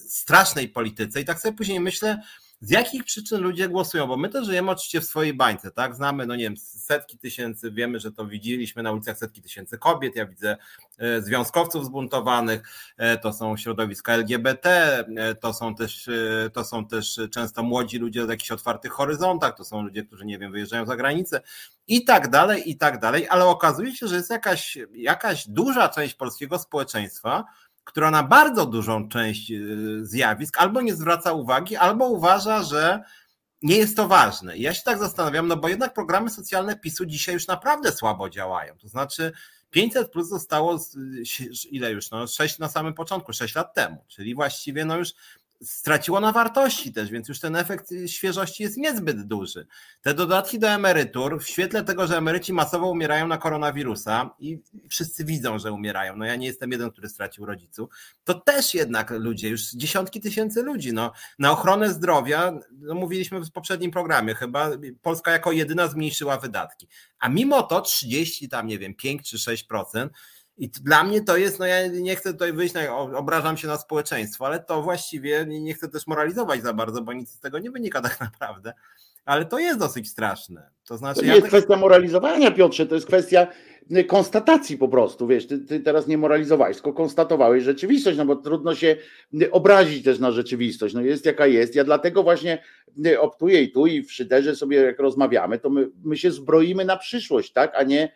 strasznej 0.09 0.69
polityce 0.69 1.21
i 1.21 1.25
tak 1.25 1.41
sobie 1.41 1.57
później 1.57 1.81
myślę, 1.81 2.23
z 2.63 2.71
jakich 2.71 3.05
przyczyn 3.05 3.41
ludzie 3.41 3.69
głosują, 3.69 4.07
bo 4.07 4.17
my 4.17 4.29
to 4.29 4.45
żyjemy 4.45 4.71
oczywiście 4.71 5.01
w 5.01 5.05
swojej 5.05 5.35
bańce, 5.35 5.71
tak? 5.71 5.95
Znamy, 5.95 6.27
no 6.27 6.37
nie 6.37 6.45
wiem, 6.45 6.57
setki 6.57 7.19
tysięcy, 7.19 7.71
wiemy, 7.73 8.01
że 8.01 8.13
to 8.13 8.27
widzieliśmy 8.27 8.83
na 8.83 8.93
ulicach 8.93 9.19
setki 9.19 9.43
tysięcy 9.43 9.79
kobiet, 9.79 10.17
ja 10.17 10.27
widzę 10.27 10.57
e, 10.99 11.23
związkowców 11.23 11.85
zbuntowanych, 11.85 12.63
e, 12.97 13.19
to 13.19 13.33
są 13.33 13.57
środowiska 13.57 14.13
LGBT, 14.13 14.71
e, 15.17 15.35
to 15.35 15.53
są 15.53 15.75
też, 15.75 16.11
to 16.53 16.65
są 16.65 16.87
też 16.87 17.21
często 17.31 17.63
młodzi 17.63 17.99
ludzie 17.99 18.25
o 18.25 18.31
jakichś 18.31 18.51
otwartych 18.51 18.93
horyzontach, 18.93 19.57
to 19.57 19.65
są 19.65 19.83
ludzie, 19.83 20.05
którzy, 20.05 20.25
nie 20.25 20.39
wiem, 20.39 20.53
wyjeżdżają 20.53 20.87
za 20.87 20.97
granicę 20.97 21.41
i 21.89 22.05
tak 22.05 22.31
dalej, 22.31 22.71
i 22.71 22.77
tak 22.77 23.01
dalej, 23.01 23.29
ale 23.29 23.45
okazuje 23.45 23.97
się, 23.97 24.09
że 24.09 24.17
jest 24.17 24.31
jakaś, 24.31 24.79
jakaś 24.95 25.49
duża 25.49 25.89
część 25.89 26.15
polskiego 26.15 26.59
społeczeństwa, 26.59 27.45
która 27.85 28.11
na 28.11 28.23
bardzo 28.23 28.67
dużą 28.67 29.09
część 29.09 29.51
y, 29.51 30.07
zjawisk 30.07 30.59
albo 30.59 30.81
nie 30.81 30.95
zwraca 30.95 31.33
uwagi, 31.33 31.77
albo 31.77 32.09
uważa, 32.09 32.63
że 32.63 33.03
nie 33.63 33.77
jest 33.77 33.97
to 33.97 34.09
ważne. 34.09 34.59
ja 34.59 34.75
się 34.75 34.83
tak 34.85 34.99
zastanawiam, 34.99 35.49
no 35.49 35.57
bo 35.57 35.69
jednak 35.69 35.95
programy 35.95 36.31
socjalne 36.31 36.77
PiSu 36.77 37.07
dzisiaj 37.07 37.35
już 37.35 37.47
naprawdę 37.47 37.93
słabo 37.93 38.31
działają. 38.31 38.79
To 38.79 38.89
znaczy 38.89 39.33
500 39.71 40.11
plus 40.11 40.29
zostało 40.29 40.79
ile 41.71 41.93
już? 41.93 42.11
No 42.11 42.27
6 42.27 42.59
na 42.59 42.69
samym 42.69 42.95
początku, 42.95 43.33
6 43.33 43.55
lat 43.55 43.75
temu, 43.75 44.05
czyli 44.09 44.35
właściwie 44.35 44.85
no 44.85 44.97
już 44.97 45.13
straciło 45.65 46.21
na 46.21 46.33
wartości 46.33 46.93
też, 46.93 47.11
więc 47.11 47.29
już 47.29 47.41
ten 47.41 47.57
efekt 47.57 47.91
świeżości 48.07 48.63
jest 48.63 48.77
niezbyt 48.77 49.23
duży. 49.27 49.67
Te 50.03 50.15
dodatki 50.15 50.59
do 50.59 50.69
emerytur, 50.69 51.41
w 51.41 51.49
świetle 51.49 51.85
tego, 51.85 52.07
że 52.07 52.17
emeryci 52.17 52.53
masowo 52.53 52.91
umierają 52.91 53.27
na 53.27 53.39
koronawirusa 53.39 54.31
i 54.39 54.59
wszyscy 54.91 55.25
widzą, 55.25 55.59
że 55.59 55.73
umierają, 55.73 56.17
no 56.17 56.25
ja 56.25 56.37
nie 56.37 56.47
jestem 56.47 56.73
jeden, 56.73 56.91
który 56.91 57.09
stracił 57.09 57.47
rodziców, 57.47 57.91
to 58.25 58.35
też 58.35 58.75
jednak 58.75 59.11
ludzie, 59.11 59.49
już 59.49 59.71
dziesiątki 59.71 60.21
tysięcy 60.21 60.63
ludzi, 60.63 60.93
no, 60.93 61.13
na 61.39 61.53
ochronę 61.53 61.93
zdrowia, 61.93 62.53
no 62.71 62.95
mówiliśmy 62.95 63.41
w 63.41 63.51
poprzednim 63.51 63.91
programie, 63.91 64.35
chyba 64.35 64.71
Polska 65.03 65.31
jako 65.31 65.53
jedyna 65.53 65.89
zmniejszyła 65.89 66.39
wydatki, 66.39 66.89
a 67.19 67.29
mimo 67.29 67.63
to 67.63 67.81
30 67.81 68.49
tam, 68.49 68.67
nie 68.67 68.79
wiem, 68.79 68.95
5 68.95 69.31
czy 69.31 69.37
6% 69.37 70.09
i 70.59 70.69
dla 70.69 71.05
mnie 71.05 71.21
to 71.25 71.37
jest, 71.37 71.59
no 71.59 71.67
ja 71.67 71.87
nie 71.87 72.17
chcę 72.17 72.33
tutaj 72.33 72.53
wyjść, 72.53 72.75
no, 72.75 73.19
obrażam 73.19 73.57
się 73.57 73.69
na 73.69 73.79
społeczeństwo, 73.79 74.47
ale 74.47 74.61
to 74.61 74.83
właściwie 74.83 75.47
nie 75.47 75.75
chcę 75.75 75.89
też 75.89 76.07
moralizować 76.07 76.63
za 76.63 76.73
bardzo, 76.73 77.03
bo 77.03 77.13
nic 77.13 77.31
z 77.31 77.41
tego 77.41 77.59
nie 77.59 77.71
wynika 77.71 78.01
tak 78.11 78.21
naprawdę. 78.21 78.73
Ale 79.25 79.45
to 79.45 79.59
jest 79.59 79.79
dosyć 79.79 80.09
straszne. 80.09 80.71
To 80.87 80.97
znaczy. 80.97 81.21
To 81.21 81.23
nie 81.23 81.29
ja 81.29 81.35
jest 81.35 81.45
tak... 81.45 81.51
kwestia 81.51 81.77
moralizowania, 81.77 82.51
Piotrze, 82.51 82.87
to 82.87 82.95
jest 82.95 83.07
kwestia 83.07 83.47
y, 83.97 84.05
konstatacji 84.05 84.79
po 84.79 84.89
prostu. 84.89 85.27
Wiesz, 85.27 85.47
ty, 85.47 85.59
ty, 85.59 85.81
teraz 85.81 86.07
nie 86.07 86.19
moralizowałeś, 86.19 86.77
tylko 86.77 86.93
konstatowałeś 86.93 87.65
rzeczywistość, 87.65 88.19
no 88.19 88.27
bo 88.27 88.37
trudno 88.37 88.75
się 88.75 88.97
y, 89.43 89.51
obrazić 89.51 90.05
też 90.05 90.19
na 90.19 90.31
rzeczywistość. 90.31 90.95
No 90.95 91.01
jest 91.01 91.27
jaka 91.27 91.47
jest. 91.47 91.75
Ja 91.75 91.85
dlatego 91.85 92.23
właśnie 92.23 92.63
y, 93.07 93.21
optuję 93.21 93.63
i 93.63 93.73
tu, 93.73 93.87
i 93.87 94.03
w 94.03 94.13
szyderze 94.13 94.57
sobie, 94.57 94.77
jak 94.77 94.99
rozmawiamy, 94.99 95.59
to 95.59 95.71
my, 95.71 95.89
my 96.05 96.17
się 96.17 96.31
zbroimy 96.31 96.85
na 96.85 96.97
przyszłość, 96.97 97.53
tak, 97.53 97.73
a 97.75 97.83
nie 97.83 98.13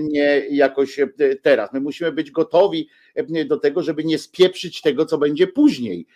nie 0.00 0.42
jakoś 0.50 0.98
e, 0.98 1.08
teraz. 1.42 1.72
My 1.72 1.80
musimy 1.80 2.12
być 2.12 2.30
gotowi 2.30 2.88
e, 3.14 3.44
do 3.44 3.56
tego, 3.56 3.82
żeby 3.82 4.04
nie 4.04 4.18
spieprzyć 4.18 4.80
tego, 4.80 5.06
co 5.06 5.18
będzie 5.18 5.46
później. 5.46 6.06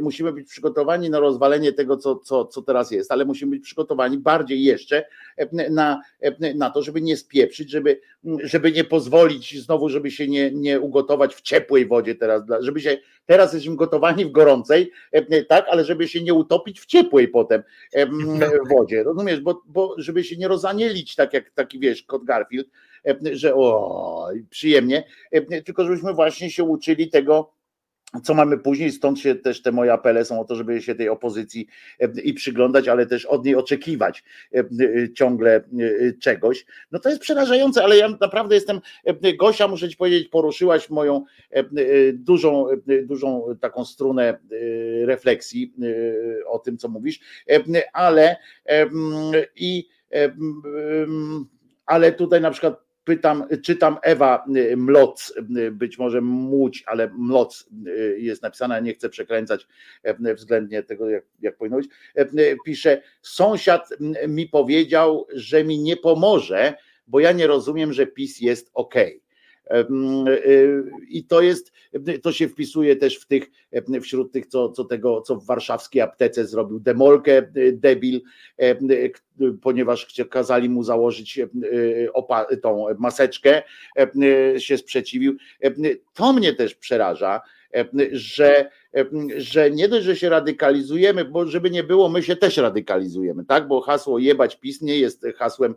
Musimy 0.00 0.32
być 0.32 0.48
przygotowani 0.48 1.10
na 1.10 1.20
rozwalenie 1.20 1.72
tego, 1.72 1.96
co, 1.96 2.16
co, 2.16 2.44
co 2.44 2.62
teraz 2.62 2.90
jest, 2.90 3.12
ale 3.12 3.24
musimy 3.24 3.50
być 3.50 3.64
przygotowani 3.64 4.18
bardziej 4.18 4.64
jeszcze 4.64 5.04
na, 5.70 6.00
na 6.54 6.70
to, 6.70 6.82
żeby 6.82 7.02
nie 7.02 7.16
spieprzyć, 7.16 7.70
żeby, 7.70 8.00
żeby 8.42 8.72
nie 8.72 8.84
pozwolić 8.84 9.62
znowu, 9.62 9.88
żeby 9.88 10.10
się 10.10 10.28
nie, 10.28 10.50
nie 10.50 10.80
ugotować 10.80 11.34
w 11.34 11.40
ciepłej 11.40 11.86
wodzie 11.86 12.14
teraz, 12.14 12.42
żeby 12.60 12.80
się 12.80 12.98
teraz 13.26 13.52
jesteśmy 13.52 13.76
gotowani 13.76 14.24
w 14.24 14.30
gorącej, 14.30 14.90
tak, 15.48 15.66
ale 15.68 15.84
żeby 15.84 16.08
się 16.08 16.22
nie 16.22 16.34
utopić 16.34 16.80
w 16.80 16.86
ciepłej 16.86 17.28
potem 17.28 17.62
wodzie. 18.70 19.02
Rozumiesz, 19.02 19.40
bo, 19.40 19.62
bo 19.66 19.94
żeby 19.98 20.24
się 20.24 20.36
nie 20.36 20.48
rozanielić, 20.48 21.14
tak 21.14 21.32
jak 21.32 21.50
taki 21.50 21.78
wiesz, 21.78 22.02
kot 22.02 22.24
Garfield, 22.24 22.68
że 23.32 23.54
o, 23.54 24.28
przyjemnie, 24.50 25.04
tylko 25.64 25.84
żebyśmy 25.84 26.14
właśnie 26.14 26.50
się 26.50 26.64
uczyli 26.64 27.08
tego, 27.08 27.53
co 28.22 28.34
mamy 28.34 28.58
później, 28.58 28.92
stąd 28.92 29.20
się 29.20 29.34
też 29.34 29.62
te 29.62 29.72
moje 29.72 29.92
apele 29.92 30.24
są 30.24 30.40
o 30.40 30.44
to, 30.44 30.56
żeby 30.56 30.82
się 30.82 30.94
tej 30.94 31.08
opozycji 31.08 31.66
i 32.24 32.34
przyglądać, 32.34 32.88
ale 32.88 33.06
też 33.06 33.26
od 33.26 33.44
niej 33.44 33.54
oczekiwać 33.54 34.24
ciągle 35.14 35.64
czegoś. 36.20 36.66
No 36.92 36.98
to 36.98 37.08
jest 37.08 37.20
przerażające, 37.20 37.84
ale 37.84 37.96
ja 37.96 38.08
naprawdę 38.20 38.54
jestem, 38.54 38.80
Gosia, 39.38 39.68
muszę 39.68 39.88
ci 39.88 39.96
powiedzieć, 39.96 40.28
poruszyłaś 40.28 40.90
moją 40.90 41.24
dużą, 42.12 42.66
dużą 43.02 43.44
taką 43.60 43.84
strunę 43.84 44.38
refleksji 45.04 45.74
o 46.46 46.58
tym, 46.58 46.78
co 46.78 46.88
mówisz, 46.88 47.20
ale 47.92 48.36
i 49.56 49.88
ale 51.86 52.12
tutaj 52.12 52.40
na 52.40 52.50
przykład 52.50 52.84
pytam, 53.04 53.44
czytam 53.62 53.96
Ewa 54.02 54.44
Mloc, 54.76 55.34
być 55.72 55.98
może 55.98 56.20
Młódź, 56.20 56.82
ale 56.86 57.10
Mloc 57.18 57.68
jest 58.16 58.42
napisana, 58.42 58.80
nie 58.80 58.94
chcę 58.94 59.08
przekręcać 59.08 59.66
względnie 60.36 60.82
tego, 60.82 61.10
jak, 61.10 61.24
jak 61.40 61.56
powinno 61.56 61.76
być. 61.76 61.88
Pisze, 62.64 63.02
sąsiad 63.22 63.88
mi 64.28 64.48
powiedział, 64.48 65.26
że 65.34 65.64
mi 65.64 65.78
nie 65.78 65.96
pomoże, 65.96 66.74
bo 67.06 67.20
ja 67.20 67.32
nie 67.32 67.46
rozumiem, 67.46 67.92
że 67.92 68.06
PiS 68.06 68.40
jest 68.40 68.70
ok. 68.74 68.94
I 71.08 71.24
to 71.24 71.40
jest, 71.40 71.72
to 72.22 72.32
się 72.32 72.48
wpisuje 72.48 72.96
też 72.96 73.16
w 73.18 73.26
tych, 73.26 73.50
wśród 74.02 74.32
tych, 74.32 74.46
co, 74.46 74.68
co 74.68 74.84
tego, 74.84 75.20
co 75.20 75.36
w 75.36 75.46
warszawskiej 75.46 76.02
aptece 76.02 76.46
zrobił 76.46 76.80
Demolkę, 76.80 77.42
debil, 77.72 78.20
ponieważ 79.62 80.22
kazali 80.30 80.68
mu 80.68 80.82
założyć 80.82 81.40
tą 82.62 82.86
maseczkę, 82.98 83.62
się 84.58 84.78
sprzeciwił. 84.78 85.36
To 86.14 86.32
mnie 86.32 86.52
też 86.52 86.74
przeraża, 86.74 87.40
że 88.12 88.70
że 89.36 89.70
nie 89.70 89.88
dość, 89.88 90.04
że 90.06 90.16
się 90.16 90.28
radykalizujemy, 90.28 91.24
bo 91.24 91.46
żeby 91.46 91.70
nie 91.70 91.84
było, 91.84 92.08
my 92.08 92.22
się 92.22 92.36
też 92.36 92.56
radykalizujemy, 92.56 93.44
tak? 93.44 93.68
Bo 93.68 93.80
hasło 93.80 94.18
jebać 94.18 94.56
PiS 94.56 94.82
nie 94.82 94.98
jest 94.98 95.26
hasłem 95.36 95.74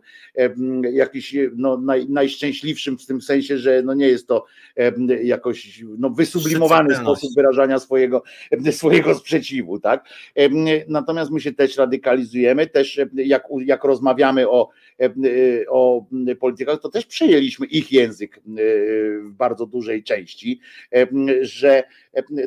jakiś 0.92 1.36
no, 1.56 1.78
naj, 1.78 2.08
najszczęśliwszym 2.08 2.98
w 2.98 3.06
tym 3.06 3.22
sensie, 3.22 3.58
że 3.58 3.82
no 3.82 3.94
nie 3.94 4.08
jest 4.08 4.28
to 4.28 4.44
jakoś 5.22 5.84
no, 5.98 6.10
wysublimowany 6.10 6.94
sposób 6.94 7.30
wyrażania 7.36 7.78
swojego, 7.78 8.22
swojego 8.70 9.14
sprzeciwu, 9.14 9.80
tak? 9.80 10.08
Natomiast 10.88 11.30
my 11.30 11.40
się 11.40 11.52
też 11.52 11.76
radykalizujemy, 11.76 12.66
też 12.66 13.00
jak, 13.14 13.44
jak 13.64 13.84
rozmawiamy 13.84 14.48
o, 14.48 14.68
o 15.68 16.06
politykach, 16.40 16.80
to 16.80 16.88
też 16.88 17.06
przejęliśmy 17.06 17.66
ich 17.66 17.92
język 17.92 18.40
w 19.24 19.32
bardzo 19.32 19.66
dużej 19.66 20.02
części, 20.02 20.60
że 21.40 21.84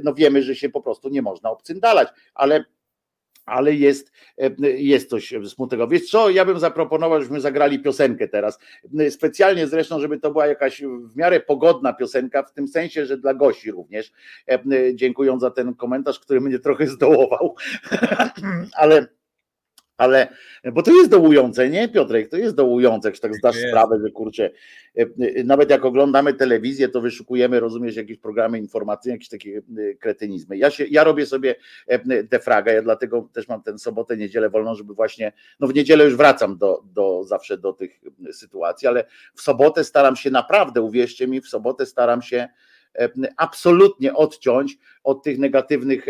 no 0.03 0.13
wiemy, 0.13 0.43
że 0.43 0.55
się 0.55 0.69
po 0.69 0.82
prostu 0.82 1.09
nie 1.09 1.22
można 1.22 1.51
obcyndalać, 1.51 2.07
ale 2.34 2.65
ale 3.45 3.74
jest, 3.74 4.11
jest 4.78 5.09
coś 5.09 5.34
smutnego. 5.47 5.88
Wiesz 5.88 6.09
co, 6.09 6.30
ja 6.30 6.45
bym 6.45 6.59
zaproponował, 6.59 7.19
żebyśmy 7.19 7.41
zagrali 7.41 7.80
piosenkę 7.80 8.28
teraz. 8.28 8.59
Specjalnie 9.09 9.67
zresztą, 9.67 9.99
żeby 9.99 10.19
to 10.19 10.32
była 10.32 10.47
jakaś 10.47 10.82
w 10.82 11.15
miarę 11.15 11.39
pogodna 11.39 11.93
piosenka, 11.93 12.43
w 12.43 12.53
tym 12.53 12.67
sensie, 12.67 13.05
że 13.05 13.17
dla 13.17 13.34
gości 13.34 13.72
również. 13.72 14.11
Dziękując 14.93 15.41
za 15.41 15.51
ten 15.51 15.76
komentarz, 15.76 16.19
który 16.19 16.41
mnie 16.41 16.59
trochę 16.59 16.88
zdołował, 16.88 17.55
ale 18.74 19.07
ale, 20.02 20.28
bo 20.74 20.84
to 20.84 20.91
jest 20.91 21.10
dołujące, 21.10 21.70
nie 21.70 21.89
Piotrek, 21.89 22.30
to 22.30 22.38
jest 22.38 22.56
dołujące, 22.56 23.10
jak 23.10 23.20
tak 23.20 23.36
zdasz 23.36 23.56
sprawę, 23.56 23.99
że 24.04 24.12
kurczę, 24.12 24.52
e, 24.97 25.02
e, 25.02 25.43
nawet 25.43 25.70
jak 25.70 25.86
oglądamy 25.86 26.34
telewizję, 26.34 26.89
to 26.89 27.02
wyszukujemy, 27.02 27.60
rozumiesz, 27.60 27.95
jakieś 27.95 28.18
programy 28.18 28.58
informacyjne, 28.58 29.16
jakieś 29.16 29.30
takie 29.30 29.58
e, 29.58 29.93
kretynizmy. 29.93 30.58
Ja, 30.58 30.70
się, 30.70 30.86
ja 30.86 31.04
robię 31.04 31.26
sobie 31.26 31.56
defragę, 32.24 32.74
ja 32.74 32.82
dlatego 32.82 33.30
też 33.34 33.47
mam 33.47 33.64
tę 33.64 33.80
sobotę, 33.80 34.18
niedzielę 34.18 34.49
wolną, 34.49 34.76
żeby 34.76 34.93
właśnie, 34.93 35.32
no 35.60 35.68
w 35.68 35.74
niedzielę 35.74 36.04
już 36.04 36.16
wracam 36.16 36.58
do, 36.58 36.84
do 36.93 37.24
zawsze 37.24 37.58
do 37.58 37.74
tych 37.74 38.02
sytuacji, 38.32 38.88
ale 38.88 39.06
w 39.36 39.41
sobotę 39.41 39.84
staram 39.84 40.16
się 40.16 40.32
naprawdę, 40.32 40.82
uwierzcie 40.82 41.28
mi, 41.28 41.41
w 41.41 41.47
sobotę 41.47 41.86
staram 41.86 42.22
się 42.22 42.49
absolutnie 43.38 44.14
odciąć 44.14 44.78
od 45.04 45.24
tych 45.24 45.39
negatywnych 45.39 46.06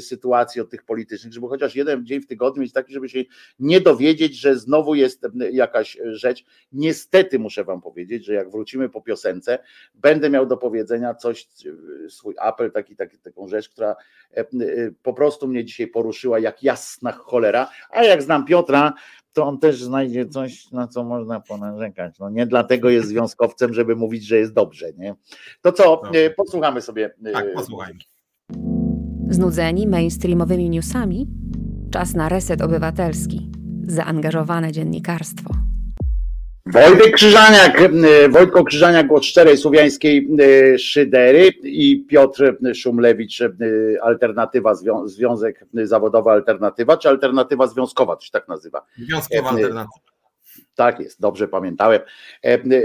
sytuacji, 0.00 0.60
od 0.60 0.70
tych 0.70 0.82
politycznych, 0.82 1.32
żeby 1.32 1.48
chociaż 1.48 1.76
jeden 1.76 2.06
dzień 2.06 2.20
w 2.20 2.26
tygodniu 2.26 2.62
mieć 2.62 2.72
taki, 2.72 2.92
żeby 2.92 3.08
się 3.08 3.24
nie 3.58 3.80
dowiedzieć, 3.80 4.40
że 4.40 4.58
znowu 4.58 4.94
jest 4.94 5.26
jakaś 5.50 5.98
rzecz. 6.04 6.44
Niestety 6.72 7.38
muszę 7.38 7.64
wam 7.64 7.80
powiedzieć, 7.80 8.24
że 8.24 8.34
jak 8.34 8.50
wrócimy 8.50 8.88
po 8.88 9.02
piosence, 9.02 9.58
będę 9.94 10.30
miał 10.30 10.46
do 10.46 10.56
powiedzenia 10.56 11.14
coś, 11.14 11.48
swój 12.08 12.34
apel, 12.38 12.72
taki, 12.72 12.96
taki, 12.96 13.18
taką 13.18 13.48
rzecz, 13.48 13.68
która 13.68 13.96
po 15.02 15.14
prostu 15.14 15.48
mnie 15.48 15.64
dzisiaj 15.64 15.86
poruszyła 15.86 16.38
jak 16.38 16.62
jasna 16.62 17.12
cholera, 17.12 17.70
a 17.90 18.04
jak 18.04 18.22
znam 18.22 18.44
Piotra, 18.44 18.92
to 19.36 19.46
on 19.46 19.58
też 19.58 19.82
znajdzie 19.82 20.26
coś, 20.26 20.70
na 20.70 20.88
co 20.88 21.04
można 21.04 21.40
ponarzekać. 21.40 22.18
No 22.18 22.30
nie 22.30 22.46
dlatego 22.46 22.90
jest 22.90 23.08
związkowcem, 23.08 23.74
żeby 23.74 23.96
mówić, 23.96 24.26
że 24.26 24.36
jest 24.36 24.52
dobrze. 24.52 24.92
Nie? 24.98 25.14
To 25.62 25.72
co, 25.72 26.00
dobrze. 26.04 26.30
posłuchamy 26.30 26.80
sobie. 26.80 27.14
Tak, 27.32 27.52
posłuchajmy. 27.54 27.98
Znudzeni 29.28 29.86
mainstreamowymi 29.86 30.70
newsami? 30.70 31.26
Czas 31.90 32.14
na 32.14 32.28
reset 32.28 32.62
obywatelski. 32.62 33.50
Zaangażowane 33.82 34.72
dziennikarstwo. 34.72 35.54
Wojtek 36.66 37.14
Krzyżaniak, 37.14 37.80
e, 37.80 38.28
Wojtko 38.28 38.64
Krzyżaniak 38.64 39.12
od 39.12 39.24
szczerej 39.24 39.56
słowiańskiej 39.56 40.28
e, 40.40 40.78
szydery 40.78 41.48
i 41.62 42.04
Piotr 42.08 42.56
Szumlewicz, 42.74 43.40
e, 43.40 43.50
alternatywa, 44.02 44.74
Związek 45.04 45.64
Zawodowa 45.74 46.32
Alternatywa, 46.32 46.96
czy 46.96 47.08
alternatywa 47.08 47.66
związkowa, 47.66 48.16
to 48.16 48.22
się 48.22 48.30
tak 48.30 48.48
nazywa? 48.48 48.86
Związkowa 48.98 49.50
alternatywa. 49.50 50.15
Tak 50.76 51.00
jest, 51.00 51.20
dobrze 51.20 51.48
pamiętałem. 51.48 52.00
E, 52.44 52.58
e, 52.64 52.78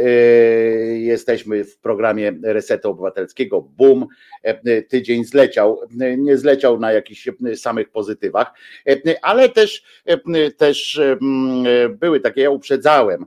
jesteśmy 0.97 1.63
w 1.63 1.77
programie 1.77 2.33
Resetu 2.43 2.89
Obywatelskiego. 2.89 3.61
Boom, 3.61 4.07
e, 4.43 4.81
tydzień 4.81 5.25
zleciał. 5.25 5.81
Nie 6.17 6.37
zleciał 6.37 6.79
na 6.79 6.91
jakichś 6.91 7.29
samych 7.55 7.89
pozytywach, 7.89 8.53
ale 9.21 9.49
też, 9.49 9.83
też 10.57 11.01
były 11.89 12.19
takie, 12.19 12.41
ja 12.41 12.49
uprzedzałem 12.49 13.25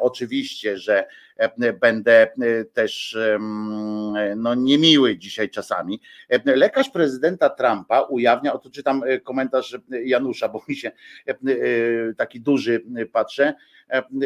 oczywiście, 0.00 0.78
że 0.78 1.06
będę 1.80 2.32
też 2.72 3.18
no, 4.36 4.54
niemiły 4.54 5.18
dzisiaj 5.18 5.50
czasami. 5.50 6.00
Lekarz 6.44 6.90
prezydenta 6.90 7.50
Trumpa 7.50 8.00
ujawnia, 8.00 8.52
oto 8.52 8.70
czytam 8.70 9.02
komentarz 9.24 9.78
Janusza, 10.04 10.48
bo 10.48 10.62
mi 10.68 10.76
się 10.76 10.92
taki 12.16 12.40
duży 12.40 12.84
patrzę, 13.12 13.54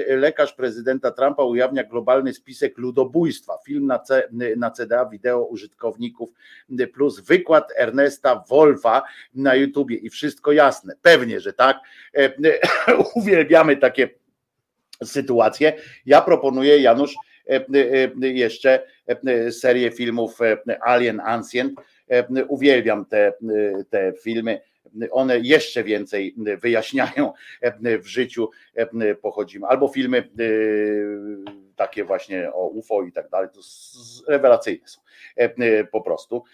lekarz 0.07 0.53
prezydenta 0.53 1.11
Trumpa 1.11 1.43
ujawnia 1.43 1.85
globalny 1.85 2.35
spisek 2.35 2.79
ludobójstwa. 2.79 3.59
Film 3.67 3.87
na, 3.87 3.99
C, 3.99 4.29
na 4.57 4.71
CDA, 4.71 5.07
wideo 5.07 5.45
użytkowników 5.45 6.31
plus 6.95 7.21
wykład 7.21 7.73
Ernesta 7.77 8.45
Wolfa 8.49 9.03
na 9.35 9.55
YouTubie 9.55 9.97
i 9.97 10.11
wszystko 10.11 10.53
jasne. 10.53 10.95
Pewnie, 11.03 11.41
że 11.41 11.53
tak. 11.53 11.81
Uwielbiamy 13.17 13.77
takie 13.77 14.22
sytuacje. 15.05 15.72
Ja 16.07 16.20
proponuję, 16.20 16.78
Janusz, 16.78 17.14
jeszcze 18.20 18.82
serię 19.50 19.90
filmów 19.90 20.38
Alien 20.80 21.20
Ancient. 21.20 21.72
Uwielbiam 22.48 23.05
te, 23.05 23.32
te 23.90 24.12
filmy 24.22 24.61
one 25.11 25.38
jeszcze 25.38 25.84
więcej 25.84 26.34
wyjaśniają 26.62 27.32
w 28.03 28.07
życiu, 28.07 28.50
pochodzimy. 29.22 29.66
Albo 29.66 29.88
filmy 29.88 30.18
e, 30.18 30.22
takie 31.76 32.05
właśnie 32.05 32.53
o 32.53 32.68
UFO 32.68 33.03
i 33.03 33.12
tak 33.12 33.28
dalej, 33.28 33.48
to 33.55 33.61
rewelacyjne 34.28 34.88
są 34.88 35.01
po 35.93 36.01
prostu. 36.01 36.45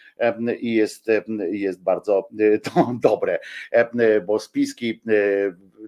I 0.61 0.75
jest, 0.75 1.07
jest 1.51 1.83
bardzo 1.83 2.29
to 2.63 2.93
dobre, 3.03 3.39
bo 4.27 4.39
spiski 4.39 5.03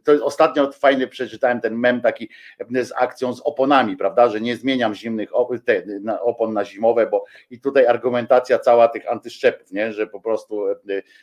to 0.05 0.25
ostatnio 0.25 0.73
fajny 0.73 1.07
przeczytałem 1.07 1.61
ten 1.61 1.75
mem 1.75 2.01
taki 2.01 2.29
z 2.71 2.93
akcją 2.97 3.35
z 3.35 3.41
oponami, 3.41 3.97
prawda, 3.97 4.29
że 4.29 4.41
nie 4.41 4.57
zmieniam 4.57 4.95
zimnych 4.95 5.31
opon 6.21 6.53
na 6.53 6.65
zimowe, 6.65 7.07
bo 7.07 7.25
i 7.51 7.61
tutaj 7.61 7.87
argumentacja 7.87 8.59
cała 8.59 8.89
tych 8.89 9.11
antyszczepów, 9.11 9.73
nie, 9.73 9.93
że 9.93 10.07
po 10.07 10.21
prostu 10.21 10.65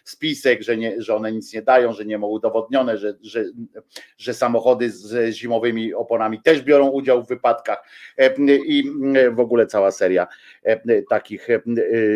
spisek, 0.04 0.62
że, 0.62 0.78
nie, 0.78 1.02
że 1.02 1.16
one 1.16 1.32
nic 1.32 1.54
nie 1.54 1.62
dają, 1.62 1.94
że 1.94 2.06
nie 2.06 2.18
ma 2.18 2.28
udowodnione, 2.28 2.98
że, 2.98 3.14
że, 3.22 3.44
że 4.18 4.34
samochody 4.34 4.90
z 4.90 5.34
zimowymi 5.36 5.94
oponami 5.94 6.42
też 6.42 6.62
biorą 6.62 6.88
udział 6.90 7.24
w 7.24 7.28
wypadkach. 7.28 7.84
I 8.48 8.84
w 9.32 9.40
ogóle 9.40 9.68
cała 9.68 9.92
seria 9.92 10.28
takich 11.10 11.37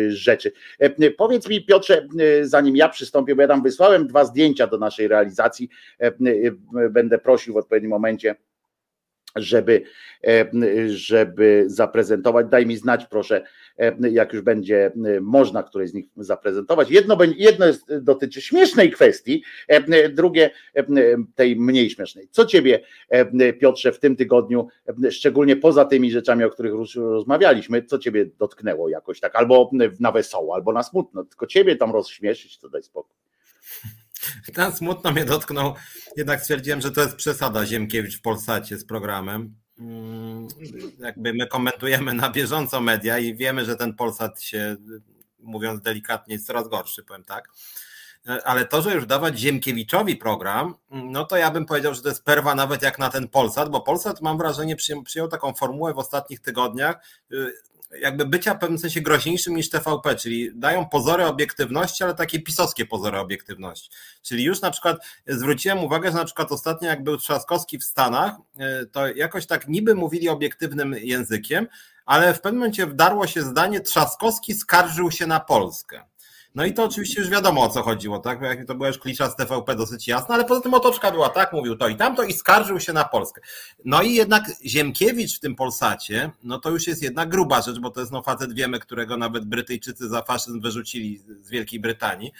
rzeczy. 0.08 0.52
Powiedz 1.16 1.48
mi 1.48 1.64
Piotrze, 1.64 2.08
zanim 2.42 2.76
ja 2.76 2.88
przystąpię, 2.88 3.34
bo 3.34 3.42
ja 3.42 3.48
tam 3.48 3.62
wysłałem 3.62 4.06
dwa 4.06 4.24
zdjęcia 4.24 4.66
do 4.66 4.78
naszej 4.78 5.08
realizacji, 5.08 5.68
będę 6.90 7.18
prosił 7.18 7.54
w 7.54 7.56
odpowiednim 7.56 7.90
momencie 7.90 8.34
żeby, 9.36 9.82
żeby 10.86 11.64
zaprezentować. 11.66 12.46
Daj 12.50 12.66
mi 12.66 12.76
znać, 12.76 13.06
proszę, 13.10 13.44
jak 14.10 14.32
już 14.32 14.42
będzie 14.42 14.92
można 15.20 15.62
któreś 15.62 15.90
z 15.90 15.94
nich 15.94 16.06
zaprezentować. 16.16 16.90
Jedno, 16.90 17.18
jedno 17.36 17.66
jest, 17.66 17.98
dotyczy 17.98 18.40
śmiesznej 18.40 18.90
kwestii, 18.90 19.42
drugie 20.10 20.50
tej 21.34 21.56
mniej 21.56 21.90
śmiesznej. 21.90 22.28
Co 22.30 22.46
ciebie, 22.46 22.80
Piotrze, 23.60 23.92
w 23.92 23.98
tym 23.98 24.16
tygodniu, 24.16 24.68
szczególnie 25.10 25.56
poza 25.56 25.84
tymi 25.84 26.10
rzeczami, 26.10 26.44
o 26.44 26.50
których 26.50 26.72
rozmawialiśmy, 26.96 27.82
co 27.82 27.98
ciebie 27.98 28.26
dotknęło 28.38 28.88
jakoś 28.88 29.20
tak, 29.20 29.36
albo 29.36 29.70
na 30.00 30.12
wesoło, 30.12 30.54
albo 30.54 30.72
na 30.72 30.82
smutno, 30.82 31.24
tylko 31.24 31.46
ciebie 31.46 31.76
tam 31.76 31.92
rozśmieszyć, 31.92 32.58
to 32.58 32.68
daj 32.68 32.82
spokój. 32.82 33.16
Tam 34.54 34.72
smutno 34.72 35.12
mnie 35.12 35.24
dotknął. 35.24 35.74
Jednak 36.16 36.40
stwierdziłem, 36.40 36.80
że 36.80 36.90
to 36.90 37.00
jest 37.00 37.16
przesada 37.16 37.66
Ziemkiewicz 37.66 38.18
w 38.18 38.22
Polsacie 38.22 38.78
z 38.78 38.84
programem. 38.84 39.54
Mm, 39.78 40.48
jakby 40.98 41.34
my 41.34 41.46
komentujemy 41.46 42.14
na 42.14 42.30
bieżąco 42.30 42.80
media 42.80 43.18
i 43.18 43.34
wiemy, 43.34 43.64
że 43.64 43.76
ten 43.76 43.94
Polsat 43.94 44.42
się, 44.42 44.76
mówiąc 45.38 45.82
delikatnie, 45.82 46.34
jest 46.34 46.46
coraz 46.46 46.68
gorszy, 46.68 47.04
powiem 47.04 47.24
tak. 47.24 47.48
Ale 48.44 48.64
to, 48.64 48.82
że 48.82 48.94
już 48.94 49.06
dawać 49.06 49.38
Ziemkiewiczowi 49.38 50.16
program, 50.16 50.74
no 50.90 51.24
to 51.24 51.36
ja 51.36 51.50
bym 51.50 51.66
powiedział, 51.66 51.94
że 51.94 52.02
to 52.02 52.08
jest 52.08 52.24
perwa 52.24 52.54
nawet 52.54 52.82
jak 52.82 52.98
na 52.98 53.10
ten 53.10 53.28
Polsat, 53.28 53.68
bo 53.68 53.80
Polsat 53.80 54.20
mam 54.20 54.38
wrażenie 54.38 54.76
przyjął 55.04 55.28
taką 55.28 55.54
formułę 55.54 55.94
w 55.94 55.98
ostatnich 55.98 56.40
tygodniach, 56.40 56.96
jakby 58.00 58.26
bycia 58.26 58.54
w 58.54 58.58
pewnym 58.58 58.78
sensie 58.78 59.00
groźniejszym 59.00 59.56
niż 59.56 59.70
TVP, 59.70 60.14
czyli 60.14 60.50
dają 60.54 60.88
pozory 60.88 61.26
obiektywności, 61.26 62.04
ale 62.04 62.14
takie 62.14 62.40
pisowskie 62.40 62.86
pozory 62.86 63.18
obiektywności. 63.18 63.90
Czyli 64.22 64.44
już 64.44 64.60
na 64.60 64.70
przykład 64.70 64.96
zwróciłem 65.26 65.84
uwagę, 65.84 66.10
że 66.10 66.16
na 66.16 66.24
przykład 66.24 66.52
ostatnio 66.52 66.88
jak 66.88 67.04
był 67.04 67.16
Trzaskowski 67.16 67.78
w 67.78 67.84
Stanach, 67.84 68.32
e, 68.58 68.86
to 68.86 69.08
jakoś 69.08 69.46
tak 69.46 69.68
niby 69.68 69.94
mówili 69.94 70.28
obiektywnym 70.28 70.94
językiem, 71.02 71.66
ale 72.06 72.34
w 72.34 72.40
pewnym 72.40 72.60
momencie 72.60 72.86
wdarło 72.86 73.26
się 73.26 73.42
zdanie 73.42 73.80
Trzaskowski 73.80 74.54
skarżył 74.54 75.10
się 75.10 75.26
na 75.26 75.40
Polskę. 75.40 76.02
No 76.54 76.64
i 76.64 76.72
to 76.74 76.84
oczywiście 76.84 77.20
już 77.20 77.30
wiadomo 77.30 77.62
o 77.62 77.68
co 77.68 77.82
chodziło, 77.82 78.18
tak? 78.18 78.38
To 78.66 78.74
była 78.74 78.88
już 78.88 78.98
klisza 78.98 79.30
z 79.30 79.36
TVP 79.36 79.74
dosyć 79.74 80.08
jasna, 80.08 80.34
ale 80.34 80.44
poza 80.44 80.60
tym 80.60 80.74
otoczka 80.74 81.10
była 81.10 81.28
tak, 81.28 81.52
mówił 81.52 81.76
to 81.76 81.88
i 81.88 81.96
tamto 81.96 82.22
i 82.22 82.32
skarżył 82.32 82.80
się 82.80 82.92
na 82.92 83.04
Polskę. 83.04 83.40
No 83.84 84.02
i 84.02 84.14
jednak 84.14 84.44
Ziemkiewicz 84.66 85.36
w 85.36 85.40
tym 85.40 85.56
Polsacie, 85.56 86.30
no 86.42 86.58
to 86.58 86.70
już 86.70 86.86
jest 86.86 87.02
jednak 87.02 87.28
gruba 87.28 87.62
rzecz, 87.62 87.78
bo 87.78 87.90
to 87.90 88.00
jest 88.00 88.12
no 88.12 88.22
facet 88.22 88.52
wiemy, 88.52 88.78
którego 88.78 89.16
nawet 89.16 89.44
Brytyjczycy 89.44 90.08
za 90.08 90.22
faszyzm 90.22 90.60
wyrzucili 90.60 91.22
z 91.40 91.50
Wielkiej 91.50 91.80
Brytanii 91.80 92.32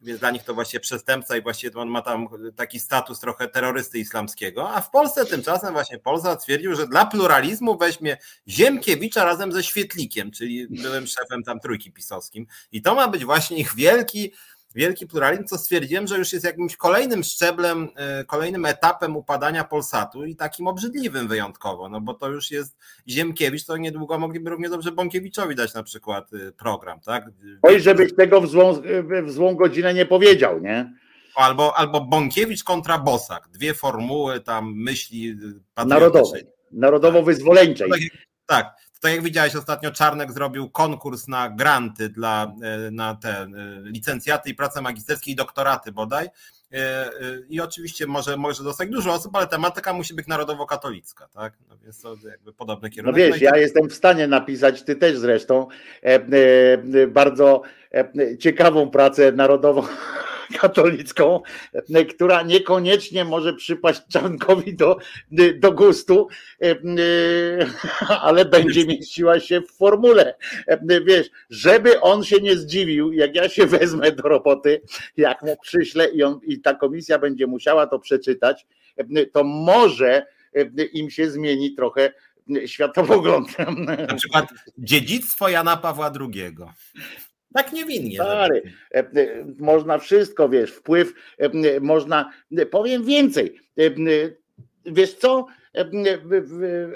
więc 0.00 0.20
dla 0.20 0.30
nich 0.30 0.44
to 0.44 0.54
właśnie 0.54 0.80
przestępca 0.80 1.36
i 1.36 1.42
właściwie 1.42 1.78
on 1.78 1.88
ma 1.88 2.02
tam 2.02 2.28
taki 2.56 2.80
status 2.80 3.20
trochę 3.20 3.48
terrorysty 3.48 3.98
islamskiego, 3.98 4.70
a 4.70 4.80
w 4.80 4.90
Polsce 4.90 5.26
tymczasem 5.26 5.72
właśnie 5.72 5.98
Polsa 5.98 6.36
twierdził, 6.36 6.74
że 6.74 6.86
dla 6.86 7.06
pluralizmu 7.06 7.78
weźmie 7.78 8.16
Ziemkiewicza 8.48 9.24
razem 9.24 9.52
ze 9.52 9.62
Świetlikiem, 9.62 10.30
czyli 10.30 10.66
byłym 10.68 11.06
szefem 11.06 11.42
tam 11.42 11.60
trójki 11.60 11.92
pisowskim. 11.92 12.46
I 12.72 12.82
to 12.82 12.94
ma 12.94 13.08
być 13.08 13.24
właśnie 13.24 13.58
ich 13.58 13.74
wielki 13.74 14.32
wielki 14.74 15.06
pluralizm, 15.06 15.44
co 15.44 15.58
stwierdziłem, 15.58 16.06
że 16.06 16.18
już 16.18 16.32
jest 16.32 16.44
jakimś 16.44 16.76
kolejnym 16.76 17.24
szczeblem, 17.24 17.88
e, 17.96 18.24
kolejnym 18.24 18.66
etapem 18.66 19.16
upadania 19.16 19.64
Polsatu 19.64 20.24
i 20.24 20.36
takim 20.36 20.66
obrzydliwym 20.66 21.28
wyjątkowo, 21.28 21.88
no 21.88 22.00
bo 22.00 22.14
to 22.14 22.28
już 22.28 22.50
jest 22.50 22.78
Ziemkiewicz, 23.08 23.64
to 23.64 23.76
niedługo 23.76 24.18
mogliby 24.18 24.50
równie 24.50 24.68
dobrze 24.68 24.92
Bąkiewiczowi 24.92 25.54
dać 25.54 25.74
na 25.74 25.82
przykład 25.82 26.30
e, 26.34 26.52
program, 26.52 27.00
tak? 27.00 27.24
Oj, 27.62 27.80
żebyś 27.80 28.14
tego 28.14 28.40
w 28.40 28.48
złą, 28.48 28.82
w 29.24 29.30
złą 29.30 29.54
godzinę 29.54 29.94
nie 29.94 30.06
powiedział, 30.06 30.60
nie? 30.60 30.92
Albo, 31.34 31.76
albo 31.76 32.00
Bąkiewicz 32.00 32.64
kontra 32.64 32.98
Bosak, 32.98 33.48
dwie 33.48 33.74
formuły 33.74 34.40
tam 34.40 34.74
myśli 34.76 35.36
narodowej, 35.86 36.44
narodowo-wyzwoleńczej. 36.72 37.90
Tak, 37.90 38.00
tak 38.46 38.89
jak 39.08 39.22
widziałeś 39.22 39.56
ostatnio, 39.56 39.90
Czarnek 39.90 40.32
zrobił 40.32 40.70
konkurs 40.70 41.28
na 41.28 41.48
granty 41.48 42.08
dla 42.08 42.52
na 42.90 43.14
te 43.14 43.46
licencjaty 43.82 44.50
i 44.50 44.54
prace 44.54 44.82
magisterskie 44.82 45.30
i 45.30 45.34
doktoraty 45.34 45.92
bodaj. 45.92 46.28
I 47.48 47.60
oczywiście 47.60 48.06
może, 48.06 48.36
może 48.36 48.64
dostać 48.64 48.88
dużo 48.88 49.12
osób, 49.12 49.36
ale 49.36 49.46
tematyka 49.46 49.92
musi 49.92 50.14
być 50.14 50.26
narodowo-katolicka, 50.26 51.28
tak? 51.28 51.52
No 51.68 51.76
więc 51.84 52.00
to 52.00 52.16
jakby 52.30 52.52
podobny 52.52 52.90
kierunek. 52.90 53.14
No 53.14 53.18
wiesz, 53.18 53.40
no 53.40 53.46
ja 53.46 53.56
jestem 53.56 53.88
w 53.88 53.94
stanie 53.94 54.26
napisać, 54.26 54.82
ty 54.82 54.96
też 54.96 55.18
zresztą, 55.18 55.66
bardzo 57.08 57.62
ciekawą 58.38 58.90
pracę 58.90 59.32
narodową 59.32 59.82
katolicką, 60.58 61.40
która 62.08 62.42
niekoniecznie 62.42 63.24
może 63.24 63.54
przypaść 63.54 64.02
Czankowi 64.08 64.74
do, 64.74 64.96
do 65.56 65.72
gustu, 65.72 66.28
ale 68.22 68.44
będzie 68.44 68.86
mieściła 68.86 69.40
się 69.40 69.60
w 69.60 69.70
formule. 69.70 70.34
Wiesz, 71.04 71.30
żeby 71.50 72.00
on 72.00 72.24
się 72.24 72.40
nie 72.40 72.56
zdziwił, 72.56 73.12
jak 73.12 73.34
ja 73.34 73.48
się 73.48 73.66
wezmę 73.80 74.12
do 74.12 74.22
roboty, 74.22 74.82
jak 75.16 75.42
mu 75.42 75.56
przyślę 75.62 76.08
i, 76.08 76.22
on, 76.22 76.40
i 76.46 76.60
ta 76.60 76.74
komisja 76.74 77.18
będzie 77.18 77.46
musiała 77.46 77.86
to 77.86 77.98
przeczytać, 77.98 78.66
to 79.32 79.44
może 79.44 80.26
im 80.92 81.10
się 81.10 81.30
zmieni 81.30 81.74
trochę 81.74 82.12
światopogląd. 82.66 83.56
Na 84.08 84.14
przykład 84.14 84.48
dziedzictwo 84.78 85.48
Jana 85.48 85.76
Pawła 85.76 86.12
II. 86.20 86.54
Tak 87.54 87.72
niewinnie. 87.72 88.14
Stary, 88.14 88.62
e, 88.94 88.98
e, 88.98 89.06
można 89.58 89.98
wszystko, 89.98 90.48
wiesz, 90.48 90.70
wpływ, 90.72 91.14
e, 91.38 91.80
można, 91.80 92.30
powiem 92.70 93.04
więcej, 93.04 93.60
wiesz 94.86 95.14
co, 95.14 95.46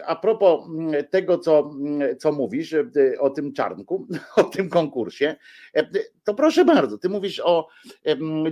a 0.06 0.16
propos 0.16 0.68
tego, 1.10 1.38
co, 1.38 1.70
co 2.18 2.32
mówisz 2.32 2.74
o 3.18 3.30
tym 3.30 3.52
czarnku, 3.52 4.06
o 4.36 4.44
tym 4.44 4.68
konkursie, 4.68 5.36
to 6.24 6.34
proszę 6.34 6.64
bardzo, 6.64 6.98
ty 6.98 7.08
mówisz 7.08 7.40
o 7.44 7.68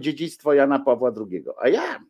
dziedzictwo 0.01 0.55
Jana 0.55 0.79
Pawła 0.79 1.13
II, 1.31 1.45
a 1.59 1.69
ja 1.69 2.01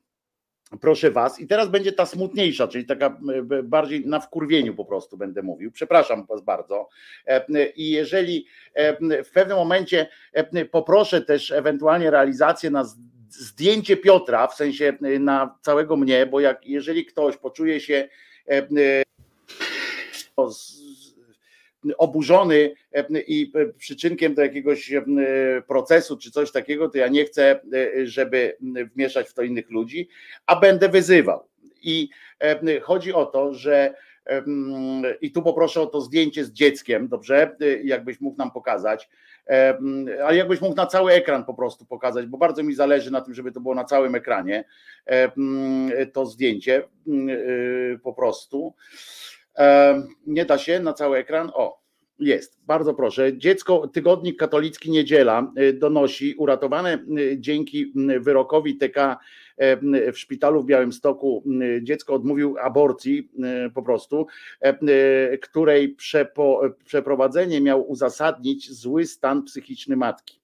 proszę 0.80 1.10
was, 1.10 1.40
i 1.40 1.46
teraz 1.46 1.68
będzie 1.68 1.92
ta 1.92 2.06
smutniejsza, 2.06 2.68
czyli 2.68 2.86
taka 2.86 3.18
bardziej 3.62 4.06
na 4.06 4.20
wkurwieniu 4.20 4.74
po 4.74 4.84
prostu 4.84 5.16
będę 5.16 5.42
mówił. 5.42 5.72
Przepraszam 5.72 6.26
was 6.26 6.40
bardzo. 6.40 6.88
I 7.76 7.90
jeżeli 7.90 8.46
w 9.24 9.30
pewnym 9.34 9.56
momencie 9.56 10.08
poproszę 10.70 11.22
też 11.22 11.50
ewentualnie 11.50 12.10
realizację 12.10 12.70
na 12.70 12.84
zdjęcie 13.28 13.96
Piotra, 13.96 14.46
w 14.46 14.54
sensie 14.54 14.92
na 15.20 15.58
całego 15.62 15.96
mnie, 15.96 16.26
bo 16.26 16.40
jak 16.40 16.66
jeżeli 16.66 17.06
ktoś 17.06 17.36
poczuje 17.36 17.80
się 17.80 18.08
oburzony 21.98 22.74
i 23.26 23.52
przyczynkiem 23.78 24.34
do 24.34 24.42
jakiegoś 24.42 24.92
procesu 25.66 26.18
czy 26.18 26.30
coś 26.30 26.52
takiego, 26.52 26.88
to 26.88 26.98
ja 26.98 27.08
nie 27.08 27.24
chcę, 27.24 27.60
żeby 28.04 28.56
wmieszać 28.94 29.28
w 29.28 29.34
to 29.34 29.42
innych 29.42 29.70
ludzi, 29.70 30.08
a 30.46 30.56
będę 30.56 30.88
wyzywał. 30.88 31.48
I 31.82 32.08
chodzi 32.82 33.12
o 33.12 33.26
to, 33.26 33.54
że 33.54 33.94
i 35.20 35.32
tu 35.32 35.42
poproszę 35.42 35.80
o 35.80 35.86
to 35.86 36.00
zdjęcie 36.00 36.44
z 36.44 36.52
dzieckiem, 36.52 37.08
dobrze? 37.08 37.56
Jakbyś 37.84 38.20
mógł 38.20 38.38
nam 38.38 38.50
pokazać, 38.50 39.08
ale 40.24 40.36
jakbyś 40.36 40.60
mógł 40.60 40.76
na 40.76 40.86
cały 40.86 41.12
ekran 41.12 41.44
po 41.44 41.54
prostu 41.54 41.86
pokazać, 41.86 42.26
bo 42.26 42.38
bardzo 42.38 42.62
mi 42.62 42.74
zależy 42.74 43.10
na 43.10 43.20
tym, 43.20 43.34
żeby 43.34 43.52
to 43.52 43.60
było 43.60 43.74
na 43.74 43.84
całym 43.84 44.14
ekranie 44.14 44.64
to 46.12 46.26
zdjęcie 46.26 46.82
po 48.02 48.12
prostu. 48.12 48.74
Nie 50.26 50.44
da 50.44 50.58
się 50.58 50.80
na 50.80 50.92
cały 50.92 51.18
ekran. 51.18 51.50
O, 51.54 51.82
jest, 52.22 52.60
bardzo 52.66 52.94
proszę. 52.94 53.38
Dziecko, 53.38 53.88
tygodnik 53.88 54.38
katolicki 54.38 54.90
Niedziela 54.90 55.52
y, 55.58 55.72
donosi, 55.72 56.34
uratowane 56.34 57.04
y, 57.18 57.36
dzięki 57.40 57.92
y, 58.10 58.20
wyrokowi 58.20 58.76
TK 58.76 59.18
w 60.12 60.18
szpitalu 60.18 60.62
w 60.62 60.66
Białymstoku, 60.66 61.44
dziecko 61.82 62.14
odmówił 62.14 62.56
aborcji 62.58 63.30
po 63.74 63.82
prostu, 63.82 64.26
której 65.42 65.88
przepo, 65.88 66.60
przeprowadzenie 66.84 67.60
miał 67.60 67.90
uzasadnić 67.90 68.72
zły 68.72 69.06
stan 69.06 69.42
psychiczny 69.42 69.96
matki. 69.96 70.40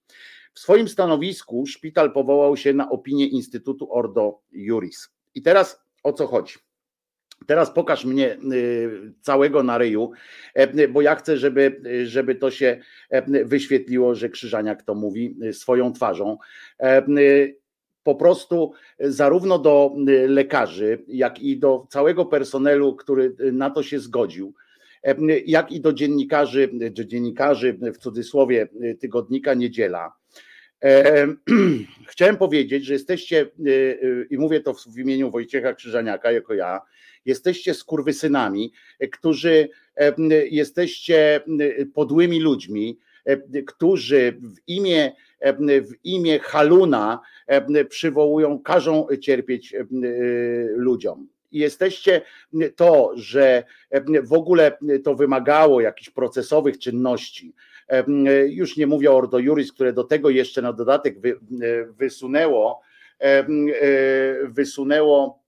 W 0.53 0.59
swoim 0.59 0.87
stanowisku 0.87 1.65
szpital 1.65 2.11
powołał 2.11 2.57
się 2.57 2.73
na 2.73 2.89
opinię 2.89 3.27
Instytutu 3.27 3.93
Ordo 3.93 4.39
Juris. 4.51 5.09
I 5.35 5.41
teraz 5.41 5.83
o 6.03 6.13
co 6.13 6.27
chodzi? 6.27 6.68
Teraz 7.45 7.71
pokaż 7.71 8.05
mnie 8.05 8.37
y, 8.53 9.13
całego 9.21 9.63
na 9.63 9.77
ryju, 9.77 10.11
e, 10.53 10.87
bo 10.87 11.01
ja 11.01 11.15
chcę, 11.15 11.37
żeby, 11.37 11.81
żeby 12.05 12.35
to 12.35 12.51
się 12.51 12.79
e, 13.09 13.45
wyświetliło, 13.45 14.15
że 14.15 14.29
Krzyżaniak 14.29 14.83
to 14.83 14.95
mówi 14.95 15.37
y, 15.43 15.53
swoją 15.53 15.93
twarzą. 15.93 16.37
E, 16.79 17.07
y, 17.07 17.59
po 18.03 18.15
prostu 18.15 18.71
zarówno 18.99 19.59
do 19.59 19.95
lekarzy, 20.27 21.03
jak 21.07 21.39
i 21.39 21.57
do 21.57 21.87
całego 21.89 22.25
personelu, 22.25 22.95
który 22.95 23.35
na 23.51 23.69
to 23.69 23.83
się 23.83 23.99
zgodził, 23.99 24.53
jak 25.45 25.71
i 25.71 25.81
do 25.81 25.93
dziennikarzy, 25.93 26.69
czy 26.95 27.07
dziennikarzy 27.07 27.79
w 27.93 27.97
cudzysłowie 27.97 28.67
tygodnika 28.99 29.53
Niedziela. 29.53 30.18
Chciałem 32.09 32.37
powiedzieć, 32.37 32.85
że 32.85 32.93
jesteście, 32.93 33.45
i 34.29 34.37
mówię 34.37 34.59
to 34.59 34.73
w 34.73 34.97
imieniu 34.97 35.31
Wojciecha 35.31 35.73
Krzyżaniaka, 35.73 36.31
jako 36.31 36.53
ja, 36.53 36.81
jesteście 37.25 37.73
skurwysynami, 37.73 38.71
którzy 39.11 39.69
jesteście 40.51 41.41
podłymi 41.93 42.39
ludźmi, 42.39 42.99
którzy 43.67 44.37
w 44.41 44.67
imię, 44.67 45.11
w 45.65 45.91
imię 46.03 46.39
Haluna 46.39 47.19
przywołują, 47.89 48.59
każą 48.59 49.07
cierpieć 49.21 49.75
ludziom. 50.75 51.27
Jesteście 51.51 52.21
to, 52.75 53.11
że 53.15 53.63
w 54.23 54.33
ogóle 54.33 54.77
to 55.03 55.15
wymagało 55.15 55.81
jakichś 55.81 56.09
procesowych 56.09 56.79
czynności. 56.79 57.53
Już 58.47 58.77
nie 58.77 58.87
mówię 58.87 59.11
o 59.11 59.17
Ordo 59.17 59.39
Juris, 59.39 59.73
które 59.73 59.93
do 59.93 60.03
tego 60.03 60.29
jeszcze 60.29 60.61
na 60.61 60.73
dodatek 60.73 61.15
wysunęło, 61.97 62.81
wysunęło 64.47 65.43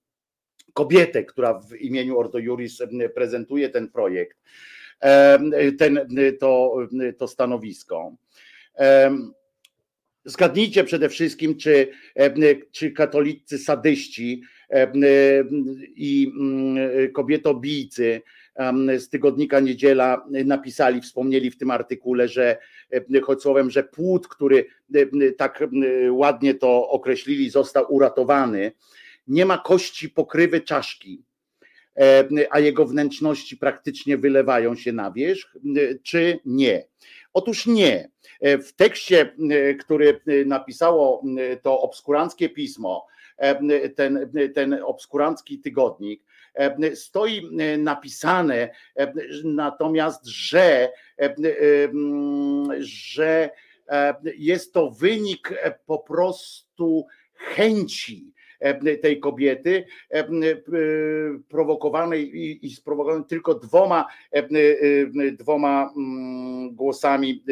kobietę, 0.74 1.24
która 1.24 1.60
w 1.60 1.74
imieniu 1.74 2.18
Ordo 2.18 2.38
Juris 2.38 2.82
prezentuje 3.14 3.68
ten 3.68 3.88
projekt, 3.88 4.38
ten, 5.78 6.08
to, 6.40 6.76
to 7.18 7.28
stanowisko. 7.28 8.16
Zgadnijcie 10.24 10.84
przede 10.84 11.08
wszystkim, 11.08 11.56
czy, 11.56 11.88
czy 12.72 12.90
katolicy 12.90 13.58
sadyści 13.58 14.42
i 15.96 16.32
mm, 16.40 17.12
kobietobijcy 17.12 18.22
z 18.98 19.08
tygodnika 19.08 19.60
Niedziela 19.60 20.26
napisali, 20.44 21.00
wspomnieli 21.00 21.50
w 21.50 21.58
tym 21.58 21.70
artykule, 21.70 22.28
że 22.28 22.58
choć 23.22 23.42
słowem, 23.42 23.70
że 23.70 23.84
płód, 23.84 24.28
który 24.28 24.66
tak 25.36 25.64
ładnie 26.10 26.54
to 26.54 26.88
określili, 26.88 27.50
został 27.50 27.94
uratowany 27.94 28.72
nie 29.26 29.46
ma 29.46 29.58
kości 29.58 30.10
pokrywy 30.10 30.60
czaszki, 30.60 31.24
e, 31.96 32.28
a 32.50 32.60
jego 32.60 32.86
wnętrzności 32.86 33.56
praktycznie 33.56 34.16
wylewają 34.16 34.76
się 34.76 34.92
na 34.92 35.10
wierzch, 35.10 35.56
czy 36.02 36.40
nie? 36.44 36.84
Otóż 37.32 37.66
nie. 37.66 38.10
E, 38.40 38.58
w 38.58 38.72
tekście, 38.72 39.36
który 39.80 40.20
napisało 40.46 41.24
to 41.62 41.80
obskuranckie 41.80 42.48
pismo, 42.48 43.06
e, 43.36 43.88
ten, 43.88 44.30
ten 44.54 44.78
obskurancki 44.84 45.58
tygodnik, 45.58 46.22
stoi 46.94 47.48
napisane 47.78 48.70
natomiast, 49.44 50.26
że, 50.26 50.92
że 52.78 53.50
jest 54.38 54.72
to 54.72 54.90
wynik 54.90 55.54
po 55.86 55.98
prostu 55.98 57.06
chęci 57.34 58.32
E, 58.62 58.96
tej 58.98 59.20
kobiety, 59.20 59.84
e, 60.10 60.18
e, 60.18 60.26
prowokowanej 61.48 62.30
i 62.66 62.70
sprowokowanej 62.70 63.24
tylko 63.28 63.54
dwoma, 63.54 64.06
dwoma 65.32 65.92
mm, 65.96 66.74
głosami 66.74 67.44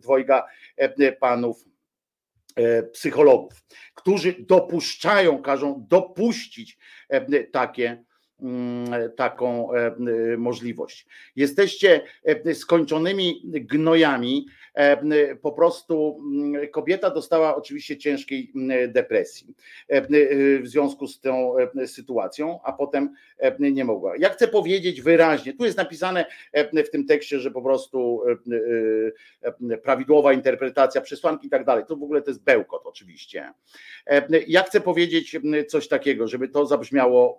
dwojga 0.00 0.46
panów 1.20 1.64
psychologów, 2.92 3.64
którzy 3.94 4.34
dopuszczają, 4.38 5.42
każą 5.42 5.86
dopuścić 5.88 6.78
takie, 7.52 7.88
mm, 7.88 8.04
taką 9.16 9.68
możliwość. 10.36 11.06
Jesteście 11.36 12.00
skończonymi 12.54 13.42
gnojami, 13.44 14.46
E, 14.78 15.36
po 15.36 15.52
prostu 15.52 16.20
mm, 16.32 16.68
kobieta 16.68 17.10
dostała 17.10 17.56
oczywiście 17.56 17.96
ciężkiej 17.96 18.52
mm, 18.56 18.92
depresji 18.92 19.54
e, 19.88 20.02
w 20.62 20.68
związku 20.68 21.06
z 21.06 21.20
tą 21.20 21.54
sytuacją, 21.86 22.60
a 22.64 22.72
potem 22.72 23.14
nie 23.60 23.84
mogła. 23.84 24.16
Ja 24.16 24.28
chcę 24.28 24.48
powiedzieć 24.48 25.02
wyraźnie, 25.02 25.52
tu 25.52 25.64
jest 25.64 25.76
napisane 25.76 26.24
w 26.74 26.90
tym 26.90 27.06
tekście, 27.06 27.40
że 27.40 27.50
po 27.50 27.62
prostu 27.62 28.22
prawidłowa 29.82 30.32
interpretacja 30.32 31.00
przesłanki 31.00 31.46
i 31.46 31.50
tak 31.50 31.64
dalej. 31.64 31.84
To 31.88 31.96
w 31.96 32.02
ogóle 32.02 32.22
to 32.22 32.30
jest 32.30 32.44
bełkot 32.44 32.82
oczywiście. 32.84 33.52
Ja 34.46 34.62
chcę 34.62 34.80
powiedzieć 34.80 35.36
coś 35.68 35.88
takiego, 35.88 36.28
żeby 36.28 36.48
to 36.48 36.66
zabrzmiało 36.66 37.38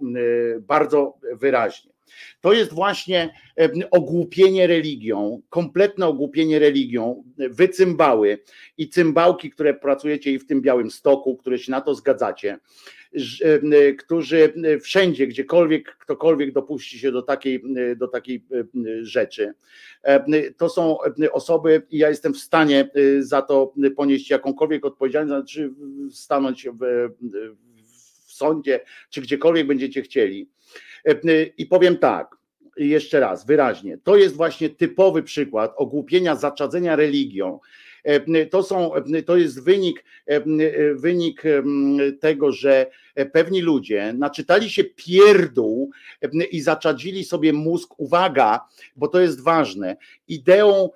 bardzo 0.60 0.89
wyraźnie. 1.34 1.92
To 2.42 2.54
jest 2.54 2.74
właśnie 2.74 3.34
ogłupienie 3.92 4.68
religią, 4.68 5.42
kompletne 5.50 6.08
ogłupienie 6.08 6.60
religią, 6.60 7.24
wycymbały 7.38 8.40
i 8.78 8.90
cymbałki, 8.90 9.50
które 9.50 9.74
pracujecie 9.74 10.32
i 10.32 10.40
w 10.40 10.46
tym 10.46 10.62
Białym 10.62 10.92
Stoku, 10.92 11.38
które 11.38 11.60
się 11.60 11.72
na 11.72 11.82
to 11.82 11.96
zgadzacie, 11.96 12.60
którzy 13.98 14.54
wszędzie, 14.84 15.28
gdziekolwiek, 15.28 15.98
ktokolwiek 15.98 16.52
dopuści 16.52 17.00
się 17.00 17.12
do 17.12 17.22
takiej, 17.22 17.64
do 17.98 18.08
takiej 18.08 18.44
rzeczy, 19.02 19.54
to 20.58 20.70
są 20.70 20.98
osoby, 21.32 21.82
i 21.90 21.98
ja 21.98 22.10
jestem 22.10 22.34
w 22.34 22.40
stanie 22.40 22.90
za 23.20 23.42
to 23.42 23.74
ponieść 23.96 24.30
jakąkolwiek 24.30 24.86
odpowiedzialność, 24.86 25.54
znaczy 25.54 25.74
stanąć 26.12 26.68
w, 26.68 27.10
w 28.26 28.32
sądzie, 28.34 28.80
czy 29.10 29.22
gdziekolwiek 29.22 29.68
będziecie 29.68 30.02
chcieli 30.02 30.50
I 31.58 31.66
powiem 31.66 31.98
tak, 31.98 32.40
jeszcze 32.80 33.20
raz, 33.20 33.46
wyraźnie, 33.46 33.98
to 34.04 34.18
jest 34.18 34.36
właśnie 34.36 34.70
typowy 34.70 35.24
przykład 35.24 35.74
ogłupienia, 35.76 36.36
zaczadzenia 36.36 36.96
religią. 36.96 37.60
E, 38.04 38.46
to, 38.46 38.64
są, 38.64 38.92
to 39.26 39.38
jest 39.38 39.64
wynik, 39.64 40.04
e, 40.26 40.42
wynik 40.94 41.44
tego, 42.20 42.52
że 42.52 42.86
pewni 43.34 43.62
ludzie 43.62 44.14
naczytali 44.14 44.70
się 44.70 44.84
pierdół 44.84 45.92
i 46.52 46.62
zaczadzili 46.62 47.24
sobie 47.24 47.54
mózg, 47.54 47.94
uwaga, 47.98 48.60
bo 48.96 49.08
to 49.08 49.20
jest 49.20 49.44
ważne, 49.44 49.98
ideą 50.28 50.90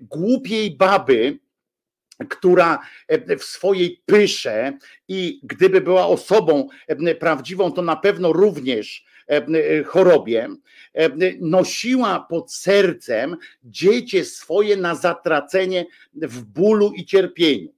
głupiej 0.00 0.70
baby, 0.70 1.38
która 2.28 2.78
w 3.38 3.44
swojej 3.44 4.02
pysze 4.06 4.78
i 5.08 5.40
gdyby 5.42 5.80
była 5.80 6.06
osobą 6.06 6.68
prawdziwą, 7.18 7.72
to 7.72 7.82
na 7.82 7.96
pewno 7.96 8.32
również 8.32 9.04
E, 9.04 9.13
e, 9.13 9.13
chorobie, 9.86 10.48
e, 10.94 11.10
nosiła 11.40 12.26
pod 12.30 12.52
sercem 12.52 13.36
dziecię 13.64 14.24
swoje 14.24 14.76
na 14.76 14.94
zatracenie 14.94 15.86
w 16.14 16.42
bólu 16.42 16.92
i 16.92 17.04
cierpieniu, 17.04 17.72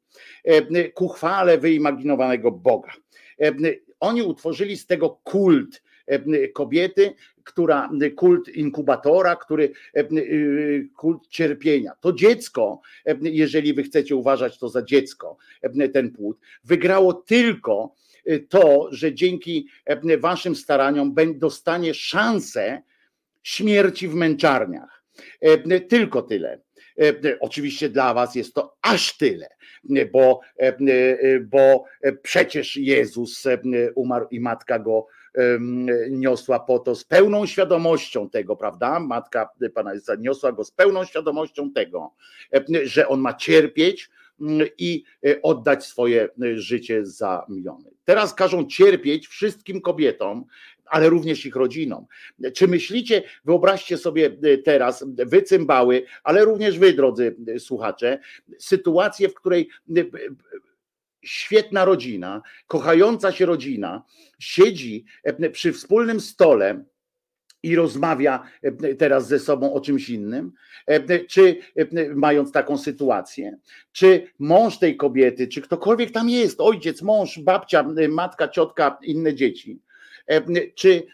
ku 0.95 1.09
chwale 1.09 1.59
wyimaginowanego 1.59 2.51
Boga. 2.51 2.93
Oni 4.01 4.23
utworzyli 4.23 4.77
z 4.77 4.87
tego 4.87 5.11
kult 5.11 5.83
kobiety, 6.55 7.15
która 7.45 7.91
kult 8.17 8.49
inkubatora, 8.49 9.37
który 9.37 9.73
kult 10.97 11.29
cierpienia. 11.29 11.93
To 12.01 12.13
dziecko, 12.13 12.81
jeżeli 13.23 13.75
wy 13.75 13.83
chcecie 13.83 14.17
uważać 14.17 14.59
to 14.59 14.69
za 14.69 14.83
dziecko, 14.83 15.37
ten 15.93 16.11
płód, 16.11 16.39
wygrało 16.65 17.13
tylko 17.13 17.95
to, 18.49 18.89
że 18.91 19.15
dzięki 19.15 19.69
e, 19.85 20.19
waszym 20.19 20.57
staraniom 20.57 21.15
dostanie 21.35 21.95
szansę 21.95 22.83
śmierci 23.43 24.09
w 24.09 24.15
męczarniach. 24.15 25.05
E, 25.41 25.81
tylko 25.81 26.23
tyle. 26.23 26.61
E, 27.01 27.41
oczywiście 27.41 27.89
dla 27.89 28.15
was 28.15 28.35
jest 28.35 28.55
to 28.55 28.77
aż 28.83 29.17
tyle, 29.17 29.49
bo, 30.13 30.41
bo 31.43 31.85
przecież 32.23 32.77
Jezus 32.77 33.45
umarł 33.95 34.27
i 34.31 34.41
matka 34.41 34.79
go 34.79 35.07
niosła 36.11 36.61
po 36.61 36.79
to 36.79 36.95
z 36.95 37.05
pełną 37.05 37.47
świadomością 37.47 38.31
tego, 38.31 38.57
prawda? 38.57 39.01
Matka 39.01 39.49
Pana 39.75 39.95
Jezusa 39.95 40.15
niosła 40.15 40.53
go 40.53 40.65
z 40.65 40.71
pełną 40.71 41.05
świadomością 41.05 41.73
tego, 41.73 42.15
że 42.85 43.09
on 43.09 43.21
ma 43.21 43.35
cierpieć, 43.35 44.11
i 44.79 45.05
e, 45.27 45.43
oddać 45.43 45.87
swoje 45.87 46.25
e, 46.25 46.59
życie 46.59 47.07
za 47.07 47.47
miliony. 47.49 47.91
Teraz 48.05 48.35
każą 48.35 48.67
cierpieć 48.67 49.29
wszystkim 49.29 49.81
kobietom, 49.81 50.45
ale 50.87 51.09
również 51.09 51.47
ich 51.47 51.57
rodzinom. 51.57 52.07
Czy 52.55 52.69
myślicie, 52.69 53.23
wyobraźcie 53.45 53.99
sobie 53.99 54.37
e, 54.43 54.59
teraz, 54.59 55.05
wy 55.09 55.43
cymbały, 55.43 56.05
ale 56.25 56.45
również 56.45 56.79
wy, 56.79 56.93
drodzy 56.93 57.37
słuchacze, 57.59 58.19
sytuację, 58.59 59.29
w 59.29 59.35
której 59.35 59.69
świetna 61.25 61.85
rodzina, 61.85 62.43
kochająca 62.67 63.33
się 63.33 63.47
rodzina 63.47 64.05
siedzi 64.39 65.05
przy 65.53 65.73
wspólnym 65.73 66.21
stole, 66.21 66.85
i 67.67 67.77
rozmawia 67.77 68.43
e, 68.63 68.95
teraz 68.95 69.29
ze 69.29 69.39
sobą 69.39 69.73
o 69.75 69.81
czymś 69.81 70.09
innym, 70.09 70.53
e, 70.87 71.19
czy 71.19 71.57
e, 71.77 72.15
mając 72.15 72.53
taką 72.53 72.79
sytuację, 72.79 73.59
czy 73.93 74.29
mąż 74.39 74.79
tej 74.79 74.97
kobiety, 74.97 75.49
czy 75.49 75.61
ktokolwiek 75.63 76.11
tam 76.11 76.29
jest, 76.29 76.61
ojciec, 76.61 77.03
mąż, 77.03 77.39
babcia, 77.39 77.85
matka, 78.09 78.49
ciotka, 78.49 78.99
inne 79.03 79.35
dzieci, 79.35 79.81
czy 80.75 81.07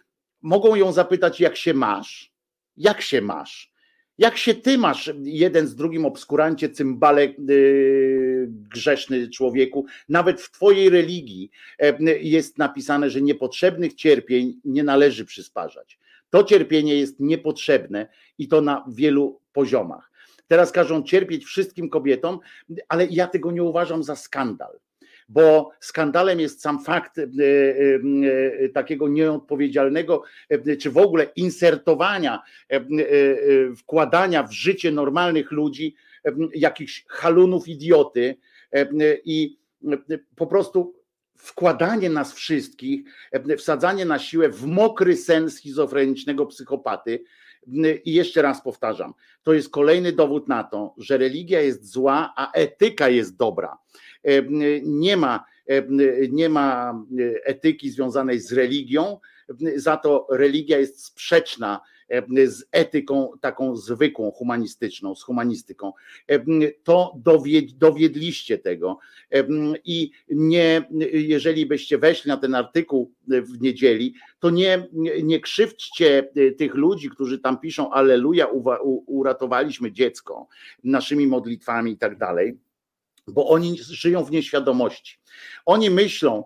mogą 0.42 0.74
ją 0.74 0.92
zapytać, 0.92 1.40
jak 1.40 1.56
się 1.56 1.74
masz? 1.74 2.32
Jak 2.76 3.00
się 3.00 3.20
masz? 3.20 3.72
Jak 4.18 4.36
się 4.36 4.54
ty 4.54 4.78
masz, 4.78 5.10
jeden 5.22 5.66
z 5.66 5.74
drugim 5.74 6.06
obskurancie, 6.06 6.68
cymbale, 6.68 7.28
grzeszny 8.48 9.28
człowieku? 9.28 9.86
Nawet 10.08 10.40
w 10.40 10.50
twojej 10.50 10.90
religii 10.90 11.50
jest 12.20 12.58
napisane, 12.58 13.10
że 13.10 13.20
niepotrzebnych 13.20 13.94
cierpień 13.94 14.60
nie 14.64 14.84
należy 14.84 15.24
przysparzać. 15.24 15.98
To 16.32 16.44
cierpienie 16.44 16.94
jest 16.94 17.20
niepotrzebne 17.20 18.08
i 18.38 18.48
to 18.48 18.60
na 18.60 18.84
wielu 18.88 19.40
poziomach. 19.52 20.10
Teraz 20.48 20.72
każą 20.72 21.02
cierpieć 21.02 21.44
wszystkim 21.44 21.88
kobietom, 21.88 22.38
ale 22.88 23.06
ja 23.06 23.26
tego 23.26 23.50
nie 23.50 23.62
uważam 23.62 24.02
za 24.02 24.16
skandal 24.16 24.78
bo 25.28 25.70
skandalem 25.80 26.40
jest 26.40 26.62
sam 26.62 26.84
fakt 26.84 27.18
e, 27.18 27.22
e, 27.22 27.26
e, 28.64 28.68
takiego 28.68 29.08
nieodpowiedzialnego, 29.08 30.22
czy 30.80 30.90
w 30.90 30.98
ogóle 30.98 31.26
insertowania, 31.36 32.42
wkładania 33.76 34.42
w 34.42 34.52
życie 34.52 34.92
normalnych 34.92 35.52
ludzi 35.52 35.94
jakichś 36.54 37.04
halunów 37.08 37.68
idioty 37.68 38.36
i 39.24 39.56
po 40.36 40.46
prostu 40.46 41.01
wkładanie 41.36 42.10
nas 42.10 42.32
wszystkich, 42.32 43.02
e, 43.32 43.56
wsadzanie 43.56 44.04
na 44.04 44.18
siłę 44.18 44.48
w 44.48 44.66
mokry 44.66 45.16
sen 45.16 45.50
schizofrenicznego 45.50 46.46
psychopaty. 46.46 47.24
I 48.04 48.14
jeszcze 48.14 48.42
raz 48.42 48.62
powtarzam, 48.62 49.14
to 49.42 49.52
jest 49.52 49.70
kolejny 49.70 50.12
dowód 50.12 50.48
na 50.48 50.64
to, 50.64 50.94
że 50.98 51.18
religia 51.18 51.60
jest 51.60 51.92
zła, 51.92 52.32
a 52.36 52.52
etyka 52.52 53.08
jest 53.08 53.36
dobra. 53.36 53.78
E, 54.24 54.42
nie 54.82 55.16
ma, 55.16 55.44
e, 55.66 55.82
nie 56.28 56.48
ma 56.48 57.02
etyki 57.44 57.90
związanej 57.90 58.40
z 58.40 58.52
religią, 58.52 59.18
za 59.76 59.96
to 59.96 60.26
religia 60.30 60.78
jest 60.78 61.04
sprzeczna 61.04 61.80
E, 61.80 61.91
z 62.46 62.64
etyką 62.72 63.32
taką 63.40 63.76
zwykłą, 63.76 64.30
humanistyczną, 64.30 65.14
z 65.14 65.22
humanistyką. 65.22 65.92
E, 66.28 66.40
to 66.84 67.14
dowied, 67.16 67.72
dowiedliście 67.72 68.58
tego 68.58 68.98
e, 69.30 69.44
i 69.84 70.10
nie, 70.28 70.88
jeżeli 71.12 71.66
byście 71.66 71.98
weszli 71.98 72.28
na 72.28 72.36
ten 72.36 72.54
artykuł 72.54 73.12
w 73.28 73.60
niedzieli, 73.60 74.14
to 74.38 74.50
nie, 74.50 74.88
nie 75.22 75.40
krzywdźcie 75.40 76.28
tych 76.58 76.74
ludzi, 76.74 77.10
którzy 77.10 77.38
tam 77.38 77.60
piszą 77.60 77.90
Aleluja, 77.90 78.46
uratowaliśmy 79.06 79.92
dziecko 79.92 80.46
naszymi 80.84 81.26
modlitwami 81.26 81.92
i 81.92 81.98
tak 81.98 82.18
dalej 82.18 82.58
bo 83.26 83.48
oni 83.48 83.78
żyją 83.78 84.24
w 84.24 84.30
nieświadomości. 84.30 85.18
Oni 85.66 85.90
myślą 85.90 86.44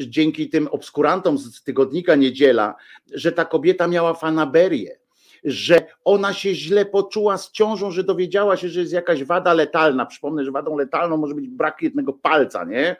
dzięki 0.00 0.48
tym 0.48 0.68
obskurantom 0.68 1.38
z 1.38 1.62
tygodnika 1.62 2.14
Niedziela, 2.14 2.74
że 3.12 3.32
ta 3.32 3.44
kobieta 3.44 3.88
miała 3.88 4.14
fanaberię, 4.14 4.98
że 5.46 5.86
ona 6.04 6.32
się 6.32 6.54
źle 6.54 6.84
poczuła 6.84 7.38
z 7.38 7.50
ciążą, 7.50 7.90
że 7.90 8.04
dowiedziała 8.04 8.56
się, 8.56 8.68
że 8.68 8.80
jest 8.80 8.92
jakaś 8.92 9.24
wada 9.24 9.54
letalna. 9.54 10.06
Przypomnę, 10.06 10.44
że 10.44 10.50
wadą 10.50 10.76
letalną 10.76 11.16
może 11.16 11.34
być 11.34 11.48
brak 11.48 11.82
jednego 11.82 12.12
palca, 12.12 12.64
nie? 12.64 12.96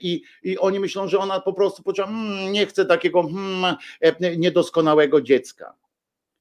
I, 0.00 0.22
i 0.42 0.58
oni 0.58 0.80
myślą, 0.80 1.08
że 1.08 1.18
ona 1.18 1.40
po 1.40 1.52
prostu 1.52 1.82
poczuła, 1.82 2.06
hmm, 2.06 2.52
nie 2.52 2.66
chce 2.66 2.84
takiego 2.84 3.22
hmm, 3.22 3.76
niedoskonałego 4.38 5.20
dziecka. 5.20 5.74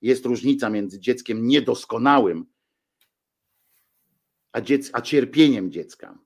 Jest 0.02 0.26
różnica 0.26 0.70
między 0.70 1.00
dzieckiem 1.00 1.48
niedoskonałym, 1.48 2.46
a, 4.52 4.62
dziec, 4.62 4.90
a 4.94 5.02
cierpieniem 5.02 5.72
dziecka. 5.72 6.18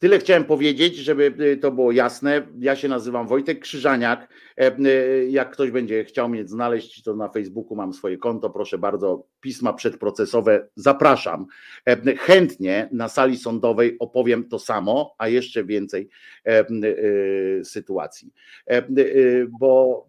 Tyle 0.00 0.18
chciałem 0.18 0.44
powiedzieć, 0.44 0.96
żeby 0.96 1.34
y, 1.40 1.56
to 1.56 1.72
było 1.72 1.92
jasne. 1.92 2.46
Ja 2.58 2.76
się 2.76 2.88
nazywam 2.88 3.26
Wojtek 3.26 3.60
Krzyżaniak. 3.60 4.28
E, 4.58 4.78
y, 4.78 5.28
jak 5.30 5.50
ktoś 5.50 5.70
będzie 5.70 6.04
chciał 6.04 6.28
mnie 6.28 6.48
znaleźć, 6.48 7.02
to 7.02 7.16
na 7.16 7.28
Facebooku 7.28 7.76
mam 7.76 7.92
swoje 7.92 8.18
konto. 8.18 8.50
Proszę 8.50 8.78
bardzo, 8.78 9.26
pisma 9.40 9.72
przedprocesowe 9.72 10.68
zapraszam. 10.76 11.46
E, 11.86 12.16
chętnie 12.16 12.88
na 12.92 13.08
sali 13.08 13.36
sądowej 13.36 13.96
opowiem 13.98 14.48
to 14.48 14.58
samo, 14.58 15.14
a 15.18 15.28
jeszcze 15.28 15.64
więcej 15.64 16.08
e, 16.44 16.64
sytuacji. 17.64 18.32
Bo 19.60 20.06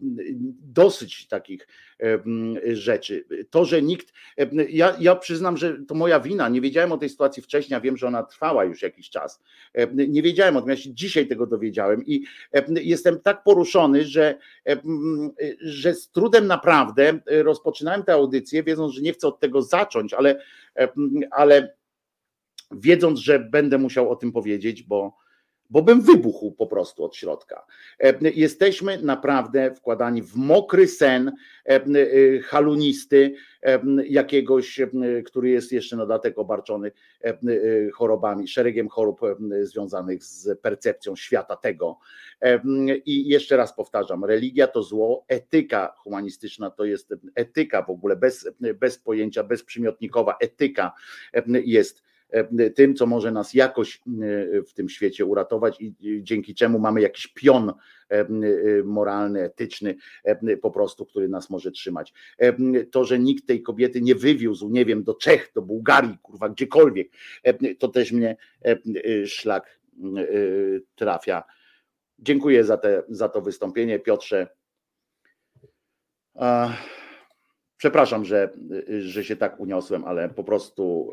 dosyć 0.62 1.28
takich 1.28 1.66
rzeczy. 2.72 3.24
To, 3.50 3.64
że 3.64 3.82
nikt. 3.82 4.12
Ja, 4.68 4.96
ja 5.00 5.16
przyznam, 5.16 5.56
że 5.56 5.78
to 5.88 5.94
moja 5.94 6.20
wina. 6.20 6.48
Nie 6.48 6.60
wiedziałem 6.60 6.92
o 6.92 6.98
tej 6.98 7.08
sytuacji 7.08 7.42
wcześniej, 7.42 7.80
wiem, 7.80 7.96
że 7.96 8.06
ona 8.06 8.22
trwała 8.22 8.64
już 8.64 8.82
jakiś 8.82 9.10
czas. 9.10 9.42
Nie 9.94 10.22
wiedziałem 10.22 10.56
o 10.56 10.60
tym, 10.60 10.70
ja 10.70 10.76
się 10.76 10.94
dzisiaj 10.94 11.26
tego 11.26 11.46
dowiedziałem 11.46 12.06
i 12.06 12.24
jestem 12.68 13.20
tak 13.20 13.42
poruszony, 13.44 14.04
że, 14.04 14.38
że 15.60 15.94
z 15.94 16.10
trudem 16.10 16.46
naprawdę 16.46 17.20
rozpoczynałem 17.26 18.02
tę 18.02 18.12
audycję, 18.12 18.62
wiedząc, 18.62 18.92
że 18.94 19.02
nie 19.02 19.12
chcę 19.12 19.28
od 19.28 19.40
tego 19.40 19.62
zacząć, 19.62 20.14
ale, 20.14 20.42
ale 21.30 21.74
wiedząc, 22.70 23.18
że 23.18 23.38
będę 23.38 23.78
musiał 23.78 24.10
o 24.10 24.16
tym 24.16 24.32
powiedzieć, 24.32 24.82
bo 24.82 25.22
bo 25.72 25.82
bym 25.82 26.00
wybuchł 26.00 26.52
po 26.52 26.66
prostu 26.66 27.04
od 27.04 27.16
środka. 27.16 27.66
E, 28.00 28.30
jesteśmy 28.34 29.02
naprawdę 29.02 29.74
wkładani 29.74 30.22
w 30.22 30.36
mokry 30.36 30.88
sen 30.88 31.28
e, 31.28 31.74
e, 31.74 31.82
halunisty, 32.40 33.34
jakiegoś, 34.08 34.80
który 35.26 35.50
jest 35.50 35.72
jeszcze 35.72 35.96
na 35.96 36.02
dodatek 36.02 36.38
obarczony 36.38 36.92
chorobami, 37.94 38.48
szeregiem 38.48 38.88
chorób 38.88 39.20
związanych 39.62 40.24
z 40.24 40.60
percepcją 40.60 41.16
świata 41.16 41.56
tego. 41.56 41.98
I 43.04 43.28
jeszcze 43.28 43.56
raz 43.56 43.76
powtarzam, 43.76 44.24
religia 44.24 44.66
to 44.66 44.82
zło, 44.82 45.24
etyka 45.28 45.94
humanistyczna 45.96 46.70
to 46.70 46.84
jest 46.84 47.14
etyka 47.34 47.82
w 47.82 47.90
ogóle 47.90 48.16
bez, 48.16 48.50
bez 48.80 48.98
pojęcia, 48.98 49.44
bezprzymiotnikowa 49.44 50.36
etyka 50.40 50.92
jest 51.64 52.02
tym, 52.74 52.94
co 52.94 53.06
może 53.06 53.32
nas 53.32 53.54
jakoś 53.54 53.96
e, 53.96 54.62
w 54.62 54.72
tym 54.74 54.88
świecie 54.88 55.24
uratować 55.24 55.80
i 55.80 55.94
dzięki 56.22 56.54
czemu 56.54 56.78
mamy 56.78 57.00
jakiś 57.00 57.26
pion 57.26 57.72
e, 58.08 58.26
moralny, 58.84 59.42
etyczny, 59.42 59.96
po 60.62 60.70
prostu, 60.70 61.06
który 61.06 61.28
nas 61.28 61.50
może 61.50 61.70
trzymać. 61.70 62.12
To, 62.90 63.04
że 63.04 63.18
nikt 63.18 63.46
tej 63.46 63.62
kobiety 63.62 64.00
nie 64.00 64.14
wywiózł, 64.14 64.68
nie 64.70 64.84
wiem, 64.84 65.04
do 65.04 65.14
Czech, 65.14 65.52
do 65.54 65.62
Bułgarii, 65.62 66.18
kurwa, 66.22 66.48
gdziekolwiek, 66.48 67.08
to 67.78 67.88
też 67.88 68.12
mnie 68.12 68.36
szlak 69.26 69.80
trafia. 70.94 71.42
Dziękuję 72.18 72.64
za, 72.64 72.76
te, 72.76 73.02
za 73.08 73.28
to 73.28 73.40
wystąpienie, 73.40 73.98
Piotrze. 73.98 74.46
Przepraszam, 77.76 78.24
że, 78.24 78.50
że 79.00 79.24
się 79.24 79.36
tak 79.36 79.60
uniosłem, 79.60 80.04
ale 80.04 80.28
po 80.28 80.44
prostu 80.44 81.10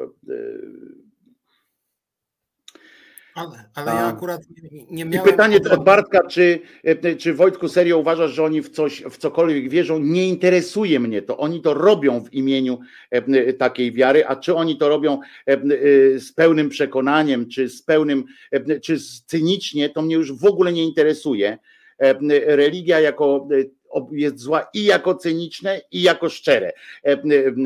ale, 3.39 3.63
ale 3.75 3.91
ja 3.91 4.07
akurat 4.07 4.41
nie, 4.71 4.85
nie 4.91 5.05
miałem. 5.05 5.27
I 5.27 5.31
pytanie 5.31 5.57
od 5.71 5.83
Bartka, 5.83 6.27
czy, 6.27 6.59
e, 6.83 7.15
czy 7.15 7.33
Wojtku 7.33 7.67
serio 7.67 7.97
uważasz, 7.97 8.31
że 8.31 8.43
oni 8.43 8.61
w 8.61 8.69
coś, 8.69 9.03
w 9.11 9.17
cokolwiek 9.17 9.69
wierzą? 9.69 9.99
Nie 9.99 10.29
interesuje 10.29 10.99
mnie 10.99 11.21
to. 11.21 11.37
Oni 11.37 11.61
to 11.61 11.73
robią 11.73 12.23
w 12.23 12.33
imieniu 12.33 12.79
e, 13.11 13.53
takiej 13.53 13.91
wiary, 13.91 14.25
a 14.25 14.35
czy 14.35 14.55
oni 14.55 14.77
to 14.77 14.89
robią 14.89 15.19
e, 15.45 15.57
z 16.19 16.33
pełnym 16.33 16.69
przekonaniem, 16.69 17.49
czy 17.49 17.69
z 17.69 17.81
pełnym, 17.81 18.25
czy 18.81 18.97
cynicznie, 19.25 19.89
to 19.89 20.01
mnie 20.01 20.15
już 20.15 20.33
w 20.33 20.45
ogóle 20.45 20.73
nie 20.73 20.83
interesuje. 20.83 21.57
Religia 22.45 22.99
jako 22.99 23.47
jest 24.11 24.39
zła 24.39 24.69
i 24.73 24.83
jako 24.85 25.15
cyniczne, 25.15 25.81
i 25.91 26.01
jako 26.01 26.29
szczere 26.29 26.71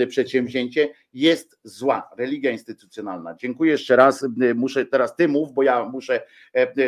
przedsięwzięcie 0.10 0.90
jest 1.14 1.60
zła. 1.64 2.10
Religia 2.18 2.52
instytucjonalna. 2.52 3.36
Dziękuję 3.36 3.72
jeszcze 3.72 3.96
raz. 3.96 4.26
Muszę 4.56 4.86
teraz 4.86 5.16
ty 5.16 5.28
mów, 5.28 5.54
bo 5.54 5.64
ja 5.64 5.86
muszę 5.86 6.22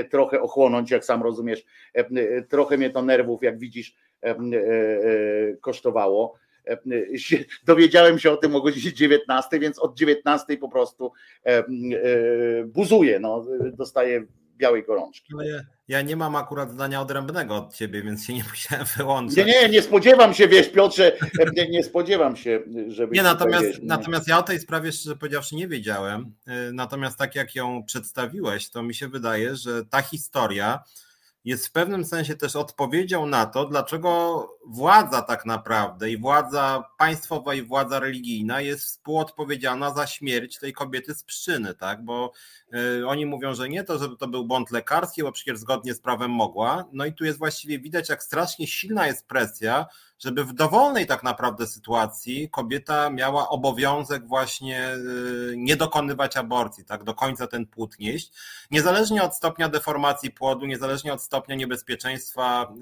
trochę 0.10 0.42
ochłonąć, 0.42 0.92
jak 0.92 1.06
sam 1.06 1.24
rozumiesz. 1.24 1.66
Trochę 2.50 2.78
mnie 2.78 2.90
to 2.90 3.02
nerwów, 3.02 3.44
jak 3.44 3.60
widzisz, 3.60 3.96
kosztowało. 5.62 6.36
Dowiedziałem 7.66 8.20
się 8.20 8.32
o 8.32 8.38
tym 8.38 8.56
o 8.56 8.62
godzinie 8.62 8.94
19, 8.94 9.60
więc 9.60 9.80
od 9.80 9.98
19 9.98 10.58
po 10.58 10.70
prostu 10.70 11.12
buzuję. 12.66 13.20
No, 13.20 13.46
dostaję 13.74 14.26
białej 14.58 14.84
gorączki. 14.84 15.34
Ja, 15.43 15.62
ja, 15.88 16.01
nie 16.01 16.16
mam 16.16 16.36
akurat 16.36 16.72
zdania 16.72 17.01
odrębnego 17.01 17.56
od 17.56 17.76
ciebie, 17.76 18.03
więc 18.03 18.26
się 18.26 18.34
nie 18.34 18.43
musiałem 18.51 18.86
wyłączyć. 18.97 19.38
Nie, 19.38 19.45
nie, 19.45 19.70
nie 19.70 19.82
spodziewam 19.82 20.34
się, 20.34 20.47
wiesz, 20.47 20.70
Piotrze, 20.70 21.18
nie, 21.58 21.70
nie 21.70 21.84
spodziewam 21.84 22.36
się, 22.36 22.64
żeby. 22.88 23.16
Nie, 23.16 23.24
natomiast, 23.24 23.66
nie. 23.66 23.88
natomiast 23.88 24.28
ja 24.28 24.39
o 24.39 24.43
tej 24.43 24.60
sprawie, 24.60 24.91
szczerze 24.91 25.16
powiedziawszy, 25.16 25.56
nie 25.56 25.68
wiedziałem. 25.68 26.34
Y, 26.47 26.74
natomiast 26.74 27.18
tak 27.18 27.36
jak 27.36 27.56
ją 27.56 27.84
przedstawiłeś, 27.84 28.70
to 28.70 28.84
mi 28.84 28.95
się 28.95 29.08
wydaje, 29.08 29.56
że 29.56 29.86
ta 29.86 30.01
historia 30.01 30.84
jest 31.46 31.68
w 31.68 31.72
pewnym 31.72 32.06
sensie 32.06 32.36
też 32.36 32.56
odpowiedzią 32.56 33.26
na 33.26 33.46
to, 33.46 33.66
dlaczego 33.66 34.48
władza 34.68 35.22
tak 35.22 35.46
naprawdę 35.46 36.10
i 36.10 36.18
władza 36.18 36.84
państwowa 36.98 37.54
i 37.54 37.62
władza 37.62 38.00
religijna 38.00 38.62
jest 38.62 38.84
współodpowiedzialna 38.84 39.93
za 39.93 40.08
śmierć 40.08 40.60
tej 40.60 40.74
kobiety 40.74 41.14
z 41.14 41.24
przyczyny, 41.24 41.74
tak? 41.74 42.06
Bo 42.06 42.32
y, 43.00 43.08
oni 43.08 43.26
mówią, 43.26 43.54
że 43.54 43.70
nie 43.70 43.84
to, 43.84 44.00
żeby 44.00 44.18
to 44.18 44.28
był 44.28 44.46
błąd 44.46 44.72
lekarski, 44.72 45.24
bo 45.24 45.32
przecież 45.32 45.58
zgodnie 45.58 45.93
z 45.93 46.02
prawem 46.02 46.32
mogła. 46.32 46.86
No 46.91 47.06
i 47.06 47.14
tu 47.14 47.26
jest 47.26 47.39
właściwie 47.39 47.80
widać, 47.80 48.10
jak 48.10 48.24
strasznie 48.24 48.68
silna 48.68 49.08
jest 49.08 49.28
presja, 49.28 49.86
żeby 50.20 50.43
w 50.43 50.53
dowolnej 50.53 51.07
tak 51.07 51.24
naprawdę 51.24 51.68
sytuacji 51.68 52.49
kobieta 52.49 53.09
miała 53.09 53.49
obowiązek 53.49 54.28
właśnie 54.28 54.95
y, 54.95 55.53
nie 55.57 55.76
dokonywać 55.76 56.38
aborcji, 56.38 56.86
tak, 56.86 57.03
do 57.03 57.13
końca 57.13 57.47
ten 57.47 57.66
płód 57.66 57.99
nieść, 57.99 58.32
niezależnie 58.72 59.24
od 59.24 59.36
stopnia 59.36 59.70
deformacji 59.70 60.32
płodu, 60.32 60.66
niezależnie 60.66 61.13
od 61.13 61.22
stopnia 61.22 61.55
niebezpieczeństwa 61.55 62.74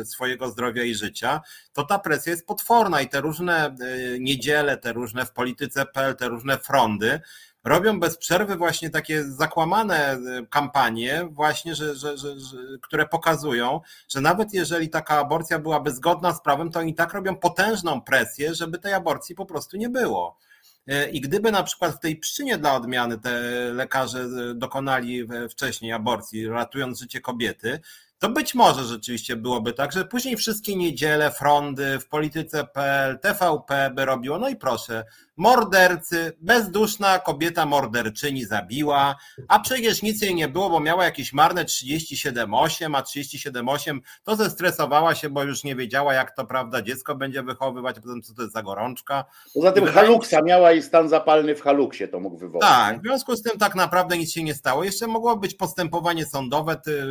y, 0.00 0.04
swojego 0.04 0.50
zdrowia 0.50 0.82
i 0.82 0.94
życia, 0.94 1.40
to 1.72 1.84
ta 1.84 1.98
presja 1.98 2.30
jest 2.30 2.46
potworna 2.46 3.00
i 3.00 3.08
te 3.08 3.20
różne 3.20 3.76
y, 3.80 4.18
niedziele, 4.20 4.76
te 4.76 4.92
różne 4.92 5.26
w 5.26 5.32
polityce 5.32 5.86
PL, 5.86 6.16
te 6.16 6.28
różne 6.28 6.58
frondy, 6.58 7.20
robią 7.68 8.00
bez 8.00 8.18
przerwy 8.18 8.56
właśnie 8.56 8.90
takie 8.90 9.24
zakłamane 9.24 10.12
e, 10.12 10.18
kampanie, 10.50 11.28
właśnie, 11.30 11.74
że, 11.74 11.96
że, 11.96 12.18
że, 12.18 12.40
że, 12.40 12.56
które 12.82 13.06
pokazują, 13.06 13.80
że 14.08 14.20
nawet 14.20 14.54
jeżeli 14.54 14.88
taka 14.88 15.18
aborcja 15.18 15.58
byłaby 15.58 15.90
zgodna 15.90 16.32
z 16.32 16.42
prawem, 16.42 16.70
to 16.70 16.80
oni 16.80 16.94
tak 16.94 17.12
robią 17.12 17.36
potężną 17.36 18.00
presję, 18.00 18.54
żeby 18.54 18.78
tej 18.78 18.92
aborcji 18.94 19.34
po 19.34 19.46
prostu 19.46 19.76
nie 19.76 19.88
było. 19.88 20.38
E, 20.86 21.10
I 21.10 21.20
gdyby 21.20 21.52
na 21.52 21.62
przykład 21.62 21.94
w 21.96 22.00
tej 22.00 22.16
przyczynie 22.16 22.58
dla 22.58 22.74
odmiany 22.74 23.18
te 23.18 23.40
lekarze 23.72 24.20
e, 24.20 24.54
dokonali 24.54 25.28
wcześniej 25.50 25.92
aborcji, 25.92 26.48
ratując 26.48 27.00
życie 27.00 27.20
kobiety, 27.20 27.80
to 28.18 28.28
być 28.28 28.54
może 28.54 28.84
rzeczywiście 28.84 29.36
byłoby 29.36 29.72
tak, 29.72 29.92
że 29.92 30.04
później 30.04 30.36
wszystkie 30.36 30.76
niedziele, 30.76 31.30
frondy 31.30 31.98
w 31.98 32.08
polityce.pl, 32.08 33.18
TVP 33.18 33.90
by 33.94 34.04
robiło, 34.04 34.38
no 34.38 34.48
i 34.48 34.56
proszę, 34.56 35.04
mordercy, 35.36 36.32
bezduszna 36.40 37.18
kobieta 37.18 37.66
morderczyni 37.66 38.44
zabiła, 38.44 39.16
a 39.48 39.60
przecież 39.60 40.02
nic 40.02 40.22
jej 40.22 40.34
nie 40.34 40.48
było, 40.48 40.70
bo 40.70 40.80
miała 40.80 41.04
jakieś 41.04 41.32
marne 41.32 41.64
37,8, 41.64 42.96
a 42.96 43.02
37,8 43.02 43.98
to 44.24 44.36
zestresowała 44.36 45.14
się, 45.14 45.30
bo 45.30 45.42
już 45.42 45.64
nie 45.64 45.76
wiedziała, 45.76 46.14
jak 46.14 46.36
to 46.36 46.46
prawda 46.46 46.82
dziecko 46.82 47.14
będzie 47.14 47.42
wychowywać, 47.42 47.98
a 47.98 48.00
potem 48.00 48.22
co 48.22 48.34
to 48.34 48.42
jest 48.42 48.54
za 48.54 48.62
gorączka. 48.62 49.24
Poza 49.54 49.72
tym 49.72 49.86
haluksa 49.86 50.42
miała 50.42 50.72
i 50.72 50.82
stan 50.82 51.08
zapalny 51.08 51.54
w 51.54 51.62
haluksie 51.62 52.08
to 52.08 52.20
mógł 52.20 52.36
wywołać. 52.36 52.68
Tak, 52.68 53.00
w 53.00 53.02
związku 53.02 53.36
z 53.36 53.42
tym 53.42 53.58
tak 53.58 53.74
naprawdę 53.74 54.18
nic 54.18 54.32
się 54.32 54.42
nie 54.42 54.54
stało. 54.54 54.84
Jeszcze 54.84 55.06
mogło 55.06 55.36
być 55.36 55.54
postępowanie 55.54 56.26
sądowe, 56.26 56.76
ty, 56.76 57.04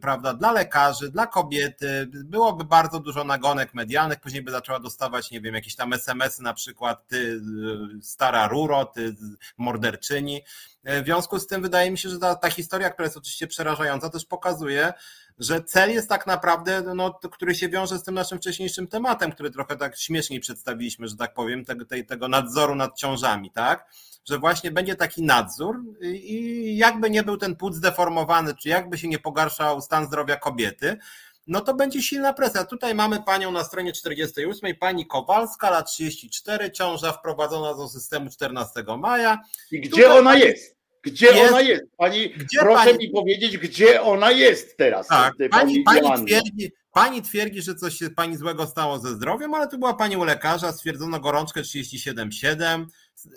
prawda, 0.00 0.34
dla 0.34 0.51
lekarzy, 0.52 1.10
dla 1.10 1.26
kobiety, 1.26 2.08
byłoby 2.12 2.64
bardzo 2.64 3.00
dużo 3.00 3.24
nagonek 3.24 3.74
medialnych, 3.74 4.20
później 4.20 4.42
by 4.42 4.50
zaczęła 4.50 4.80
dostawać, 4.80 5.30
nie 5.30 5.40
wiem, 5.40 5.54
jakieś 5.54 5.76
tam 5.76 5.92
SMS-y 5.92 6.42
na 6.42 6.54
przykład, 6.54 7.06
ty 7.08 7.40
stara 8.02 8.48
ruro, 8.48 8.84
ty 8.84 9.16
morderczyni. 9.58 10.42
W 10.84 11.04
związku 11.04 11.38
z 11.38 11.46
tym 11.46 11.62
wydaje 11.62 11.90
mi 11.90 11.98
się, 11.98 12.08
że 12.08 12.18
ta, 12.18 12.34
ta 12.34 12.50
historia, 12.50 12.90
która 12.90 13.06
jest 13.06 13.16
oczywiście 13.16 13.46
przerażająca, 13.46 14.10
też 14.10 14.24
pokazuje, 14.24 14.92
że 15.38 15.64
cel 15.64 15.90
jest 15.90 16.08
tak 16.08 16.26
naprawdę, 16.26 16.82
no, 16.94 17.12
który 17.32 17.54
się 17.54 17.68
wiąże 17.68 17.98
z 17.98 18.02
tym 18.02 18.14
naszym 18.14 18.38
wcześniejszym 18.38 18.86
tematem, 18.86 19.32
który 19.32 19.50
trochę 19.50 19.76
tak 19.76 19.98
śmieszniej 19.98 20.40
przedstawiliśmy, 20.40 21.08
że 21.08 21.16
tak 21.16 21.34
powiem, 21.34 21.64
tego, 21.64 21.84
tego 22.08 22.28
nadzoru 22.28 22.74
nad 22.74 22.98
ciążami, 22.98 23.50
tak? 23.50 23.86
Że 24.24 24.38
właśnie 24.38 24.70
będzie 24.70 24.94
taki 24.96 25.22
nadzór 25.22 25.80
i 26.02 26.76
jakby 26.76 27.10
nie 27.10 27.22
był 27.22 27.36
ten 27.36 27.56
płód 27.56 27.74
zdeformowany, 27.74 28.54
czy 28.54 28.68
jakby 28.68 28.98
się 28.98 29.08
nie 29.08 29.18
pogarszał 29.18 29.80
stan 29.80 30.06
zdrowia 30.06 30.36
kobiety, 30.36 30.98
no 31.46 31.60
to 31.60 31.74
będzie 31.74 32.02
silna 32.02 32.32
presja. 32.32 32.64
Tutaj 32.64 32.94
mamy 32.94 33.22
panią 33.22 33.50
na 33.50 33.64
stronie 33.64 33.92
48, 33.92 34.76
pani 34.76 35.06
Kowalska, 35.06 35.70
lat 35.70 35.90
34, 35.90 36.70
ciąża 36.70 37.12
wprowadzona 37.12 37.74
do 37.74 37.88
systemu 37.88 38.30
14 38.30 38.84
maja. 38.98 39.38
I 39.70 39.80
gdzie 39.80 40.12
ona 40.12 40.30
pani, 40.30 40.40
jest? 40.40 40.71
Gdzie 41.02 41.26
jest, 41.26 41.52
ona 41.52 41.60
jest? 41.60 41.82
Pani, 41.96 42.34
proszę 42.60 42.84
pani... 42.84 42.98
mi 42.98 43.10
powiedzieć, 43.10 43.58
gdzie 43.58 44.02
ona 44.02 44.30
jest 44.30 44.76
teraz. 44.76 45.06
Tak, 45.06 45.34
pani, 45.50 45.82
pani, 45.82 46.02
pani 46.02 46.26
twierdzi, 46.26 46.72
Pani 46.92 47.22
twierdzi, 47.22 47.62
że 47.62 47.74
coś 47.74 47.94
się 47.94 48.10
pani 48.10 48.36
złego 48.36 48.66
stało 48.66 48.98
ze 48.98 49.08
zdrowiem, 49.08 49.54
ale 49.54 49.68
tu 49.68 49.78
była 49.78 49.94
pani 49.94 50.16
u 50.16 50.24
lekarza, 50.24 50.72
stwierdzono 50.72 51.20
gorączkę 51.20 51.60
37,7. 51.60 52.86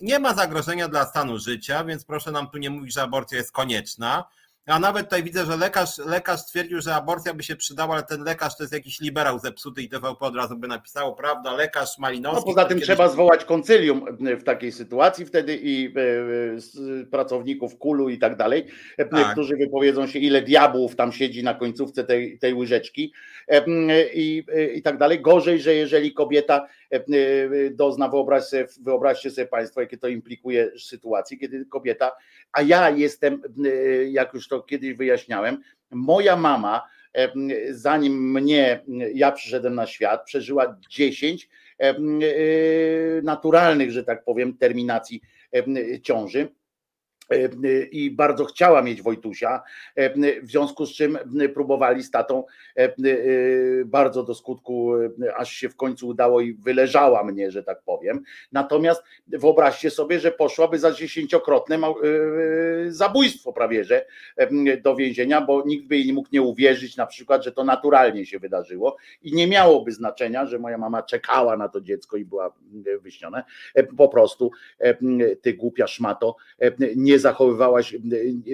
Nie 0.01 0.20
ma 0.20 0.34
zagrożenia 0.34 0.88
dla 0.88 1.05
stanu 1.05 1.39
życia, 1.39 1.84
więc 1.84 2.05
proszę 2.05 2.32
nam 2.32 2.49
tu 2.49 2.57
nie 2.57 2.70
mówić, 2.70 2.93
że 2.93 3.01
aborcja 3.01 3.38
jest 3.38 3.51
konieczna. 3.51 4.24
A 4.68 4.80
nawet 4.80 5.03
tutaj 5.03 5.24
widzę, 5.24 5.45
że 5.45 5.57
lekarz, 5.57 5.97
lekarz 5.97 6.39
stwierdził, 6.39 6.82
że 6.82 6.95
aborcja 6.95 7.34
by 7.34 7.43
się 7.43 7.55
przydała, 7.55 7.93
ale 7.93 8.03
ten 8.03 8.24
lekarz 8.24 8.57
to 8.57 8.63
jest 8.63 8.74
jakiś 8.74 8.99
liberał 8.99 9.39
zepsuty 9.39 9.82
i 9.82 9.89
TVP 9.89 10.26
od 10.26 10.36
razu 10.36 10.57
by 10.57 10.68
napisało, 10.68 11.13
prawda, 11.13 11.53
lekarz 11.53 11.97
Malinowski. 11.99 12.49
No 12.49 12.53
poza 12.53 12.66
tym 12.66 12.78
kiedyś... 12.78 12.86
trzeba 12.86 13.09
zwołać 13.09 13.45
koncylium 13.45 14.05
w 14.20 14.43
takiej 14.43 14.72
sytuacji 14.72 15.26
wtedy 15.26 15.59
i 15.61 15.86
e, 15.86 16.01
e, 17.01 17.05
pracowników 17.05 17.78
kulu 17.78 18.09
i 18.09 18.18
tak 18.18 18.36
dalej, 18.36 18.66
e, 18.97 19.05
tak. 19.05 19.32
którzy 19.32 19.57
wypowiedzą 19.57 20.07
się, 20.07 20.20
ile 20.20 20.41
diabłów 20.41 20.95
tam 20.95 21.11
siedzi 21.11 21.43
na 21.43 21.53
końcówce 21.53 22.03
tej, 22.03 22.39
tej 22.39 22.53
łyżeczki 22.53 23.13
i, 24.13 24.43
i 24.76 24.82
tak 24.82 24.97
dalej. 24.97 25.22
Gorzej, 25.22 25.61
że 25.61 25.74
jeżeli 25.74 26.13
kobieta 26.13 26.68
dozna, 27.72 28.09
wyobraź 28.09 28.43
sobie, 28.43 28.68
wyobraźcie 28.82 29.32
sobie 29.32 29.47
Państwo, 29.47 29.82
jakie 29.82 29.97
to 29.97 30.07
implikuje 30.07 30.72
sytuację, 30.80 31.38
kiedy 31.38 31.66
kobieta, 31.66 32.11
a 32.51 32.61
ja 32.61 32.89
jestem, 32.89 33.41
jak 34.07 34.33
już 34.33 34.47
to 34.47 34.61
kiedyś 34.61 34.93
wyjaśniałem, 34.93 35.61
moja 35.91 36.35
mama, 36.35 36.81
zanim 37.69 38.31
mnie, 38.31 38.83
ja 39.13 39.31
przyszedłem 39.31 39.75
na 39.75 39.87
świat, 39.87 40.25
przeżyła 40.25 40.77
10 40.89 41.49
naturalnych, 43.23 43.91
że 43.91 44.03
tak 44.03 44.23
powiem, 44.23 44.57
terminacji 44.57 45.21
ciąży. 46.03 46.39
E, 46.41 46.64
i 47.91 48.11
bardzo 48.11 48.45
chciała 48.45 48.82
mieć 48.82 49.01
Wojtusia, 49.01 49.61
e, 49.95 50.41
w 50.41 50.47
związku 50.49 50.86
z 50.86 50.93
czym 50.93 51.17
próbowali 51.53 52.03
z 52.03 52.11
tatą 52.11 52.43
e, 52.76 52.93
bardzo 53.86 54.23
do 54.23 54.36
skutku, 54.36 54.91
aż 55.38 55.51
się 55.51 55.69
w 55.69 55.76
końcu 55.76 56.07
udało 56.07 56.41
i 56.41 56.53
wyleżała 56.53 57.23
mnie, 57.23 57.51
że 57.51 57.63
tak 57.63 57.82
powiem. 57.82 58.23
Natomiast 58.51 59.03
wyobraźcie 59.28 59.89
sobie, 59.89 60.19
że 60.19 60.32
poszłaby 60.32 60.80
za 60.80 60.91
dziesięciokrotne 60.91 61.80
zabójstwo 62.88 63.53
prawie, 63.53 63.84
że 63.84 64.05
do 64.84 64.95
więzienia, 64.95 65.41
bo 65.41 65.63
nikt 65.65 65.88
by 65.88 65.97
jej 65.97 66.05
nie 66.05 66.13
mógł 66.13 66.30
nie 66.32 66.41
uwierzyć 66.41 66.97
na 66.97 67.05
przykład, 67.05 67.43
że 67.43 67.51
to 67.51 67.63
naturalnie 67.63 68.26
się 68.26 68.39
wydarzyło 68.39 68.97
i 69.21 69.34
nie 69.34 69.47
miałoby 69.47 69.91
znaczenia, 69.91 70.45
że 70.45 70.59
moja 70.59 70.78
mama 70.78 71.03
czekała 71.03 71.57
na 71.57 71.69
to 71.69 71.82
dziecko 71.82 72.17
i 72.17 72.26
była 72.26 72.53
wyśnione. 73.01 73.43
Po 73.97 74.09
prostu 74.09 74.51
ty 75.41 75.53
głupia 75.53 75.88
szmato, 75.88 76.36
nie 76.95 77.14
nie 77.16 77.20
zachowywałaś, 77.20 77.95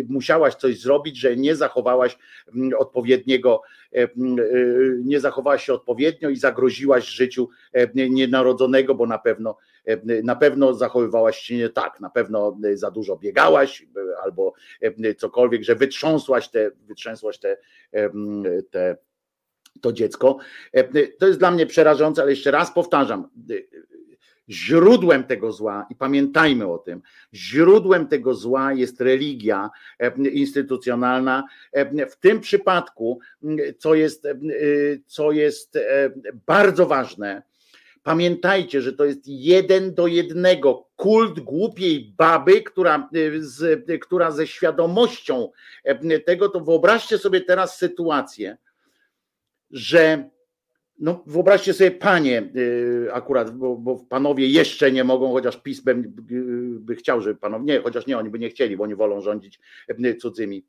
musiałaś 0.10 0.56
coś 0.56 0.80
zrobić, 0.80 1.18
że 1.18 1.36
nie 1.36 1.56
zachowałaś 1.56 2.18
odpowiedniego, 2.78 3.62
e, 3.94 4.04
e, 4.04 4.10
nie 5.04 5.20
zachowałaś 5.20 5.66
się 5.66 5.74
odpowiednio 5.74 6.30
i 6.30 6.36
zagroziłaś 6.36 7.10
życiu 7.10 7.50
e, 7.74 8.10
nienarodzonego, 8.10 8.96
bo 8.96 9.06
na 9.06 9.18
pewno 9.18 9.58
na 10.24 10.36
pewno 10.36 10.74
zachowywałaś 10.74 11.38
się 11.38 11.58
nie 11.58 11.70
tak, 11.70 12.00
na 12.00 12.10
pewno 12.10 12.58
za 12.74 12.92
dużo 12.92 13.18
biegałaś 13.18 13.88
albo 14.24 14.54
cokolwiek, 15.18 15.64
że 15.64 15.76
wytrząsłaś 15.76 16.50
te, 16.50 16.72
wytrzęsłaś 16.88 17.40
te, 17.40 17.58
te 18.72 18.98
to 19.82 19.94
dziecko. 19.94 20.38
To 21.20 21.28
jest 21.28 21.40
dla 21.40 21.52
mnie 21.52 21.66
przerażające, 21.66 22.22
ale 22.22 22.32
jeszcze 22.32 22.52
raz 22.52 22.74
powtarzam, 22.74 23.30
Źródłem 24.52 25.24
tego 25.24 25.52
zła, 25.52 25.88
i 25.90 25.96
pamiętajmy 25.96 26.68
o 26.68 26.78
tym, 26.78 27.02
źródłem 27.34 28.08
tego 28.08 28.34
zła 28.34 28.74
jest 28.74 29.02
religia 29.02 29.70
e, 30.00 30.30
instytucjonalna. 30.30 31.44
E, 31.72 32.06
w 32.08 32.18
tym 32.18 32.40
przypadku, 32.40 33.20
co 33.78 33.96
jest, 33.96 34.26
e, 34.26 34.36
co 35.06 35.32
jest 35.32 35.80
bardzo 36.48 36.86
ważne, 36.86 37.44
pamiętajcie, 38.04 38.82
że 38.82 38.94
to 38.94 39.06
jest 39.06 39.22
jeden 39.26 39.94
do 39.94 40.08
jednego 40.08 40.88
kult 40.96 41.40
głupiej 41.40 42.14
baby, 42.18 42.62
która, 42.62 43.10
z, 43.40 43.86
która 44.02 44.32
ze 44.32 44.48
świadomością 44.48 45.52
tego, 46.26 46.50
to 46.50 46.60
wyobraźcie 46.60 47.18
sobie 47.18 47.42
teraz 47.42 47.78
sytuację, 47.78 48.58
że 49.72 50.30
no 51.02 51.24
wyobraźcie 51.28 51.74
sobie 51.74 51.92
panie 51.92 52.52
y, 52.56 53.08
akurat, 53.14 53.58
bo, 53.58 53.76
bo, 53.76 54.06
panowie 54.10 54.48
jeszcze 54.48 54.92
nie 54.92 55.04
mogą, 55.04 55.32
chociaż 55.32 55.58
PiS 55.58 55.80
by, 55.80 55.96
by 56.80 56.96
chciał, 56.96 57.22
żeby 57.22 57.40
panowie, 57.40 57.66
nie, 57.66 57.80
chociaż 57.80 58.08
nie, 58.08 58.18
oni 58.18 58.30
by 58.30 58.40
nie 58.40 58.50
chcieli, 58.50 58.78
bo 58.78 58.84
oni 58.84 58.96
wolą 58.96 59.22
rządzić 59.22 59.60
y, 59.90 60.16
cudzymi. 60.16 60.66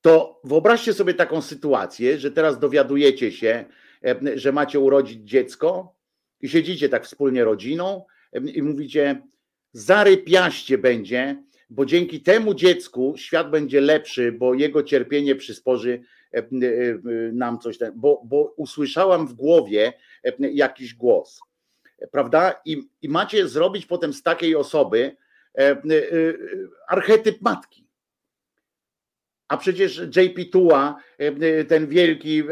To 0.00 0.40
wyobraźcie 0.44 0.94
sobie 0.94 1.14
taką 1.14 1.42
sytuację, 1.42 2.18
że 2.18 2.30
teraz 2.30 2.58
dowiadujecie 2.58 3.32
się, 3.32 3.64
że 4.34 4.52
macie 4.52 4.80
urodzić 4.80 5.28
dziecko 5.30 5.96
i 6.40 6.48
siedzicie 6.48 6.88
tak 6.88 7.04
wspólnie 7.04 7.44
rodziną 7.44 8.04
i 8.54 8.62
mówicie, 8.62 9.22
zarypiaście 9.72 10.78
będzie, 10.78 11.42
bo 11.70 11.86
dzięki 11.86 12.20
temu 12.22 12.54
dziecku 12.54 13.14
świat 13.16 13.50
będzie 13.50 13.80
lepszy, 13.80 14.32
bo 14.32 14.54
jego 14.54 14.82
cierpienie 14.82 15.36
przysporzy 15.36 16.02
e, 16.34 16.38
e, 16.38 16.42
e, 16.42 16.52
nam 17.32 17.58
coś, 17.58 17.78
bo, 17.94 18.22
bo 18.24 18.54
usłyszałam 18.56 19.26
w 19.26 19.32
głowie 19.32 19.92
jakiś 20.38 20.94
głos, 20.94 21.40
prawda? 22.10 22.60
I, 22.64 22.88
I 23.02 23.08
macie 23.08 23.48
zrobić 23.48 23.86
potem 23.86 24.12
z 24.12 24.22
takiej 24.22 24.56
osoby 24.56 25.16
archetyp 26.88 27.42
matki. 27.42 27.84
A 29.48 29.56
przecież 29.56 29.98
JP 30.16 30.44
Tua, 30.52 30.96
ten 31.68 31.86
wielki 31.86 32.42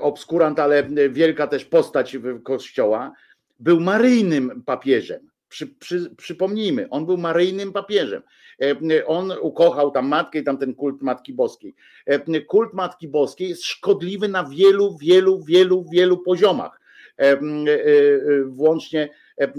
obskurant, 0.00 0.60
ale 0.60 0.88
wielka 1.10 1.46
też 1.46 1.64
postać 1.64 2.16
kościoła, 2.42 3.12
był 3.58 3.80
maryjnym 3.80 4.62
papieżem. 4.62 5.30
Przy, 5.54 5.66
przy, 5.66 6.10
przypomnijmy, 6.16 6.88
on 6.90 7.06
był 7.06 7.16
maryjnym 7.16 7.72
papieżem. 7.72 8.22
E, 8.62 9.06
on 9.06 9.32
ukochał 9.40 9.90
tam 9.90 10.08
matkę 10.08 10.38
i 10.38 10.44
tam 10.44 10.58
ten 10.58 10.74
kult 10.74 11.02
Matki 11.02 11.32
Boskiej. 11.32 11.74
E, 12.06 12.40
kult 12.40 12.72
Matki 12.72 13.08
Boskiej 13.08 13.48
jest 13.48 13.64
szkodliwy 13.64 14.28
na 14.28 14.44
wielu, 14.44 14.96
wielu, 14.98 15.44
wielu, 15.44 15.84
wielu 15.92 16.18
poziomach. 16.18 16.80
E, 17.18 17.38
włącznie 18.46 19.08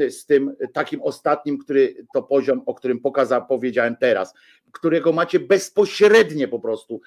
z 0.09 0.25
tym 0.25 0.55
takim 0.73 1.01
ostatnim, 1.01 1.57
który 1.57 1.95
to 2.13 2.23
poziom, 2.23 2.61
o 2.65 2.73
którym 2.73 2.99
pokazał, 2.99 3.47
powiedziałem 3.47 3.95
teraz, 3.95 4.33
którego 4.71 5.11
macie 5.11 5.39
bezpośrednie 5.39 6.47
po 6.47 6.59
prostu 6.59 7.01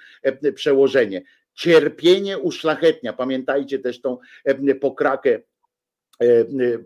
przełożenie. 0.55 1.23
Cierpienie 1.55 2.39
uszlachetnia. 2.39 3.13
Pamiętajcie 3.13 3.79
też 3.79 4.01
tą 4.01 4.19
pokrakę 4.81 5.31
E, 5.31 5.35
e, 5.35 5.58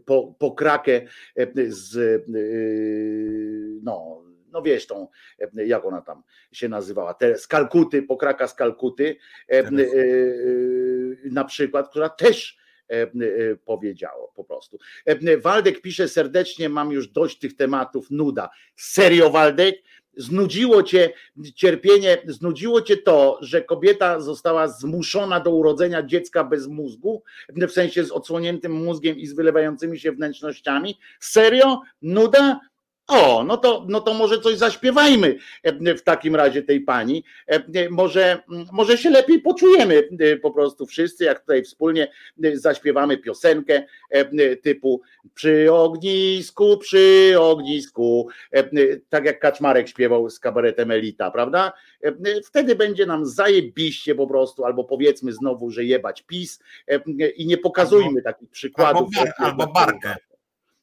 po, 0.05 0.35
po 0.39 0.53
krakę 0.53 1.01
e, 1.37 1.47
z 1.69 2.23
no, 3.83 4.23
no 4.53 4.63
wiesz 4.63 4.87
tą, 4.87 5.09
jak 5.55 5.85
ona 5.85 6.03
tam 6.03 6.23
się 6.53 6.69
nazywała, 6.69 7.15
te 7.15 7.39
z 7.39 7.47
Kalkuty, 7.47 8.03
pokraka 8.03 8.49
z 8.49 8.55
Kalkuty 8.55 9.17
na 11.25 11.45
przykład, 11.45 11.91
która 11.91 12.09
też 12.09 12.62
powiedziało 13.65 14.33
po 14.37 14.45
prostu. 14.45 14.79
Waldek 15.43 15.81
pisze 15.81 16.09
serdecznie, 16.09 16.69
mam 16.69 16.93
już 16.93 17.09
dość 17.09 17.39
tych 17.39 17.57
tematów, 17.57 18.11
nuda. 18.11 18.51
Serio 18.77 19.31
Waldek? 19.31 19.77
Znudziło 20.17 20.83
cię 20.83 21.13
cierpienie, 21.55 22.19
znudziło 22.27 22.83
cię 22.83 22.97
to, 22.97 23.39
że 23.41 23.63
kobieta 23.63 24.21
została 24.21 24.69
zmuszona 24.69 25.41
do 25.41 25.51
urodzenia 25.51 26.03
dziecka 26.03 26.45
bez 26.45 26.67
mózgu, 26.67 27.23
w 27.49 27.71
sensie 27.71 28.05
z 28.05 28.11
odsłoniętym 28.11 28.73
mózgiem 28.73 29.19
i 29.19 29.27
z 29.27 29.35
wylewającymi 29.35 30.01
się 30.01 30.13
wnętrznościami. 30.13 30.99
Serio? 31.21 31.81
Nuda? 32.03 32.61
O, 33.09 33.45
no 33.45 33.57
to, 33.57 33.87
no 33.89 34.01
to 34.01 34.15
może 34.15 34.41
coś 34.41 34.57
zaśpiewajmy 34.57 35.37
e, 35.63 35.95
w 35.95 36.03
takim 36.03 36.37
razie 36.37 36.63
tej 36.63 36.81
pani. 36.81 37.25
E, 37.47 37.91
może, 37.91 38.43
może 38.73 38.99
się 38.99 39.11
lepiej 39.11 39.41
poczujemy 39.41 40.09
e, 40.21 40.37
po 40.37 40.51
prostu 40.51 40.87
wszyscy, 40.87 41.25
jak 41.25 41.41
tutaj 41.41 41.63
wspólnie 41.63 42.09
zaśpiewamy 42.55 43.19
piosenkę 43.19 43.83
typu 44.63 45.01
przy 45.35 45.73
ognisku, 45.73 46.77
przy 46.77 47.35
ognisku, 47.39 48.29
tak 49.09 49.25
jak 49.25 49.41
Kaczmarek 49.41 49.89
śpiewał 49.89 50.31
z 50.31 50.41
kabaretem 50.41 50.91
Elita, 50.91 51.31
prawda? 51.31 51.73
Wtedy 52.45 52.77
będzie 52.77 53.07
nam 53.07 53.27
zajebiście 53.27 54.15
po 54.15 54.27
prostu, 54.27 54.65
albo 54.65 54.85
powiedzmy 54.85 55.33
znowu, 55.33 55.71
że 55.71 55.85
jebać 55.85 56.23
PiS 56.23 56.61
i 57.37 57.47
nie 57.47 57.59
pokazujmy 57.59 58.09
albo, 58.09 58.23
takich 58.23 58.51
przykładów. 58.51 59.09
Albo, 59.19 59.33
albo 59.39 59.73
barkę 59.73 60.17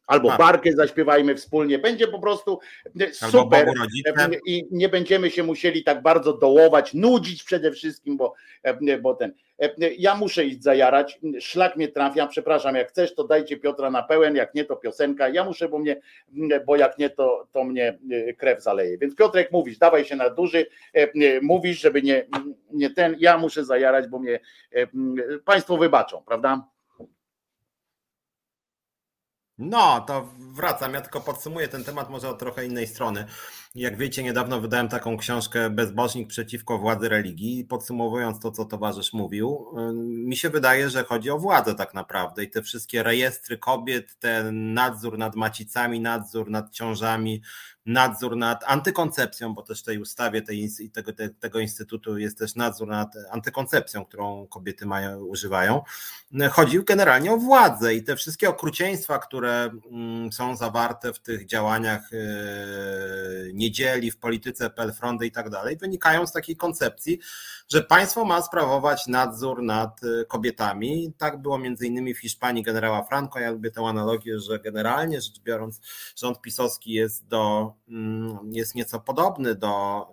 Albo 0.10 0.38
barkę 0.38 0.74
zaśpiewajmy 0.74 1.36
wspólnie. 1.36 1.80
Będzie 1.80 2.07
po 2.07 2.20
prostu 2.20 2.60
super 3.12 3.68
i 4.45 4.68
nie 4.72 4.89
będziemy 4.89 5.32
się 5.32 5.43
musieli 5.43 5.84
tak 5.84 6.01
bardzo 6.01 6.34
dołować, 6.34 6.93
nudzić 6.93 7.43
przede 7.43 7.72
wszystkim, 7.72 8.18
bo, 8.18 8.34
bo 9.01 9.14
ten. 9.16 9.34
Ja 9.97 10.16
muszę 10.16 10.45
iść 10.45 10.64
zajarać, 10.64 11.20
szlak 11.39 11.76
mnie 11.76 11.88
trafia, 11.88 12.28
przepraszam, 12.28 12.76
jak 12.76 12.89
chcesz 12.89 13.16
to 13.16 13.24
dajcie 13.24 13.57
Piotra 13.57 13.91
na 13.91 14.03
pełen, 14.03 14.36
jak 14.36 14.55
nie 14.55 14.66
to 14.66 14.76
piosenka, 14.76 15.30
ja 15.30 15.45
muszę, 15.45 15.70
bo 15.70 15.80
mnie, 15.80 16.01
bo 16.66 16.76
jak 16.76 16.97
nie 16.97 17.10
to, 17.10 17.47
to 17.51 17.64
mnie 17.64 17.99
krew 18.38 18.64
zaleje. 18.64 18.97
Więc 18.97 19.16
Piotrek 19.16 19.51
mówisz, 19.51 19.78
dawaj 19.78 20.05
się 20.05 20.16
na 20.16 20.30
duży, 20.30 20.66
mówisz, 21.41 21.82
żeby 21.82 22.01
nie, 22.01 22.28
nie 22.72 22.89
ten, 22.89 23.16
ja 23.20 23.38
muszę 23.38 23.66
zajarać, 23.66 24.07
bo 24.07 24.20
mnie 24.20 24.39
Państwo 25.45 25.78
wybaczą, 25.78 26.24
prawda? 26.28 26.68
No, 29.60 30.01
to 30.01 30.30
wracam. 30.38 30.93
Ja 30.93 31.01
tylko 31.01 31.22
podsumuję 31.22 31.68
ten 31.68 31.84
temat 31.84 32.10
może 32.10 32.30
od 32.30 32.39
trochę 32.39 32.66
innej 32.66 32.88
strony. 32.88 33.26
Jak 33.76 33.97
wiecie, 33.97 34.24
niedawno 34.24 34.61
wydałem 34.61 34.88
taką 34.88 35.17
książkę 35.17 35.70
Bezbożnik 35.70 36.28
przeciwko 36.28 36.78
władzy 36.78 37.09
religii. 37.09 37.65
Podsumowując 37.65 38.39
to, 38.39 38.51
co 38.51 38.65
towarzysz 38.65 39.13
mówił, 39.13 39.65
mi 40.05 40.38
się 40.38 40.49
wydaje, 40.49 40.89
że 40.89 41.03
chodzi 41.03 41.30
o 41.30 41.39
władzę 41.39 41.76
tak 41.76 41.93
naprawdę 41.93 42.43
i 42.43 42.49
te 42.49 42.61
wszystkie 42.61 43.03
rejestry 43.03 43.57
kobiet, 43.57 44.20
ten 44.20 44.74
nadzór 44.74 45.17
nad 45.17 45.36
macicami, 45.36 45.99
nadzór 45.99 46.49
nad 46.49 46.72
ciążami, 46.72 47.41
nadzór 47.86 48.38
nad 48.38 48.63
antykoncepcją, 48.67 49.53
bo 49.53 49.61
też 49.61 49.82
w 49.82 49.86
tej 49.86 49.99
ustawie 49.99 50.41
tej, 50.41 50.70
tego, 50.93 51.11
tego 51.39 51.59
instytutu 51.59 52.17
jest 52.17 52.38
też 52.38 52.55
nadzór 52.55 52.88
nad 52.88 53.13
antykoncepcją, 53.32 54.05
którą 54.05 54.47
kobiety 54.47 54.86
mają, 54.86 55.20
używają. 55.20 55.82
Chodzi 56.51 56.84
generalnie 56.84 57.32
o 57.32 57.38
władzę 57.38 57.95
i 57.95 58.03
te 58.03 58.15
wszystkie 58.15 58.49
okrucieństwa, 58.49 59.20
które 59.20 59.72
mm, 59.91 60.32
są 60.32 60.55
zawarte 60.55 61.13
w 61.13 61.20
tych 61.20 61.45
działaniach 61.45 62.09
e, 62.13 62.17
niedzieli, 63.60 64.12
w 64.12 64.18
polityce 64.18 64.70
Pelfrondy 64.70 65.26
i 65.26 65.32
tak 65.32 65.49
dalej, 65.49 65.78
wynikają 65.78 66.28
z 66.28 66.32
takiej 66.32 66.55
koncepcji, 66.55 67.20
że 67.70 67.84
państwo 67.84 68.26
ma 68.26 68.41
sprawować 68.41 69.07
nadzór 69.07 69.64
nad 69.64 70.01
e, 70.03 70.26
kobietami. 70.26 71.14
Tak 71.18 71.41
było 71.41 71.57
między 71.57 71.88
innymi 71.88 72.14
w 72.14 72.20
Hiszpanii 72.20 72.64
generała 72.64 73.03
Franco. 73.03 73.39
Ja 73.39 73.51
lubię 73.51 73.72
tę 73.72 73.82
analogię, 73.82 74.39
że 74.39 74.60
generalnie 74.60 75.22
rzecz 75.22 75.39
biorąc 75.39 75.82
rząd 76.16 76.41
pisowski 76.41 76.91
jest 76.91 77.28
do 77.28 77.74
Mm, 77.89 78.53
jest 78.53 78.76
nieco 78.76 78.99
podobny 78.99 79.55
do 79.55 80.05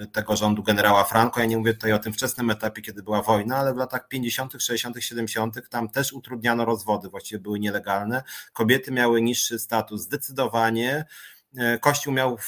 e, 0.00 0.06
tego 0.06 0.36
rządu 0.36 0.62
generała 0.62 1.04
Franco. 1.04 1.40
Ja 1.40 1.46
nie 1.46 1.58
mówię 1.58 1.74
tutaj 1.74 1.92
o 1.92 1.98
tym 1.98 2.12
wczesnym 2.12 2.50
etapie, 2.50 2.82
kiedy 2.82 3.02
była 3.02 3.22
wojna, 3.22 3.56
ale 3.56 3.74
w 3.74 3.76
latach 3.76 4.08
50., 4.08 4.52
60., 4.58 4.96
70. 5.00 5.68
tam 5.68 5.88
też 5.88 6.12
utrudniano 6.12 6.64
rozwody, 6.64 7.08
właściwie 7.08 7.38
były 7.38 7.60
nielegalne. 7.60 8.22
Kobiety 8.52 8.92
miały 8.92 9.22
niższy 9.22 9.58
status 9.58 10.00
zdecydowanie. 10.00 11.04
E, 11.56 11.78
Kościół 11.78 12.12
miał 12.12 12.38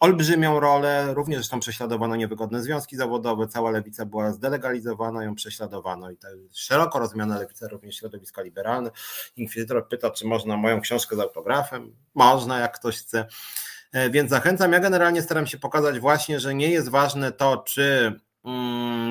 olbrzymią 0.00 0.60
rolę, 0.60 1.14
również 1.14 1.38
zresztą 1.38 1.60
prześladowano 1.60 2.16
niewygodne 2.16 2.62
związki 2.62 2.96
zawodowe, 2.96 3.48
cała 3.48 3.70
lewica 3.70 4.06
była 4.06 4.32
zdelegalizowana, 4.32 5.24
ją 5.24 5.34
prześladowano 5.34 6.10
i 6.10 6.16
ta 6.16 6.28
szeroko 6.52 6.98
rozumiana 6.98 7.38
lewica, 7.38 7.68
również 7.68 7.96
środowiska 7.96 8.42
liberalne. 8.42 8.90
Inkwizytor 9.36 9.88
pyta, 9.88 10.10
czy 10.10 10.26
można 10.26 10.56
moją 10.56 10.80
książkę 10.80 11.16
z 11.16 11.20
autografem? 11.20 11.96
Można, 12.14 12.58
jak 12.58 12.78
ktoś 12.78 12.98
chce. 12.98 13.26
E, 13.92 14.10
więc 14.10 14.30
zachęcam. 14.30 14.72
Ja 14.72 14.80
generalnie 14.80 15.22
staram 15.22 15.46
się 15.46 15.58
pokazać 15.58 16.00
właśnie, 16.00 16.40
że 16.40 16.54
nie 16.54 16.70
jest 16.70 16.88
ważne 16.88 17.32
to, 17.32 17.56
czy 17.56 18.16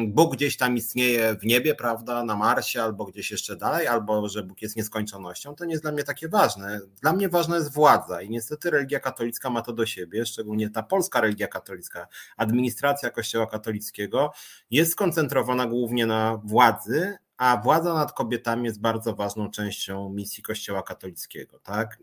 Bóg 0.07 0.35
gdzieś 0.35 0.57
tam 0.57 0.77
istnieje 0.77 1.35
w 1.35 1.45
niebie, 1.45 1.75
prawda, 1.75 2.23
na 2.23 2.35
Marsie 2.35 2.83
albo 2.83 3.05
gdzieś 3.05 3.31
jeszcze 3.31 3.55
dalej, 3.55 3.87
albo 3.87 4.29
że 4.29 4.43
Bóg 4.43 4.61
jest 4.61 4.75
nieskończonością, 4.75 5.55
to 5.55 5.65
nie 5.65 5.71
jest 5.71 5.83
dla 5.83 5.91
mnie 5.91 6.03
takie 6.03 6.29
ważne. 6.29 6.81
Dla 7.01 7.13
mnie 7.13 7.29
ważna 7.29 7.55
jest 7.55 7.73
władza 7.73 8.21
i 8.21 8.29
niestety 8.29 8.69
religia 8.69 8.99
katolicka 8.99 9.49
ma 9.49 9.61
to 9.61 9.73
do 9.73 9.85
siebie, 9.85 10.25
szczególnie 10.25 10.69
ta 10.69 10.83
polska 10.83 11.21
religia 11.21 11.47
katolicka, 11.47 12.07
administracja 12.37 13.09
Kościoła 13.09 13.47
katolickiego 13.47 14.31
jest 14.71 14.91
skoncentrowana 14.91 15.65
głównie 15.65 16.05
na 16.05 16.39
władzy, 16.43 17.17
a 17.37 17.57
władza 17.57 17.93
nad 17.93 18.13
kobietami 18.13 18.65
jest 18.65 18.81
bardzo 18.81 19.15
ważną 19.15 19.51
częścią 19.51 20.09
misji 20.09 20.43
Kościoła 20.43 20.83
katolickiego. 20.83 21.59
Tak? 21.59 21.99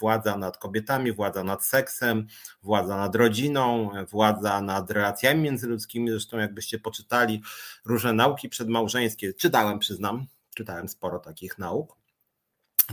Władza 0.00 0.36
nad 0.36 0.58
kobietami, 0.58 1.12
władza 1.12 1.44
nad 1.44 1.64
seksem, 1.64 2.26
władza 2.62 2.96
nad 2.96 3.14
rodziną, 3.14 3.90
władza 4.10 4.60
nad 4.60 4.90
relacjami 4.90 5.42
międzyludzkimi. 5.42 6.10
Zresztą, 6.10 6.38
jakbyście 6.38 6.78
poczytali 6.78 7.42
różne 7.84 8.12
nauki 8.12 8.48
przedmałżeńskie, 8.48 9.34
czytałem, 9.34 9.78
przyznam, 9.78 10.26
czytałem 10.54 10.88
sporo 10.88 11.18
takich 11.18 11.58
nauk. 11.58 11.96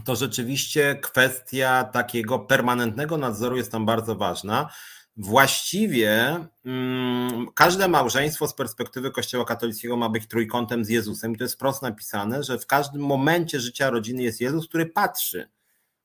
To 0.06 0.16
rzeczywiście 0.16 0.96
kwestia 0.96 1.84
takiego 1.84 2.40
permanentnego 2.40 3.18
nadzoru 3.18 3.58
jest 3.58 3.72
tam 3.72 3.86
bardzo 3.86 4.16
ważna 4.16 4.70
właściwie 5.18 6.38
hmm, 6.64 7.48
każde 7.56 7.88
małżeństwo 7.88 8.48
z 8.48 8.54
perspektywy 8.54 9.12
Kościoła 9.12 9.46
katolickiego 9.46 9.98
ma 9.98 10.10
być 10.10 10.28
trójkątem 10.28 10.86
z 10.86 10.90
Jezusem. 10.90 11.34
I 11.34 11.38
to 11.38 11.44
jest 11.44 11.54
wprost 11.54 11.82
napisane, 11.82 12.44
że 12.44 12.60
w 12.60 12.68
każdym 12.68 13.02
momencie 13.02 13.60
życia 13.60 13.90
rodziny 13.90 14.24
jest 14.24 14.42
Jezus, 14.42 14.68
który 14.68 14.86
patrzy, 14.86 15.50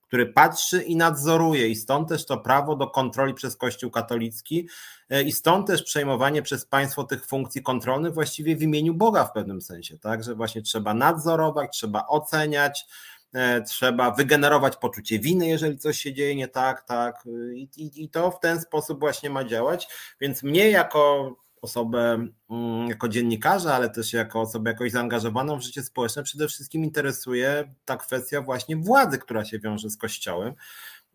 który 0.03 0.27
patrzy 0.27 0.83
i 0.83 0.97
nadzoruje. 0.97 1.69
I 1.69 1.77
stąd 1.77 2.09
też 2.09 2.27
to 2.27 2.39
prawo 2.39 2.77
do 2.77 2.87
kontroli 2.87 3.35
przez 3.35 3.57
Kościół 3.57 3.91
katolicki 3.91 4.69
e, 5.11 5.23
i 5.23 5.33
stąd 5.33 5.67
też 5.67 5.83
przejmowanie 5.83 6.43
przez 6.43 6.65
państwo 6.65 7.05
tych 7.05 7.27
funkcji 7.27 7.63
kontrolnych 7.63 8.15
właściwie 8.15 8.57
w 8.57 8.63
imieniu 8.63 8.95
Boga 8.95 9.25
w 9.25 9.33
pewnym 9.33 9.63
sensie, 9.63 9.99
tak, 9.99 10.25
że 10.25 10.35
właśnie 10.35 10.63
trzeba 10.63 10.95
nadzorować, 10.95 11.71
trzeba 11.73 12.07
oceniać, 12.07 12.87
trzeba 13.67 14.11
wygenerować 14.11 14.77
poczucie 14.77 15.19
winy, 15.19 15.49
jeżeli 15.49 15.79
coś 15.79 16.01
się 16.01 16.15
dzieje 16.15 16.37
nie 16.37 16.49
tak, 16.49 16.83
tak. 16.83 17.25
I, 17.55 17.69
i, 17.77 18.05
i 18.05 18.09
to 18.09 18.31
w 18.31 18.41
ten 18.41 18.61
sposób 18.61 19.01
właśnie 19.01 19.31
ma 19.31 19.45
działać. 19.45 19.89
Więc 20.21 20.43
mnie 20.43 20.71
jako 20.71 21.33
osobę, 21.63 22.29
mm, 22.51 22.89
jako 22.89 23.09
dziennikarza, 23.09 23.75
ale 23.75 23.91
też 23.91 24.13
jako 24.13 24.41
osobę 24.41 24.71
jakoś 24.71 24.93
zaangażowaną 24.93 25.59
w 25.59 25.63
życie 25.63 25.83
społeczne, 25.83 26.23
przede 26.23 26.49
wszystkim 26.49 26.85
interesuje 26.85 27.75
ta 27.85 27.97
kwestia 27.97 28.41
właśnie 28.41 28.77
władzy, 28.77 29.19
która 29.19 29.45
się 29.45 29.59
wiąże 29.59 29.91
z 29.91 29.97
Kościołem. 29.97 30.55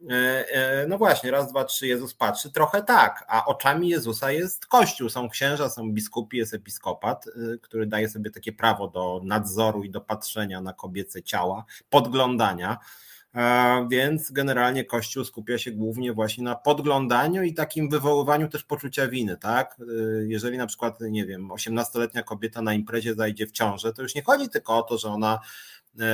E, 0.10 0.46
e, 0.50 0.88
no 0.88 0.98
właśnie, 0.98 1.32
raz, 1.32 1.52
dwa, 1.52 1.66
trzy, 1.66 1.88
Jezus 1.88 2.14
patrzy, 2.14 2.52
trochę 2.52 2.84
tak, 2.84 3.26
a 3.28 3.46
oczami 3.46 3.90
Jezusa 3.90 4.32
jest 4.32 4.66
Kościół, 4.66 5.10
są 5.10 5.30
księża, 5.30 5.70
są 5.70 5.92
biskupi, 5.92 6.38
jest 6.38 6.54
episkopat, 6.54 7.28
y, 7.28 7.60
który 7.62 7.86
daje 7.86 8.10
sobie 8.10 8.32
takie 8.32 8.52
prawo 8.52 8.88
do 8.88 9.22
nadzoru 9.24 9.84
i 9.84 9.90
do 9.90 10.02
patrzenia 10.02 10.62
na 10.62 10.74
kobiece 10.74 11.24
ciała, 11.24 11.66
podglądania, 11.90 12.78
e, 13.36 13.88
więc 13.92 14.32
generalnie 14.32 14.86
Kościół 14.86 15.26
skupia 15.26 15.58
się 15.58 15.72
głównie 15.72 16.14
właśnie 16.14 16.44
na 16.44 16.56
podglądaniu 16.56 17.44
i 17.44 17.54
takim 17.54 17.90
wywoływaniu 17.90 18.48
też 18.48 18.64
poczucia 18.64 19.08
winy, 19.08 19.38
tak? 19.38 19.80
Y, 19.80 20.26
jeżeli 20.28 20.58
na 20.58 20.68
przykład, 20.68 21.00
nie 21.02 21.26
wiem, 21.26 21.52
18-letnia 21.52 22.24
kobieta 22.24 22.62
na 22.62 22.74
imprezie 22.74 23.16
zajdzie 23.16 23.48
w 23.48 23.52
ciążę, 23.52 23.94
to 23.94 24.02
już 24.02 24.16
nie 24.16 24.24
chodzi 24.24 24.50
tylko 24.50 24.78
o 24.78 24.84
to, 24.84 24.98
że 24.98 25.10
ona 25.10 25.40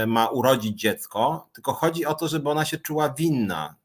ma 0.07 0.27
urodzić 0.27 0.79
dziecko, 0.79 1.49
tylko 1.53 1.73
chodzi 1.73 2.05
o 2.05 2.13
to, 2.13 2.27
żeby 2.27 2.49
ona 2.49 2.65
się 2.65 2.77
czuła 2.77 3.09
winna. 3.09 3.75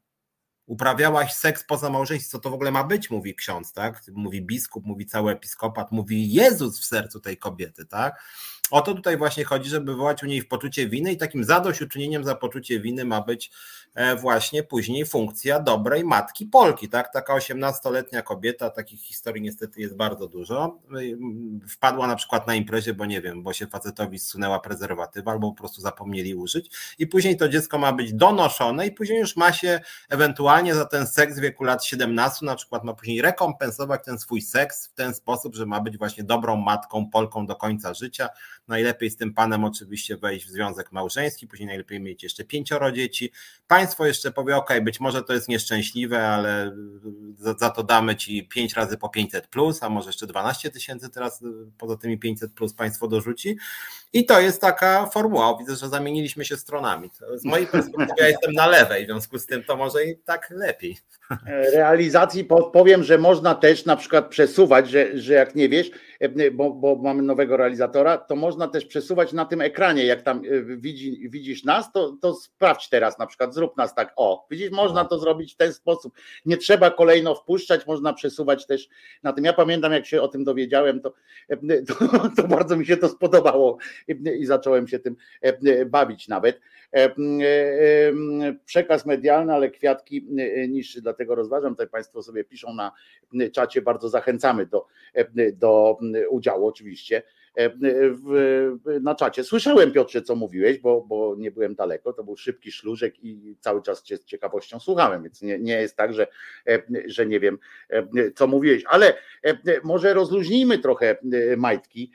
Uprawiałaś 0.65 1.33
seks 1.33 1.63
poza 1.63 1.89
małżeństwem, 1.89 2.31
co 2.31 2.39
to 2.39 2.49
w 2.49 2.53
ogóle 2.53 2.71
ma 2.71 2.83
być, 2.83 3.09
mówi 3.09 3.35
ksiądz, 3.35 3.73
tak? 3.73 4.01
Mówi 4.13 4.41
biskup, 4.41 4.85
mówi 4.85 5.05
cały 5.05 5.31
episkopat, 5.31 5.91
mówi 5.91 6.33
Jezus 6.33 6.79
w 6.79 6.85
sercu 6.85 7.19
tej 7.19 7.37
kobiety, 7.37 7.85
tak? 7.85 8.23
O 8.71 8.81
to 8.81 8.93
tutaj 8.93 9.17
właśnie 9.17 9.43
chodzi, 9.43 9.69
żeby 9.69 9.91
wywołać 9.91 10.23
u 10.23 10.25
niej 10.25 10.43
poczucie 10.43 10.87
winy 10.87 11.11
i 11.11 11.17
takim 11.17 11.43
zadośćuczynieniem 11.43 12.23
za 12.23 12.35
poczucie 12.35 12.79
winy 12.79 13.05
ma 13.05 13.21
być 13.21 13.51
e, 13.95 14.15
właśnie 14.15 14.63
później 14.63 15.05
funkcja 15.05 15.59
dobrej 15.59 16.03
matki 16.03 16.45
Polki, 16.45 16.89
tak? 16.89 17.13
Taka 17.13 17.33
18-letnia 17.37 18.21
kobieta, 18.21 18.69
takich 18.69 19.01
historii 19.01 19.41
niestety 19.41 19.81
jest 19.81 19.95
bardzo 19.95 20.27
dużo. 20.27 20.79
Wpadła 21.69 22.07
na 22.07 22.15
przykład 22.15 22.47
na 22.47 22.55
imprezie, 22.55 22.93
bo 22.93 23.05
nie 23.05 23.21
wiem, 23.21 23.43
bo 23.43 23.53
się 23.53 23.67
facetowi 23.67 24.19
zsunęła 24.19 24.59
prezerwatywa 24.59 25.31
albo 25.31 25.51
po 25.51 25.57
prostu 25.57 25.81
zapomnieli 25.81 26.35
użyć 26.35 26.69
i 26.99 27.07
później 27.07 27.37
to 27.37 27.49
dziecko 27.49 27.77
ma 27.77 27.93
być 27.93 28.13
donoszone 28.13 28.87
i 28.87 28.91
później 28.91 29.19
już 29.19 29.35
ma 29.35 29.53
się 29.53 29.79
ewentualnie 30.09 30.75
za 30.75 30.85
ten 30.85 31.07
seks 31.07 31.37
w 31.37 31.41
wieku 31.41 31.63
lat 31.63 31.85
17 31.85 32.45
na 32.45 32.55
przykład 32.55 32.83
ma 32.83 32.93
później 32.93 33.21
rekompensować 33.21 34.03
ten 34.05 34.19
swój 34.19 34.41
seks 34.41 34.87
w 34.87 34.93
ten 34.93 35.13
sposób, 35.13 35.55
że 35.55 35.65
ma 35.65 35.81
być 35.81 35.97
właśnie 35.97 36.23
dobrą 36.23 36.55
matką 36.55 37.09
Polką 37.09 37.45
do 37.45 37.55
końca 37.55 37.93
życia, 37.93 38.29
Najlepiej 38.67 39.09
z 39.09 39.17
tym 39.17 39.33
panem 39.33 39.63
oczywiście 39.63 40.17
wejść 40.17 40.45
w 40.45 40.49
związek 40.49 40.91
małżeński, 40.91 41.47
później 41.47 41.67
najlepiej 41.67 41.99
mieć 41.99 42.23
jeszcze 42.23 42.43
pięcioro 42.43 42.91
dzieci. 42.91 43.31
Państwo 43.67 44.05
jeszcze 44.05 44.31
powie, 44.31 44.55
ok, 44.57 44.69
być 44.81 44.99
może 44.99 45.23
to 45.23 45.33
jest 45.33 45.47
nieszczęśliwe, 45.47 46.27
ale 46.27 46.75
za, 47.37 47.53
za 47.53 47.69
to 47.69 47.83
damy 47.83 48.15
ci 48.15 48.47
5 48.47 48.73
razy 48.73 48.97
po 48.97 49.09
500 49.09 49.47
plus, 49.47 49.83
a 49.83 49.89
może 49.89 50.09
jeszcze 50.09 50.27
12 50.27 50.69
tysięcy 50.69 51.09
teraz 51.09 51.43
poza 51.77 51.97
tymi 51.97 52.19
500 52.19 52.53
plus 52.53 52.73
państwo 52.73 53.07
dorzuci. 53.07 53.57
I 54.13 54.25
to 54.25 54.39
jest 54.39 54.61
taka 54.61 55.05
formuła. 55.05 55.57
Widzę, 55.59 55.75
że 55.75 55.89
zamieniliśmy 55.89 56.45
się 56.45 56.57
stronami. 56.57 57.09
Z 57.35 57.45
mojej 57.45 57.67
perspektywy 57.67 58.13
ja 58.17 58.27
jestem 58.27 58.53
na 58.53 58.67
lewej, 58.67 59.03
w 59.03 59.07
związku 59.07 59.39
z 59.39 59.45
tym 59.45 59.63
to 59.63 59.77
może 59.77 60.05
i 60.05 60.17
tak 60.17 60.49
lepiej. 60.49 60.97
realizacji. 61.75 62.47
Powiem, 62.73 63.03
że 63.03 63.17
można 63.17 63.55
też 63.55 63.85
na 63.85 63.95
przykład 63.95 64.27
przesuwać, 64.27 64.89
że, 64.89 65.17
że 65.17 65.33
jak 65.33 65.55
nie 65.55 65.69
wiesz, 65.69 65.91
e, 66.19 66.51
bo, 66.51 66.71
bo 66.71 66.95
mamy 66.95 67.21
nowego 67.21 67.57
realizatora, 67.57 68.17
to 68.17 68.35
można 68.35 68.67
też 68.67 68.85
przesuwać 68.85 69.33
na 69.33 69.45
tym 69.45 69.61
ekranie, 69.61 70.05
jak 70.05 70.21
tam 70.21 70.37
e, 70.37 70.61
widzi, 70.77 71.29
widzisz 71.29 71.63
nas, 71.63 71.91
to, 71.91 72.17
to 72.21 72.33
sprawdź 72.33 72.89
teraz 72.89 73.19
na 73.19 73.27
przykład, 73.27 73.53
zrób 73.53 73.77
nas 73.77 73.95
tak, 73.95 74.13
o, 74.15 74.47
widzisz, 74.51 74.71
można 74.71 75.05
to 75.05 75.19
zrobić 75.19 75.53
w 75.53 75.57
ten 75.57 75.73
sposób, 75.73 76.13
nie 76.45 76.57
trzeba 76.57 76.91
kolejno 76.91 77.35
wpuszczać, 77.35 77.87
można 77.87 78.13
przesuwać 78.13 78.65
też 78.65 78.89
na 79.23 79.33
tym, 79.33 79.45
ja 79.45 79.53
pamiętam 79.53 79.91
jak 79.91 80.05
się 80.05 80.21
o 80.21 80.27
tym 80.27 80.43
dowiedziałem, 80.43 81.01
to, 81.01 81.13
e, 81.49 81.57
to, 81.87 82.29
to 82.35 82.47
bardzo 82.47 82.77
mi 82.77 82.85
się 82.85 82.97
to 82.97 83.09
spodobało 83.09 83.77
i 84.39 84.45
zacząłem 84.45 84.87
się 84.87 84.99
tym 84.99 85.15
bawić 85.85 86.27
nawet, 86.27 86.59
przekaz 88.65 89.05
medialny, 89.05 89.53
ale 89.53 89.69
kwiatki 89.69 90.27
niższy, 90.69 91.01
dlatego 91.01 91.22
rozważam, 91.29 91.73
tutaj 91.73 91.87
Państwo 91.87 92.23
sobie 92.23 92.43
piszą 92.43 92.73
na 92.73 92.91
czacie, 93.53 93.81
bardzo 93.81 94.09
zachęcamy 94.09 94.65
do, 94.65 94.85
do 95.53 95.97
udziału 96.29 96.67
oczywiście 96.67 97.23
na 99.01 99.15
czacie. 99.15 99.43
Słyszałem 99.43 99.91
Piotrze, 99.91 100.21
co 100.21 100.35
mówiłeś, 100.35 100.79
bo, 100.79 101.01
bo 101.01 101.35
nie 101.37 101.51
byłem 101.51 101.75
daleko, 101.75 102.13
to 102.13 102.23
był 102.23 102.37
szybki 102.37 102.71
szlużek 102.71 103.23
i 103.23 103.55
cały 103.59 103.81
czas 103.81 104.03
cię 104.03 104.17
z 104.17 104.25
ciekawością 104.25 104.79
słuchałem, 104.79 105.23
więc 105.23 105.41
nie, 105.41 105.59
nie 105.59 105.81
jest 105.81 105.97
tak, 105.97 106.13
że, 106.13 106.27
że 107.05 107.25
nie 107.25 107.39
wiem, 107.39 107.57
co 108.35 108.47
mówiłeś, 108.47 108.83
ale 108.87 109.13
może 109.83 110.13
rozluźnijmy 110.13 110.79
trochę 110.79 111.17
majtki 111.57 112.11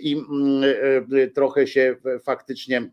i 0.00 0.22
trochę 1.34 1.66
się 1.66 1.96
faktycznie 2.22 2.90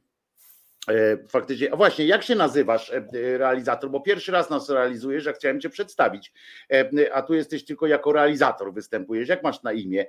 faktycznie, 1.30 1.74
a 1.74 1.76
właśnie, 1.76 2.06
jak 2.06 2.24
się 2.24 2.36
nazywasz 2.36 2.92
e, 2.94 3.04
realizator? 3.38 3.90
Bo 3.90 4.00
pierwszy 4.00 4.32
raz 4.32 4.50
nas 4.50 4.70
realizujesz, 4.70 5.26
jak 5.26 5.36
chciałem 5.36 5.62
Cię 5.62 5.70
przedstawić, 5.70 6.34
e, 6.72 7.14
a 7.14 7.22
tu 7.22 7.34
jesteś 7.34 7.66
tylko 7.66 7.88
jako 7.88 8.12
realizator 8.12 8.74
występujesz. 8.74 9.30
Jak 9.30 9.44
masz 9.44 9.64
na 9.64 9.74
imię? 9.74 10.06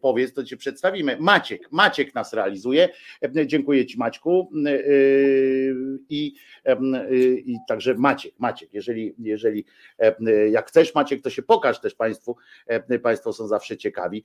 Powiedz, 0.00 0.32
to 0.32 0.44
Cię 0.44 0.56
przedstawimy. 0.56 1.16
Maciek, 1.20 1.72
Maciek 1.72 2.14
nas 2.14 2.32
realizuje. 2.32 2.88
Dziękuję 3.46 3.86
Ci, 3.86 3.98
Maćku. 3.98 4.50
I, 6.08 6.34
i 7.46 7.56
także 7.68 7.94
Maciek, 7.94 8.34
Maciek, 8.38 8.74
jeżeli, 8.74 9.14
jeżeli 9.18 9.64
jak 10.50 10.68
chcesz, 10.68 10.94
Maciek, 10.94 11.22
to 11.22 11.30
się 11.30 11.42
pokaż 11.42 11.80
też 11.80 11.94
Państwu. 11.94 12.36
Państwo 13.02 13.32
są 13.32 13.46
zawsze 13.46 13.76
ciekawi, 13.76 14.24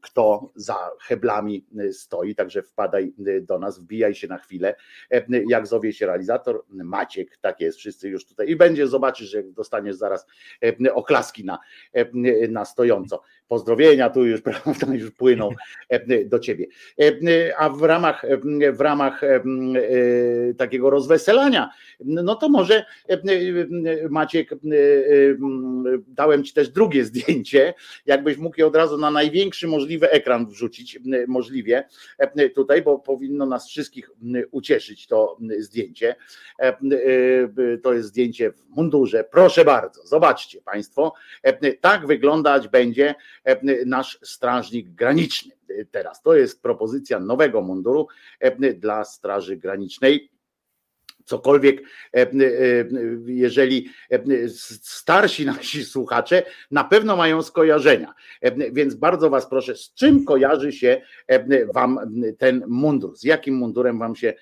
kto 0.00 0.52
za 0.54 0.90
heblami 1.00 1.66
stoi, 1.92 2.34
także 2.34 2.62
wpadaj 2.62 3.11
do 3.42 3.58
nas, 3.58 3.78
wbijaj 3.78 4.14
się 4.14 4.28
na 4.28 4.38
chwilę. 4.38 4.74
E, 5.10 5.24
jak 5.48 5.66
zowie 5.66 5.92
się 5.92 6.06
realizator, 6.06 6.64
Maciek, 6.68 7.38
tak 7.40 7.60
jest, 7.60 7.78
wszyscy 7.78 8.08
już 8.08 8.26
tutaj 8.26 8.50
i 8.50 8.56
będzie, 8.56 8.86
zobaczysz, 8.86 9.30
że 9.30 9.42
dostaniesz 9.42 9.96
zaraz 9.96 10.26
e, 10.84 10.94
oklaski 10.94 11.44
na, 11.44 11.58
e, 11.92 12.04
na 12.48 12.64
stojąco. 12.64 13.22
Pozdrowienia 13.48 14.10
tu 14.10 14.24
już, 14.24 14.40
prawda, 14.64 14.94
już 14.94 15.10
płyną 15.10 15.50
do 16.26 16.38
ciebie. 16.38 16.66
A 17.58 17.70
w 17.70 17.82
ramach, 17.82 18.22
w 18.72 18.80
ramach 18.80 19.20
takiego 20.58 20.90
rozweselania, 20.90 21.70
no 22.00 22.34
to 22.34 22.48
może 22.48 22.84
Maciek, 24.10 24.50
dałem 26.06 26.44
ci 26.44 26.54
też 26.54 26.68
drugie 26.68 27.04
zdjęcie, 27.12 27.74
jakbyś 28.06 28.36
mógł 28.36 28.56
je 28.58 28.66
od 28.66 28.76
razu 28.76 28.98
na 28.98 29.10
największy 29.10 29.68
możliwy 29.68 30.10
ekran 30.10 30.46
wrzucić, 30.46 30.98
możliwie 31.28 31.88
tutaj, 32.54 32.82
bo 32.82 32.98
powinno 33.02 33.46
nas 33.46 33.68
wszystkich 33.68 34.10
ucieszyć 34.50 35.06
to 35.06 35.38
zdjęcie. 35.58 36.16
E, 36.58 36.64
e, 36.64 36.78
to 37.82 37.92
jest 37.92 38.08
zdjęcie 38.08 38.52
w 38.52 38.68
mundurze. 38.68 39.24
Proszę 39.24 39.64
bardzo, 39.64 40.06
zobaczcie 40.06 40.62
Państwo, 40.62 41.12
e, 41.42 41.72
tak 41.72 42.06
wyglądać 42.06 42.68
będzie 42.68 43.14
nasz 43.86 44.18
strażnik 44.22 44.88
graniczny. 44.88 45.52
Teraz 45.90 46.22
to 46.22 46.34
jest 46.34 46.62
propozycja 46.62 47.20
nowego 47.20 47.62
munduru 47.62 48.08
dla 48.74 49.04
Straży 49.04 49.56
Granicznej 49.56 50.31
cokolwiek, 51.24 51.82
jeżeli 53.26 53.88
starsi 54.78 55.46
nasi 55.56 55.84
słuchacze 55.84 56.42
na 56.70 56.84
pewno 56.84 57.16
mają 57.16 57.42
skojarzenia. 57.42 58.14
Więc 58.72 58.94
bardzo 58.94 59.30
Was 59.30 59.46
proszę, 59.46 59.76
z 59.76 59.94
czym 59.94 60.24
kojarzy 60.24 60.72
się 60.72 61.00
Wam 61.74 61.98
ten 62.38 62.64
mundur? 62.68 63.16
Z 63.16 63.24
jakim 63.24 63.54
mundurem 63.54 63.98
Wam 63.98 64.16
się 64.16 64.34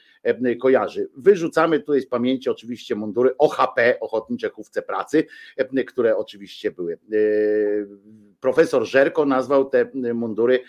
kojarzy? 0.61 1.09
Wyrzucamy 1.17 1.81
tutaj 1.81 2.01
z 2.01 2.07
pamięci 2.07 2.51
oczywiście 2.51 2.95
mundury 2.95 3.35
OHP, 3.39 4.01
Ochotnicze 4.01 4.49
Chówce 4.49 4.83
Pracy, 4.83 5.27
które 5.87 6.17
oczywiście 6.17 6.71
były. 6.71 6.99
Profesor 8.41 8.85
Żerko 8.85 9.27
nazwał 9.27 9.65
te 9.65 9.91
mundury 10.15 10.61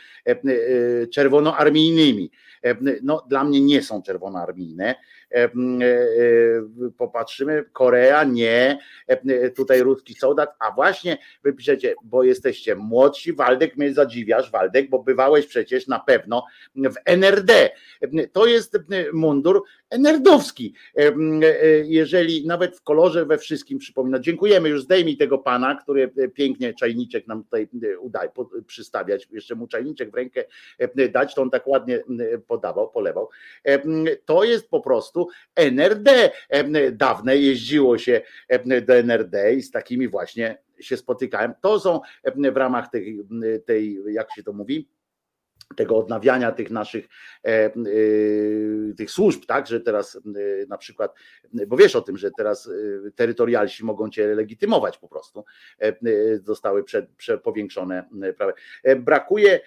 czerwonoarmijnymi. 1.14 2.32
No, 3.04 3.26
dla 3.30 3.44
mnie 3.44 3.62
nie 3.62 3.82
są 3.82 4.02
czerwonoarmijne 4.02 4.96
E, 4.96 4.96
e, 4.96 5.21
popatrzymy, 6.98 7.66
Korea 7.74 8.24
nie, 8.24 8.80
e, 9.08 9.50
tutaj 9.50 9.82
ruski 9.82 10.14
soldat, 10.14 10.56
a 10.60 10.72
właśnie 10.72 11.18
wy 11.44 11.54
piszecie, 11.54 11.96
bo 12.04 12.24
jesteście 12.24 12.76
młodsi, 12.76 13.34
Waldek 13.34 13.78
mnie 13.78 13.94
zadziwiasz, 13.94 14.52
Waldek, 14.52 14.90
bo 14.90 15.04
bywałeś 15.04 15.48
przecież 15.48 15.88
na 15.88 16.00
pewno 16.00 16.46
w 16.76 16.96
NRD. 17.06 17.70
To 18.32 18.46
jest 18.46 18.78
mundur 19.14 19.64
nerdowski. 20.00 20.74
Jeżeli 21.84 22.48
nawet 22.48 22.78
w 22.78 22.84
kolorze 22.84 23.26
we 23.26 23.38
wszystkim 23.38 23.80
przypomina. 23.80 24.20
Dziękujemy, 24.20 24.70
już 24.70 24.84
zdejmij 24.84 25.18
tego 25.18 25.38
pana, 25.38 25.76
który 25.76 26.14
pięknie 26.34 26.74
czajniczek 26.74 27.28
nam 27.28 27.44
tutaj 27.44 27.70
udaje 28.00 28.30
przystawiać, 28.68 29.28
jeszcze 29.32 29.56
mu 29.56 29.68
czajniczek 29.68 30.12
w 30.12 30.16
rękę 30.16 30.44
dać, 31.12 31.36
to 31.36 31.42
on 31.42 31.50
tak 31.50 31.68
ładnie 31.68 32.04
podawał, 32.48 32.90
polewał. 32.90 33.30
To 34.26 34.44
jest 34.44 34.70
po 34.70 34.82
prostu 34.82 35.21
NRD. 35.56 36.32
Dawne 36.92 37.38
jeździło 37.38 37.98
się 37.98 38.22
do 38.82 38.96
NRD 38.96 39.54
i 39.54 39.62
z 39.62 39.72
takimi 39.72 40.08
właśnie 40.08 40.58
się 40.80 40.98
spotykałem. 40.98 41.54
To 41.62 41.80
są 41.80 42.02
w 42.36 42.58
ramach 42.58 42.90
tej, 42.90 43.20
tej 43.66 43.98
jak 44.08 44.34
się 44.36 44.44
to 44.44 44.54
mówi, 44.54 44.88
tego 45.76 45.98
odnawiania 45.98 46.52
tych 46.52 46.72
naszych 46.72 47.08
e, 47.46 47.50
e, 47.50 47.72
tych 48.98 49.12
służb, 49.12 49.46
tak, 49.46 49.68
że 49.68 49.82
teraz 49.82 50.16
e, 50.16 50.20
na 50.68 50.78
przykład, 50.78 51.16
bo 51.68 51.78
wiesz 51.78 51.96
o 51.96 52.02
tym, 52.02 52.18
że 52.18 52.32
teraz 52.38 52.70
terytorialsi 53.16 53.86
mogą 53.86 54.10
cię 54.10 54.36
legitymować 54.36 54.98
po 54.98 55.08
prostu, 55.08 55.46
zostały 56.44 56.84
prze, 57.18 57.38
powiększone 57.38 58.10
prawa. 58.38 58.54
Brakuje 58.98 59.60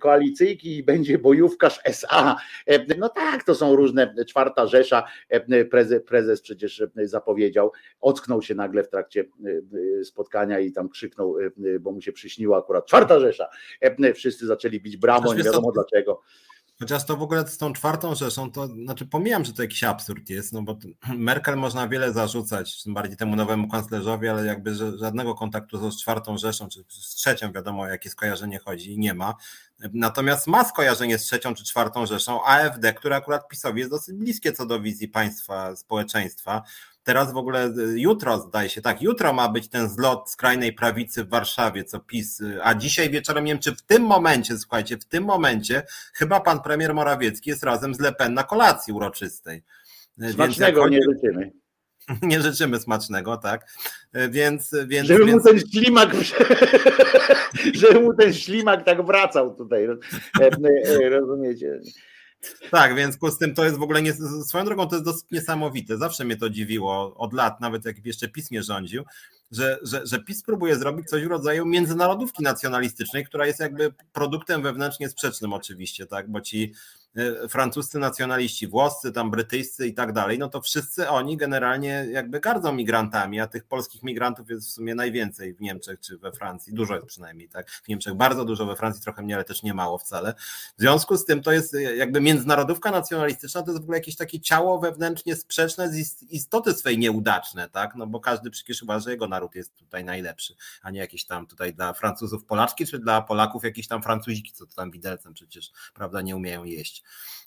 koalicyjki 0.00 0.76
i 0.76 0.82
będzie 0.82 1.18
bojówkarz 1.18 1.80
SA. 1.84 2.36
No 2.98 3.08
tak, 3.08 3.44
to 3.44 3.54
są 3.54 3.76
różne, 3.76 4.14
czwarta 4.28 4.66
Rzesza, 4.66 5.04
prezes, 5.70 6.02
prezes 6.02 6.42
przecież 6.42 6.82
zapowiedział, 6.96 7.72
ocknął 8.00 8.42
się 8.42 8.54
nagle 8.54 8.84
w 8.84 8.88
trakcie 8.88 9.24
spotkania 10.04 10.60
i 10.60 10.72
tam 10.72 10.88
krzyknął, 10.88 11.36
bo 11.80 11.92
mu 11.92 12.00
się 12.00 12.12
przyśniło 12.12 12.56
akurat 12.56 12.86
czwarta 12.86 13.20
Rzesza. 13.20 13.48
Wszyscy 14.14 14.46
zaczęli 14.46 14.80
bić 14.80 14.96
brawo, 14.96 15.34
wiadomo 15.46 15.72
dlaczego. 15.72 16.22
Chociaż 16.78 17.06
to 17.06 17.16
w 17.16 17.22
ogóle 17.22 17.48
z 17.48 17.58
tą 17.58 17.72
czwartą 17.72 18.14
Rzeszą, 18.14 18.52
to 18.52 18.66
znaczy 18.66 19.06
pomijam, 19.06 19.44
że 19.44 19.52
to 19.52 19.62
jakiś 19.62 19.84
absurd 19.84 20.30
jest, 20.30 20.52
no 20.52 20.62
bo 20.62 20.78
Merkel 21.16 21.56
można 21.56 21.88
wiele 21.88 22.12
zarzucać, 22.12 22.82
tym 22.82 22.94
bardziej 22.94 23.16
temu 23.16 23.36
nowemu 23.36 23.68
kanclerzowi, 23.68 24.28
ale 24.28 24.46
jakby 24.46 24.74
żadnego 24.74 25.34
kontaktu 25.34 25.90
z 25.90 26.00
czwartą 26.00 26.38
Rzeszą, 26.38 26.68
czy 26.68 26.84
z 26.88 27.14
trzecią, 27.14 27.52
wiadomo 27.52 27.82
o 27.82 27.86
jakie 27.86 28.10
skojarzenie 28.10 28.58
chodzi, 28.58 28.98
nie 28.98 29.14
ma. 29.14 29.34
Natomiast 29.92 30.46
ma 30.46 30.64
skojarzenie 30.64 31.18
z 31.18 31.22
trzecią 31.22 31.54
czy 31.54 31.64
czwartą 31.64 32.06
Rzeszą 32.06 32.44
AfD, 32.44 32.94
która 32.94 33.16
akurat 33.16 33.48
PiSowi 33.48 33.78
jest 33.78 33.90
dosyć 33.90 34.14
bliskie 34.14 34.52
co 34.52 34.66
do 34.66 34.80
wizji 34.80 35.08
państwa, 35.08 35.76
społeczeństwa. 35.76 36.62
Teraz 37.06 37.32
w 37.32 37.36
ogóle 37.36 37.66
y, 37.66 38.00
jutro 38.00 38.38
zdaje 38.38 38.68
się, 38.68 38.82
tak, 38.82 39.02
jutro 39.02 39.32
ma 39.32 39.48
być 39.48 39.68
ten 39.68 39.88
zlot 39.88 40.30
skrajnej 40.30 40.72
prawicy 40.72 41.24
w 41.24 41.28
Warszawie, 41.28 41.84
co 41.84 42.00
PiS, 42.00 42.40
y, 42.40 42.58
a 42.62 42.74
dzisiaj 42.74 43.10
wieczorem, 43.10 43.44
nie 43.44 43.52
wiem 43.52 43.62
czy 43.62 43.74
w 43.74 43.82
tym 43.82 44.02
momencie, 44.02 44.58
słuchajcie, 44.58 44.96
w 44.96 45.04
tym 45.04 45.24
momencie 45.24 45.82
chyba 46.14 46.40
pan 46.40 46.62
premier 46.62 46.94
Morawiecki 46.94 47.50
jest 47.50 47.64
razem 47.64 47.94
z 47.94 48.00
Le 48.00 48.12
Pen 48.12 48.34
na 48.34 48.42
kolacji 48.42 48.92
uroczystej. 48.92 49.62
Smacznego 50.32 50.82
chodzi... 50.82 50.94
nie 50.94 51.02
życzymy. 51.02 51.52
Nie 52.22 52.40
życzymy 52.40 52.80
smacznego, 52.80 53.36
tak? 53.36 53.66
Więc. 54.30 54.74
więc 54.86 55.08
żeby 55.08 55.24
więc... 55.24 55.44
mu 55.44 55.50
ten 55.50 55.60
ślimak, 55.60 56.10
żeby 57.80 58.00
mu 58.00 58.14
ten 58.14 58.34
ślimak 58.34 58.84
tak 58.84 59.06
wracał 59.06 59.54
tutaj. 59.56 59.84
E, 59.84 59.96
e, 60.40 61.08
rozumiecie? 61.08 61.80
Tak, 62.70 62.94
więc 62.94 63.18
z 63.30 63.38
tym 63.38 63.54
to 63.54 63.64
jest 63.64 63.76
w 63.76 63.82
ogóle 63.82 64.02
nie, 64.02 64.12
swoją 64.46 64.64
drogą 64.64 64.88
to 64.88 64.94
jest 64.94 65.04
dosyć 65.04 65.24
niesamowite. 65.30 65.98
Zawsze 65.98 66.24
mnie 66.24 66.36
to 66.36 66.50
dziwiło 66.50 67.14
od 67.14 67.32
lat, 67.32 67.60
nawet 67.60 67.84
jak 67.84 68.06
jeszcze 68.06 68.28
PiS 68.28 68.50
nie 68.50 68.62
rządził, 68.62 69.04
że, 69.50 69.78
że, 69.82 70.06
że 70.06 70.20
PiS 70.20 70.42
próbuje 70.42 70.76
zrobić 70.76 71.08
coś 71.08 71.24
w 71.24 71.26
rodzaju 71.26 71.66
międzynarodówki 71.66 72.42
nacjonalistycznej, 72.42 73.24
która 73.24 73.46
jest 73.46 73.60
jakby 73.60 73.92
produktem 74.12 74.62
wewnętrznie 74.62 75.08
sprzecznym 75.08 75.52
oczywiście, 75.52 76.06
tak, 76.06 76.30
bo 76.30 76.40
ci 76.40 76.72
E, 77.16 77.48
francuscy 77.48 77.98
nacjonaliści, 77.98 78.66
włoscy, 78.66 79.12
tam 79.12 79.30
brytyjscy 79.30 79.86
i 79.86 79.94
tak 79.94 80.12
dalej, 80.12 80.38
no 80.38 80.48
to 80.48 80.60
wszyscy 80.60 81.08
oni 81.08 81.36
generalnie 81.36 82.06
jakby 82.10 82.40
gardzą 82.40 82.72
migrantami, 82.72 83.40
a 83.40 83.46
tych 83.46 83.64
polskich 83.64 84.02
migrantów 84.02 84.50
jest 84.50 84.68
w 84.68 84.70
sumie 84.70 84.94
najwięcej 84.94 85.54
w 85.54 85.60
Niemczech 85.60 86.00
czy 86.00 86.18
we 86.18 86.32
Francji, 86.32 86.74
dużo 86.74 86.94
jest 86.94 87.06
przynajmniej, 87.06 87.48
tak, 87.48 87.70
w 87.70 87.88
Niemczech 87.88 88.14
bardzo 88.14 88.44
dużo, 88.44 88.66
we 88.66 88.76
Francji 88.76 89.02
trochę 89.02 89.22
mniej, 89.22 89.34
ale 89.34 89.44
też 89.44 89.62
nie 89.62 89.74
mało 89.74 89.98
wcale. 89.98 90.34
W 90.78 90.80
związku 90.80 91.16
z 91.16 91.24
tym 91.24 91.42
to 91.42 91.52
jest 91.52 91.76
jakby 91.96 92.20
międzynarodówka 92.20 92.90
nacjonalistyczna, 92.90 93.62
to 93.62 93.70
jest 93.70 93.80
w 93.80 93.84
ogóle 93.84 93.98
jakieś 93.98 94.16
takie 94.16 94.40
ciało 94.40 94.78
wewnętrznie 94.78 95.36
sprzeczne 95.36 95.88
z 95.88 96.22
istoty 96.22 96.72
swej 96.72 96.98
nieudaczne, 96.98 97.68
tak, 97.68 97.94
no 97.96 98.06
bo 98.06 98.20
każdy 98.20 98.50
przecież 98.50 98.82
uważa, 98.82 99.04
że 99.04 99.10
jego 99.10 99.28
naród 99.36 99.54
jest 99.54 99.76
tutaj 99.76 100.04
najlepszy, 100.04 100.56
a 100.82 100.90
nie 100.90 101.00
jakiś 101.00 101.26
tam 101.26 101.46
tutaj 101.46 101.74
dla 101.74 101.92
Francuzów 101.92 102.44
Polaczki, 102.44 102.86
czy 102.86 102.98
dla 102.98 103.22
Polaków 103.22 103.64
jakiś 103.64 103.88
tam 103.88 104.02
Francuziki, 104.02 104.52
co 104.52 104.66
to 104.66 104.74
tam 104.74 104.90
widelcem 104.90 105.34
przecież, 105.34 105.72
prawda, 105.94 106.22
nie 106.22 106.36
umieją 106.36 106.64
jeść. 106.64 107.02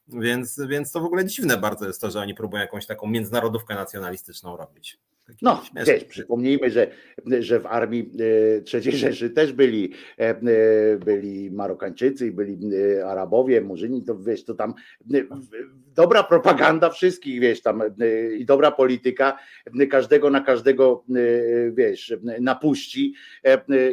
Więc, 0.07 0.59
więc 0.67 0.91
to 0.91 0.99
w 0.99 1.05
ogóle 1.05 1.25
dziwne 1.25 1.57
bardzo 1.57 1.87
jest 1.87 2.01
to, 2.01 2.11
że 2.11 2.19
oni 2.19 2.33
próbują 2.33 2.61
jakąś 2.61 2.85
taką 2.85 3.07
międzynarodówkę 3.07 3.75
nacjonalistyczną 3.75 4.57
robić. 4.57 4.99
No, 5.41 5.63
wiesz, 5.85 6.03
przypomnijmy, 6.03 6.71
że, 6.71 6.87
że 7.39 7.59
w 7.59 7.65
armii 7.65 8.11
e, 8.73 8.79
III 8.83 8.97
Rzeszy 8.97 9.29
też 9.29 9.53
byli, 9.53 9.93
e, 10.19 10.21
e, 10.21 10.35
byli 10.97 11.51
Marokańczycy 11.51 12.31
byli 12.31 12.57
Arabowie, 13.05 13.61
Murzyni, 13.61 14.03
to 14.03 14.19
wiesz, 14.19 14.43
to 14.43 14.53
tam 14.53 14.73
dobra 15.95 16.23
propaganda 16.23 16.89
wszystkich, 16.89 17.39
wiesz, 17.39 17.61
tam 17.61 17.81
i 18.37 18.45
dobra 18.45 18.71
polityka, 18.71 19.37
każdego 19.89 20.29
na 20.29 20.41
każdego, 20.41 21.03
wiesz, 21.71 22.13
napuści 22.41 23.13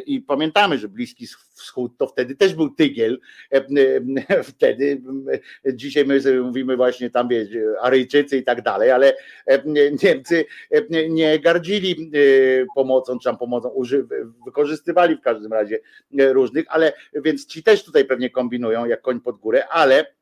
i 0.05 0.21
pamiętamy, 0.21 0.77
że 0.77 0.87
Bliski 0.87 1.27
Wschód 1.57 1.97
to 1.97 2.07
wtedy 2.07 2.35
też 2.35 2.53
był 2.53 2.69
tygiel, 2.69 3.19
wtedy, 4.43 5.01
dzisiaj 5.73 6.05
my 6.05 6.21
sobie 6.21 6.41
mówimy 6.41 6.77
właśnie 6.77 7.09
tam, 7.09 7.27
wiesz, 7.27 7.49
Aryjczycy 7.81 8.37
i 8.37 8.43
tak 8.43 8.61
dalej, 8.61 8.91
ale 8.91 9.13
Niemcy 10.03 10.45
nie 11.09 11.39
gardzili 11.39 12.11
pomocą, 12.75 13.19
czy 13.19 13.23
tam 13.23 13.37
pomocą, 13.37 13.83
wykorzystywali 14.45 15.15
w 15.15 15.21
każdym 15.21 15.53
razie 15.53 15.79
różnych, 16.11 16.65
ale 16.69 16.93
więc 17.13 17.45
ci 17.45 17.63
też 17.63 17.83
tutaj 17.83 18.05
pewnie 18.05 18.29
kombinują 18.29 18.85
jak 18.85 19.01
koń 19.01 19.21
pod 19.21 19.37
górę, 19.37 19.67
ale 19.67 20.16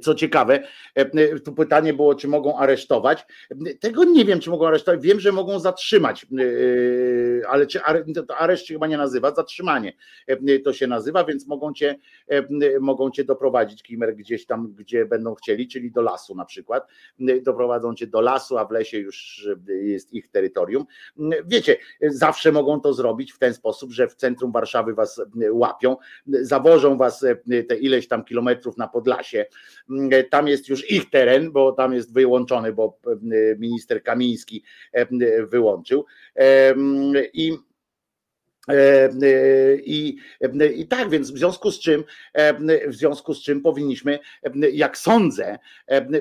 co 0.00 0.14
ciekawe, 0.14 0.62
e, 0.94 1.38
tu 1.40 1.52
pytanie 1.52 1.94
było, 1.94 2.14
czy 2.14 2.28
mogą 2.28 2.58
aresztować. 2.58 3.26
Tego 3.80 4.04
nie 4.04 4.24
wiem, 4.24 4.40
czy 4.40 4.50
mogą 4.50 4.66
aresztować. 4.66 5.00
Wiem, 5.00 5.20
że 5.20 5.32
mogą 5.32 5.58
zatrzymać, 5.58 6.24
e, 6.24 7.48
ale 7.48 7.66
czy 7.66 7.80
areszt 8.38 8.66
się 8.66 8.74
chyba 8.74 8.86
nie 8.86 8.96
nazywa, 8.96 9.34
zatrzymanie 9.34 9.92
e, 10.26 10.58
to 10.58 10.72
się 10.72 10.86
nazywa, 10.86 11.24
więc 11.24 11.46
mogą 11.46 11.72
cię, 11.72 11.98
mogą 12.80 13.10
cię 13.10 13.24
doprowadzić 13.24 13.82
Kimer 13.82 14.16
gdzieś 14.16 14.46
tam, 14.46 14.74
gdzie 14.74 15.06
będą 15.06 15.34
chcieli, 15.34 15.68
czyli 15.68 15.92
do 15.92 16.02
lasu 16.02 16.34
na 16.34 16.44
przykład. 16.44 16.86
Doprowadzą 17.42 17.94
cię 17.94 18.06
do 18.06 18.20
lasu, 18.20 18.58
a 18.58 18.64
w 18.64 18.70
lesie 18.70 18.98
już 18.98 19.48
jest 19.68 20.12
ich 20.12 20.30
terytorium. 20.30 20.84
Wiecie, 21.44 21.76
zawsze 22.02 22.52
mogą 22.52 22.80
to 22.80 22.92
zrobić 22.92 23.32
w 23.32 23.38
ten 23.38 23.54
sposób, 23.54 23.92
że 23.92 24.08
w 24.08 24.14
centrum 24.14 24.52
Warszawy 24.52 24.94
was 24.94 25.22
łapią, 25.50 25.96
zawożą 26.26 26.96
was 26.96 27.24
te 27.68 27.76
ileś 27.76 28.08
tam 28.08 28.24
kilometrów 28.24 28.76
na 28.76 28.88
Podlasie 28.88 29.46
tam 30.30 30.48
jest 30.48 30.68
już 30.68 30.90
ich 30.90 31.10
teren, 31.10 31.52
bo 31.52 31.72
tam 31.72 31.92
jest 31.94 32.14
wyłączony, 32.14 32.72
bo 32.72 32.98
e, 33.06 33.16
minister 33.58 34.02
Kamiński 34.02 34.62
e, 34.92 35.06
wyłączył. 35.46 36.04
I 37.32 37.52
E, 37.52 37.54
e, 37.54 37.71
I, 39.84 40.16
e, 40.40 40.66
I 40.66 40.86
tak, 40.86 41.10
więc 41.10 41.30
w 41.30 41.38
związku 41.38 41.70
z 41.70 41.78
czym, 41.78 42.04
w 42.86 42.94
związku 42.94 43.34
z 43.34 43.42
czym 43.42 43.60
powinniśmy, 43.60 44.18
jak 44.72 44.98
sądzę, 44.98 45.58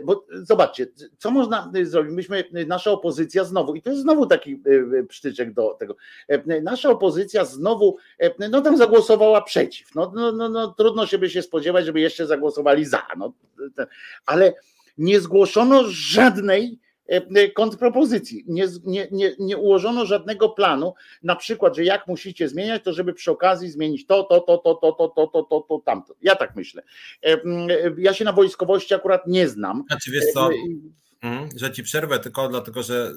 bo 0.04 0.26
zobaczcie, 0.34 0.88
co 1.18 1.32
można 1.32 1.72
zrobić? 1.84 2.14
Myśmy, 2.14 2.44
nasza 2.68 2.92
opozycja 2.92 3.44
znowu, 3.44 3.76
i 3.76 3.82
to 3.82 3.90
jest 3.90 4.02
znowu 4.02 4.26
taki 4.26 4.62
przytyczek 5.08 5.54
do 5.54 5.74
tego, 5.80 5.96
nasza 6.62 6.90
opozycja 6.90 7.46
znowu, 7.46 7.98
no 8.50 8.62
tam 8.62 8.78
zagłosowała 8.78 9.42
przeciw. 9.42 9.96
No, 9.96 10.12
no, 10.16 10.32
no, 10.32 10.50
no 10.50 10.68
trudno 10.68 11.06
się 11.06 11.18
by 11.18 11.30
się 11.30 11.42
spodziewać, 11.42 11.86
żeby 11.86 12.00
jeszcze 12.00 12.28
zagłosowali 12.28 12.86
za. 12.86 13.08
No, 13.18 13.34
ale 14.26 14.54
nie 14.98 15.20
zgłoszono 15.20 15.84
żadnej 15.88 16.80
E, 16.80 16.91
e, 16.91 16.91
kontrpropozycji. 17.56 18.44
Nie, 18.48 18.68
nie, 18.84 19.08
nie, 19.12 19.32
nie 19.40 19.58
ułożono 19.58 20.06
żadnego 20.06 20.50
planu, 20.50 20.94
na 21.24 21.36
przykład, 21.36 21.76
że 21.76 21.84
jak 21.84 22.08
musicie 22.08 22.50
zmieniać, 22.50 22.84
to 22.84 22.94
żeby 22.94 23.14
przy 23.14 23.32
okazji 23.32 23.70
zmienić 23.70 24.06
to, 24.06 24.24
to, 24.24 24.40
to, 24.40 24.58
to, 24.58 24.76
to, 24.76 24.92
to, 24.92 25.08
to, 25.08 25.28
to, 25.28 25.44
to, 25.44 25.66
to 25.70 25.82
tamto. 25.86 26.16
Ja 26.22 26.36
tak 26.36 26.56
myślę. 26.56 26.84
E, 27.24 27.38
ja 27.98 28.14
się 28.14 28.26
na 28.26 28.34
wojskowości 28.34 28.94
akurat 28.94 29.28
nie 29.28 29.48
znam. 29.48 29.84
Znaczy 29.90 30.12
wiesz 30.12 30.26
co, 30.34 30.50
Mhm, 31.22 31.50
że 31.56 31.72
ci 31.72 31.84
przerwę 31.84 32.20
tylko 32.20 32.50
dlatego, 32.50 32.84
że 32.84 33.08
y, 33.08 33.14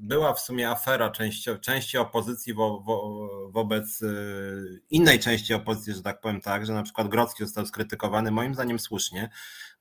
była 0.00 0.34
w 0.34 0.40
sumie 0.40 0.70
afera 0.70 1.10
części, 1.10 1.50
części 1.60 1.98
opozycji 1.98 2.54
wo, 2.54 2.80
wo, 2.80 3.28
wobec 3.50 4.02
y, 4.02 4.80
innej 4.90 5.18
części 5.18 5.54
opozycji, 5.54 5.94
że 5.94 6.02
tak 6.02 6.20
powiem 6.20 6.40
tak, 6.40 6.66
że 6.66 6.72
na 6.72 6.82
przykład 6.82 7.08
Grodzki 7.08 7.44
został 7.44 7.66
skrytykowany, 7.66 8.30
moim 8.30 8.54
zdaniem 8.54 8.78
słusznie, 8.78 9.30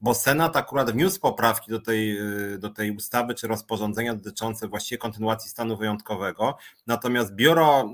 bo 0.04 0.14
Senat 0.14 0.56
akurat 0.56 0.92
wniósł 0.92 1.20
poprawki 1.20 1.72
do 1.72 1.80
tej, 1.80 2.18
y, 2.54 2.58
do 2.58 2.70
tej 2.70 2.92
ustawy 2.92 3.36
czy 3.36 3.48
rozporządzenia 3.48 4.16
dotyczące 4.16 4.68
właściwie 4.68 4.98
kontynuacji 4.98 5.50
stanu 5.50 5.78
wyjątkowego, 5.78 6.58
natomiast 6.88 7.36
biuro, 7.36 7.94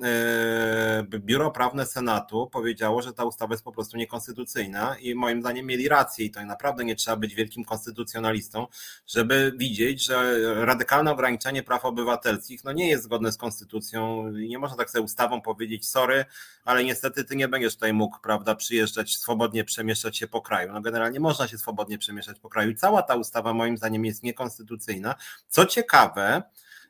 biuro 1.03 1.52
prawne 1.52 1.86
Senatu 1.86 2.48
powiedziało, 2.48 3.02
że 3.02 3.14
ta 3.14 3.23
ustawa 3.23 3.53
jest 3.53 3.64
po 3.64 3.72
prostu 3.72 3.98
niekonstytucyjna 3.98 4.95
i 4.99 5.15
moim 5.15 5.41
zdaniem 5.41 5.65
mieli 5.65 5.90
rację 5.90 6.26
i 6.26 6.31
to 6.31 6.45
naprawdę 6.45 6.86
nie 6.86 6.95
trzeba 6.95 7.18
być 7.18 7.36
wielkim 7.36 7.65
konstytucjonalistą, 7.65 8.68
żeby 9.07 9.53
widzieć, 9.57 10.06
że 10.06 10.40
radykalne 10.65 11.11
ograniczenie 11.11 11.64
praw 11.64 11.86
obywatelskich 11.86 12.64
no 12.64 12.72
nie 12.72 12.90
jest 12.90 13.03
zgodne 13.03 13.31
z 13.31 13.38
konstytucją 13.38 14.31
i 14.36 14.49
nie 14.49 14.60
można 14.60 14.77
tak 14.77 14.90
sobie 14.90 15.02
ustawą 15.02 15.41
powiedzieć 15.41 15.88
sorry, 15.88 16.26
ale 16.65 16.84
niestety 16.84 17.23
ty 17.23 17.36
nie 17.36 17.48
będziesz 17.48 17.73
tutaj 17.73 17.94
mógł, 17.94 18.19
prawda, 18.19 18.56
przyjeżdżać, 18.56 19.18
swobodnie 19.18 19.64
przemieszczać 19.64 20.18
się 20.18 20.27
po 20.27 20.41
kraju. 20.41 20.73
No 20.73 20.81
generalnie 20.81 21.19
można 21.19 21.48
się 21.48 21.57
swobodnie 21.57 21.99
przemieszczać 22.00 22.40
po 22.40 22.50
kraju 22.50 22.74
cała 22.74 23.02
ta 23.02 23.16
ustawa 23.16 23.54
moim 23.54 23.78
zdaniem 23.78 24.06
jest 24.06 24.24
niekonstytucyjna. 24.24 25.16
Co 25.48 25.66
ciekawe, 25.66 26.44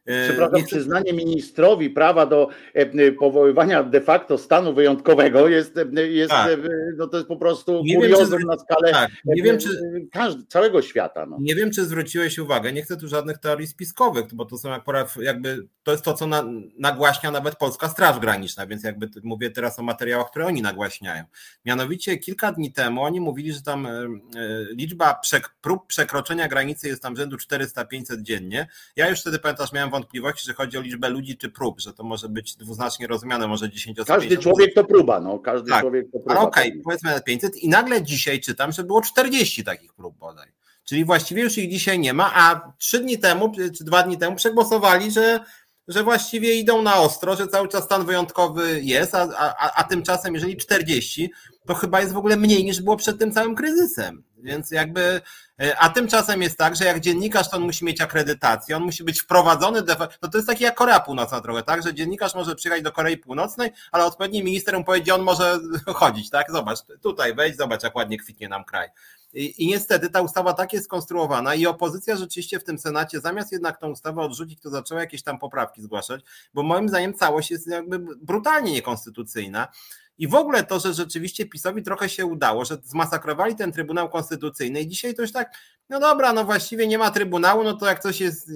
E, 0.09 0.27
Przepraszam, 0.27 0.63
przyznanie 0.63 1.13
ministrowi 1.13 1.89
prawa 1.89 2.25
do 2.25 2.49
e, 2.73 3.11
powoływania 3.11 3.83
de 3.83 4.01
facto 4.01 4.37
stanu 4.37 4.73
wyjątkowego 4.73 5.47
jest, 5.47 5.77
e, 5.77 6.07
jest 6.07 6.29
tak. 6.29 6.59
no 6.97 7.07
to 7.07 7.17
jest 7.17 7.27
po 7.27 7.37
prostu 7.37 7.81
nie 7.83 7.95
kuriozum 7.95 8.41
na 8.41 8.57
skalę 8.57 8.91
tak. 8.91 9.11
nie 9.25 9.43
wiem, 9.43 9.59
czy, 9.59 9.69
każdy, 10.11 10.43
całego 10.47 10.81
świata. 10.81 11.25
No. 11.25 11.37
Nie 11.39 11.55
wiem, 11.55 11.71
czy 11.71 11.85
zwróciłeś 11.85 12.39
uwagę, 12.39 12.73
nie 12.73 12.81
chcę 12.81 12.97
tu 12.97 13.07
żadnych 13.07 13.37
teorii 13.37 13.67
spiskowych, 13.67 14.25
bo 14.33 14.45
to 14.45 14.57
są 14.57 14.73
akurat 14.73 15.15
jakby, 15.21 15.67
to 15.83 15.91
jest 15.91 16.03
to, 16.03 16.13
co 16.13 16.27
na, 16.27 16.43
nagłaśnia 16.79 17.31
nawet 17.31 17.55
Polska 17.55 17.89
Straż 17.89 18.19
Graniczna, 18.19 18.67
więc 18.67 18.83
jakby 18.83 19.09
mówię 19.23 19.51
teraz 19.51 19.79
o 19.79 19.83
materiałach, 19.83 20.29
które 20.29 20.45
oni 20.45 20.61
nagłaśniają. 20.61 21.23
Mianowicie 21.65 22.17
kilka 22.17 22.51
dni 22.51 22.73
temu 22.73 23.03
oni 23.03 23.21
mówili, 23.21 23.53
że 23.53 23.61
tam 23.61 23.87
liczba 24.71 25.13
przek 25.13 25.49
prób 25.61 25.87
przekroczenia 25.87 26.47
granicy 26.47 26.87
jest 26.87 27.01
tam 27.01 27.15
rzędu 27.15 27.37
400-500 27.37 28.21
dziennie. 28.21 28.67
Ja 28.95 29.09
już 29.09 29.21
wtedy 29.21 29.39
pamiętasz, 29.39 29.73
miałem 29.73 29.89
wątpliwości, 29.99 30.47
że 30.47 30.53
chodzi 30.53 30.77
o 30.77 30.81
liczbę 30.81 31.09
ludzi 31.09 31.37
czy 31.37 31.49
prób, 31.49 31.79
że 31.79 31.93
to 31.93 32.03
może 32.03 32.29
być 32.29 32.55
dwuznacznie 32.55 33.07
rozumiane, 33.07 33.47
może 33.47 33.69
10 33.69 33.97
Każdy 34.07 34.37
człowiek 34.37 34.73
to 34.73 34.83
próba, 34.83 35.19
no. 35.19 35.39
Każdy 35.39 35.69
tak. 35.69 35.81
człowiek 35.81 36.05
to 36.11 36.19
próba. 36.19 36.39
Okej, 36.39 36.69
okay, 36.69 36.81
powiedzmy 36.83 37.11
na 37.11 37.19
500 37.19 37.57
i 37.57 37.69
nagle 37.69 38.01
dzisiaj 38.01 38.39
czytam, 38.39 38.71
że 38.71 38.83
było 38.83 39.01
40 39.01 39.63
takich 39.63 39.93
prób 39.93 40.17
bodaj. 40.17 40.47
Czyli 40.83 41.05
właściwie 41.05 41.43
już 41.43 41.57
ich 41.57 41.71
dzisiaj 41.71 41.99
nie 41.99 42.13
ma, 42.13 42.31
a 42.33 42.71
trzy 42.77 42.99
dni 42.99 43.17
temu, 43.17 43.51
czy 43.77 43.83
dwa 43.83 44.03
dni 44.03 44.17
temu 44.17 44.35
przegłosowali, 44.35 45.11
że, 45.11 45.39
że 45.87 46.03
właściwie 46.03 46.53
idą 46.53 46.81
na 46.81 46.95
ostro, 46.95 47.35
że 47.35 47.47
cały 47.47 47.67
czas 47.67 47.83
stan 47.83 48.05
wyjątkowy 48.05 48.81
jest, 48.81 49.15
a, 49.15 49.27
a, 49.37 49.73
a 49.75 49.83
tymczasem 49.83 50.33
jeżeli 50.33 50.57
40, 50.57 51.31
to 51.67 51.73
chyba 51.73 52.01
jest 52.01 52.13
w 52.13 52.17
ogóle 52.17 52.37
mniej 52.37 52.63
niż 52.63 52.81
było 52.81 52.97
przed 52.97 53.19
tym 53.19 53.31
całym 53.31 53.55
kryzysem. 53.55 54.23
Więc 54.43 54.71
jakby, 54.71 55.21
e, 55.61 55.77
a 55.77 55.89
tymczasem 55.89 56.41
jest 56.41 56.57
tak, 56.57 56.75
że 56.75 56.85
jak 56.85 56.99
dziennikarz, 56.99 57.49
to 57.49 57.57
on 57.57 57.63
musi 57.63 57.85
mieć 57.85 58.01
akredytację, 58.01 58.77
on 58.77 58.83
musi 58.83 59.03
być 59.03 59.21
wprowadzony, 59.21 59.81
de 59.81 59.95
no 60.21 60.29
to 60.29 60.37
jest 60.37 60.47
taki 60.47 60.63
jak 60.63 60.75
Korea 60.75 60.99
Północna 60.99 61.41
trochę, 61.41 61.63
tak, 61.63 61.83
że 61.83 61.93
dziennikarz 61.93 62.35
może 62.35 62.55
przyjechać 62.55 62.83
do 62.83 62.91
Korei 62.91 63.17
Północnej, 63.17 63.71
ale 63.91 64.05
odpowiedni 64.05 64.43
minister 64.43 64.77
mu 64.77 64.83
powiedzie, 64.83 65.15
on 65.15 65.21
może 65.21 65.59
chodzić, 65.95 66.29
tak, 66.29 66.51
zobacz, 66.51 66.79
tutaj 67.01 67.35
wejdź, 67.35 67.57
zobacz 67.57 67.83
jak 67.83 67.95
ładnie 67.95 68.17
kwitnie 68.17 68.49
nam 68.49 68.63
kraj. 68.63 68.89
I, 69.33 69.63
I, 69.63 69.67
niestety 69.67 70.09
ta 70.09 70.21
ustawa 70.21 70.53
tak 70.53 70.73
jest 70.73 70.85
skonstruowana 70.85 71.55
i 71.55 71.65
opozycja 71.65 72.15
rzeczywiście 72.15 72.59
w 72.59 72.63
tym 72.63 72.79
Senacie, 72.79 73.19
zamiast 73.19 73.51
jednak 73.51 73.77
tą 73.77 73.89
ustawę 73.91 74.21
odrzucić, 74.21 74.59
to 74.61 74.69
zaczęła 74.69 75.01
jakieś 75.01 75.23
tam 75.23 75.39
poprawki 75.39 75.81
zgłaszać, 75.81 76.21
bo 76.53 76.63
moim 76.63 76.89
zdaniem 76.89 77.13
całość 77.13 77.51
jest 77.51 77.67
jakby 77.67 77.99
brutalnie 77.99 78.71
niekonstytucyjna. 78.71 79.67
I 80.19 80.27
w 80.27 80.35
ogóle 80.35 80.63
to, 80.63 80.79
że 80.79 80.93
rzeczywiście 80.93 81.45
PiSowi 81.45 81.83
trochę 81.83 82.09
się 82.09 82.25
udało, 82.25 82.65
że 82.65 82.77
zmasakrowali 82.83 83.55
ten 83.55 83.71
Trybunał 83.71 84.09
Konstytucyjny 84.09 84.81
i 84.81 84.87
dzisiaj 84.87 85.15
to 85.15 85.21
już 85.21 85.31
tak, 85.31 85.53
no 85.89 85.99
dobra, 85.99 86.33
no 86.33 86.45
właściwie 86.45 86.87
nie 86.87 86.97
ma 86.97 87.11
Trybunału, 87.11 87.63
no 87.63 87.73
to 87.73 87.85
jak 87.85 87.99
coś 87.99 88.21
jest 88.21 88.51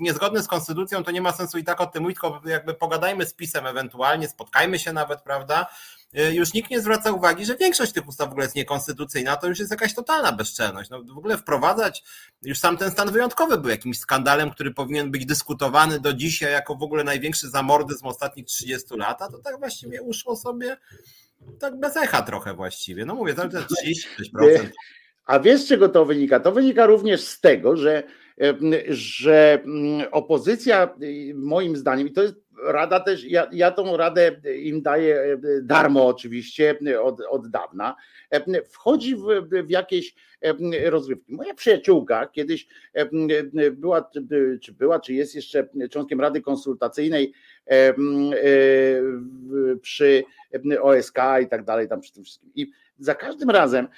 niezgodny 0.00 0.42
z 0.42 0.48
konstytucją, 0.48 1.04
to 1.04 1.10
nie 1.10 1.20
ma 1.20 1.32
sensu 1.32 1.58
i 1.58 1.64
tak 1.64 1.80
o 1.80 1.86
tym 1.86 2.02
mówić, 2.02 2.18
tylko 2.20 2.48
jakby 2.48 2.74
pogadajmy 2.74 3.26
z 3.26 3.34
pisem 3.34 3.66
ewentualnie, 3.66 4.28
spotkajmy 4.28 4.78
się 4.78 4.92
nawet, 4.92 5.22
prawda? 5.22 5.66
Y, 6.18 6.34
już 6.34 6.54
nikt 6.54 6.70
nie 6.70 6.80
zwraca 6.80 7.12
uwagi, 7.12 7.44
że 7.44 7.56
większość 7.56 7.92
tych 7.92 8.08
ustaw 8.08 8.28
w 8.28 8.30
ogóle 8.30 8.44
jest 8.44 8.56
niekonstytucyjna, 8.56 9.36
to 9.36 9.46
już 9.48 9.58
jest 9.58 9.70
jakaś 9.70 9.94
totalna 9.94 10.32
bezczelność. 10.32 10.90
No, 10.90 11.02
w 11.02 11.18
ogóle 11.18 11.38
wprowadzać, 11.38 12.02
już 12.42 12.58
sam 12.58 12.76
ten 12.76 12.90
stan 12.90 13.10
wyjątkowy 13.10 13.58
był 13.58 13.70
jakimś 13.70 13.98
skandalem, 13.98 14.50
który 14.50 14.74
powinien 14.74 15.10
być 15.10 15.26
dyskutowany 15.26 16.00
do 16.00 16.12
dzisiaj 16.12 16.52
jako 16.52 16.74
w 16.74 16.82
ogóle 16.82 17.04
największy 17.04 17.48
zamordyzm 17.48 18.06
ostatnich 18.06 18.46
30 18.46 18.96
lat, 18.96 19.22
a 19.22 19.28
to 19.28 19.38
tak 19.38 19.58
właściwie 19.58 20.02
uszło 20.02 20.36
sobie 20.36 20.76
tak 21.58 21.80
bez 21.80 21.96
echa 21.96 22.22
trochę 22.22 22.54
właściwie. 22.54 23.04
No 23.04 23.14
mówię, 23.14 23.34
to 23.34 23.42
36%. 23.42 24.68
A 25.26 25.40
wiesz, 25.40 25.60
z 25.60 25.68
czego 25.68 25.88
to 25.88 26.04
wynika? 26.04 26.40
To 26.40 26.52
wynika 26.52 26.86
również 26.86 27.20
z 27.20 27.40
tego, 27.40 27.76
że, 27.76 28.02
że 28.88 29.60
mm, 29.64 30.08
opozycja, 30.10 30.94
moim 31.34 31.76
zdaniem, 31.76 32.08
i 32.08 32.12
to 32.12 32.22
jest 32.22 32.41
rada 32.64 33.00
też, 33.00 33.24
ja, 33.24 33.48
ja 33.52 33.70
tą 33.70 33.96
radę 33.96 34.36
im 34.62 34.82
daję 34.82 35.38
darmo 35.62 36.06
oczywiście 36.06 36.78
od, 37.02 37.20
od 37.28 37.48
dawna, 37.48 37.96
wchodzi 38.70 39.16
w, 39.16 39.24
w 39.66 39.70
jakieś 39.70 40.14
rozrywki. 40.84 41.34
Moja 41.34 41.54
przyjaciółka 41.54 42.26
kiedyś 42.26 42.66
była, 43.72 44.10
czy 44.62 44.72
była, 44.72 45.00
czy 45.00 45.14
jest 45.14 45.34
jeszcze 45.34 45.68
członkiem 45.90 46.20
Rady 46.20 46.40
Konsultacyjnej 46.40 47.32
przy 49.82 50.24
OSK 50.82 51.18
i 51.42 51.48
tak 51.48 51.64
dalej, 51.64 51.88
tam 51.88 52.00
przy 52.00 52.12
tym 52.12 52.24
wszystkim. 52.24 52.52
I 52.54 52.70
za 52.98 53.14
każdym 53.14 53.50
razem 53.50 53.88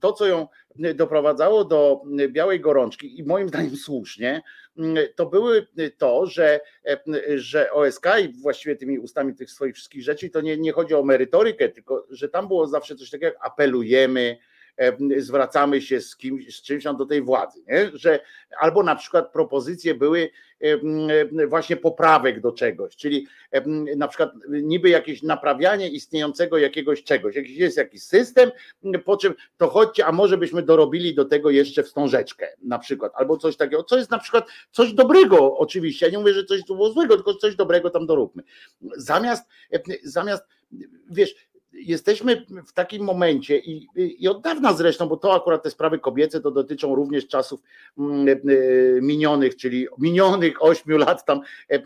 to, 0.00 0.12
co 0.12 0.26
ją 0.26 0.48
doprowadzało 0.94 1.64
do 1.64 2.02
białej 2.28 2.60
gorączki, 2.60 3.18
i 3.18 3.24
moim 3.24 3.48
zdaniem 3.52 3.76
słusznie, 3.76 4.42
to 5.16 5.26
były 5.26 5.66
to, 5.98 6.26
że, 6.26 6.60
że 7.34 7.72
OSK 7.72 8.06
i 8.24 8.42
właściwie 8.42 8.76
tymi 8.76 8.98
ustami 8.98 9.34
tych 9.34 9.50
swoich 9.50 9.74
wszystkich 9.74 10.02
rzeczy, 10.02 10.30
to 10.30 10.40
nie, 10.40 10.56
nie 10.56 10.72
chodzi 10.72 10.94
o 10.94 11.02
merytorykę, 11.02 11.68
tylko 11.68 12.06
że 12.10 12.28
tam 12.28 12.48
było 12.48 12.66
zawsze 12.66 12.96
coś 12.96 13.10
takiego 13.10 13.26
jak 13.26 13.46
apelujemy, 13.46 14.36
zwracamy 15.16 15.82
się 15.82 16.00
z 16.00 16.16
kimś, 16.16 16.56
z 16.56 16.62
czymś 16.62 16.84
tam 16.84 16.96
do 16.96 17.06
tej 17.06 17.22
władzy, 17.22 17.62
nie? 17.68 17.90
że 17.94 18.20
albo 18.58 18.82
na 18.82 18.96
przykład 18.96 19.32
propozycje 19.32 19.94
były 19.94 20.30
właśnie 21.48 21.76
poprawek 21.76 22.40
do 22.40 22.52
czegoś, 22.52 22.96
czyli 22.96 23.26
na 23.96 24.08
przykład 24.08 24.30
niby 24.48 24.88
jakieś 24.88 25.22
naprawianie 25.22 25.88
istniejącego 25.88 26.58
jakiegoś 26.58 27.04
czegoś, 27.04 27.36
jakiś 27.36 27.56
jest 27.56 27.76
jakiś 27.76 28.02
system, 28.02 28.50
po 29.04 29.16
czym 29.16 29.34
to 29.56 29.68
chodźcie, 29.68 30.06
a 30.06 30.12
może 30.12 30.38
byśmy 30.38 30.62
dorobili 30.62 31.14
do 31.14 31.24
tego 31.24 31.50
jeszcze 31.50 31.82
wstążeczkę 31.82 32.48
na 32.62 32.78
przykład, 32.78 33.12
albo 33.14 33.36
coś 33.36 33.56
takiego, 33.56 33.84
co 33.84 33.96
jest 33.96 34.10
na 34.10 34.18
przykład 34.18 34.46
coś 34.70 34.92
dobrego 34.92 35.58
oczywiście, 35.58 36.06
ja 36.06 36.12
nie 36.12 36.18
mówię, 36.18 36.34
że 36.34 36.44
coś 36.44 36.62
było 36.64 36.90
złego, 36.90 37.14
tylko 37.14 37.34
coś 37.34 37.56
dobrego 37.56 37.90
tam 37.90 38.06
doróbmy. 38.06 38.42
Zamiast, 38.96 39.48
zamiast 40.02 40.44
wiesz, 41.10 41.34
jesteśmy 41.72 42.46
w 42.66 42.72
takim 42.72 43.04
momencie 43.04 43.58
i, 43.58 43.88
i 43.96 44.28
od 44.28 44.42
dawna 44.42 44.72
zresztą, 44.72 45.08
bo 45.08 45.16
to 45.16 45.34
akurat 45.34 45.62
te 45.62 45.70
sprawy 45.70 45.98
kobiece 45.98 46.40
to 46.40 46.50
dotyczą 46.50 46.94
również 46.94 47.28
czasów 47.28 47.60
mm, 47.98 48.28
e, 48.28 48.34
minionych, 49.00 49.56
czyli 49.56 49.86
minionych 49.98 50.64
ośmiu 50.64 50.98
lat 50.98 51.24
tam 51.24 51.40
e, 51.70 51.74
e, 51.74 51.80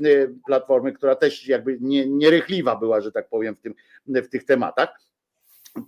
platformy, 0.47 0.93
która 0.93 1.17
też 1.17 1.49
jakby 1.49 1.79
nie, 1.81 2.07
nierychliwa 2.07 2.77
była, 2.77 3.01
że 3.01 3.13
tak 3.13 3.29
powiem, 3.29 3.57
w, 3.57 3.61
tym, 3.61 3.75
w 4.07 4.29
tych 4.29 4.45
tematach. 4.45 5.01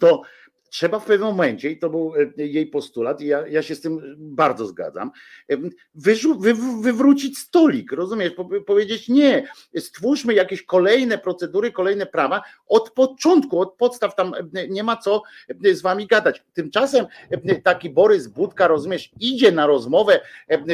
To 0.00 0.22
trzeba 0.76 0.98
w 0.98 1.04
pewnym 1.04 1.28
momencie, 1.28 1.70
i 1.70 1.78
to 1.78 1.90
był 1.90 2.12
e, 2.38 2.46
jej 2.46 2.66
postulat, 2.66 3.20
i 3.20 3.26
ja, 3.26 3.46
ja 3.46 3.62
się 3.62 3.74
z 3.74 3.80
tym 3.80 4.16
bardzo 4.18 4.66
zgadzam, 4.66 5.10
e, 5.50 5.56
wyrzu, 5.94 6.38
wy, 6.38 6.54
wywrócić 6.82 7.38
stolik, 7.38 7.92
rozumiesz? 7.92 8.32
Powiedzieć 8.66 9.08
nie, 9.08 9.48
stwórzmy 9.78 10.34
jakieś 10.34 10.62
kolejne 10.62 11.18
procedury, 11.18 11.72
kolejne 11.72 12.06
prawa 12.06 12.42
od 12.66 12.90
początku, 12.90 13.60
od 13.60 13.74
podstaw, 13.74 14.14
tam 14.14 14.34
e, 14.34 14.68
nie 14.68 14.82
ma 14.82 14.96
co 14.96 15.22
z 15.72 15.82
wami 15.82 16.06
gadać. 16.06 16.42
Tymczasem 16.52 17.06
taki 17.62 17.90
Borys 17.90 18.26
Budka, 18.26 18.68
rozumiesz, 18.68 19.10
idzie 19.20 19.52
na 19.52 19.66
rozmowę 19.66 20.20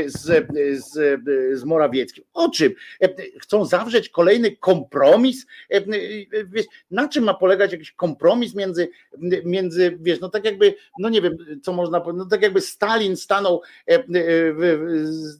z, 0.06 0.48
z, 0.84 1.20
z 1.58 1.64
Morawieckim. 1.64 2.24
O 2.34 2.50
czym? 2.50 2.72
Chcą 3.40 3.64
zawrzeć 3.64 4.08
kolejny 4.08 4.56
kompromis? 4.56 5.46
Wiesz, 6.46 6.66
na 6.90 7.08
czym 7.08 7.24
ma 7.24 7.34
polegać 7.34 7.72
jakiś 7.72 7.92
kompromis 7.92 8.54
między, 8.54 8.88
między 9.44 9.91
wiesz, 10.00 10.20
no 10.20 10.28
tak 10.28 10.44
jakby, 10.44 10.74
no 10.98 11.08
nie 11.08 11.22
wiem, 11.22 11.36
co 11.62 11.72
można 11.72 12.00
powiedzieć, 12.00 12.24
no 12.24 12.30
tak 12.30 12.42
jakby 12.42 12.60
Stalin 12.60 13.16
stanął 13.16 13.62
e, 13.88 13.94
e, 13.94 14.04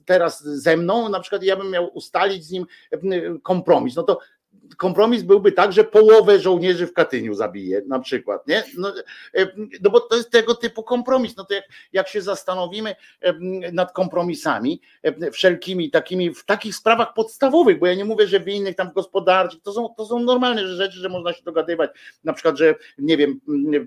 teraz 0.05 0.43
ze 0.43 0.77
mną, 0.77 1.09
na 1.09 1.19
przykład 1.19 1.43
ja 1.43 1.55
bym 1.55 1.71
miał 1.71 1.87
ustalić 1.93 2.45
z 2.45 2.51
nim 2.51 2.65
e, 2.91 2.99
kompromis, 3.43 3.95
no 3.95 4.03
to 4.03 4.19
kompromis 4.77 5.23
byłby 5.23 5.51
tak, 5.51 5.73
że 5.73 5.83
połowę 5.83 6.39
żołnierzy 6.39 6.87
w 6.87 6.93
Katyniu 6.93 7.33
zabije 7.33 7.81
na 7.87 7.99
przykład, 7.99 8.47
nie? 8.47 8.63
No, 8.77 8.93
no 9.81 9.89
bo 9.89 9.99
to 9.99 10.15
jest 10.15 10.31
tego 10.31 10.55
typu 10.55 10.83
kompromis. 10.83 11.37
No 11.37 11.45
to 11.45 11.53
jak, 11.53 11.63
jak 11.93 12.07
się 12.07 12.21
zastanowimy 12.21 12.95
nad 13.71 13.91
kompromisami 13.91 14.81
wszelkimi 15.31 15.91
takimi, 15.91 16.33
w 16.33 16.45
takich 16.45 16.75
sprawach 16.75 17.13
podstawowych, 17.13 17.79
bo 17.79 17.87
ja 17.87 17.95
nie 17.95 18.05
mówię, 18.05 18.27
że 18.27 18.39
w 18.39 18.47
innych 18.47 18.75
tam 18.75 18.91
gospodarczych, 18.91 19.61
to 19.61 19.73
są, 19.73 19.93
to 19.97 20.05
są 20.05 20.19
normalne 20.19 20.67
rzeczy, 20.67 20.99
że 20.99 21.09
można 21.09 21.33
się 21.33 21.43
dogadywać, 21.43 21.91
na 22.23 22.33
przykład, 22.33 22.57
że 22.57 22.75
nie 22.97 23.17
wiem, 23.17 23.39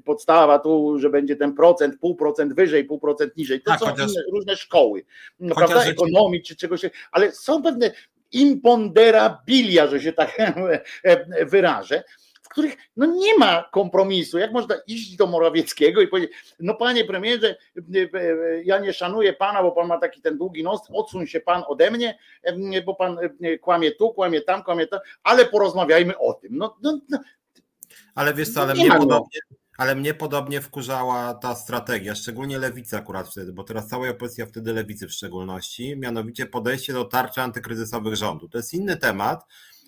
podstawa 0.05 0.59
tu, 0.59 0.98
że 0.98 1.11
będzie 1.11 1.36
ten 1.36 1.55
procent, 1.55 2.01
pół 2.01 2.16
procent 2.16 2.55
wyżej, 2.55 2.85
pół 2.85 2.98
procent 2.98 3.36
niżej, 3.36 3.62
to 3.62 3.70
tak, 3.70 3.81
są 3.81 3.86
chociaż, 3.86 4.11
różne 4.32 4.57
szkoły, 4.57 5.05
no, 5.40 5.55
prawda, 5.55 5.85
ekonomii 5.85 6.43
czy 6.43 6.57
czegoś, 6.57 6.81
ale 7.12 7.32
są 7.32 7.62
pewne 7.62 7.90
imponderabilia, 8.32 9.86
że 9.86 10.01
się 10.01 10.12
tak 10.12 10.36
wyrażę, 11.53 12.05
w 12.43 12.48
których 12.48 12.77
no 12.97 13.07
nie 13.07 13.39
ma 13.39 13.69
kompromisu. 13.73 14.39
Jak 14.39 14.53
można 14.53 14.74
iść 14.86 15.16
do 15.16 15.27
Morawieckiego 15.27 16.01
i 16.01 16.09
powiedzieć, 16.09 16.32
no 16.61 16.74
panie 16.74 17.05
premierze, 17.05 17.57
ja 18.65 18.78
nie 18.78 18.93
szanuję 18.93 19.32
pana, 19.32 19.62
bo 19.62 19.73
pan 19.73 19.86
ma 19.86 19.98
taki 19.98 20.23
ten 20.23 20.39
długi 20.39 20.62
nos, 20.62 20.81
odsuń 20.93 21.27
się 21.27 21.40
pan 21.40 21.62
ode 21.66 21.90
mnie, 21.90 22.19
bo 22.85 22.94
pan 22.94 23.19
kłamie 23.61 23.93
tu, 23.93 24.11
kłamie 24.11 24.40
tam, 24.40 24.62
kłamie 24.62 24.86
tam, 24.86 25.01
ale 25.23 25.47
porozmawiajmy 25.47 26.19
o 26.19 26.35
tym. 26.35 26.57
No, 26.57 26.77
no, 26.82 27.01
no. 27.09 27.19
Ale 28.15 28.35
wiesz 28.35 28.53
co, 28.53 28.62
ale 28.62 28.74
mnie 28.74 28.93
podobnie, 28.93 29.40
ale 29.77 29.94
mnie 29.94 30.15
podobnie 30.15 30.61
wkurzała 30.61 31.35
ta 31.35 31.55
strategia, 31.55 32.15
szczególnie 32.15 32.59
lewicy 32.59 32.97
akurat 32.97 33.28
wtedy, 33.28 33.53
bo 33.53 33.65
teraz 33.65 33.89
cała 33.89 34.09
opozycja 34.09 34.47
wtedy 34.47 34.73
lewicy 34.73 35.07
w 35.09 35.12
szczególności, 35.12 35.97
mianowicie 35.97 36.47
podejście 36.47 36.93
do 36.93 37.05
tarczy 37.05 37.40
antykryzysowych 37.40 38.16
rządu. 38.16 38.48
To 38.48 38.59
jest 38.59 38.74
inny 38.74 38.97
temat, 38.97 39.47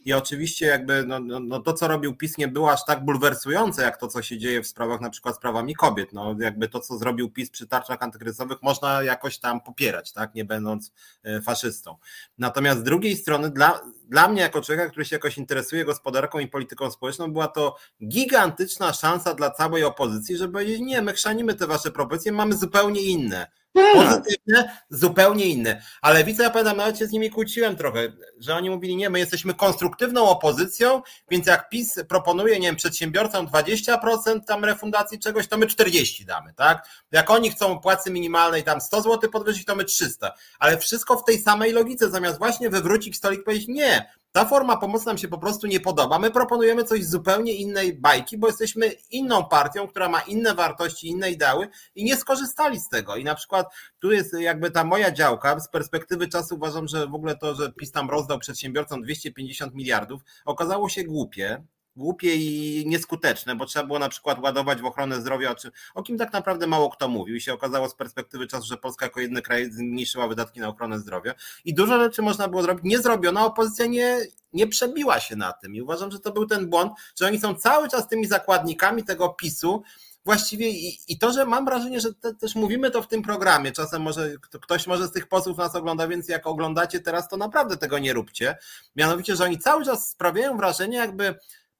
i 0.08 0.12
oczywiście 0.12 0.66
jakby 0.66 1.04
no, 1.06 1.20
no, 1.20 1.40
no, 1.40 1.60
to, 1.60 1.72
co 1.72 1.88
robił 1.88 2.16
PiS 2.16 2.38
nie 2.38 2.48
było 2.48 2.72
aż 2.72 2.84
tak 2.84 3.04
bulwersujące, 3.04 3.82
jak 3.82 3.96
to, 3.96 4.08
co 4.08 4.22
się 4.22 4.38
dzieje 4.38 4.62
w 4.62 4.66
sprawach 4.66 5.00
na 5.00 5.10
przykład 5.10 5.36
sprawami 5.36 5.74
kobiet. 5.74 6.12
No, 6.12 6.36
jakby 6.40 6.68
to, 6.68 6.80
co 6.80 6.98
zrobił 6.98 7.30
PiS 7.30 7.50
przy 7.50 7.66
tarczach 7.66 8.02
antykryzysowych 8.02 8.62
można 8.62 9.02
jakoś 9.02 9.38
tam 9.38 9.60
popierać, 9.60 10.12
tak, 10.12 10.34
nie 10.34 10.44
będąc 10.44 10.92
e, 11.22 11.42
faszystą. 11.42 11.96
Natomiast 12.38 12.80
z 12.80 12.82
drugiej 12.82 13.16
strony 13.16 13.50
dla, 13.50 13.80
dla 14.08 14.28
mnie 14.28 14.42
jako 14.42 14.62
człowieka, 14.62 14.88
który 14.90 15.04
się 15.04 15.16
jakoś 15.16 15.38
interesuje 15.38 15.84
gospodarką 15.84 16.38
i 16.38 16.46
polityką 16.46 16.90
społeczną, 16.90 17.32
była 17.32 17.48
to 17.48 17.76
gigantyczna 18.08 18.92
szansa 18.92 19.34
dla 19.34 19.50
całej 19.50 19.84
opozycji, 19.84 20.36
żeby 20.36 20.52
powiedzieć, 20.52 20.80
nie, 20.80 21.02
my 21.02 21.12
chrzanimy 21.12 21.54
te 21.54 21.66
wasze 21.66 21.90
propozycje, 21.90 22.32
mamy 22.32 22.56
zupełnie 22.56 23.00
inne. 23.00 23.46
Pozytywne, 23.94 24.78
zupełnie 24.90 25.46
inne. 25.46 25.82
Ale 26.02 26.24
widzę, 26.24 26.42
ja 26.42 26.50
pamiętam, 26.50 26.76
nawet 26.76 26.98
się 26.98 27.06
z 27.06 27.10
nimi 27.10 27.30
kłóciłem 27.30 27.76
trochę, 27.76 28.12
że 28.38 28.54
oni 28.54 28.70
mówili, 28.70 28.96
nie, 28.96 29.10
my 29.10 29.18
jesteśmy 29.18 29.54
konstruktywną 29.54 30.28
opozycją, 30.28 31.02
więc 31.30 31.46
jak 31.46 31.68
PiS 31.68 31.94
proponuje, 32.08 32.60
nie 32.60 32.66
wiem, 32.66 32.76
przedsiębiorcom 32.76 33.46
20% 33.46 34.44
tam 34.46 34.64
refundacji 34.64 35.18
czegoś, 35.18 35.48
to 35.48 35.58
my 35.58 35.66
40 35.66 36.24
damy, 36.24 36.54
tak? 36.54 36.88
Jak 37.12 37.30
oni 37.30 37.50
chcą 37.50 37.78
płacy 37.78 38.10
minimalnej 38.10 38.64
tam 38.64 38.80
100 38.80 39.02
zł 39.02 39.30
podwyższyć, 39.30 39.64
to 39.64 39.74
my 39.74 39.84
300. 39.84 40.32
Ale 40.58 40.78
wszystko 40.78 41.16
w 41.16 41.24
tej 41.24 41.38
samej 41.38 41.72
logice, 41.72 42.10
zamiast 42.10 42.38
właśnie 42.38 42.70
wywrócić 42.70 43.16
stolik 43.16 43.40
i 43.40 43.44
powiedzieć, 43.44 43.68
nie, 43.68 44.10
ta 44.32 44.44
forma 44.44 44.76
pomocy 44.76 45.06
nam 45.06 45.18
się 45.18 45.28
po 45.28 45.38
prostu 45.38 45.66
nie 45.66 45.80
podoba. 45.80 46.18
My 46.18 46.30
proponujemy 46.30 46.84
coś 46.84 47.04
zupełnie 47.04 47.52
innej 47.52 47.94
bajki, 47.94 48.38
bo 48.38 48.46
jesteśmy 48.46 48.86
inną 49.10 49.44
partią, 49.44 49.88
która 49.88 50.08
ma 50.08 50.20
inne 50.20 50.54
wartości, 50.54 51.08
inne 51.08 51.30
ideały 51.30 51.68
i 51.94 52.04
nie 52.04 52.16
skorzystali 52.16 52.80
z 52.80 52.88
tego. 52.88 53.16
I 53.16 53.24
na 53.24 53.34
przykład 53.34 53.66
tu 53.98 54.12
jest 54.12 54.40
jakby 54.40 54.70
ta 54.70 54.84
moja 54.84 55.10
działka. 55.10 55.60
Z 55.60 55.70
perspektywy 55.70 56.28
czasu 56.28 56.54
uważam, 56.54 56.88
że 56.88 57.06
w 57.06 57.14
ogóle 57.14 57.36
to, 57.36 57.54
że 57.54 57.72
PiS 57.72 57.92
tam 57.92 58.10
rozdał 58.10 58.38
przedsiębiorcom 58.38 59.02
250 59.02 59.74
miliardów, 59.74 60.22
okazało 60.44 60.88
się 60.88 61.04
głupie 61.04 61.62
głupie 61.98 62.36
i 62.36 62.84
nieskuteczne, 62.86 63.56
bo 63.56 63.66
trzeba 63.66 63.86
było 63.86 63.98
na 63.98 64.08
przykład 64.08 64.38
ładować 64.38 64.80
w 64.80 64.84
ochronę 64.84 65.20
zdrowia, 65.20 65.54
o 65.94 66.02
kim 66.02 66.18
tak 66.18 66.32
naprawdę 66.32 66.66
mało 66.66 66.90
kto 66.90 67.08
mówił. 67.08 67.36
I 67.36 67.40
się 67.40 67.52
okazało 67.54 67.88
z 67.88 67.94
perspektywy 67.94 68.46
czasu, 68.46 68.66
że 68.66 68.76
Polska 68.76 69.06
jako 69.06 69.20
jedyny 69.20 69.42
kraj 69.42 69.72
zmniejszyła 69.72 70.28
wydatki 70.28 70.60
na 70.60 70.68
ochronę 70.68 70.98
zdrowia. 70.98 71.34
I 71.64 71.74
dużo 71.74 71.98
rzeczy 72.00 72.22
można 72.22 72.48
było 72.48 72.62
zrobić, 72.62 72.84
nie 72.84 72.98
zrobiono, 72.98 73.46
opozycja 73.46 73.86
nie, 73.86 74.18
nie 74.52 74.66
przebiła 74.66 75.20
się 75.20 75.36
na 75.36 75.52
tym. 75.52 75.74
I 75.74 75.82
uważam, 75.82 76.10
że 76.10 76.20
to 76.20 76.32
był 76.32 76.46
ten 76.46 76.70
błąd, 76.70 76.92
że 77.20 77.26
oni 77.26 77.40
są 77.40 77.54
cały 77.54 77.88
czas 77.88 78.08
tymi 78.08 78.26
zakładnikami 78.26 79.04
tego 79.04 79.28
PiSu, 79.28 79.82
właściwie 80.24 80.70
i, 80.70 80.98
i 81.08 81.18
to, 81.18 81.32
że 81.32 81.46
mam 81.46 81.64
wrażenie, 81.64 82.00
że 82.00 82.14
te, 82.14 82.34
też 82.34 82.54
mówimy 82.54 82.90
to 82.90 83.02
w 83.02 83.08
tym 83.08 83.22
programie, 83.22 83.72
czasem 83.72 84.02
może 84.02 84.30
ktoś 84.62 84.86
może 84.86 85.06
z 85.06 85.12
tych 85.12 85.28
posłów 85.28 85.58
nas 85.58 85.74
ogląda, 85.74 86.08
więc 86.08 86.28
jak 86.28 86.46
oglądacie 86.46 87.00
teraz, 87.00 87.28
to 87.28 87.36
naprawdę 87.36 87.76
tego 87.76 87.98
nie 87.98 88.12
róbcie. 88.12 88.56
Mianowicie, 88.96 89.36
że 89.36 89.44
oni 89.44 89.58
cały 89.58 89.84
czas 89.84 90.10
sprawiają 90.10 90.56
wrażenie, 90.56 90.96
jakby 90.96 91.34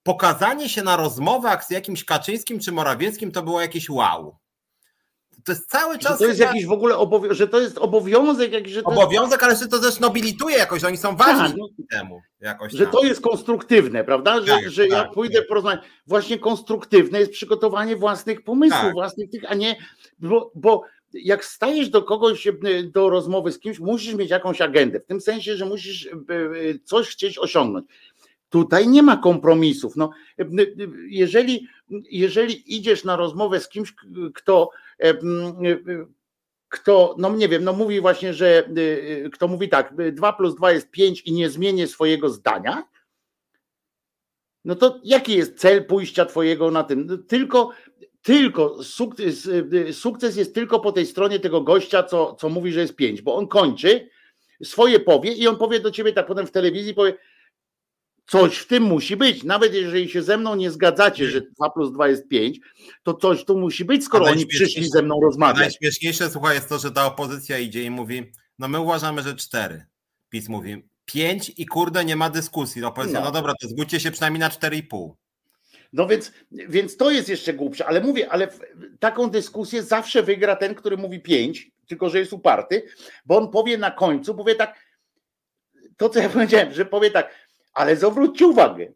pokazanie 0.08 0.68
się 0.68 0.82
na 0.82 0.96
rozmowach 0.96 1.64
z 1.64 1.70
jakimś 1.70 2.04
Kaczyńskim 2.04 2.60
czy 2.60 2.72
Morawieckim 2.72 3.32
to 3.32 3.42
było 3.42 3.60
jakieś 3.60 3.90
wow. 3.90 4.36
To 5.44 5.52
jest 5.52 5.70
cały 5.70 5.98
czas. 5.98 6.12
Że 6.12 6.18
to 6.18 6.24
jest 6.24 6.38
chyba... 6.38 6.50
jakiś 6.50 6.66
w 6.66 6.72
ogóle 6.72 6.96
obowiązek, 6.96 7.36
że 7.38 7.48
to 7.48 7.60
jest 7.60 7.78
obowiązek 7.78 8.52
jakiś. 8.52 8.72
Że 8.72 8.84
obowiązek, 8.84 9.30
jest... 9.30 9.42
ale 9.42 9.56
że 9.56 9.68
to 9.68 9.78
też 9.78 10.00
nobilituje 10.00 10.56
jakoś, 10.56 10.80
że 10.80 10.86
oni 10.86 10.96
są 10.96 11.16
ważni 11.16 11.48
tak, 11.48 11.56
no, 11.58 11.68
temu. 11.90 12.20
Jakoś 12.40 12.72
że 12.72 12.84
tam. 12.84 12.92
to 12.92 13.04
jest 13.04 13.20
konstruktywne, 13.20 14.04
prawda? 14.04 14.40
Że, 14.40 14.46
tak, 14.46 14.70
że 14.70 14.82
tak, 14.82 14.92
ja 14.92 15.04
pójdę 15.04 15.38
tak. 15.38 15.48
porozmawiać. 15.48 15.84
Właśnie 16.06 16.38
konstruktywne 16.38 17.20
jest 17.20 17.32
przygotowanie 17.32 17.96
własnych 17.96 18.44
pomysłów, 18.44 18.82
tak. 18.82 18.92
własnych 18.92 19.30
tych, 19.30 19.50
a 19.50 19.54
nie. 19.54 19.76
Bo, 20.18 20.52
bo 20.54 20.82
jak 21.12 21.44
stajesz 21.44 21.88
do 21.88 22.02
kogoś, 22.02 22.46
e, 22.46 22.52
do 22.82 23.10
rozmowy 23.10 23.52
z 23.52 23.58
kimś, 23.58 23.78
musisz 23.78 24.14
mieć 24.14 24.30
jakąś 24.30 24.60
agendę. 24.60 25.00
W 25.00 25.06
tym 25.06 25.20
sensie, 25.20 25.56
że 25.56 25.64
musisz 25.64 26.06
e, 26.06 26.10
e, 26.10 26.78
coś 26.84 27.08
chcieć 27.08 27.38
osiągnąć. 27.38 27.86
Tutaj 28.48 28.88
nie 28.88 29.02
ma 29.02 29.16
kompromisów. 29.16 29.96
No, 29.96 30.10
jeżeli, 31.08 31.68
jeżeli 32.10 32.76
idziesz 32.76 33.04
na 33.04 33.16
rozmowę 33.16 33.60
z 33.60 33.68
kimś, 33.68 33.94
kto, 34.34 34.70
kto, 36.68 37.14
no 37.18 37.36
nie 37.36 37.48
wiem, 37.48 37.64
no 37.64 37.72
mówi 37.72 38.00
właśnie, 38.00 38.34
że 38.34 38.68
kto 39.32 39.48
mówi 39.48 39.68
tak, 39.68 39.94
2 40.12 40.32
plus 40.32 40.54
2 40.54 40.72
jest 40.72 40.90
5 40.90 41.20
i 41.20 41.32
nie 41.32 41.50
zmienię 41.50 41.86
swojego 41.86 42.28
zdania, 42.28 42.88
no 44.64 44.74
to 44.74 45.00
jaki 45.04 45.36
jest 45.36 45.58
cel 45.58 45.84
pójścia 45.84 46.24
twojego 46.24 46.70
na 46.70 46.84
tym? 46.84 47.06
No 47.06 47.18
tylko, 47.18 47.70
tylko 48.22 48.84
sukces, 48.84 49.50
sukces 49.92 50.36
jest 50.36 50.54
tylko 50.54 50.80
po 50.80 50.92
tej 50.92 51.06
stronie 51.06 51.40
tego 51.40 51.60
gościa, 51.60 52.02
co, 52.02 52.34
co 52.34 52.48
mówi, 52.48 52.72
że 52.72 52.80
jest 52.80 52.96
5, 52.96 53.22
bo 53.22 53.36
on 53.36 53.48
kończy, 53.48 54.08
swoje 54.62 55.00
powie 55.00 55.32
i 55.32 55.48
on 55.48 55.56
powie 55.56 55.80
do 55.80 55.90
ciebie 55.90 56.12
tak 56.12 56.26
potem 56.26 56.46
w 56.46 56.50
telewizji, 56.50 56.94
powie, 56.94 57.14
Coś 58.28 58.58
w 58.58 58.66
tym 58.66 58.82
musi 58.82 59.16
być. 59.16 59.44
Nawet 59.44 59.74
jeżeli 59.74 60.08
się 60.08 60.22
ze 60.22 60.36
mną 60.36 60.54
nie 60.54 60.70
zgadzacie, 60.70 61.30
że 61.30 61.40
2 61.40 61.70
plus 61.70 61.92
2 61.92 62.08
jest 62.08 62.28
5, 62.28 62.58
to 63.02 63.14
coś 63.14 63.44
tu 63.44 63.58
musi 63.58 63.84
być, 63.84 64.04
skoro 64.04 64.26
oni 64.26 64.46
przyszli 64.46 64.88
ze 64.88 65.02
mną 65.02 65.20
rozmawiać. 65.22 65.58
Najśmieszniejsze, 65.58 66.30
słuchaj, 66.30 66.54
jest 66.54 66.68
to, 66.68 66.78
że 66.78 66.90
ta 66.90 67.06
opozycja 67.06 67.58
idzie 67.58 67.82
i 67.82 67.90
mówi, 67.90 68.32
no 68.58 68.68
my 68.68 68.80
uważamy, 68.80 69.22
że 69.22 69.34
4. 69.34 69.86
PiS 70.30 70.48
mówi 70.48 70.88
5 71.04 71.52
i 71.56 71.66
kurde 71.66 72.04
nie 72.04 72.16
ma 72.16 72.30
dyskusji. 72.30 72.84
Opozycja, 72.84 73.20
no, 73.20 73.26
no 73.26 73.32
dobra, 73.32 73.52
to 73.60 73.68
zgódźcie 73.68 74.00
się 74.00 74.10
przynajmniej 74.10 74.40
na 74.40 74.48
4,5. 74.48 75.10
No 75.92 76.06
więc, 76.06 76.32
więc 76.52 76.96
to 76.96 77.10
jest 77.10 77.28
jeszcze 77.28 77.52
głupsze, 77.52 77.86
ale 77.86 78.00
mówię, 78.00 78.28
ale 78.30 78.48
taką 79.00 79.30
dyskusję 79.30 79.82
zawsze 79.82 80.22
wygra 80.22 80.56
ten, 80.56 80.74
który 80.74 80.96
mówi 80.96 81.20
5, 81.20 81.70
tylko 81.86 82.10
że 82.10 82.18
jest 82.18 82.32
uparty, 82.32 82.82
bo 83.26 83.38
on 83.38 83.50
powie 83.50 83.78
na 83.78 83.90
końcu, 83.90 84.34
powie 84.34 84.54
tak, 84.54 84.74
to 85.96 86.08
co 86.08 86.20
ja 86.20 86.28
powiedziałem, 86.28 86.72
że 86.72 86.84
powie 86.84 87.10
tak, 87.10 87.47
ale 87.72 87.96
zwróćcie 87.96 88.46
uwagę, 88.46 88.92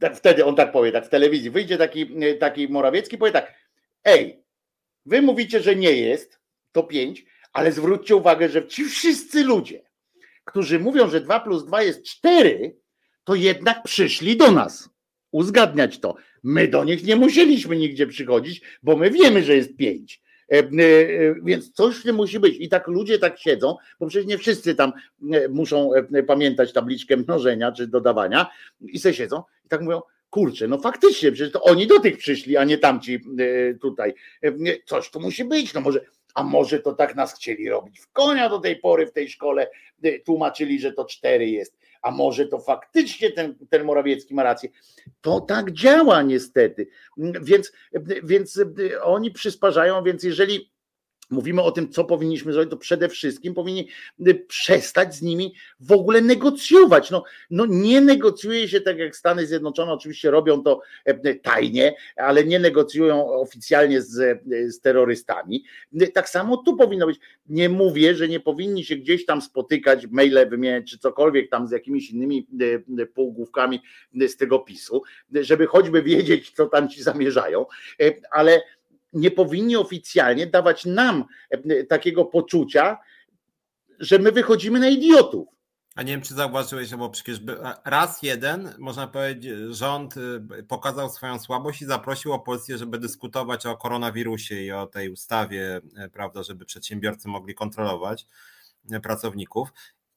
tak 0.00 0.16
wtedy 0.16 0.44
on 0.44 0.56
tak 0.56 0.72
powie, 0.72 0.92
tak 0.92 1.06
w 1.06 1.08
telewizji, 1.08 1.50
wyjdzie 1.50 1.78
taki, 1.78 2.06
taki 2.40 2.68
Morawiecki, 2.68 3.18
powie 3.18 3.32
tak, 3.32 3.54
ej, 4.04 4.42
wy 5.06 5.22
mówicie, 5.22 5.60
że 5.60 5.76
nie 5.76 5.92
jest, 5.92 6.40
to 6.72 6.82
pięć, 6.82 7.24
ale 7.52 7.72
zwróćcie 7.72 8.16
uwagę, 8.16 8.48
że 8.48 8.66
ci 8.66 8.84
wszyscy 8.84 9.44
ludzie, 9.44 9.82
którzy 10.44 10.78
mówią, 10.78 11.10
że 11.10 11.20
2 11.20 11.40
plus 11.40 11.64
2 11.64 11.82
jest 11.82 12.04
4, 12.04 12.76
to 13.24 13.34
jednak 13.34 13.82
przyszli 13.82 14.36
do 14.36 14.50
nas 14.50 14.90
uzgadniać 15.30 15.98
to. 15.98 16.16
My 16.42 16.68
do 16.68 16.84
nich 16.84 17.04
nie 17.04 17.16
musieliśmy 17.16 17.76
nigdzie 17.76 18.06
przychodzić, 18.06 18.62
bo 18.82 18.96
my 18.96 19.10
wiemy, 19.10 19.44
że 19.44 19.56
jest 19.56 19.76
5. 19.76 20.22
E, 20.52 20.58
e, 20.58 20.64
więc 21.42 21.72
coś 21.72 22.02
tym 22.02 22.16
musi 22.16 22.40
być. 22.40 22.56
I 22.60 22.68
tak 22.68 22.88
ludzie 22.88 23.18
tak 23.18 23.38
siedzą, 23.38 23.76
bo 24.00 24.06
przecież 24.06 24.26
nie 24.26 24.38
wszyscy 24.38 24.74
tam 24.74 24.92
e, 25.32 25.48
muszą 25.48 25.90
pamiętać 26.26 26.72
tabliczkę 26.72 27.16
mnożenia 27.16 27.72
czy 27.72 27.86
dodawania 27.86 28.50
i 28.80 28.98
se 28.98 29.14
siedzą 29.14 29.42
i 29.64 29.68
tak 29.68 29.80
mówią, 29.80 30.02
kurczę, 30.30 30.68
no 30.68 30.78
faktycznie, 30.78 31.32
przecież 31.32 31.52
to 31.52 31.62
oni 31.62 31.86
do 31.86 32.00
tych 32.00 32.18
przyszli, 32.18 32.56
a 32.56 32.64
nie 32.64 32.78
tamci 32.78 33.20
tutaj. 33.80 34.14
Coś 34.84 35.10
tu 35.10 35.20
musi 35.20 35.44
być, 35.44 35.74
no 35.74 35.80
może, 35.80 36.00
a 36.34 36.42
może 36.42 36.80
to 36.80 36.92
tak 36.92 37.14
nas 37.14 37.34
chcieli 37.34 37.68
robić 37.68 38.00
w 38.00 38.12
konia 38.12 38.48
do 38.48 38.58
tej 38.58 38.76
pory 38.76 39.06
w 39.06 39.12
tej 39.12 39.28
szkole, 39.28 39.70
tłumaczyli, 40.24 40.80
że 40.80 40.92
to 40.92 41.04
cztery 41.04 41.46
jest 41.46 41.78
a 42.06 42.10
może 42.10 42.46
to 42.46 42.58
faktycznie 42.58 43.30
ten, 43.30 43.54
ten 43.70 43.84
Morawiecki 43.84 44.34
ma 44.34 44.42
rację. 44.42 44.68
To 45.20 45.40
tak 45.40 45.72
działa 45.72 46.22
niestety. 46.22 46.88
Więc, 47.42 47.72
więc 48.24 48.60
oni 49.02 49.30
przysparzają, 49.30 50.04
więc 50.04 50.22
jeżeli 50.22 50.70
mówimy 51.30 51.62
o 51.62 51.70
tym, 51.70 51.88
co 51.88 52.04
powinniśmy 52.04 52.52
zrobić, 52.52 52.70
to 52.70 52.76
przede 52.76 53.08
wszystkim 53.08 53.54
powinni 53.54 53.88
y, 54.28 54.34
przestać 54.34 55.14
z 55.14 55.22
nimi 55.22 55.54
w 55.80 55.92
ogóle 55.92 56.20
negocjować. 56.20 57.10
No, 57.10 57.24
no 57.50 57.66
nie 57.68 58.00
negocjuje 58.00 58.68
się 58.68 58.80
tak 58.80 58.98
jak 58.98 59.16
Stany 59.16 59.46
Zjednoczone, 59.46 59.92
oczywiście 59.92 60.30
robią 60.30 60.62
to 60.62 60.80
e, 61.04 61.34
tajnie, 61.34 61.94
ale 62.16 62.44
nie 62.44 62.58
negocjują 62.58 63.30
oficjalnie 63.30 64.02
z, 64.02 64.18
e, 64.18 64.38
z 64.70 64.80
terrorystami. 64.80 65.64
Tak 66.14 66.28
samo 66.28 66.56
tu 66.56 66.76
powinno 66.76 67.06
być. 67.06 67.18
Nie 67.48 67.68
mówię, 67.68 68.14
że 68.14 68.28
nie 68.28 68.40
powinni 68.40 68.84
się 68.84 68.96
gdzieś 68.96 69.26
tam 69.26 69.42
spotykać, 69.42 70.06
maile 70.06 70.48
wymieniać, 70.48 70.90
czy 70.90 70.98
cokolwiek 70.98 71.50
tam 71.50 71.68
z 71.68 71.70
jakimiś 71.70 72.10
innymi 72.10 72.46
e, 72.98 73.06
półgłówkami 73.06 73.80
z 74.28 74.36
tego 74.36 74.58
PiSu, 74.58 75.02
żeby 75.32 75.66
choćby 75.66 76.02
wiedzieć, 76.02 76.50
co 76.50 76.66
tam 76.66 76.88
ci 76.88 77.02
zamierzają, 77.02 77.66
ale 78.30 78.62
nie 79.12 79.30
powinni 79.30 79.76
oficjalnie 79.76 80.46
dawać 80.46 80.84
nam 80.84 81.24
e, 81.50 81.84
takiego 81.84 82.24
poczucia, 82.24 82.98
że 83.98 84.18
my 84.18 84.32
wychodzimy 84.32 84.80
na 84.80 84.88
idiotów. 84.88 85.56
A 85.96 86.02
nie 86.02 86.12
wiem, 86.12 86.22
czy 86.22 86.34
zauważyłeś, 86.34 86.94
bo 86.94 87.10
przecież 87.10 87.40
raz 87.84 88.22
jeden, 88.22 88.74
można 88.78 89.06
powiedzieć, 89.06 89.52
rząd 89.70 90.14
y, 90.16 90.62
pokazał 90.68 91.10
swoją 91.10 91.38
słabość 91.38 91.82
i 91.82 91.86
zaprosił 91.86 92.32
opozycję, 92.32 92.78
żeby 92.78 92.98
dyskutować 92.98 93.66
o 93.66 93.76
koronawirusie 93.76 94.62
i 94.62 94.72
o 94.72 94.86
tej 94.86 95.10
ustawie, 95.10 95.80
e, 95.96 96.08
prawda, 96.08 96.42
żeby 96.42 96.64
przedsiębiorcy 96.64 97.28
mogli 97.28 97.54
kontrolować 97.54 98.26
e, 98.90 99.00
pracowników. 99.00 99.68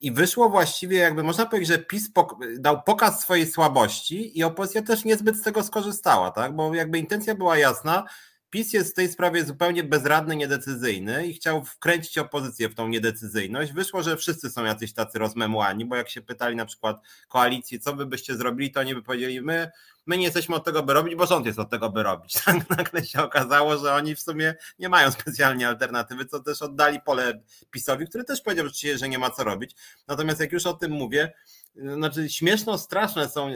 I 0.01 0.11
wyszło 0.11 0.49
właściwie, 0.49 0.97
jakby 0.97 1.23
można 1.23 1.45
powiedzieć, 1.45 1.67
że 1.69 1.77
PiS 1.77 2.09
dał 2.57 2.83
pokaz 2.83 3.21
swojej 3.21 3.47
słabości 3.47 4.39
i 4.39 4.43
opozycja 4.43 4.81
też 4.81 5.05
niezbyt 5.05 5.35
z 5.35 5.41
tego 5.41 5.63
skorzystała, 5.63 6.31
tak? 6.31 6.55
Bo 6.55 6.75
jakby 6.75 6.99
intencja 6.99 7.35
była 7.35 7.57
jasna, 7.57 8.05
PiS 8.49 8.73
jest 8.73 8.91
w 8.91 8.95
tej 8.95 9.09
sprawie 9.09 9.45
zupełnie 9.45 9.83
bezradny, 9.83 10.35
niedecyzyjny 10.35 11.27
i 11.27 11.33
chciał 11.33 11.65
wkręcić 11.65 12.17
opozycję 12.17 12.69
w 12.69 12.75
tą 12.75 12.87
niedecyzyjność. 12.87 13.73
Wyszło, 13.73 14.03
że 14.03 14.17
wszyscy 14.17 14.49
są 14.49 14.65
jacyś 14.65 14.93
tacy 14.93 15.19
rozmemłani, 15.19 15.85
bo 15.85 15.95
jak 15.95 16.09
się 16.09 16.21
pytali 16.21 16.55
na 16.55 16.65
przykład 16.65 17.01
koalicji, 17.27 17.79
co 17.79 17.95
wy 17.95 18.05
byście 18.05 18.35
zrobili, 18.35 18.71
to 18.71 18.79
oni 18.79 18.95
by 18.95 19.03
powiedzieli, 19.03 19.41
my, 19.41 19.71
my 20.09 20.17
nie 20.17 20.23
jesteśmy 20.23 20.55
od 20.55 20.65
tego, 20.65 20.83
by 20.83 20.93
robić, 20.93 21.15
bo 21.15 21.25
rząd 21.25 21.45
jest 21.45 21.59
od 21.59 21.69
tego, 21.69 21.89
by 21.89 22.03
robić. 22.03 22.33
Tak 22.45 22.69
nagle 22.69 23.05
się 23.05 23.23
okazało, 23.23 23.77
że 23.77 23.93
oni 23.93 24.15
w 24.15 24.19
sumie 24.19 24.55
nie 24.79 24.89
mają 24.89 25.11
specjalnie 25.21 25.67
alternatywy, 25.67 26.25
co 26.25 26.39
też 26.39 26.61
oddali 26.61 27.01
pole 27.01 27.41
PiSowi, 27.71 28.07
który 28.07 28.23
też 28.23 28.41
powiedział 28.41 28.65
że 28.95 29.09
nie 29.09 29.19
ma 29.19 29.29
co 29.29 29.43
robić. 29.43 29.75
Natomiast 30.07 30.39
jak 30.39 30.51
już 30.51 30.65
o 30.65 30.73
tym 30.73 30.91
mówię, 30.91 31.33
znaczy 31.75 32.29
śmieszno 32.29 32.77
straszne 32.77 33.29
są 33.29 33.47
e, 33.47 33.53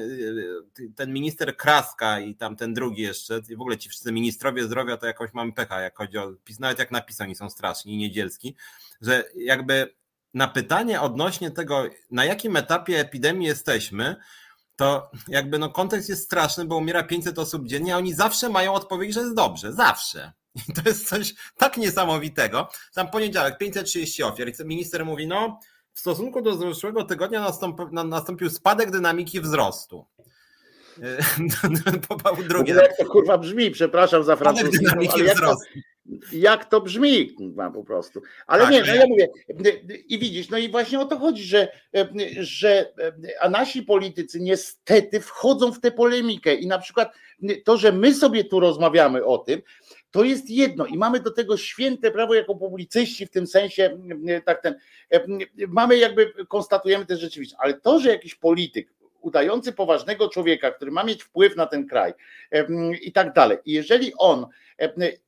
ten 0.96 1.14
minister 1.14 1.58
Kraska 1.58 2.20
i 2.20 2.36
tam 2.36 2.56
ten 2.56 2.74
drugi 2.74 3.02
jeszcze, 3.02 3.42
w 3.42 3.62
ogóle 3.62 3.78
ci 3.78 3.90
wszyscy 3.90 4.12
ministrowie 4.12 4.64
zdrowia 4.64 4.98
to 4.98 5.06
jakoś 5.06 5.34
mamy 5.34 5.54
pecha, 5.54 5.82
jak 5.82 5.98
chodzi 5.98 6.18
o 6.18 6.34
PiS, 6.44 6.60
nawet 6.60 6.80
jak 6.80 6.92
napisani 6.92 7.36
są 7.36 7.50
straszni, 7.50 7.98
niedzielski, 7.98 8.56
że 9.02 9.24
jakby 9.36 9.96
na 10.34 10.48
pytanie 10.48 11.02
odnośnie 11.02 11.52
tego, 11.52 11.84
na 12.12 12.26
jakim 12.26 12.58
etapie 12.58 13.00
epidemii 13.00 13.48
jesteśmy, 13.48 14.16
to 14.84 15.10
jakby 15.28 15.60
no 15.60 15.70
kontekst 15.70 16.10
jest 16.10 16.24
straszny, 16.24 16.66
bo 16.66 16.78
umiera 16.78 17.04
500 17.04 17.40
osób 17.40 17.68
dziennie, 17.68 17.96
a 17.96 17.98
oni 17.98 18.14
zawsze 18.14 18.50
mają 18.50 18.74
odpowiedź, 18.74 19.14
że 19.14 19.20
jest 19.20 19.36
dobrze, 19.36 19.74
zawsze. 19.74 20.32
I 20.70 20.74
to 20.74 20.82
jest 20.86 21.10
coś 21.10 21.34
tak 21.58 21.78
niesamowitego. 21.78 22.70
Tam 22.94 23.08
poniedziałek 23.08 23.58
530 23.58 24.24
ofiar 24.24 24.48
i 24.50 24.66
minister 24.66 25.06
mówi, 25.06 25.28
no 25.28 25.60
w 25.94 26.00
stosunku 26.00 26.42
do 26.42 26.58
zeszłego 26.58 27.04
tygodnia 27.04 27.42
nastąpił, 27.42 27.90
nastąpił 27.92 28.50
spadek 28.50 28.92
dynamiki 28.92 29.42
wzrostu. 29.42 30.08
Popał 32.08 32.36
drugie. 32.36 32.74
Jak 32.74 32.98
to 32.98 33.06
kurwa 33.06 33.38
brzmi, 33.38 33.72
przepraszam 33.72 34.24
za 34.24 34.36
francuskie. 34.36 34.86
Jak, 35.26 35.40
to, 35.40 35.56
jak 36.32 36.66
to 36.66 36.82
brzmi 36.82 37.34
kurwa, 37.34 37.72
po 37.72 37.84
prostu. 37.84 38.22
Ale 38.48 38.64
tak, 38.64 38.72
nie, 38.72 38.82
no 38.82 38.96
ja 38.96 39.08
mówię, 39.08 39.30
i 40.08 40.20
widzisz, 40.20 40.50
no 40.50 40.58
i 40.58 40.70
właśnie 40.70 41.00
o 41.00 41.06
to 41.06 41.18
chodzi, 41.18 41.44
że, 41.44 41.68
że 42.40 42.94
a 43.42 43.50
nasi 43.50 43.84
politycy 43.84 44.40
niestety 44.40 45.22
wchodzą 45.22 45.72
w 45.72 45.80
tę 45.80 45.92
polemikę 45.92 46.56
i 46.56 46.68
na 46.68 46.80
przykład 46.80 47.14
to, 47.64 47.78
że 47.78 47.92
my 47.92 48.14
sobie 48.14 48.44
tu 48.44 48.60
rozmawiamy 48.60 49.26
o 49.26 49.38
tym, 49.38 49.62
to 50.12 50.24
jest 50.24 50.50
jedno 50.50 50.86
i 50.86 50.98
mamy 50.98 51.20
do 51.20 51.32
tego 51.32 51.58
święte 51.58 52.12
prawo 52.12 52.34
jako 52.34 52.56
publicyści 52.56 53.26
w 53.26 53.30
tym 53.30 53.48
sensie, 53.48 53.98
tak 54.46 54.62
ten, 54.62 54.76
mamy 55.68 55.98
jakby, 55.98 56.34
konstatujemy 56.48 57.06
też 57.06 57.20
rzeczywistość, 57.20 57.62
ale 57.64 57.74
to, 57.74 58.00
że 58.00 58.10
jakiś 58.10 58.36
polityk 58.36 58.94
udający 59.24 59.74
poważnego 59.74 60.30
człowieka, 60.30 60.72
który 60.72 60.92
ma 60.92 61.04
mieć 61.04 61.24
wpływ 61.24 61.56
na 61.56 61.66
ten 61.66 61.88
kraj 61.88 62.14
i 63.02 63.12
tak 63.12 63.34
dalej. 63.34 63.58
I 63.66 63.72
jeżeli 63.72 64.14
on 64.18 64.46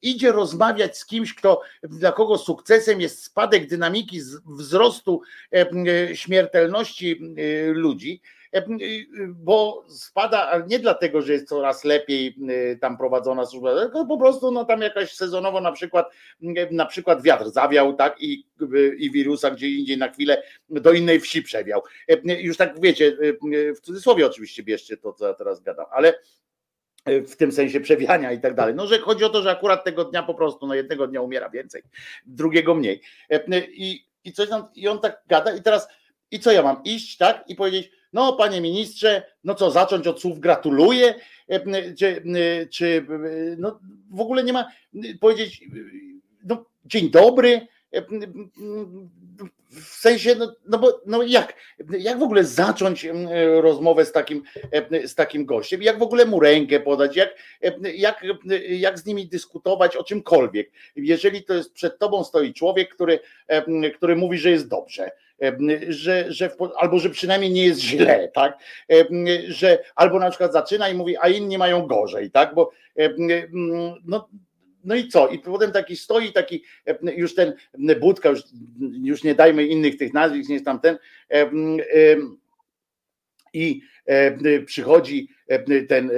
idzie 0.01 0.31
rozmawiać 0.31 0.97
z 0.97 1.05
kimś, 1.05 1.33
kto, 1.33 1.61
dla 1.83 2.11
kogo 2.11 2.37
sukcesem 2.37 3.01
jest 3.01 3.23
spadek 3.23 3.67
dynamiki 3.67 4.19
wzrostu 4.45 5.21
śmiertelności 6.13 7.21
ludzi, 7.73 8.21
bo 9.29 9.85
spada, 9.87 10.47
ale 10.47 10.67
nie 10.67 10.79
dlatego, 10.79 11.21
że 11.21 11.33
jest 11.33 11.49
coraz 11.49 11.83
lepiej 11.83 12.35
tam 12.81 12.97
prowadzona 12.97 13.45
służba, 13.45 13.81
tylko 13.81 14.05
po 14.05 14.17
prostu 14.17 14.51
no 14.51 14.65
tam 14.65 14.81
jakaś 14.81 15.13
sezonowo 15.13 15.61
na 15.61 15.71
przykład 15.71 16.11
na 16.71 16.85
przykład 16.85 17.21
wiatr 17.21 17.49
zawiał, 17.49 17.93
tak 17.93 18.21
i, 18.21 18.45
i 18.97 19.11
wirusa 19.11 19.51
gdzie 19.51 19.69
indziej 19.69 19.97
na 19.97 20.09
chwilę 20.09 20.43
do 20.69 20.93
innej 20.93 21.19
wsi 21.19 21.43
przewiał. 21.43 21.81
Już 22.23 22.57
tak 22.57 22.81
wiecie, 22.81 23.17
w 23.77 23.81
cudzysłowie 23.81 24.25
oczywiście 24.25 24.63
bierzcie 24.63 24.97
to, 24.97 25.13
co 25.13 25.27
ja 25.27 25.33
teraz 25.33 25.61
gadam, 25.61 25.85
ale 25.91 26.13
w 27.05 27.35
tym 27.35 27.51
sensie 27.51 27.79
przewijania 27.79 28.31
i 28.31 28.39
tak 28.39 28.55
dalej. 28.55 28.75
No, 28.75 28.87
że 28.87 28.99
chodzi 28.99 29.23
o 29.23 29.29
to, 29.29 29.41
że 29.41 29.51
akurat 29.51 29.83
tego 29.83 30.05
dnia 30.05 30.23
po 30.23 30.33
prostu, 30.33 30.67
no 30.67 30.75
jednego 30.75 31.07
dnia 31.07 31.21
umiera 31.21 31.49
więcej, 31.49 31.83
drugiego 32.25 32.75
mniej. 32.75 33.01
I, 33.73 34.05
i 34.23 34.33
coś 34.33 34.49
tam, 34.49 34.67
i 34.75 34.87
on 34.87 34.99
tak 34.99 35.21
gada 35.27 35.55
i 35.55 35.61
teraz, 35.61 35.87
i 36.31 36.39
co 36.39 36.51
ja 36.51 36.63
mam 36.63 36.83
iść, 36.83 37.17
tak? 37.17 37.43
I 37.47 37.55
powiedzieć, 37.55 37.91
no, 38.15 38.33
panie 38.33 38.61
ministrze, 38.61 39.23
no 39.43 39.55
co, 39.55 39.71
zacząć 39.71 40.07
od 40.07 40.21
słów 40.21 40.39
gratuluję, 40.39 41.15
czy, 41.97 42.23
czy 42.71 43.05
no, 43.57 43.79
w 44.11 44.19
ogóle 44.19 44.43
nie 44.43 44.53
ma 44.53 44.71
powiedzieć, 45.19 45.63
no, 46.45 46.65
dzień 46.85 47.09
dobry, 47.09 47.67
w 49.69 49.83
sensie, 49.83 50.35
no, 50.35 50.55
no 50.67 50.79
bo 50.79 51.01
no 51.05 51.23
jak, 51.23 51.53
jak 51.99 52.19
w 52.19 52.23
ogóle 52.23 52.43
zacząć 52.43 53.07
rozmowę 53.61 54.05
z 54.05 54.11
takim, 54.11 54.43
z 55.05 55.15
takim 55.15 55.45
gościem, 55.45 55.81
jak 55.81 55.99
w 55.99 56.03
ogóle 56.03 56.25
mu 56.25 56.39
rękę 56.39 56.79
podać, 56.79 57.15
jak, 57.15 57.29
jak, 57.95 58.25
jak 58.69 58.99
z 58.99 59.05
nimi 59.05 59.27
dyskutować 59.27 59.95
o 59.95 60.03
czymkolwiek, 60.03 60.71
jeżeli 60.95 61.43
to 61.43 61.53
jest 61.53 61.73
przed 61.73 61.99
tobą 61.99 62.23
stoi 62.23 62.53
człowiek, 62.53 62.95
który, 62.95 63.19
który 63.95 64.15
mówi, 64.15 64.37
że 64.37 64.49
jest 64.49 64.67
dobrze, 64.67 65.11
że, 65.89 66.25
że 66.27 66.55
albo 66.77 66.99
że 66.99 67.09
przynajmniej 67.09 67.51
nie 67.51 67.65
jest 67.65 67.79
źle, 67.79 68.31
tak? 68.33 68.57
Że 69.47 69.83
albo 69.95 70.19
na 70.19 70.29
przykład 70.29 70.53
zaczyna 70.53 70.89
i 70.89 70.95
mówi, 70.95 71.17
a 71.17 71.29
inni 71.29 71.57
mają 71.57 71.87
gorzej, 71.87 72.31
tak? 72.31 72.55
Bo 72.55 72.71
no, 74.05 74.29
no 74.83 74.95
i 74.95 75.07
co? 75.07 75.27
I 75.27 75.39
potem 75.39 75.71
taki 75.71 75.95
stoi, 75.95 76.31
taki 76.31 76.63
już 77.15 77.35
ten 77.35 77.53
Budka, 77.99 78.29
już, 78.29 78.41
już 79.01 79.23
nie 79.23 79.35
dajmy 79.35 79.65
innych 79.65 79.97
tych 79.97 80.13
nazwisk, 80.13 80.49
nie 80.49 80.55
jest 80.55 80.65
tam 80.65 80.79
ten. 80.79 80.97
I 83.53 83.81
przychodzi 84.65 85.29
ten, 85.87 86.11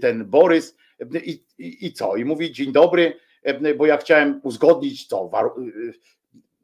ten 0.00 0.24
Borys 0.24 0.76
i, 1.24 1.44
i, 1.58 1.86
i 1.86 1.92
co? 1.92 2.16
I 2.16 2.24
mówi 2.24 2.52
dzień 2.52 2.72
dobry, 2.72 3.16
bo 3.76 3.86
ja 3.86 3.96
chciałem 3.96 4.40
uzgodnić 4.42 5.06
co, 5.06 5.30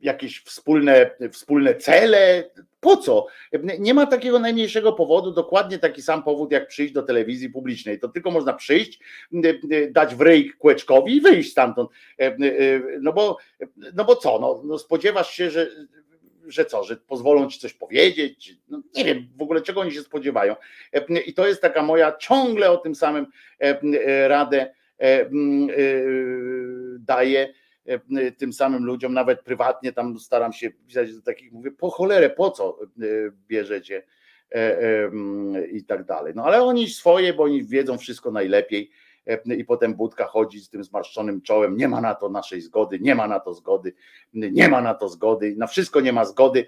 jakieś 0.07 0.41
wspólne, 0.41 1.11
wspólne 1.33 1.75
cele. 1.75 2.51
Po 2.81 2.97
co? 2.97 3.27
Nie 3.79 3.95
ma 3.95 4.07
takiego 4.07 4.39
najmniejszego 4.39 4.93
powodu, 4.93 5.33
dokładnie 5.33 5.79
taki 5.79 6.03
sam 6.03 6.23
powód, 6.23 6.53
jak 6.53 6.69
przyjść 6.69 6.95
do 6.95 7.03
telewizji 7.03 7.51
publicznej. 7.51 8.01
To 8.01 8.09
tylko 8.09 8.31
można 8.31 8.53
przyjść, 8.53 9.01
dać 9.91 10.15
w 10.15 10.21
ryj 10.21 10.53
kłeczkowi 10.59 11.17
i 11.17 11.21
wyjść 11.21 11.51
stamtąd. 11.51 11.91
No 13.01 13.13
bo, 13.13 13.39
no 13.95 14.05
bo 14.05 14.17
co? 14.17 14.39
No, 14.39 14.63
no 14.65 14.79
spodziewasz 14.79 15.31
się, 15.31 15.51
że, 15.51 15.69
że 16.47 16.65
co, 16.65 16.85
że 16.85 16.97
pozwolą 16.97 17.49
ci 17.51 17.61
coś 17.61 17.73
powiedzieć? 17.73 18.55
No 18.69 18.83
nie 18.95 19.05
wiem 19.05 19.29
w 19.37 19.43
ogóle, 19.43 19.61
czego 19.61 19.81
oni 19.81 19.93
się 19.93 20.03
spodziewają. 20.03 20.57
I 21.27 21.35
to 21.35 21.47
jest 21.47 21.63
taka 21.63 21.83
moja 21.83 22.17
ciągle 22.17 22.71
o 22.71 22.77
tym 22.77 22.95
samym 22.95 23.27
radę 24.29 24.75
daje 26.99 27.49
E, 27.49 27.53
tym 28.39 28.53
samym 28.53 28.85
ludziom, 28.85 29.15
nawet 29.15 29.43
prywatnie 29.43 29.93
tam 29.93 30.19
staram 30.19 30.53
się 30.53 30.71
pisać 30.71 31.15
do 31.15 31.23
takich, 31.23 31.53
mówię, 31.53 31.71
po 31.71 31.91
cholerę, 31.91 32.31
po 32.31 32.51
co 32.51 32.79
e, 32.83 33.05
bierzecie 33.49 34.03
e, 34.55 35.11
i 35.73 35.85
tak 35.85 36.05
dalej. 36.05 36.33
No 36.37 36.45
ale 36.45 36.63
oni 36.63 36.89
swoje, 36.89 37.33
bo 37.33 37.43
oni 37.43 37.65
wiedzą 37.65 37.99
wszystko 37.99 38.31
najlepiej 38.31 38.91
i 39.57 39.65
potem 39.65 39.95
Budka 39.95 40.27
chodzi 40.27 40.61
z 40.61 40.71
tym 40.71 40.85
zmarszczonym 40.85 41.43
czołem, 41.43 41.77
nie 41.77 41.89
ma 41.89 42.01
na 42.01 42.15
to 42.15 42.29
naszej 42.29 42.61
zgody, 42.61 42.99
nie 43.01 43.15
ma 43.15 43.29
na 43.29 43.41
to 43.41 43.55
zgody, 43.55 43.93
nie 44.35 44.69
ma 44.69 44.81
na 44.81 44.95
to 44.95 45.09
zgody, 45.09 45.55
na 45.57 45.67
wszystko 45.67 46.01
nie 46.01 46.13
ma 46.13 46.25
zgody, 46.25 46.67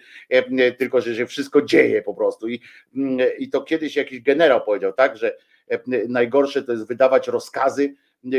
tylko 0.79 1.01
że 1.01 1.15
się 1.15 1.27
wszystko 1.27 1.63
dzieje 1.63 2.03
po 2.03 2.15
prostu 2.15 2.49
i, 2.49 2.61
i 3.39 3.51
to 3.51 3.63
kiedyś 3.63 3.97
jakiś 3.97 4.21
generał 4.21 4.61
powiedział, 4.61 4.93
tak, 4.93 5.17
że 5.17 5.37
najgorsze 6.09 6.63
to 6.63 6.73
jest 6.73 6.89
wydawać 6.89 7.29
rozkazy, 7.29 7.95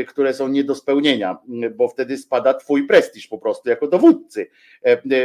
które 0.08 0.34
są 0.34 0.48
nie 0.48 0.64
do 0.64 0.74
spełnienia, 0.74 1.38
bo 1.76 1.88
wtedy 1.88 2.18
spada 2.18 2.54
twój 2.54 2.86
prestiż 2.86 3.26
po 3.26 3.38
prostu 3.38 3.68
jako 3.68 3.86
dowódcy, 3.86 4.50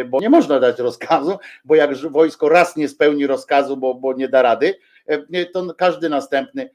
bo 0.10 0.22
nie 0.22 0.30
można 0.30 0.60
dać 0.60 0.80
rozkazu, 0.80 1.38
bo 1.65 1.76
jak 1.76 1.95
wojsko 1.98 2.49
raz 2.49 2.76
nie 2.76 2.90
spełni 2.90 3.27
rozkazu, 3.27 3.77
bo, 3.77 3.95
bo 3.95 4.14
nie 4.14 4.30
da 4.30 4.41
rady, 4.41 4.76
to 5.53 5.73
każdy 5.77 6.10
następny, 6.10 6.69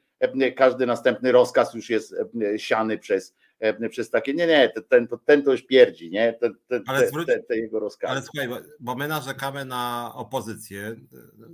każdy 0.55 0.85
następny 0.85 1.31
rozkaz 1.31 1.73
już 1.73 1.89
jest 1.89 2.15
siany 2.57 2.97
przez 2.97 3.33
E, 3.33 3.40
przez 3.89 4.09
takie, 4.09 4.33
nie, 4.33 4.47
nie, 4.47 4.71
ten, 4.89 5.07
ten 5.25 5.43
to 5.43 5.51
już 5.51 5.61
pierdzi, 5.61 6.11
nie, 6.11 6.33
ten, 6.33 6.55
ten, 6.67 6.83
ale 6.87 7.07
zwróć, 7.07 7.27
te, 7.27 7.39
te 7.39 7.57
jego 7.57 7.79
rozkazy. 7.79 8.11
Ale 8.11 8.21
słuchaj, 8.21 8.63
bo 8.79 8.95
my 8.95 9.07
narzekamy 9.07 9.65
na 9.65 10.11
opozycję, 10.15 10.95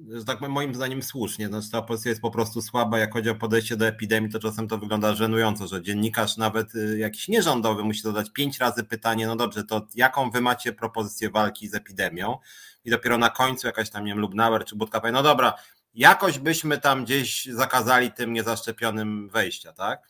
że 0.10 0.26
tak 0.26 0.42
moim 0.42 0.76
zdaniem 0.76 1.04
słusznie, 1.04 1.48
znaczy 1.48 1.72
ta 1.72 1.78
opozycja 1.78 2.10
jest 2.10 2.22
po 2.22 2.32
prostu 2.32 2.62
słaba, 2.62 3.00
jak 3.00 3.14
chodzi 3.14 3.30
o 3.30 3.36
podejście 3.36 3.76
do 3.76 3.88
epidemii, 3.88 4.32
to 4.32 4.40
czasem 4.40 4.68
to 4.68 4.78
wygląda 4.78 5.16
żenująco, 5.16 5.68
że 5.68 5.82
dziennikarz 5.82 6.38
nawet 6.38 6.76
y, 6.76 6.98
jakiś 6.98 7.28
nierządowy 7.28 7.84
musi 7.84 8.02
zadać 8.02 8.30
pięć 8.34 8.60
razy 8.60 8.84
pytanie, 8.84 9.28
no 9.28 9.36
dobrze, 9.36 9.64
to 9.64 9.88
jaką 9.96 10.32
wy 10.32 10.42
macie 10.42 10.74
propozycję 10.74 11.30
walki 11.30 11.68
z 11.68 11.76
epidemią 11.76 12.38
i 12.86 12.90
dopiero 12.90 13.18
na 13.18 13.30
końcu 13.30 13.68
jakaś 13.68 13.90
tam, 13.90 14.06
nie 14.06 14.12
wiem, 14.12 14.20
Lubnauer 14.20 14.66
czy 14.66 14.76
Budka 14.76 15.00
powie, 15.00 15.12
no 15.12 15.24
dobra, 15.24 15.54
jakoś 15.94 16.40
byśmy 16.40 16.78
tam 16.78 17.04
gdzieś 17.04 17.46
zakazali 17.46 18.12
tym 18.12 18.34
niezaszczepionym 18.34 19.30
wejścia, 19.30 19.74
tak? 19.74 20.08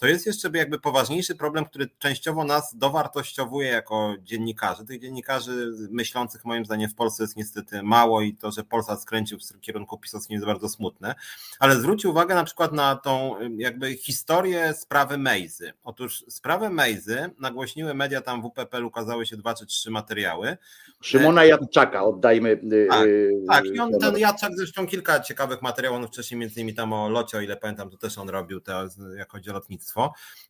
To 0.00 0.06
jest 0.06 0.26
jeszcze 0.26 0.50
jakby 0.54 0.78
poważniejszy 0.78 1.34
problem, 1.34 1.64
który 1.64 1.88
częściowo 1.98 2.44
nas 2.44 2.76
dowartościowuje 2.76 3.68
jako 3.68 4.14
dziennikarzy. 4.22 4.84
Tych 4.84 5.00
dziennikarzy 5.00 5.72
myślących 5.90 6.44
moim 6.44 6.64
zdaniem 6.64 6.90
w 6.90 6.94
Polsce 6.94 7.22
jest 7.22 7.36
niestety 7.36 7.82
mało 7.82 8.20
i 8.20 8.34
to, 8.34 8.50
że 8.50 8.64
Polsat 8.64 9.02
skręcił 9.02 9.38
w 9.38 9.60
kierunku 9.60 9.98
pisowskim 9.98 10.34
jest 10.34 10.46
bardzo 10.46 10.68
smutne. 10.68 11.14
Ale 11.58 11.76
zwróć 11.76 12.04
uwagę 12.04 12.34
na 12.34 12.44
przykład 12.44 12.72
na 12.72 12.96
tą 12.96 13.36
jakby 13.56 13.96
historię 13.96 14.74
sprawy 14.74 15.18
Mejzy. 15.18 15.72
Otóż 15.84 16.24
sprawę 16.28 16.70
Mejzy 16.70 17.30
nagłośniły 17.38 17.94
media, 17.94 18.20
tam 18.20 18.42
w 18.42 18.44
UPPL 18.44 18.84
ukazały 18.84 19.26
się 19.26 19.36
dwa 19.36 19.54
czy 19.54 19.66
trzy 19.66 19.90
materiały. 19.90 20.56
Szymona 21.00 21.44
Jadczaka 21.44 22.04
oddajmy. 22.04 22.50
Y, 22.50 22.86
tak, 22.90 23.06
y, 23.06 23.30
tak. 23.48 23.66
i 23.66 23.80
on, 23.80 23.98
ten 24.00 24.18
Jadczak 24.18 24.52
zresztą 24.56 24.86
kilka 24.86 25.20
ciekawych 25.20 25.62
materiałów, 25.62 25.98
on 25.98 26.08
wcześniej 26.08 26.40
między 26.40 26.60
innymi 26.60 26.74
tam 26.74 26.92
o 26.92 27.08
locie, 27.08 27.38
o 27.38 27.40
ile 27.40 27.56
pamiętam, 27.56 27.90
to 27.90 27.96
też 27.96 28.18
on 28.18 28.28
robił, 28.28 28.60
te, 28.60 28.88
jak 29.16 29.30
chodzi 29.30 29.50
o 29.50 29.52
lotnictwo 29.52 29.89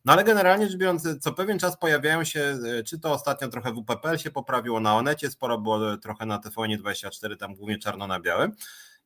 no 0.05 0.13
ale 0.13 0.23
generalnie 0.23 0.67
rzecz 0.67 0.77
biorąc, 0.77 1.07
co 1.21 1.33
pewien 1.33 1.59
czas 1.59 1.77
pojawiają 1.77 2.23
się, 2.23 2.57
e, 2.79 2.83
czy 2.83 2.99
to 2.99 3.11
ostatnio 3.11 3.47
trochę 3.47 3.71
w 3.71 3.77
UPPL 3.77 4.17
się 4.17 4.31
poprawiło, 4.31 4.79
na 4.79 4.95
Onecie 4.95 5.31
sporo 5.31 5.57
było 5.57 5.97
trochę 5.97 6.25
na 6.25 6.39
TVN24, 6.39 7.37
tam 7.37 7.55
głównie 7.55 7.77
czarno 7.77 8.07
na 8.07 8.19
białym. 8.19 8.51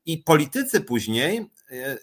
I 0.06 0.18
politycy 0.18 0.82
później 0.82 1.50
e, 1.72 1.98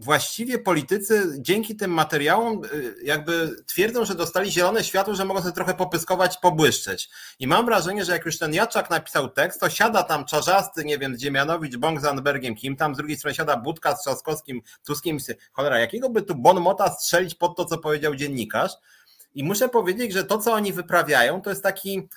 właściwie 0.00 0.58
politycy 0.58 1.32
dzięki 1.38 1.76
tym 1.76 1.90
materiałom 1.90 2.64
y, 2.64 2.94
jakby 3.02 3.56
twierdzą, 3.66 4.04
że 4.04 4.14
dostali 4.14 4.50
zielone 4.50 4.84
światło, 4.84 5.14
że 5.14 5.24
mogą 5.24 5.40
sobie 5.40 5.52
trochę 5.52 5.74
popyskować, 5.74 6.38
pobłyszczeć. 6.38 7.10
I 7.38 7.46
mam 7.46 7.66
wrażenie, 7.66 8.04
że 8.04 8.12
jak 8.12 8.26
już 8.26 8.38
ten 8.38 8.54
Jaczak 8.54 8.90
napisał 8.90 9.28
tekst, 9.28 9.60
to 9.60 9.70
siada 9.70 10.02
tam 10.02 10.24
Czarzasty, 10.24 10.84
nie 10.84 10.98
wiem, 10.98 11.18
Dziemianowicz, 11.18 11.76
Bąk 11.76 12.00
z 12.00 12.04
Anbergiem, 12.04 12.54
kim 12.54 12.76
tam, 12.76 12.94
z 12.94 12.96
drugiej 12.96 13.16
strony 13.16 13.34
siada 13.34 13.56
Budka 13.56 13.96
z 13.96 14.02
Trzaskowskim, 14.02 14.62
Tuskiem 14.86 15.18
cholera, 15.52 15.78
jakiego 15.78 16.10
by 16.10 16.22
tu 16.22 16.34
Bon 16.34 16.60
Mota 16.60 16.92
strzelić 16.92 17.34
pod 17.34 17.56
to, 17.56 17.64
co 17.64 17.78
powiedział 17.78 18.14
dziennikarz? 18.14 18.72
I 19.34 19.44
muszę 19.44 19.68
powiedzieć, 19.68 20.12
że 20.12 20.24
to, 20.24 20.38
co 20.38 20.52
oni 20.52 20.72
wyprawiają, 20.72 21.42
to 21.42 21.50
jest 21.50 21.62
taki 21.62 22.08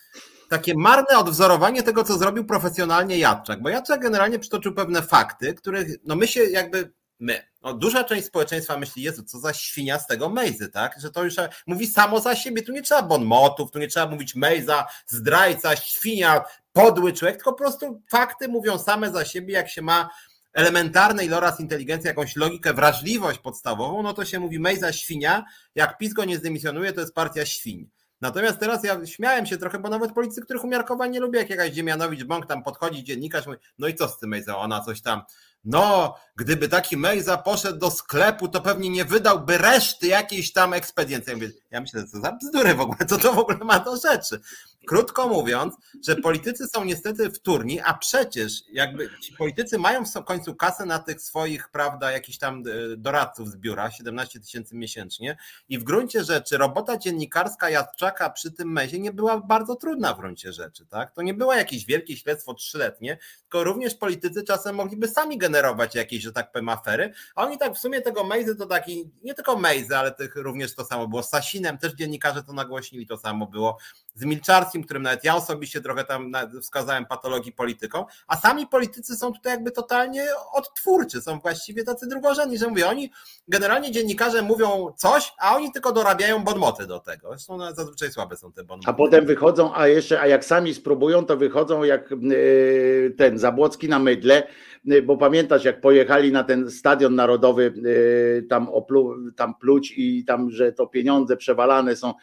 takie 0.49 0.73
marne 0.77 1.18
odwzorowanie 1.18 1.84
tego, 1.84 2.03
co 2.03 2.18
zrobił 2.18 2.45
profesjonalnie 2.45 3.18
Jadczak, 3.18 3.61
bo 3.61 3.69
Jadczak 3.69 4.01
generalnie 4.01 4.39
przytoczył 4.39 4.73
pewne 4.73 5.01
fakty, 5.01 5.53
których 5.53 5.88
no 6.05 6.15
my 6.15 6.27
się 6.27 6.43
jakby 6.43 6.91
my. 7.19 7.52
No, 7.64 7.73
duża 7.73 8.03
część 8.03 8.27
społeczeństwa 8.27 8.77
myśli, 8.77 9.03
Jezu, 9.03 9.23
co 9.23 9.40
za 9.40 9.53
świnia 9.53 9.99
z 9.99 10.07
tego 10.07 10.30
Mejzy, 10.30 10.69
tak? 10.69 10.95
Że 11.02 11.11
to 11.11 11.23
już 11.23 11.35
mówi 11.68 11.88
samo 11.88 12.19
za 12.19 12.35
siebie. 12.35 12.61
Tu 12.61 12.72
nie 12.72 12.81
trzeba 12.81 13.02
bonmotów, 13.02 13.72
tu 13.72 13.80
nie 13.80 13.88
trzeba 13.88 14.07
mówić 14.07 14.35
Mejza, 14.35 14.88
zdrajca, 15.07 15.76
świnia, 15.76 16.44
podły 16.73 17.14
człowiek, 17.14 17.35
tylko 17.35 17.52
po 17.52 17.57
prostu 17.57 18.02
fakty 18.10 18.48
mówią 18.48 18.77
same 18.80 19.11
za 19.11 19.26
siebie, 19.26 19.53
jak 19.53 19.69
się 19.69 19.81
ma 19.81 20.10
elementarny 20.53 21.26
iloraz 21.26 21.60
inteligencji, 21.60 22.07
jakąś 22.07 22.35
logikę, 22.35 22.73
wrażliwość 22.73 23.40
podstawową, 23.40 24.03
no 24.03 24.14
to 24.14 24.26
się 24.26 24.40
mówi 24.40 24.60
Mejza 24.60 24.94
świnia, 24.94 25.45
jak 25.76 25.98
PiS 25.98 26.14
go 26.14 26.26
nie 26.26 26.38
zdymisjonuje, 26.38 26.94
to 26.94 27.02
jest 27.02 27.14
partia 27.14 27.45
świń. 27.45 27.90
Natomiast 28.22 28.60
teraz 28.60 28.84
ja 28.84 29.06
śmiałem 29.06 29.45
się 29.45 29.57
trochę, 29.57 29.80
bo 29.80 29.90
nawet 29.90 30.14
politycy, 30.14 30.41
których 30.41 30.64
umiarkowań 30.64 31.11
nie 31.11 31.19
lubię, 31.19 31.40
jak 31.40 31.49
jakaś 31.49 31.72
Dziemianowicz 31.72 32.23
Bąk 32.23 32.45
tam 32.45 32.64
podchodzi, 32.64 33.03
dziennikarz 33.03 33.45
mówi, 33.45 33.57
no 33.80 33.88
i 33.88 33.95
co 33.95 34.07
z 34.07 34.19
tym 34.19 34.30
Mejza, 34.30 34.57
ona 34.57 34.81
coś 34.81 35.02
tam 35.02 35.22
no, 35.64 36.15
gdyby 36.35 36.69
taki 36.69 36.98
Mejza 36.98 37.38
poszedł 37.38 37.80
do 37.80 37.91
sklepu, 37.91 38.48
to 38.48 38.61
pewnie 38.61 38.90
nie 38.90 39.06
wydałby 39.06 39.57
reszty 39.57 40.07
jakiejś 40.07 40.53
tam 40.53 40.73
ekspediencji. 40.73 41.34
Ja, 41.41 41.48
ja 41.72 41.81
myślę, 41.81 42.07
co 42.07 42.19
za 42.19 42.31
bzdury 42.31 42.76
w 42.76 42.81
ogóle, 42.81 43.06
co 43.10 43.18
to 43.18 43.34
w 43.34 43.40
ogóle 43.40 43.57
ma 43.57 43.80
do 43.80 43.98
rzeczy. 43.98 44.40
Krótko 44.88 45.27
mówiąc, 45.27 45.76
że 46.07 46.15
politycy 46.15 46.68
są 46.68 46.84
niestety 46.84 47.31
wtórni, 47.31 47.81
a 47.81 47.94
przecież 47.94 48.61
jakby 48.72 49.10
ci 49.22 49.34
politycy 49.34 49.77
mają 49.77 50.06
w 50.06 50.23
końcu 50.26 50.56
kasę 50.56 50.85
na 50.85 50.99
tych 50.99 51.22
swoich, 51.22 51.69
prawda, 51.69 52.11
jakichś 52.11 52.38
tam 52.38 52.64
e, 52.68 52.98
doradców 52.98 53.52
z 53.52 53.56
biura, 53.56 53.91
17 53.91 54.40
tysięcy 54.40 54.76
miesięcznie 54.76 55.38
i 55.69 55.80
w 55.80 55.84
gruncie 55.84 56.23
rzeczy 56.23 56.57
robota 56.57 56.98
dziennikarska 56.98 57.69
Jadczaka 57.69 58.30
przy 58.30 58.52
tym 58.52 58.72
mezie 58.72 58.99
nie 58.99 59.11
była 59.11 59.40
bardzo 59.40 59.76
trudna 59.76 60.14
w 60.14 60.18
gruncie 60.18 60.53
rzeczy, 60.53 60.85
tak? 60.85 61.14
To 61.15 61.22
nie 61.22 61.34
było 61.34 61.53
jakieś 61.53 61.85
wielkie 61.85 62.18
śledztwo 62.18 62.53
trzyletnie, 62.53 63.18
tylko 63.41 63.64
również 63.64 63.95
politycy 63.95 64.44
czasem 64.44 64.76
mogliby 64.76 65.07
sami 65.07 65.38
generować 65.38 65.52
jakieś, 65.95 66.23
że 66.23 66.31
tak 66.31 66.51
powiem, 66.51 66.69
afery, 66.69 67.13
a 67.35 67.43
oni 67.43 67.57
tak 67.57 67.73
w 67.73 67.77
sumie 67.77 68.01
tego 68.01 68.23
Mejzy 68.23 68.55
to 68.55 68.65
taki, 68.65 69.09
nie 69.23 69.34
tylko 69.34 69.57
Mejzy, 69.57 69.97
ale 69.97 70.11
tych 70.11 70.35
również 70.35 70.75
to 70.75 70.85
samo 70.85 71.07
było. 71.07 71.23
Z 71.23 71.30
Sasinem, 71.30 71.77
też 71.77 71.93
dziennikarze 71.93 72.43
to 72.43 72.53
nagłośnili, 72.53 73.07
to 73.07 73.17
samo 73.17 73.47
było. 73.47 73.77
Z 74.15 74.25
Milczarskim, 74.25 74.84
którym 74.84 75.03
nawet 75.03 75.23
ja 75.23 75.35
osobiście 75.35 75.81
trochę 75.81 76.03
tam 76.03 76.31
wskazałem 76.61 77.05
patologii 77.05 77.51
polityką, 77.51 78.05
a 78.27 78.38
sami 78.38 78.67
politycy 78.67 79.15
są 79.15 79.34
tutaj 79.34 79.53
jakby 79.53 79.71
totalnie 79.71 80.27
odtwórczy, 80.53 81.21
są 81.21 81.39
właściwie 81.39 81.84
tacy 81.84 82.07
drugorzędni, 82.07 82.57
że 82.57 82.67
mówię, 82.67 82.88
oni 82.88 83.11
generalnie 83.47 83.91
dziennikarze 83.91 84.41
mówią 84.41 84.93
coś, 84.97 85.34
a 85.39 85.55
oni 85.55 85.71
tylko 85.71 85.91
dorabiają 85.91 86.43
bonmoty 86.43 86.88
do 86.88 86.99
tego. 86.99 87.30
Zresztą 87.30 87.73
zazwyczaj 87.73 88.11
słabe 88.11 88.38
są 88.38 88.51
te 88.51 88.63
bonmoty. 88.63 88.89
A 88.89 88.93
potem 88.93 89.25
wychodzą, 89.25 89.75
a 89.75 89.88
jeszcze, 89.88 90.21
a 90.21 90.27
jak 90.27 90.45
sami 90.45 90.73
spróbują, 90.73 91.25
to 91.25 91.38
wychodzą 91.38 91.84
jak 91.84 92.11
yy, 92.11 93.15
ten 93.17 93.39
Zabłocki 93.39 93.89
na 93.89 93.99
mydle, 93.99 94.43
Y, 94.43 94.72
bo 95.03 95.18
pamiętasz, 95.18 95.65
jak 95.65 95.81
pojechali 95.81 96.31
na 96.31 96.43
ten 96.43 96.72
stadion 96.72 97.15
narodowy 97.15 97.73
y, 97.85 98.45
tam, 98.49 98.69
oplu, 98.69 99.15
tam 99.35 99.55
pluć 99.55 99.93
i 99.97 100.26
tam, 100.26 100.51
że 100.51 100.72
to 100.72 100.88
pieniądze 100.88 101.38
przewalane 101.38 101.95
są, 101.95 102.14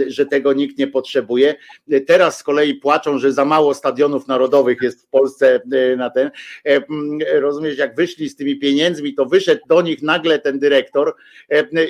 y, 0.00 0.10
że 0.10 0.26
tego 0.26 0.52
nikt 0.52 0.78
nie 0.78 0.86
potrzebuje. 0.86 1.54
Teraz 2.06 2.38
z 2.38 2.42
kolei 2.42 2.74
płaczą, 2.74 3.18
że 3.18 3.32
za 3.32 3.44
mało 3.44 3.74
stadionów 3.74 4.28
narodowych 4.28 4.82
jest 4.82 5.02
w 5.02 5.06
Polsce 5.06 5.60
na 5.96 6.10
ten. 6.10 6.30
Mm, 6.64 7.18
rozumiesz, 7.32 7.78
jak 7.78 7.96
wyszli 7.96 8.28
z 8.28 8.36
tymi 8.36 8.58
pieniędzmi, 8.58 9.14
to 9.14 9.26
wyszedł 9.26 9.62
do 9.68 9.82
nich 9.82 10.02
nagle 10.02 10.38
ten 10.38 10.58
dyrektor 10.58 11.14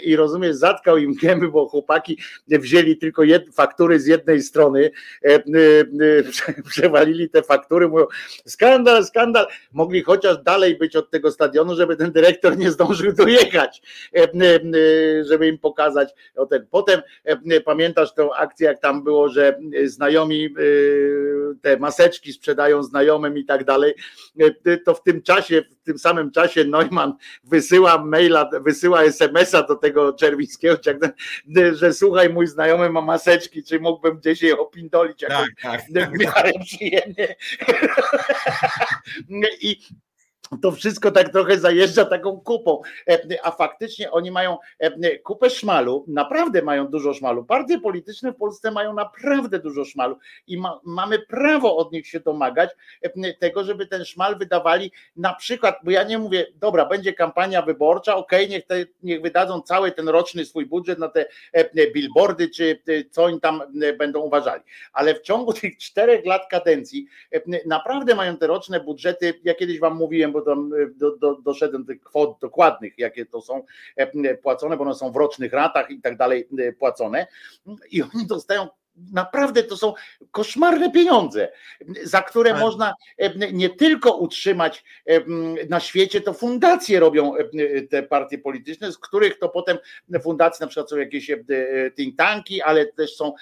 i 0.05 0.17
rozumiesz, 0.17 0.57
zatkał 0.57 0.99
im 0.99 1.15
gęby, 1.15 1.49
bo 1.49 1.69
chłopaki 1.69 2.19
wzięli 2.49 2.97
tylko 2.97 3.25
jed, 3.25 3.55
faktury 3.55 4.01
z 4.01 4.07
jednej 4.07 4.43
strony, 4.43 4.91
przewalili 6.71 7.31
te 7.31 7.43
faktury, 7.43 7.89
mówią 7.89 8.07
skandal, 8.47 9.05
skandal, 9.05 9.47
mogli 9.73 10.03
chodzić 10.03 10.20
chociaż 10.21 10.43
dalej 10.43 10.77
być 10.77 10.97
od 10.97 11.11
tego 11.11 11.31
stadionu, 11.31 11.75
żeby 11.75 11.97
ten 11.97 12.13
dyrektor 12.13 12.59
nie 12.59 12.71
zdążył 12.71 13.13
dojechać, 13.13 13.83
e, 14.17 14.23
e, 14.23 14.29
żeby 15.25 15.49
im 15.49 15.59
pokazać 15.59 16.15
o 16.37 16.47
ten. 16.47 16.67
Potem 16.71 17.01
e, 17.25 17.61
pamiętasz 17.61 18.15
tą 18.15 18.35
akcję, 18.35 18.67
jak 18.67 18.81
tam 18.81 19.05
było, 19.05 19.29
że 19.29 19.59
znajomi 19.85 20.55
te 21.63 21.77
maseczki 21.77 22.33
sprzedają 22.33 22.83
znajomym 22.83 23.39
i 23.39 23.45
tak 23.45 23.65
dalej, 23.65 23.95
to 24.85 24.95
w 24.95 25.03
tym 25.03 25.23
czasie, 25.23 25.63
w 25.83 25.85
tym 25.85 25.99
samym 25.99 26.31
czasie 26.31 26.65
Neumann 26.65 27.13
wysyła 27.45 28.05
maila, 28.05 28.51
wysyła 28.65 29.03
SMS-a 29.03 29.63
do 29.63 29.77
tego 29.77 30.13
Czerwińskiego, 30.13 30.77
że 31.73 31.93
słuchaj, 31.93 32.31
mój 32.31 32.47
znajomy 32.47 32.91
ma 32.91 33.01
maseczki, 33.01 33.65
czy 33.65 33.81
mógłbym 33.81 34.17
gdzieś 34.17 34.43
je 34.43 34.59
opindolić 34.59 35.25
tak, 35.29 35.47
tak, 35.63 35.81
w 36.11 36.19
miarę 36.19 36.53
przyjemnie. 36.65 37.35
I 39.61 39.77
to 40.63 40.73
wszystko 40.73 41.11
tak 41.11 41.33
trochę 41.33 41.59
zajeżdża 41.59 42.05
taką 42.05 42.41
kupą, 42.41 42.83
e, 43.09 43.19
a 43.43 43.51
faktycznie 43.51 44.11
oni 44.11 44.31
mają 44.31 44.59
e, 44.79 45.19
kupę 45.19 45.51
szmalu, 45.51 46.05
naprawdę 46.09 46.63
mają 46.63 46.87
dużo 46.87 47.15
szmalu. 47.15 47.45
Partie 47.45 47.81
polityczne 47.81 48.33
w 48.33 48.37
Polsce 48.37 48.71
mają 48.71 48.95
naprawdę 48.95 49.59
dużo 49.59 49.85
szmalu 49.85 50.17
i 50.47 50.59
ma, 50.59 50.81
mamy 50.85 51.19
prawo 51.19 51.77
od 51.77 51.93
nich 51.93 52.07
się 52.07 52.21
domagać 52.21 52.71
e, 53.03 53.35
tego, 53.35 53.65
żeby 53.65 53.87
ten 53.87 54.05
szmal 54.05 54.39
wydawali 54.39 54.93
na 55.17 55.35
przykład, 55.35 55.77
bo 55.85 55.91
ja 55.91 56.03
nie 56.03 56.19
mówię, 56.19 56.47
dobra, 56.55 56.87
będzie 56.87 57.13
kampania 57.13 57.63
wyborcza, 57.63 58.17
okej, 58.17 58.47
okay, 58.47 58.59
niech, 58.79 58.89
niech 59.03 59.23
wydadzą 59.23 59.63
cały 59.63 59.93
ten 59.93 60.09
roczny 60.09 60.45
swój 60.45 60.67
budżet 60.67 60.99
na 60.99 61.09
te 61.09 61.27
billboardy, 61.95 62.49
czy 62.49 62.83
co 63.11 63.25
oni 63.25 63.41
tam 63.41 63.63
będą 63.99 64.21
uważali, 64.21 64.63
ale 64.93 65.15
w 65.15 65.21
ciągu 65.21 65.53
tych 65.53 65.79
czterech 65.79 66.27
lat 66.27 66.43
kadencji 66.51 67.07
naprawdę 67.67 68.15
mają 68.15 68.37
te 68.37 68.47
roczne 68.47 68.81
budżety, 68.81 69.41
ja 69.45 69.55
kiedyś 69.55 69.79
wam 69.79 69.97
mówiłem, 69.97 70.33
bo 70.33 70.40
bo 70.41 70.47
tam 70.55 70.73
e, 70.75 70.87
do, 70.87 71.17
do, 71.17 71.35
doszedłem 71.35 71.87
tych 71.87 72.01
kwot 72.01 72.39
dokładnych, 72.41 72.99
jakie 72.99 73.27
to 73.27 73.41
są 73.41 73.63
e, 73.97 74.37
płacone, 74.37 74.77
bo 74.77 74.83
one 74.83 74.95
są 74.95 75.13
w 75.13 75.17
rocznych 75.17 75.53
ratach 75.53 75.91
i 75.91 76.01
tak 76.01 76.17
dalej 76.17 76.49
e, 76.59 76.73
płacone. 76.73 77.27
I 77.91 78.03
oni 78.03 78.27
dostają 78.27 78.69
naprawdę 79.13 79.63
to 79.63 79.77
są 79.77 79.95
koszmarne 80.31 80.91
pieniądze, 80.91 81.49
za 82.03 82.23
które 82.23 82.51
Ale... 82.51 82.61
można 82.61 82.95
nie 83.53 83.71
tylko 83.71 84.17
utrzymać 84.17 84.85
na 85.69 85.81
świecie, 85.81 86.21
to 86.21 86.33
fundacje 86.33 87.01
robią 87.01 87.33
te 87.91 88.03
partie 88.03 88.39
polityczne, 88.39 88.93
z 88.93 88.99
których 88.99 89.39
to 89.39 89.49
potem 89.49 89.79
fundacje 90.23 90.65
na 90.65 90.69
przykład 90.69 90.91
są 90.91 90.97
jakieś 90.97 91.31
think 91.97 92.17
tanki, 92.17 92.63
ale 92.63 92.87
też 92.87 93.17
są 93.17 93.33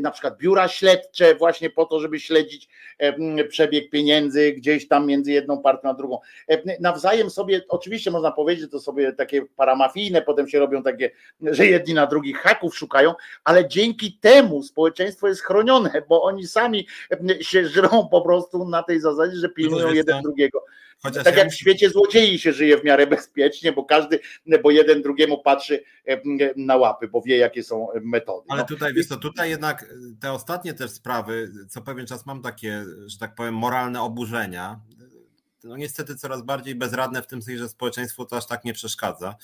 na 0.00 0.10
przykład 0.10 0.38
biura 0.38 0.68
śledcze 0.68 1.34
właśnie 1.34 1.70
po 1.70 1.86
to, 1.86 2.00
żeby 2.00 2.20
śledzić 2.20 2.68
przebieg 3.48 3.90
pieniędzy 3.90 4.52
gdzieś 4.52 4.88
tam 4.88 5.06
między 5.06 5.32
jedną 5.32 5.62
partią 5.62 5.88
a 5.88 5.94
drugą. 5.94 6.18
Nawzajem 6.80 7.30
sobie, 7.30 7.60
oczywiście 7.68 8.10
można 8.10 8.32
powiedzieć, 8.32 8.62
że 8.62 8.68
to 8.68 8.80
sobie 8.80 9.12
takie 9.12 9.42
paramafijne, 9.56 10.22
potem 10.22 10.48
się 10.48 10.58
robią 10.58 10.82
takie, 10.82 11.10
że 11.40 11.66
jedni 11.66 11.94
na 11.94 12.06
drugich 12.06 12.38
haków 12.38 12.76
szukają, 12.76 13.14
ale 13.44 13.68
dzięki 13.68 14.18
temu 14.20 14.62
społeczeństwo 14.62 14.91
społeczeństwo 14.92 15.28
jest 15.28 15.42
chronione, 15.42 16.02
bo 16.08 16.22
oni 16.22 16.46
sami 16.46 16.86
się 17.40 17.68
żrą 17.68 18.08
po 18.08 18.22
prostu 18.22 18.68
na 18.68 18.82
tej 18.82 19.00
zasadzie, 19.00 19.36
że 19.36 19.48
pilnują 19.48 19.92
jeden 19.92 20.22
drugiego. 20.22 20.64
Chociaż 21.02 21.24
tak 21.24 21.36
ja 21.36 21.42
jak 21.42 21.52
w 21.52 21.56
świecie 21.56 21.90
złodziei 21.90 22.38
się 22.38 22.52
żyje 22.52 22.78
w 22.78 22.84
miarę 22.84 23.06
bezpiecznie, 23.06 23.72
bo 23.72 23.84
każdy, 23.84 24.20
bo 24.62 24.70
jeden 24.70 25.02
drugiemu 25.02 25.42
patrzy 25.42 25.84
na 26.56 26.76
łapy, 26.76 27.08
bo 27.08 27.22
wie, 27.22 27.36
jakie 27.36 27.62
są 27.62 27.88
metody. 28.02 28.46
Ale 28.48 28.60
no. 28.60 28.66
tutaj, 28.66 28.94
wiesz 28.94 29.06
co, 29.06 29.16
tutaj 29.16 29.50
jednak 29.50 29.94
te 30.20 30.32
ostatnie 30.32 30.74
też 30.74 30.90
sprawy, 30.90 31.52
co 31.68 31.82
pewien 31.82 32.06
czas 32.06 32.26
mam 32.26 32.42
takie, 32.42 32.84
że 33.06 33.18
tak 33.18 33.34
powiem, 33.34 33.54
moralne 33.54 34.02
oburzenia, 34.02 34.80
no 35.64 35.76
niestety 35.76 36.16
coraz 36.16 36.42
bardziej 36.42 36.74
bezradne 36.74 37.22
w 37.22 37.26
tym 37.26 37.42
sensie, 37.42 37.58
że 37.58 37.68
społeczeństwu 37.68 38.24
to 38.24 38.36
aż 38.36 38.46
tak 38.46 38.64
nie 38.64 38.72
przeszkadza, 38.72 39.36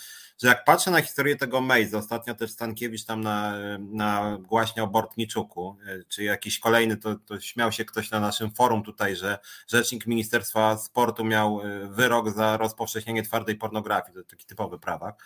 że 0.43 0.49
jak 0.49 0.65
patrzę 0.65 0.91
na 0.91 1.03
historię 1.03 1.37
tego 1.37 1.61
Mejza, 1.61 1.99
ostatnio 1.99 2.35
też 2.35 2.51
Stankiewicz 2.51 3.05
tam 3.05 3.21
na, 3.21 3.59
na 3.79 4.39
głaśnie 4.41 4.83
o 4.83 4.87
Bortniczuku, 4.87 5.77
e, 5.87 6.05
czy 6.09 6.25
jakiś 6.25 6.59
kolejny, 6.59 6.97
to, 6.97 7.17
to 7.17 7.41
śmiał 7.41 7.73
się 7.73 7.85
ktoś 7.85 8.11
na 8.11 8.21
naszym 8.21 8.51
forum 8.51 8.83
tutaj, 8.83 9.17
że 9.17 9.39
rzecznik 9.69 10.07
Ministerstwa 10.07 10.79
Sportu 10.79 11.25
miał 11.25 11.61
e, 11.61 11.89
wyrok 11.89 12.31
za 12.31 12.57
rozpowszechnienie 12.57 13.23
twardej 13.23 13.57
pornografii, 13.57 14.15
to 14.15 14.25
taki 14.25 14.47
typowy 14.47 14.79
prawak. 14.79 15.25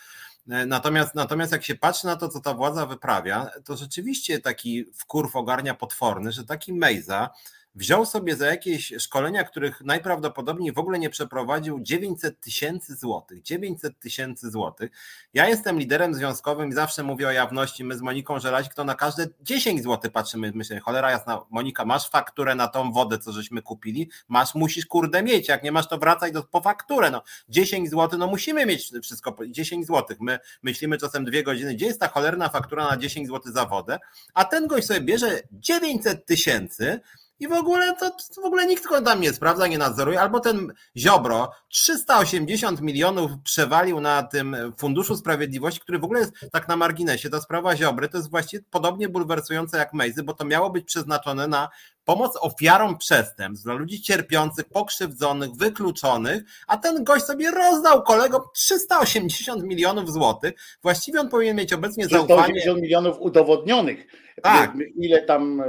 E, 0.48 0.66
natomiast, 0.66 1.14
natomiast 1.14 1.52
jak 1.52 1.64
się 1.64 1.74
patrzy 1.74 2.06
na 2.06 2.16
to, 2.16 2.28
co 2.28 2.40
ta 2.40 2.54
władza 2.54 2.86
wyprawia, 2.86 3.50
to 3.64 3.76
rzeczywiście 3.76 4.40
taki 4.40 4.84
wkurw 4.94 5.36
ogarnia 5.36 5.74
potworny, 5.74 6.32
że 6.32 6.44
taki 6.44 6.72
Mejza 6.72 7.30
wziął 7.74 8.06
sobie 8.06 8.36
za 8.36 8.46
jakieś 8.46 8.92
szkolenia, 8.98 9.44
których 9.44 9.80
najprawdopodobniej 9.80 10.72
w 10.72 10.78
ogóle 10.78 10.98
nie 10.98 11.10
przeprowadził 11.10 11.80
900 11.80 12.40
tysięcy 12.40 12.96
złotych. 12.96 13.42
900 13.42 13.98
tysięcy 13.98 14.50
złotych. 14.50 14.90
Ja 15.34 15.48
jestem 15.48 15.78
liderem 15.78 16.14
związkowym 16.14 16.68
i 16.68 16.72
zawsze 16.72 17.02
mówię 17.02 17.28
o 17.28 17.30
jawności. 17.30 17.84
My 17.84 17.98
z 17.98 18.00
Moniką 18.00 18.40
Żelazik 18.40 18.74
to 18.74 18.84
na 18.84 18.94
każde 18.94 19.26
10 19.40 19.82
złotych 19.82 20.12
patrzymy. 20.12 20.52
Myślę, 20.54 20.80
cholera 20.80 21.10
jasna, 21.10 21.40
Monika, 21.50 21.84
masz 21.84 22.10
fakturę 22.10 22.54
na 22.54 22.68
tą 22.68 22.92
wodę, 22.92 23.18
co 23.18 23.32
żeśmy 23.32 23.62
kupili? 23.62 24.10
Masz, 24.28 24.54
musisz 24.54 24.86
kurde 24.86 25.22
mieć. 25.22 25.48
Jak 25.48 25.62
nie 25.62 25.72
masz, 25.72 25.88
to 25.88 25.98
wracaj 25.98 26.32
do, 26.32 26.42
po 26.42 26.60
fakturę. 26.60 27.10
No, 27.10 27.22
10 27.48 27.90
złotych, 27.90 28.18
no 28.18 28.26
musimy 28.26 28.66
mieć 28.66 28.92
wszystko. 29.02 29.36
10 29.46 29.86
złotych. 29.86 30.20
My 30.20 30.38
myślimy 30.62 30.98
czasem 30.98 31.24
dwie 31.24 31.42
godziny, 31.42 31.74
gdzie 31.74 31.86
jest 31.86 32.00
ta 32.00 32.08
cholerna 32.08 32.48
faktura 32.48 32.88
na 32.88 32.96
10 32.96 33.26
złotych 33.26 33.52
za 33.52 33.66
wodę, 33.66 33.98
a 34.34 34.44
ten 34.44 34.66
gość 34.66 34.86
sobie 34.86 35.00
bierze 35.00 35.40
900 35.52 36.26
tysięcy 36.26 37.00
i 37.42 37.48
w 37.48 37.52
ogóle 37.52 37.94
to, 37.96 38.10
to, 38.10 38.42
w 38.42 38.44
ogóle 38.44 38.66
nikt 38.66 38.86
go 38.86 39.02
tam 39.02 39.20
nie 39.20 39.32
sprawdza, 39.32 39.66
nie 39.66 39.78
nadzoruje, 39.78 40.20
albo 40.20 40.40
ten 40.40 40.72
Ziobro 40.96 41.50
380 41.68 42.80
milionów 42.80 43.30
przewalił 43.44 44.00
na 44.00 44.22
tym 44.22 44.56
Funduszu 44.78 45.16
Sprawiedliwości, 45.16 45.80
który 45.80 45.98
w 45.98 46.04
ogóle 46.04 46.20
jest 46.20 46.32
tak 46.52 46.68
na 46.68 46.76
marginesie, 46.76 47.30
ta 47.30 47.40
sprawa 47.40 47.76
Ziobry 47.76 48.08
to 48.08 48.16
jest 48.16 48.30
właściwie 48.30 48.62
podobnie 48.70 49.08
bulwersujące 49.08 49.78
jak 49.78 49.92
Mejzy, 49.92 50.22
bo 50.22 50.34
to 50.34 50.44
miało 50.44 50.70
być 50.70 50.84
przeznaczone 50.84 51.48
na 51.48 51.68
pomoc 52.04 52.32
ofiarom 52.40 52.98
przestępstw, 52.98 53.64
dla 53.64 53.74
ludzi 53.74 54.02
cierpiących, 54.02 54.64
pokrzywdzonych, 54.64 55.50
wykluczonych, 55.50 56.42
a 56.66 56.76
ten 56.76 57.04
gość 57.04 57.24
sobie 57.24 57.50
rozdał 57.50 58.02
kolegom 58.02 58.42
380 58.54 59.62
milionów 59.62 60.12
złotych. 60.12 60.52
Właściwie 60.82 61.20
on 61.20 61.28
powinien 61.28 61.56
mieć 61.56 61.72
obecnie 61.72 62.06
380 62.06 62.28
zaufanie. 62.28 62.60
380 62.60 62.82
milionów 62.82 63.16
udowodnionych. 63.20 64.06
Tak. 64.42 64.72
Ile 64.96 65.22
tam. 65.22 65.62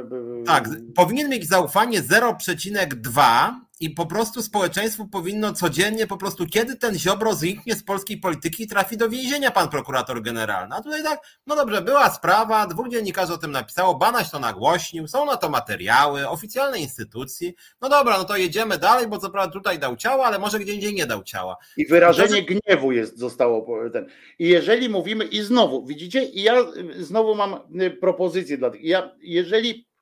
Tak, 0.46 0.70
powinien 0.96 1.30
mieć 1.30 1.48
zaufanie 1.48 2.02
0,2 2.02 3.52
i 3.84 3.90
po 3.90 4.06
prostu 4.06 4.42
społeczeństwu 4.42 5.08
powinno 5.08 5.54
codziennie 5.54 6.08
po 6.08 6.18
prostu, 6.18 6.46
kiedy 6.48 6.76
ten 6.76 7.00
Ziobro 7.00 7.34
zniknie 7.34 7.76
z 7.76 7.84
polskiej 7.84 8.18
polityki 8.18 8.64
i 8.64 8.68
trafi 8.68 8.98
do 8.98 9.10
więzienia 9.10 9.52
pan 9.52 9.70
prokurator 9.70 10.22
generalny. 10.22 10.76
A 10.76 10.82
tutaj 10.82 11.04
tak, 11.04 11.20
no 11.48 11.56
dobrze, 11.56 11.82
była 11.82 12.10
sprawa, 12.10 12.68
dwóch 12.68 12.90
dziennikarzy 12.90 13.34
o 13.34 13.38
tym 13.38 13.52
napisało, 13.52 13.96
Banaś 13.96 14.32
to 14.32 14.40
nagłośnił, 14.40 15.08
są 15.08 15.26
na 15.26 15.38
to 15.38 15.50
materiały, 15.50 16.30
oficjalne 16.30 16.80
instytucji. 16.80 17.56
No 17.82 17.90
dobra, 17.90 18.18
no 18.18 18.24
to 18.24 18.38
jedziemy 18.38 18.78
dalej, 18.78 19.08
bo 19.08 19.18
co 19.18 19.30
prawda 19.30 19.54
tutaj 19.54 19.80
dał 19.80 19.96
ciała, 19.96 20.26
ale 20.26 20.40
może 20.40 20.60
gdzie 20.60 20.74
indziej 20.74 20.94
nie 20.94 21.06
dał 21.06 21.24
ciała. 21.24 21.58
I 21.78 21.88
wyrażenie 21.88 22.44
to, 22.44 22.54
gniewu 22.54 22.92
jest, 22.92 23.18
zostało 23.18 23.90
ten. 23.90 24.06
I 24.40 24.48
jeżeli 24.48 24.90
mówimy, 24.90 25.26
i 25.26 25.42
znowu, 25.42 25.86
widzicie, 25.86 26.24
i 26.24 26.44
ja 26.44 26.56
znowu 26.98 27.36
mam 27.36 27.60
y, 27.82 27.92
propozycję 27.92 28.58
dla 28.58 28.70
tych, 28.70 28.84
ja, 28.84 29.12
jeżeli 29.22 29.93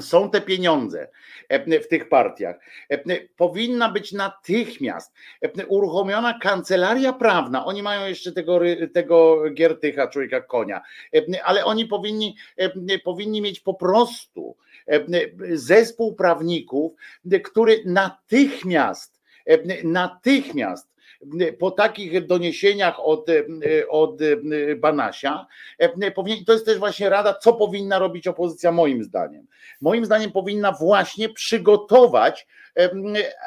są 0.00 0.30
te 0.30 0.40
pieniądze 0.40 1.08
e, 1.48 1.80
w 1.80 1.88
tych 1.88 2.08
partiach. 2.08 2.56
E, 2.90 2.98
powinna 3.36 3.88
być 3.88 4.12
natychmiast 4.12 5.12
e, 5.42 5.66
uruchomiona 5.66 6.38
kancelaria 6.38 7.12
prawna. 7.12 7.64
Oni 7.64 7.82
mają 7.82 8.06
jeszcze 8.06 8.32
tego, 8.32 8.60
tego 8.92 9.44
Giertycha, 9.50 10.08
człowieka 10.08 10.40
konia, 10.40 10.82
ale 11.44 11.64
oni 11.64 11.86
powinni, 11.86 12.36
powinni 13.04 13.40
mieć 13.40 13.60
po 13.60 13.74
prostu 13.74 14.56
zespół 15.52 16.14
prawników, 16.14 16.92
który 17.44 17.82
natychmiast, 17.84 19.20
natychmiast 19.84 20.93
po 21.58 21.70
takich 21.70 22.26
doniesieniach 22.26 23.00
od, 23.00 23.26
od 23.88 24.18
Banasia, 24.76 25.46
to 26.46 26.52
jest 26.52 26.66
też 26.66 26.78
właśnie 26.78 27.08
rada, 27.08 27.34
co 27.34 27.52
powinna 27.52 27.98
robić 27.98 28.26
opozycja, 28.26 28.72
moim 28.72 29.04
zdaniem. 29.04 29.46
Moim 29.80 30.04
zdaniem 30.04 30.32
powinna 30.32 30.72
właśnie 30.72 31.28
przygotować 31.28 32.46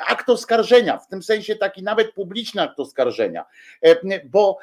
akt 0.07 0.29
oskarżenia, 0.29 0.97
w 0.97 1.07
tym 1.07 1.23
sensie 1.23 1.55
taki 1.55 1.83
nawet 1.83 2.11
publiczny 2.13 2.61
akt 2.61 2.79
oskarżenia, 2.79 3.45
bo 4.25 4.57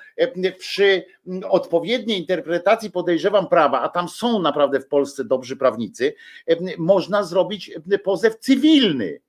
przy 0.59 1.05
odpowiedniej 1.49 2.19
interpretacji 2.19 2.91
podejrzewam 2.91 3.49
prawa, 3.49 3.81
a 3.81 3.89
tam 3.89 4.09
są 4.09 4.39
naprawdę 4.39 4.81
w 4.81 4.89
Polsce 4.89 5.25
dobrzy 5.25 5.57
prawnicy, 5.57 6.15
można 6.79 7.23
zrobić 7.23 7.71
pozew 8.05 8.39
cywilny 8.39 9.21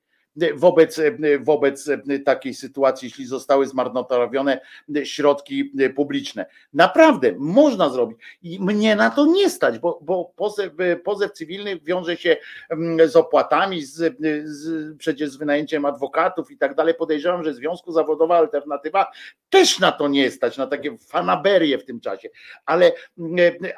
wobec, 0.56 1.02
wobec 1.40 1.90
takiej 2.26 2.54
sytuacji, 2.54 3.06
jeśli 3.06 3.26
zostały 3.26 3.68
zmarnotrawione 3.68 4.62
środki 5.04 5.72
publiczne. 5.96 6.46
Naprawdę 6.74 7.34
można 7.38 7.90
zrobić 7.90 8.18
i 8.42 8.60
mnie 8.60 8.96
na 8.96 9.10
to 9.10 9.26
nie 9.26 9.50
stać, 9.50 9.80
bo, 9.80 10.00
bo 10.02 10.34
pozew, 10.36 10.74
pozew 11.04 11.32
cywilny 11.32 11.80
wiąże 11.80 12.18
się 12.18 12.38
mm, 12.70 13.10
z 13.10 13.16
opłatami, 13.16 13.82
z, 13.84 14.16
z, 14.46 14.98
przecież 14.98 15.30
z 15.30 15.38
wynajęciem 15.38 15.86
adwokatów 15.86 16.52
i 16.52 16.58
tak 16.58 16.76
dalej. 16.76 16.94
Podejrzewam, 16.94 17.44
że 17.44 17.54
Związku 17.54 17.92
Zawodowa 17.92 18.38
Alternatywa 18.38 19.12
też 19.50 19.80
na 19.80 19.92
to 19.92 20.08
nie 20.08 20.32
stać, 20.32 20.58
na 20.58 20.68
takie 20.68 20.98
fanaberie 20.98 21.78
w 21.78 21.86
tym 21.86 22.00
czasie, 22.00 22.30
ale, 22.66 22.92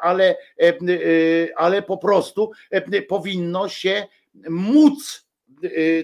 ale, 0.02 0.36
ale 1.56 1.82
po 1.82 1.98
prostu 1.98 2.52
powinno 3.08 3.70
się 3.70 4.08
móc 4.50 5.27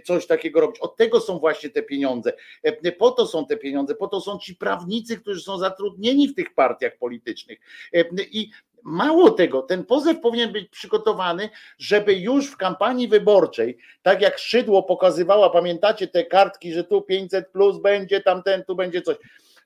coś 0.06 0.28
takiego 0.28 0.62
robić. 0.62 0.80
Od 0.80 0.96
tego 0.96 1.20
są 1.20 1.40
właśnie 1.40 1.70
te 1.70 1.84
pieniądze. 1.84 2.34
E, 2.64 2.92
po 2.92 3.12
to 3.12 3.28
są 3.28 3.46
te 3.46 3.58
pieniądze, 3.58 3.96
po 3.96 4.08
to 4.08 4.22
są 4.22 4.40
ci 4.40 4.56
prawnicy, 4.56 5.18
którzy 5.18 5.42
są 5.42 5.58
zatrudnieni 5.58 6.28
w 6.28 6.36
tych 6.36 6.54
partiach 6.54 6.98
politycznych. 6.98 7.60
E, 7.94 8.04
I 8.32 8.50
Mało 8.86 9.32
tego, 9.32 9.62
ten 9.62 9.86
pozew 9.86 10.20
powinien 10.20 10.52
być 10.52 10.70
przygotowany, 10.70 11.50
żeby 11.78 12.14
już 12.14 12.52
w 12.52 12.58
kampanii 12.58 13.08
wyborczej, 13.08 13.78
tak 14.02 14.22
jak 14.22 14.38
Szydło 14.38 14.84
pokazywała, 14.84 15.50
pamiętacie 15.50 16.08
te 16.08 16.26
kartki, 16.26 16.74
że 16.74 16.84
tu 16.84 17.02
500 17.02 17.48
plus 17.52 17.82
będzie, 17.82 18.22
tamten 18.22 18.64
tu 18.64 18.76
będzie 18.76 19.02
coś, 19.02 19.18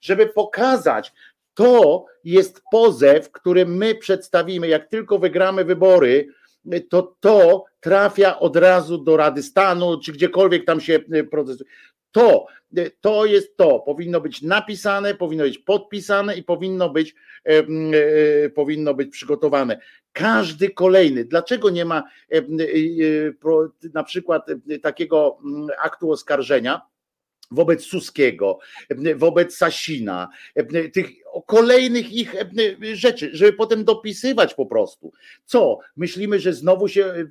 żeby 0.02 0.28
pokazać, 0.28 1.14
to 1.54 2.06
jest 2.24 2.62
pozew, 2.72 3.32
który 3.32 3.66
my 3.66 3.96
przedstawimy, 3.96 4.68
jak 4.68 4.88
tylko 4.88 5.20
wygramy 5.20 5.66
wybory, 5.66 6.28
to 6.90 7.16
to 7.20 7.66
trafia 7.80 8.40
od 8.40 8.56
razu 8.56 8.98
do 8.98 9.18
Rady 9.18 9.44
Stanu, 9.44 10.00
czy 10.00 10.12
gdziekolwiek 10.12 10.66
tam 10.66 10.82
się 10.82 11.00
e, 11.12 11.24
procesuje. 11.24 11.70
To, 12.12 12.46
e, 12.78 12.90
to 13.02 13.26
jest 13.26 13.58
to, 13.58 13.80
powinno 13.80 14.22
być 14.22 14.42
napisane, 14.42 15.16
powinno 15.16 15.44
być 15.44 15.58
podpisane 15.58 16.36
i 16.38 16.44
powinno 16.44 16.90
być, 16.90 17.16
e, 17.44 18.50
powinno 18.50 18.94
być 18.94 19.12
przygotowane. 19.12 19.80
Każdy 20.12 20.70
kolejny. 20.70 21.26
Dlaczego 21.26 21.70
nie 21.70 21.86
ma 21.86 22.04
e, 22.32 22.38
e, 22.38 22.42
na 23.94 24.04
przykład 24.04 24.48
takiego 24.82 25.38
aktu 25.80 26.12
oskarżenia? 26.12 26.82
Wobec 27.52 27.84
Suskiego, 27.84 28.60
wobec 29.16 29.56
Sasina, 29.56 30.30
tych 30.94 31.10
kolejnych 31.46 32.14
ich 32.14 32.36
rzeczy, 32.94 33.30
żeby 33.34 33.54
potem 33.54 33.84
dopisywać 33.84 34.54
po 34.54 34.66
prostu. 34.66 35.12
Co? 35.46 35.80
Myślimy, 35.98 36.40
że 36.40 36.54
znowu 36.54 36.88
się 36.88 37.06
e, 37.06 37.26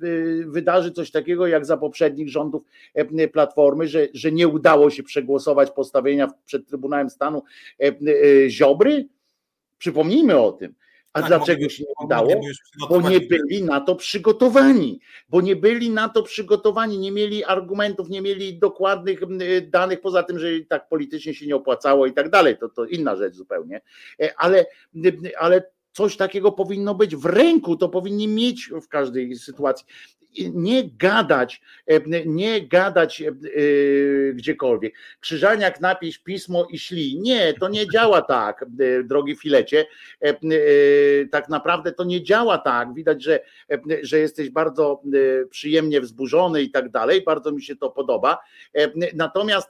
wydarzy 0.45 0.91
coś 0.91 1.11
takiego 1.11 1.47
jak 1.47 1.65
za 1.65 1.77
poprzednich 1.77 2.29
rządów 2.29 2.63
Platformy, 3.33 3.87
że, 3.87 4.07
że 4.13 4.31
nie 4.31 4.47
udało 4.47 4.89
się 4.89 5.03
przegłosować 5.03 5.71
postawienia 5.71 6.27
przed 6.45 6.67
Trybunałem 6.67 7.09
Stanu 7.09 7.43
e, 7.79 7.93
Ziobry? 8.49 9.07
Przypomnijmy 9.77 10.37
o 10.39 10.51
tym. 10.51 10.75
A 11.17 11.21
tak, 11.21 11.29
dlaczego 11.29 11.69
się 11.69 11.83
nie 11.83 12.05
udało? 12.05 12.41
Bo 12.89 13.09
nie 13.09 13.19
byli 13.19 13.63
na 13.63 13.81
to 13.81 13.95
przygotowani, 13.95 14.99
bo 15.29 15.41
nie 15.41 15.55
byli 15.55 15.89
na 15.89 16.09
to 16.09 16.23
przygotowani, 16.23 16.99
nie 16.99 17.11
mieli 17.11 17.43
argumentów, 17.43 18.09
nie 18.09 18.21
mieli 18.21 18.59
dokładnych 18.59 19.19
danych, 19.69 20.01
poza 20.01 20.23
tym, 20.23 20.39
że 20.39 20.47
tak 20.69 20.89
politycznie 20.89 21.33
się 21.33 21.47
nie 21.47 21.55
opłacało 21.55 22.05
i 22.05 22.13
tak 22.13 22.29
dalej, 22.29 22.57
to, 22.57 22.69
to 22.69 22.85
inna 22.85 23.15
rzecz 23.15 23.33
zupełnie, 23.33 23.81
e, 24.21 24.33
ale, 24.37 24.65
ale 25.39 25.76
coś 25.97 26.17
takiego 26.17 26.51
powinno 26.51 26.95
być 26.95 27.15
w 27.15 27.25
ręku, 27.25 27.77
to 27.77 27.89
powinni 27.89 28.27
mieć 28.27 28.69
w 28.83 28.87
każdej 28.87 29.35
sytuacji 29.35 29.85
nie 30.53 30.89
gadać, 30.89 31.61
e, 31.87 32.25
nie 32.25 32.67
gadać 32.67 33.21
e, 33.21 33.31
gdziekolwiek. 34.33 34.93
Krzyżaniak 35.19 35.81
napisz 35.81 36.17
pismo 36.17 36.67
i 36.71 36.79
śli. 36.79 37.19
Nie, 37.19 37.53
to 37.53 37.69
nie 37.69 37.89
działa 37.89 38.21
tak, 38.21 38.65
e, 38.79 39.03
drogi 39.03 39.35
filecie. 39.35 39.85
Tak 41.31 41.49
naprawdę 41.49 41.91
to 41.91 42.03
nie 42.03 42.23
działa 42.23 42.57
tak. 42.57 42.93
Widać, 42.93 43.23
że, 43.23 43.39
że 44.01 44.19
jesteś 44.19 44.49
bardzo 44.49 45.01
przyjemnie 45.49 46.01
wzburzony 46.01 46.61
i 46.61 46.71
tak 46.71 46.89
dalej. 46.89 47.21
Bardzo 47.21 47.51
mi 47.51 47.61
się 47.61 47.75
to 47.75 47.89
podoba. 47.89 48.37
Natomiast 49.13 49.69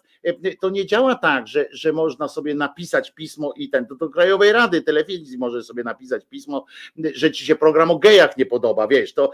to 0.60 0.70
nie 0.70 0.86
działa 0.86 1.16
tak, 1.16 1.48
że, 1.48 1.66
że 1.72 1.94
można 1.94 2.28
sobie 2.28 2.56
napisać 2.56 3.12
pismo 3.12 3.54
i 3.56 3.70
ten, 3.70 3.86
to 3.86 3.96
do 3.96 4.10
Krajowej 4.10 4.52
Rady 4.52 4.82
Telewizji 4.82 5.38
może 5.38 5.64
sobie 5.64 5.84
napisać 5.84 6.26
pismo, 6.26 6.66
że 7.14 7.32
ci 7.32 7.46
się 7.46 7.56
program 7.56 7.92
o 7.92 8.00
gejach 8.00 8.38
nie 8.38 8.46
podoba, 8.46 8.88
wiesz, 8.88 9.14
to, 9.14 9.32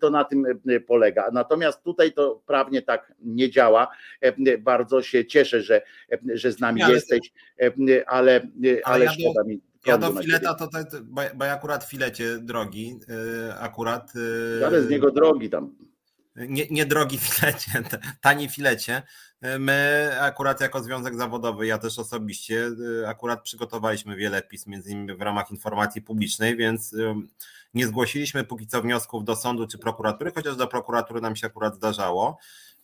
to 0.00 0.10
na 0.10 0.24
tym 0.24 0.44
polega. 0.86 1.30
Natomiast 1.32 1.82
tutaj 1.82 2.12
to 2.12 2.42
prawnie 2.46 2.82
tak 2.82 3.12
nie 3.20 3.50
działa. 3.50 3.88
Bardzo 4.58 5.02
się 5.02 5.26
cieszę, 5.26 5.62
że, 5.62 5.82
że 6.34 6.52
z 6.52 6.60
nami 6.60 6.80
jesteś, 6.80 7.32
ale, 7.60 8.04
ale, 8.06 8.46
ale 8.84 9.04
ja 9.04 9.12
szkoda 9.12 9.42
do, 9.42 9.48
mi. 9.48 9.60
Ja 9.86 9.98
do 9.98 10.12
fileta 10.22 10.54
to, 10.54 10.66
to, 10.66 10.78
bo 11.34 11.44
ja 11.44 11.52
akurat 11.52 11.84
filecie 11.84 12.38
drogi, 12.38 12.98
akurat. 13.60 14.12
Ale 14.66 14.82
z 14.82 14.90
niego 14.90 15.10
drogi 15.10 15.50
tam. 15.50 15.74
Nie, 16.48 16.66
nie 16.70 16.86
drogi 16.86 17.18
filecie, 17.18 17.70
tani 18.20 18.48
filecie. 18.48 19.02
My 19.58 20.10
akurat 20.20 20.60
jako 20.60 20.82
Związek 20.82 21.16
Zawodowy, 21.16 21.66
ja 21.66 21.78
też 21.78 21.98
osobiście, 21.98 22.66
y, 23.00 23.08
akurat 23.08 23.42
przygotowaliśmy 23.42 24.16
wiele 24.16 24.42
pism, 24.42 24.70
między 24.70 24.90
innymi 24.90 25.18
w 25.18 25.22
ramach 25.22 25.50
informacji 25.50 26.02
publicznej, 26.02 26.56
więc 26.56 26.94
nie 27.74 27.86
zgłosiliśmy 27.86 28.44
póki 28.44 28.66
co 28.66 28.82
wniosków 28.82 29.24
do 29.24 29.36
sądu 29.36 29.66
czy 29.66 29.78
prokuratury, 29.78 30.32
chociaż 30.34 30.56
do 30.56 30.66
prokuratury 30.66 31.20
nam 31.20 31.36
się 31.36 31.46
akurat 31.46 31.74
zdarzało. 31.76 32.38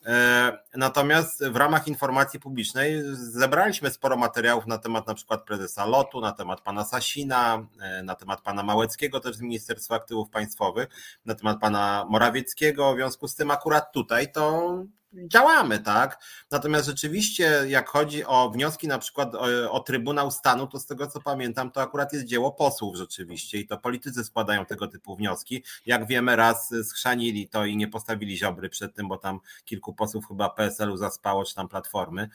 E, 0.04 0.58
natomiast 0.74 1.44
w 1.44 1.56
ramach 1.56 1.88
informacji 1.88 2.40
publicznej 2.40 3.02
zebraliśmy 3.12 3.90
sporo 3.90 4.16
materiałów 4.16 4.66
na 4.66 4.78
temat 4.78 5.06
na 5.06 5.14
przykład 5.14 5.44
prezesa 5.44 5.86
Lotu, 5.86 6.20
na 6.20 6.32
temat 6.32 6.60
pana 6.60 6.84
Sasina, 6.84 7.66
e, 7.80 8.02
na 8.02 8.14
temat 8.14 8.40
pana 8.40 8.62
Małeckiego 8.62 9.20
też 9.20 9.36
z 9.36 9.40
Ministerstwa 9.40 9.94
Aktywów 9.94 10.30
Państwowych, 10.30 10.88
na 11.24 11.34
temat 11.34 11.60
pana 11.60 12.06
Morawieckiego. 12.08 12.92
W 12.92 12.96
związku 12.96 13.28
z 13.28 13.34
tym 13.34 13.50
akurat 13.50 13.92
tutaj 13.92 14.32
to 14.32 14.74
działamy, 15.26 15.78
tak? 15.78 16.22
Natomiast 16.50 16.86
rzeczywiście, 16.86 17.64
jak 17.68 17.88
chodzi 17.88 18.24
o 18.24 18.50
wnioski 18.50 18.88
na 18.88 18.98
przykład 18.98 19.34
o, 19.34 19.70
o, 19.70 19.80
Trybunał 19.80 20.30
Stanu, 20.30 20.66
to 20.66 20.80
z 20.80 20.86
tego 20.86 21.06
co 21.06 21.20
pamiętam, 21.20 21.70
to 21.70 21.82
akurat 21.82 22.12
jest 22.12 22.24
dzieło 22.24 22.52
posłów 22.52 22.96
rzeczywiście 22.96 23.58
i 23.58 23.66
to 23.66 23.78
politycy 23.78 24.24
składają 24.24 24.66
tego 24.66 24.88
typu 24.88 25.16
wnioski. 25.16 25.64
Jak 25.86 26.06
wiemy, 26.06 26.36
raz 26.36 26.74
schrzanili 26.84 27.48
to 27.48 27.64
i 27.64 27.76
nie 27.76 27.88
postawili 27.88 28.36
ziobry 28.36 28.68
przed 28.68 28.94
tym, 28.94 29.08
bo 29.08 29.18
tam 29.18 29.40
kilku 29.64 29.94
posłów 29.94 30.28
chyba 30.28 30.50
PSL-u 30.50 30.96
zaspało, 30.96 31.44
czy 31.44 31.54
tam 31.54 31.68
Platformy. 31.68 32.28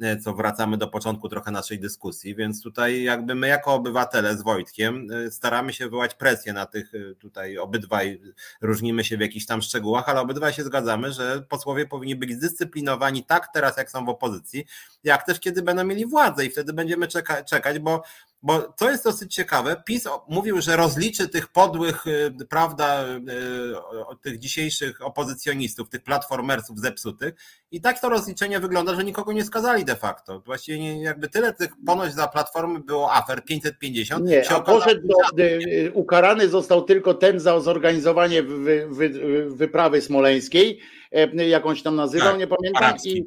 E, 0.00 0.16
co 0.16 0.34
wracamy 0.34 0.76
do 0.76 0.88
początku 0.88 1.28
trochę 1.28 1.50
naszej 1.50 1.80
dyskusji, 1.80 2.34
więc 2.34 2.62
tutaj 2.62 3.02
jakby 3.02 3.34
my 3.34 3.48
jako 3.48 3.74
obywatele 3.74 4.36
z 4.36 4.42
Wojtkiem 4.42 5.08
e, 5.10 5.30
staramy 5.30 5.72
się 5.72 5.84
wywołać 5.84 6.14
presję 6.14 6.52
na 6.52 6.66
tych 6.66 6.92
tutaj 7.18 7.58
obydwaj, 7.58 8.20
różnimy 8.60 9.04
się 9.04 9.16
w 9.16 9.20
jakichś 9.20 9.46
tam 9.46 9.62
szczegółach, 9.62 10.08
ale 10.08 10.20
obydwaj 10.20 10.52
się 10.52 10.62
zgadzamy, 10.62 11.12
że 11.12 11.42
posłowie 11.48 11.86
powinni 11.86 12.16
być 12.16 12.32
zdyscyplinowani 12.32 13.24
tak 13.24 13.48
teraz, 13.54 13.76
jak 13.76 13.90
są 13.90 14.04
w 14.04 14.08
opozycji, 14.08 14.64
jak 15.04 15.26
też 15.26 15.40
kiedy 15.40 15.62
będą 15.62 15.84
mieli 15.84 16.06
władzę 16.06 16.46
i 16.46 16.50
wtedy 16.50 16.72
będziemy 16.72 17.08
czeka 17.08 17.44
czekać, 17.44 17.78
bo 17.78 18.02
bo 18.44 18.60
to 18.60 18.90
jest 18.90 19.04
dosyć 19.04 19.34
ciekawe. 19.34 19.82
PiS 19.86 20.08
mówił, 20.28 20.60
że 20.60 20.76
rozliczy 20.76 21.28
tych 21.28 21.48
podłych, 21.48 22.06
y, 22.06 22.46
prawda, 22.48 23.04
y, 23.04 24.16
tych 24.22 24.38
dzisiejszych 24.38 25.06
opozycjonistów, 25.06 25.88
tych 25.88 26.02
platformersów 26.02 26.78
zepsutych 26.78 27.34
i 27.70 27.80
tak 27.80 28.00
to 28.00 28.08
rozliczenie 28.08 28.60
wygląda, 28.60 28.94
że 28.94 29.04
nikogo 29.04 29.32
nie 29.32 29.44
skazali 29.44 29.84
de 29.84 29.96
facto. 29.96 30.40
Właściwie 30.40 31.02
jakby 31.02 31.28
tyle 31.28 31.52
tych 31.52 31.70
ponoć 31.86 32.14
za 32.14 32.28
platformy 32.28 32.80
było 32.80 33.12
afer 33.12 33.44
550. 33.44 34.24
Nie, 34.24 34.50
a 34.50 34.60
poszedł 34.60 35.08
do, 35.08 35.42
y, 35.44 35.92
ukarany 35.94 36.48
został 36.48 36.82
tylko 36.82 37.14
ten 37.14 37.40
za 37.40 37.60
zorganizowanie 37.60 38.42
wy, 38.42 38.88
wy, 38.90 39.10
wyprawy 39.50 40.00
smoleńskiej, 40.00 40.80
e, 41.12 41.48
jakąś 41.48 41.82
tam 41.82 41.96
nazywał, 41.96 42.28
tak, 42.28 42.38
nie 42.38 42.46
pamiętam. 42.46 42.96
I, 43.04 43.26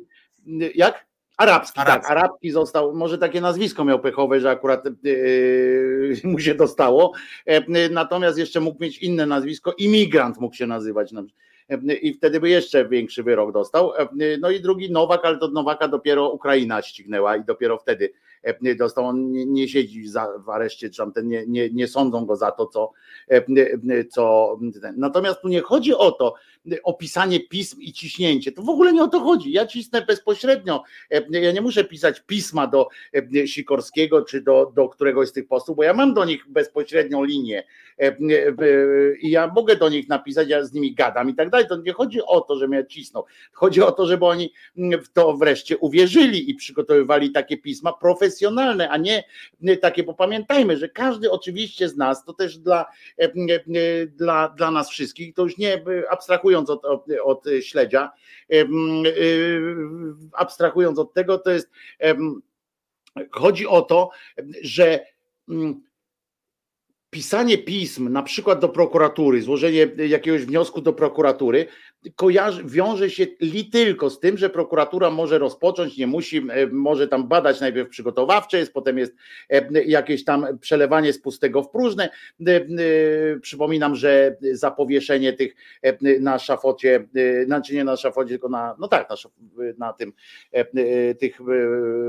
jak? 0.76 1.07
Arabski, 1.38 1.80
Arabski, 1.80 2.02
tak, 2.08 2.18
Arabski. 2.18 2.52
Został, 2.52 2.94
może 2.94 3.18
takie 3.18 3.42
nazwisko 3.42 3.86
miał 3.86 4.00
pechowe, 4.00 4.40
że 4.40 4.50
akurat 4.50 4.84
yy, 5.04 6.16
mu 6.24 6.40
się 6.40 6.56
dostało, 6.56 7.14
e, 7.46 7.90
natomiast 7.90 8.38
jeszcze 8.38 8.60
mógł 8.60 8.84
mieć 8.84 8.98
inne 8.98 9.26
nazwisko, 9.26 9.74
imigrant 9.78 10.40
mógł 10.40 10.56
się 10.56 10.68
nazywać 10.68 11.14
e, 11.70 11.94
i 11.94 12.14
wtedy 12.14 12.40
by 12.40 12.50
jeszcze 12.50 12.90
większy 12.90 13.24
wyrok 13.24 13.52
dostał. 13.52 13.92
No 14.40 14.50
i 14.50 14.62
drugi 14.62 14.92
Nowak, 14.92 15.26
ale 15.26 15.38
to 15.38 15.48
Nowaka 15.48 15.88
dopiero 15.88 16.30
Ukraina 16.30 16.82
ścignęła 16.82 17.36
i 17.36 17.44
dopiero 17.44 17.78
wtedy 17.78 18.14
dostał, 18.78 19.06
on 19.06 19.32
nie, 19.32 19.46
nie 19.46 19.68
siedzi 19.68 20.08
za, 20.08 20.28
w 20.46 20.50
areszcie, 20.50 20.90
czy 20.90 21.12
ten, 21.16 21.28
nie, 21.28 21.46
nie, 21.48 21.70
nie 21.70 21.88
sądzą 21.88 22.26
go 22.26 22.36
za 22.36 22.52
to, 22.52 22.68
co, 22.68 22.92
co 24.10 24.60
natomiast 24.98 25.42
tu 25.42 25.48
nie 25.48 25.62
chodzi 25.62 25.94
o 25.94 26.12
to, 26.12 26.34
opisanie 26.84 27.40
pism 27.40 27.82
i 27.82 27.94
ciśnięcie. 27.94 28.52
To 28.52 28.62
w 28.62 28.70
ogóle 28.70 28.94
nie 28.94 29.04
o 29.04 29.08
to 29.08 29.20
chodzi. 29.20 29.52
Ja 29.52 29.66
cisnę 29.66 30.02
bezpośrednio. 30.02 30.84
Ja 31.30 31.52
nie 31.52 31.62
muszę 31.62 31.84
pisać 31.84 32.22
pisma 32.28 32.68
do 32.68 32.88
Sikorskiego 33.46 34.22
czy 34.22 34.42
do, 34.42 34.72
do 34.76 34.90
któregoś 34.90 35.28
z 35.30 35.32
tych 35.32 35.48
postów, 35.48 35.76
bo 35.76 35.84
ja 35.84 35.94
mam 35.94 36.14
do 36.14 36.26
nich 36.26 36.50
bezpośrednią 36.50 37.24
linię 37.24 37.64
i 39.22 39.32
ja 39.32 39.48
mogę 39.48 39.76
do 39.76 39.90
nich 39.90 40.10
napisać, 40.10 40.50
ja 40.50 40.66
z 40.66 40.74
nimi 40.74 40.94
gadam 40.94 41.30
i 41.30 41.36
tak 41.36 41.50
dalej. 41.50 41.68
To 41.68 41.78
nie 41.78 41.94
chodzi 41.94 42.22
o 42.22 42.42
to, 42.42 42.58
że 42.58 42.68
mnie 42.68 42.86
cisną. 42.86 43.24
Chodzi 43.52 43.82
o 43.82 43.92
to, 43.92 44.08
żeby 44.08 44.26
oni 44.26 44.54
w 44.78 45.10
to 45.14 45.38
wreszcie 45.38 45.78
uwierzyli 45.78 46.50
i 46.50 46.56
przygotowywali 46.56 47.32
takie 47.32 47.58
pisma 47.58 47.94
profesjonalne, 47.94 48.90
a 48.90 48.98
nie 48.98 49.24
takie, 49.82 50.04
bo 50.04 50.14
pamiętajmy, 50.14 50.78
że 50.78 50.90
każdy 50.90 51.32
oczywiście 51.32 51.90
z 51.90 51.98
nas, 51.98 52.26
to 52.26 52.34
też 52.34 52.58
dla, 52.58 52.86
dla, 54.10 54.50
dla 54.50 54.72
nas 54.72 54.90
wszystkich, 54.90 55.34
to 55.34 55.44
już 55.44 55.58
nie 55.58 55.84
abstrahując 56.10 56.57
abstrahując 56.58 56.70
od, 56.70 56.86
od, 56.86 57.06
od 57.24 57.46
śledzia, 57.62 58.12
abstrahując 60.34 61.00
od 61.00 61.14
tego, 61.14 61.38
to 61.38 61.52
jest 61.52 61.70
chodzi 63.32 63.68
o 63.68 63.82
to, 63.82 64.10
że 64.62 65.06
pisanie 67.18 67.58
pism, 67.58 68.10
na 68.10 68.24
przykład 68.24 68.60
do 68.60 68.70
prokuratury, 68.70 69.42
złożenie 69.42 69.88
jakiegoś 70.08 70.46
wniosku 70.46 70.82
do 70.82 70.94
prokuratury, 70.94 71.66
kojarzy, 72.16 72.64
wiąże 72.66 73.10
się 73.10 73.28
li 73.42 73.70
tylko 73.70 74.10
z 74.10 74.20
tym, 74.20 74.38
że 74.38 74.50
prokuratura 74.50 75.10
może 75.10 75.40
rozpocząć, 75.40 75.98
nie 75.98 76.08
musi, 76.08 76.38
e, 76.38 76.68
może 76.68 77.08
tam 77.08 77.28
badać 77.28 77.62
najpierw 77.62 77.90
przygotowawcze, 77.90 78.58
jest, 78.58 78.74
potem 78.74 78.98
jest 78.98 79.14
e, 79.50 79.84
jakieś 79.84 80.24
tam 80.24 80.60
przelewanie 80.60 81.14
z 81.14 81.22
pustego 81.22 81.64
w 81.64 81.70
próżne. 81.70 82.10
E, 82.48 82.62
przypominam, 83.42 83.96
że 83.96 84.38
za 84.52 84.72
powieszenie 84.72 85.34
tych 85.34 85.56
na 86.20 86.40
szafocie, 86.40 87.08
znaczy 87.46 87.76
nie 87.76 87.84
na 87.84 87.98
szafocie, 87.98 88.30
tylko 88.30 88.50
na, 88.50 88.76
no 88.80 88.88
tak, 88.88 89.10
na, 89.10 89.16
na 89.78 89.94
tym 89.94 90.14
tych 91.20 91.40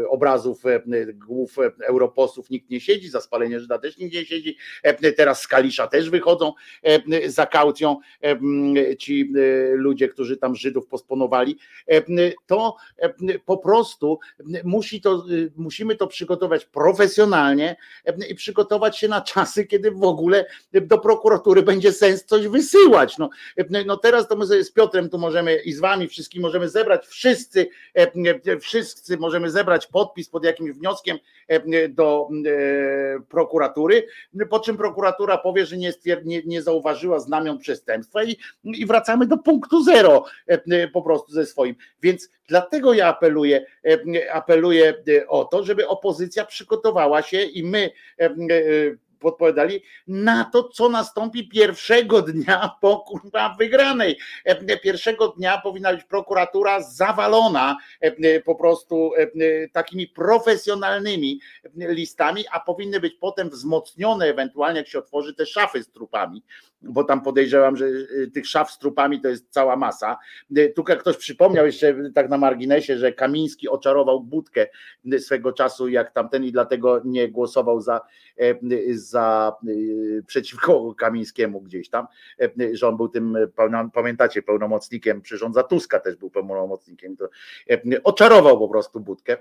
obrazów 0.09 0.62
głów 1.14 1.56
europosłów 1.86 2.51
nikt 2.51 2.70
nie 2.70 2.80
siedzi, 2.80 3.09
za 3.09 3.20
spalenie 3.20 3.60
Żyda 3.60 3.78
też 3.78 3.98
nikt 3.98 4.14
nie 4.14 4.24
siedzi, 4.24 4.56
teraz 5.16 5.42
z 5.42 5.48
Kalisza 5.48 5.86
też 5.86 6.10
wychodzą 6.10 6.52
za 7.26 7.46
kaucją 7.46 7.96
ci 8.98 9.32
ludzie, 9.72 10.08
którzy 10.08 10.36
tam 10.36 10.56
Żydów 10.56 10.86
posponowali, 10.86 11.58
e, 11.86 12.02
to 12.46 12.76
e, 12.98 13.38
po 13.38 13.58
prostu 13.58 14.18
musi 14.64 15.00
to, 15.00 15.14
e, 15.14 15.22
musimy 15.56 15.96
to 15.96 16.06
przygotować 16.06 16.64
profesjonalnie 16.64 17.76
i 18.28 18.34
przygotować 18.34 18.98
się 18.98 19.08
na 19.08 19.20
czasy, 19.20 19.66
kiedy 19.66 19.90
w 19.90 20.02
ogóle 20.02 20.46
do 20.72 20.98
prokuratury 20.98 21.62
będzie 21.62 21.92
sens 21.92 22.24
coś 22.24 22.48
wysyłać. 22.48 23.18
No, 23.18 23.30
no 23.86 23.96
teraz 23.96 24.28
to 24.28 24.36
my 24.36 24.46
z 24.64 24.72
Piotrem 24.72 25.10
tu 25.10 25.18
możemy 25.18 25.56
i 25.56 25.72
z 25.72 25.80
wami 25.80 26.08
wszystkim 26.08 26.42
możemy 26.42 26.68
zebrać 26.68 27.06
wszyscy, 27.06 27.68
wszyscy 28.60 29.16
możemy 29.16 29.50
zebrać 29.50 29.86
podpis 29.86 30.28
pod 30.28 30.44
jakimś 30.44 30.70
wnioskiem 30.70 31.18
do 31.88 32.28
prokuratury, 33.28 34.06
po 34.50 34.60
czym 34.60 34.76
prokuratura 34.78 35.38
powie, 35.38 35.66
że 35.66 35.76
nie, 35.76 35.92
nie, 36.24 36.42
nie 36.42 36.62
zauważyła 36.62 37.20
znamion 37.20 37.59
przestępstwa 37.59 38.24
i, 38.24 38.36
i 38.64 38.86
wracamy 38.86 39.26
do 39.26 39.38
punktu 39.38 39.84
zero 39.84 40.24
e, 40.48 40.60
e, 40.70 40.88
po 40.88 41.02
prostu 41.02 41.32
ze 41.32 41.46
swoim. 41.46 41.74
Więc 42.02 42.30
dlatego 42.48 42.92
ja 42.92 43.06
apeluję, 43.06 43.66
e, 43.86 44.32
apeluję 44.32 44.94
o 45.28 45.44
to, 45.44 45.64
żeby 45.64 45.88
opozycja 45.88 46.44
przygotowała 46.44 47.22
się 47.22 47.42
i 47.42 47.64
my 47.64 47.90
podpowiadali 49.18 49.82
na 50.06 50.44
to, 50.44 50.68
co 50.68 50.88
nastąpi 50.88 51.48
pierwszego 51.48 52.22
dnia 52.22 52.70
po 52.80 52.98
kurwa 52.98 53.54
wygranej. 53.58 54.18
Pierwszego 54.82 55.28
dnia 55.28 55.58
powinna 55.58 55.92
być 55.92 56.04
prokuratura 56.04 56.82
zawalona 56.82 57.76
po 58.44 58.54
prostu 58.54 59.12
takimi 59.72 60.06
profesjonalnymi 60.06 61.40
listami, 61.76 62.44
a 62.52 62.60
powinny 62.60 63.00
być 63.00 63.14
potem 63.14 63.50
wzmocnione 63.50 64.26
ewentualnie, 64.26 64.78
jak 64.78 64.88
się 64.88 64.98
otworzy 64.98 65.34
te 65.34 65.46
szafy 65.46 65.82
z 65.82 65.90
trupami 65.90 66.42
bo 66.82 67.05
tam 67.05 67.22
podejrzewam, 67.22 67.76
że 67.76 67.86
y, 67.86 68.30
tych 68.34 68.46
szaf 68.46 68.70
z 68.70 68.78
trupami 68.78 69.20
to 69.20 69.28
jest 69.28 69.50
cała 69.50 69.76
masa. 69.76 70.18
Y, 70.59 70.72
tu 70.76 70.84
ktoś 70.84 71.16
przypomniał 71.16 71.66
jeszcze 71.66 72.10
tak 72.14 72.28
na 72.28 72.38
marginesie, 72.38 72.98
że 72.98 73.12
Kamiński 73.12 73.68
oczarował 73.68 74.20
budkę 74.20 74.66
y, 75.12 75.20
swego 75.20 75.52
czasu 75.52 75.88
jak 75.88 76.10
tamten 76.12 76.44
i 76.44 76.52
dlatego 76.52 77.02
nie 77.05 77.28
głosował 77.28 77.80
za, 77.80 78.00
za 78.90 79.52
przeciwko 80.26 80.94
Kamińskiemu 80.94 81.60
gdzieś 81.60 81.88
tam, 81.88 82.06
że 82.72 82.88
on 82.88 82.96
był 82.96 83.09
tym, 83.09 83.36
pamiętacie, 83.94 84.42
pełnomocnikiem, 84.42 85.22
przyrządza 85.22 85.62
Tuska 85.62 86.00
też 86.00 86.16
był 86.16 86.30
pełnomocnikiem, 86.30 87.16
to 87.16 87.28
oczarował 88.05 88.59
po 88.59 88.68
prostu 88.68 89.00
budkę. 89.00 89.36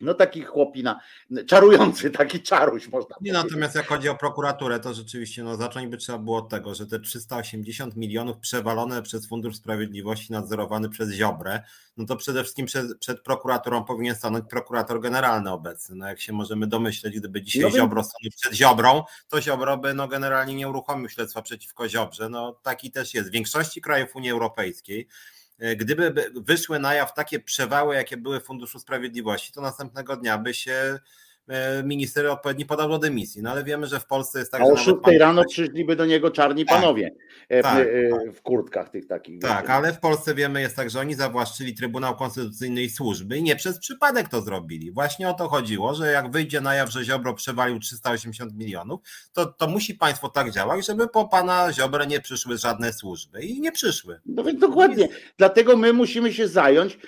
No 0.00 0.14
taki 0.14 0.42
chłopina, 0.42 1.00
czarujący, 1.46 2.10
taki 2.10 2.42
czaruś 2.42 2.88
można 2.88 3.16
Nie, 3.20 3.32
powiedzieć. 3.32 3.52
Natomiast 3.52 3.74
jak 3.74 3.86
chodzi 3.86 4.08
o 4.08 4.14
prokuraturę, 4.14 4.80
to 4.80 4.94
rzeczywiście 4.94 5.42
no, 5.44 5.56
zacząć 5.56 5.86
by 5.86 5.96
trzeba 5.96 6.18
było 6.18 6.38
od 6.38 6.48
tego, 6.48 6.74
że 6.74 6.86
te 6.86 7.00
380 7.00 7.96
milionów 7.96 8.38
przewalone 8.38 9.02
przez 9.02 9.28
Fundusz 9.28 9.56
Sprawiedliwości 9.56 10.32
nadzorowany 10.32 10.88
przez 10.88 11.10
Ziobrę, 11.10 11.62
no 11.96 12.06
to 12.06 12.16
przede 12.16 12.42
wszystkim 12.42 12.66
przed, 12.66 12.98
przed 12.98 13.20
prokuraturą 13.20 13.84
powinien 13.84 14.14
stanąć 14.14 14.44
prokurator 14.50 15.00
generalny 15.00 15.52
obecny. 15.52 15.96
No 15.96 16.08
jak 16.08 16.20
się 16.20 16.32
możemy 16.32 16.66
domyśleć, 16.66 17.18
gdyby 17.18 17.42
dzisiaj 17.42 17.62
no 17.62 17.70
Ziobro 17.70 18.04
stanął 18.04 18.30
przed 18.36 18.52
Ziobrą, 18.54 19.02
to 19.28 19.40
Ziobro 19.42 19.78
by 19.78 19.94
no, 19.94 20.08
generalnie 20.08 20.54
nie 20.54 20.68
uruchomił 20.68 21.08
śledztwa 21.08 21.42
przeciwko 21.42 21.88
Ziobrze. 21.88 22.28
No 22.28 22.52
taki 22.62 22.90
też 22.90 23.14
jest. 23.14 23.28
W 23.28 23.32
większości 23.32 23.80
krajów 23.80 24.16
Unii 24.16 24.30
Europejskiej 24.30 25.06
gdyby 25.76 26.14
wyszły 26.34 26.78
na 26.78 26.94
jaw 26.94 27.14
takie 27.14 27.40
przewały, 27.40 27.94
jakie 27.94 28.16
były 28.16 28.40
w 28.40 28.44
Funduszu 28.44 28.78
Sprawiedliwości, 28.78 29.52
to 29.52 29.60
następnego 29.60 30.16
dnia 30.16 30.38
by 30.38 30.54
się 30.54 30.98
E, 30.98 31.00
minister 31.84 32.26
odpowiedni 32.26 32.66
podał 32.66 32.88
do 32.88 32.98
dymisji. 32.98 33.42
No 33.42 33.50
ale 33.50 33.64
wiemy, 33.64 33.86
że 33.86 34.00
w 34.00 34.06
Polsce 34.06 34.38
jest 34.38 34.52
tak. 34.52 34.60
A 34.60 34.64
o 34.64 34.76
6 34.76 34.96
rano 35.18 35.44
przyszliby 35.44 35.96
do 35.96 36.06
niego 36.06 36.30
czarni 36.30 36.64
tak, 36.64 36.80
panowie 36.80 37.14
e, 37.48 37.62
tak, 37.62 37.86
tak, 38.10 38.32
w 38.34 38.42
kurtkach 38.42 38.88
tych 38.88 39.06
takich. 39.06 39.40
Tak, 39.40 39.70
ale 39.70 39.92
w 39.92 40.00
Polsce 40.00 40.34
wiemy 40.34 40.60
jest 40.60 40.76
tak, 40.76 40.90
że 40.90 41.00
oni 41.00 41.14
zawłaszczyli 41.14 41.74
Trybunał 41.74 42.16
Konstytucyjny 42.16 42.82
i 42.82 42.90
służby 42.90 43.38
i 43.38 43.42
nie 43.42 43.56
przez 43.56 43.78
przypadek 43.78 44.28
to 44.28 44.40
zrobili. 44.40 44.92
Właśnie 44.92 45.28
o 45.28 45.34
to 45.34 45.48
chodziło, 45.48 45.94
że 45.94 46.12
jak 46.12 46.30
wyjdzie 46.30 46.60
na 46.60 46.74
jaw, 46.74 46.90
że 46.90 47.04
Ziobro 47.04 47.34
przewalił 47.34 47.78
380 47.78 48.54
milionów, 48.54 49.00
to, 49.32 49.46
to 49.46 49.66
musi 49.66 49.94
państwo 49.94 50.28
tak 50.28 50.50
działać, 50.50 50.86
żeby 50.86 51.08
po 51.08 51.28
pana 51.28 51.72
Ziobrę 51.72 52.06
nie 52.06 52.20
przyszły 52.20 52.58
żadne 52.58 52.92
służby 52.92 53.42
i 53.42 53.60
nie 53.60 53.72
przyszły. 53.72 54.20
No 54.26 54.44
więc 54.44 54.60
dokładnie. 54.60 55.08
Dlatego 55.38 55.76
my 55.76 55.92
musimy 55.92 56.32
się 56.32 56.48
zająć 56.48 56.98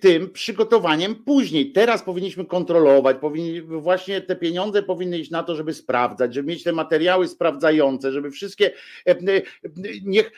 tym 0.00 0.30
przygotowaniem 0.30 1.14
później. 1.14 1.72
Teraz 1.72 2.02
powinniśmy 2.02 2.44
kontrolować, 2.44 3.16
powinniśmy 3.20 3.81
właśnie 3.82 4.20
te 4.20 4.36
pieniądze 4.36 4.82
powinny 4.82 5.18
iść 5.18 5.30
na 5.30 5.42
to, 5.42 5.56
żeby 5.56 5.74
sprawdzać, 5.74 6.34
żeby 6.34 6.48
mieć 6.48 6.62
te 6.62 6.72
materiały 6.72 7.28
sprawdzające, 7.28 8.12
żeby 8.12 8.30
wszystkie 8.30 8.70
e, 9.06 9.10
e, 9.10 9.42
niech 10.02 10.32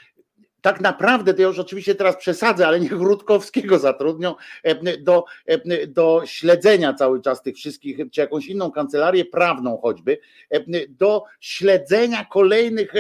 tak 0.65 0.81
naprawdę, 0.81 1.35
to 1.35 1.43
ja 1.43 1.49
już 1.49 1.59
oczywiście 1.59 1.95
teraz 1.95 2.17
przesadzę, 2.17 2.67
ale 2.67 2.81
niech 2.81 2.93
Rutkowskiego 2.93 3.79
zatrudnią 3.79 4.35
do, 5.01 5.25
do 5.89 6.23
śledzenia 6.27 6.95
cały 6.95 7.23
czas 7.23 7.43
tych 7.43 7.57
wszystkich, 7.57 7.99
czy 8.13 8.21
jakąś 8.21 8.47
inną 8.47 8.71
kancelarię 8.73 9.25
prawną 9.25 9.79
choćby, 9.83 10.19
do 10.89 11.25
śledzenia 11.41 12.25
kolejnych 12.25 12.93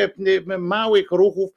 małych 0.58 1.10
ruchów 1.10 1.50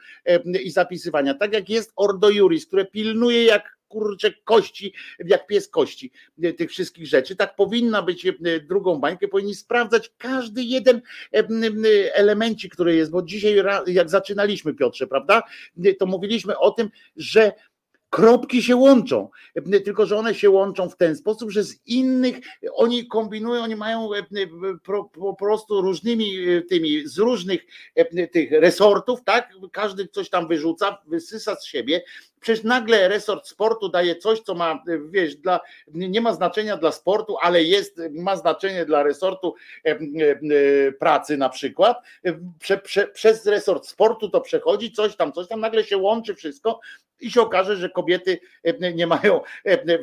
i 0.63 0.71
zapisywania. 0.71 1.33
Tak 1.33 1.53
jak 1.53 1.69
jest 1.69 1.91
Ordo 1.95 2.29
Juris, 2.29 2.67
które 2.67 2.85
pilnuje 2.85 3.43
jak 3.43 3.76
kurczę 3.87 4.33
kości, 4.43 4.93
jak 5.25 5.47
pies 5.47 5.69
kości 5.69 6.11
e, 6.43 6.53
tych 6.53 6.69
wszystkich 6.69 7.07
rzeczy. 7.07 7.35
Tak 7.35 7.55
powinna 7.55 8.01
być 8.01 8.25
e, 8.25 8.33
drugą 8.59 8.99
bańkę, 8.99 9.27
powinni 9.27 9.55
sprawdzać 9.55 10.11
każdy 10.17 10.63
jeden 10.63 11.01
e, 11.33 11.43
elemencik, 12.15 12.73
który 12.73 12.95
jest, 12.95 13.11
bo 13.11 13.21
dzisiaj 13.21 13.63
jak 13.87 14.09
zaczynaliśmy 14.09 14.73
Piotrze, 14.73 15.07
prawda, 15.07 15.43
to 15.99 16.05
mówiliśmy 16.05 16.57
o 16.57 16.71
tym, 16.71 16.89
że 17.15 17.51
kropki 18.09 18.63
się 18.63 18.75
łączą, 18.75 19.29
tylko 19.85 20.05
że 20.05 20.17
one 20.17 20.35
się 20.35 20.49
łączą 20.49 20.89
w 20.89 20.97
ten 20.97 21.15
sposób, 21.15 21.51
że 21.51 21.63
z 21.63 21.87
innych 21.87 22.35
oni 22.73 23.07
kombinują, 23.07 23.63
oni 23.63 23.75
mają 23.75 24.09
po 25.13 25.35
prostu 25.39 25.81
różnymi 25.81 26.33
tymi, 26.69 27.07
z 27.07 27.17
różnych 27.17 27.65
tych 28.31 28.51
resortów, 28.51 29.23
tak? 29.23 29.53
Każdy 29.71 30.07
coś 30.07 30.29
tam 30.29 30.47
wyrzuca, 30.47 30.97
wysysa 31.07 31.55
z 31.55 31.65
siebie 31.65 32.01
Przecież 32.39 32.63
nagle 32.63 33.07
resort 33.07 33.47
sportu 33.47 33.89
daje 33.89 34.15
coś, 34.15 34.39
co 34.39 34.55
ma, 34.55 34.83
wiesz, 35.09 35.35
dla, 35.35 35.59
nie 35.87 36.21
ma 36.21 36.33
znaczenia 36.33 36.77
dla 36.77 36.91
sportu, 36.91 37.37
ale 37.41 37.63
jest, 37.63 38.01
ma 38.11 38.35
znaczenie 38.35 38.85
dla 38.85 39.03
resortu 39.03 39.55
e, 39.85 39.89
e, 39.89 40.91
pracy 40.91 41.37
na 41.37 41.49
przykład. 41.49 41.97
Prze, 42.59 42.77
prze, 42.77 43.07
przez 43.07 43.45
resort 43.45 43.87
sportu 43.87 44.29
to 44.29 44.41
przechodzi 44.41 44.91
coś 44.91 45.15
tam, 45.15 45.33
coś 45.33 45.47
tam, 45.47 45.59
nagle 45.59 45.83
się 45.83 45.97
łączy 45.97 46.35
wszystko 46.35 46.79
i 47.19 47.31
się 47.31 47.41
okaże, 47.41 47.75
że 47.75 47.89
kobiety 47.89 48.39
e, 48.63 48.93
nie 48.93 49.07
mają, 49.07 49.41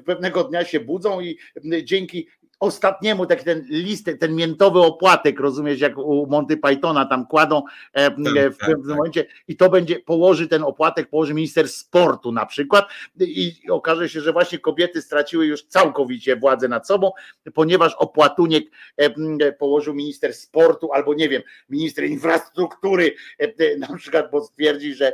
pewnego 0.06 0.44
dnia 0.44 0.64
się 0.64 0.80
budzą 0.80 1.20
i 1.20 1.38
dzięki 1.82 2.28
ostatniemu 2.64 3.26
taki 3.26 3.44
ten 3.44 3.64
list, 3.68 4.10
ten 4.20 4.34
miętowy 4.34 4.80
opłatek, 4.80 5.40
rozumiesz, 5.40 5.80
jak 5.80 5.98
u 5.98 6.26
Monty 6.26 6.56
Pythona 6.56 7.06
tam 7.06 7.26
kładą 7.26 7.62
e, 7.92 8.10
tak, 8.10 8.18
w 8.18 8.58
tak, 8.58 8.68
pewnym 8.68 8.88
tak. 8.88 8.96
momencie 8.96 9.26
i 9.48 9.56
to 9.56 9.70
będzie, 9.70 9.98
położy 10.00 10.48
ten 10.48 10.62
opłatek, 10.62 11.10
położy 11.10 11.34
minister 11.34 11.68
sportu 11.68 12.32
na 12.32 12.46
przykład 12.46 12.88
i 13.20 13.52
okaże 13.70 14.08
się, 14.08 14.20
że 14.20 14.32
właśnie 14.32 14.58
kobiety 14.58 15.02
straciły 15.02 15.46
już 15.46 15.62
całkowicie 15.62 16.36
władzę 16.36 16.68
nad 16.68 16.86
sobą, 16.86 17.12
ponieważ 17.54 17.94
opłatuniek 17.94 18.64
e, 18.96 19.52
położył 19.52 19.94
minister 19.94 20.34
sportu 20.34 20.92
albo 20.92 21.14
nie 21.14 21.28
wiem, 21.28 21.42
minister 21.70 22.04
infrastruktury 22.04 23.14
e, 23.38 23.76
na 23.78 23.96
przykład, 23.96 24.30
bo 24.30 24.44
stwierdzi, 24.44 24.94
że, 24.94 25.12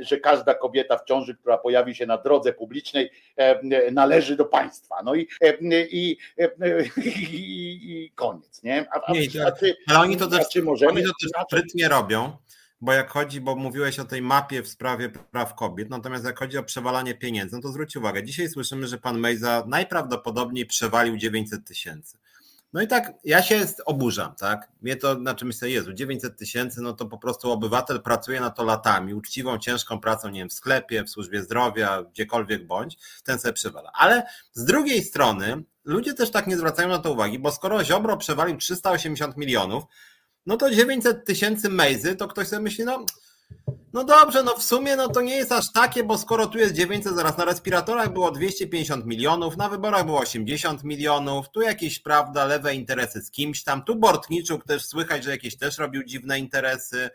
że 0.00 0.20
każda 0.20 0.54
kobieta 0.54 0.98
w 0.98 1.04
ciąży, 1.04 1.34
która 1.34 1.58
pojawi 1.58 1.94
się 1.94 2.06
na 2.06 2.18
drodze 2.18 2.52
publicznej 2.52 3.10
należy 3.92 4.36
do 4.36 4.44
państwa. 4.44 5.02
No 5.04 5.14
i, 5.14 5.28
i 5.90 6.16
i, 6.96 8.12
koniec, 8.14 8.62
nie? 8.62 8.86
A, 8.90 9.12
nie, 9.12 9.46
a, 9.46 9.52
czy, 9.52 9.76
ale 9.86 9.98
oni 9.98 10.16
to 10.16 10.26
też, 10.26 10.46
możemy 10.64 10.92
oni 10.92 11.02
to 11.02 11.12
też 11.22 11.30
sprytnie 11.46 11.88
robią, 11.88 12.36
bo 12.80 12.92
jak 12.92 13.10
chodzi, 13.10 13.40
bo 13.40 13.56
mówiłeś 13.56 13.98
o 13.98 14.04
tej 14.04 14.22
mapie 14.22 14.62
w 14.62 14.68
sprawie 14.68 15.08
praw 15.08 15.54
kobiet, 15.54 15.90
natomiast 15.90 16.24
jak 16.24 16.38
chodzi 16.38 16.58
o 16.58 16.62
przewalanie 16.62 17.14
pieniędzy, 17.14 17.56
no 17.56 17.62
to 17.62 17.68
zwróć 17.68 17.96
uwagę, 17.96 18.24
dzisiaj 18.24 18.48
słyszymy, 18.48 18.86
że 18.86 18.98
pan 18.98 19.18
Mejza 19.18 19.64
najprawdopodobniej 19.66 20.66
przewalił 20.66 21.16
900 21.16 21.64
tysięcy. 21.64 22.18
No 22.72 22.82
i 22.82 22.86
tak 22.86 23.12
ja 23.24 23.42
się 23.42 23.66
oburzam, 23.84 24.34
tak? 24.34 24.72
Mnie 24.82 24.96
to, 24.96 25.14
znaczy 25.14 25.44
myślę, 25.44 25.70
Jezu, 25.70 25.92
900 25.92 26.38
tysięcy, 26.38 26.80
no 26.82 26.92
to 26.92 27.06
po 27.06 27.18
prostu 27.18 27.50
obywatel 27.50 28.02
pracuje 28.02 28.40
na 28.40 28.50
to 28.50 28.64
latami, 28.64 29.14
uczciwą, 29.14 29.58
ciężką 29.58 30.00
pracą, 30.00 30.28
nie 30.28 30.40
wiem, 30.40 30.48
w 30.48 30.52
sklepie, 30.52 31.04
w 31.04 31.10
służbie 31.10 31.42
zdrowia, 31.42 32.02
gdziekolwiek 32.02 32.66
bądź, 32.66 32.98
ten 33.24 33.38
sobie 33.38 33.52
przewala. 33.52 33.90
Ale 33.94 34.26
z 34.52 34.64
drugiej 34.64 35.02
strony 35.02 35.62
ludzie 35.84 36.14
też 36.14 36.30
tak 36.30 36.46
nie 36.46 36.56
zwracają 36.56 36.88
na 36.88 36.98
to 36.98 37.12
uwagi, 37.12 37.38
bo 37.38 37.50
skoro 37.50 37.84
Ziobro 37.84 38.16
przewalił 38.16 38.56
380 38.56 39.36
milionów, 39.36 39.84
no 40.46 40.56
to 40.56 40.70
900 40.70 41.24
tysięcy 41.24 41.68
mejzy, 41.68 42.16
to 42.16 42.28
ktoś 42.28 42.48
sobie 42.48 42.62
myśli, 42.62 42.84
no 42.84 43.06
no 43.96 44.04
dobrze, 44.04 44.42
no 44.42 44.56
w 44.56 44.62
sumie 44.62 44.96
no 44.96 45.08
to 45.08 45.20
nie 45.20 45.36
jest 45.36 45.52
aż 45.52 45.72
takie, 45.72 46.04
bo 46.04 46.18
skoro 46.18 46.46
tu 46.46 46.58
jest 46.58 46.74
900, 46.74 47.14
zaraz 47.14 47.38
na 47.38 47.44
respiratorach 47.44 48.12
było 48.12 48.30
250 48.30 49.06
milionów, 49.06 49.56
na 49.56 49.68
wyborach 49.68 50.06
było 50.06 50.18
80 50.18 50.84
milionów, 50.84 51.50
tu 51.50 51.62
jakieś, 51.62 51.98
prawda, 51.98 52.44
lewe 52.44 52.74
interesy 52.74 53.20
z 53.20 53.30
kimś 53.30 53.64
tam, 53.64 53.84
tu 53.84 53.96
Bortniczuk 53.96 54.64
też 54.64 54.86
słychać, 54.86 55.24
że 55.24 55.30
jakieś 55.30 55.56
też 55.56 55.78
robił 55.78 56.04
dziwne 56.04 56.38
interesy, 56.38 57.10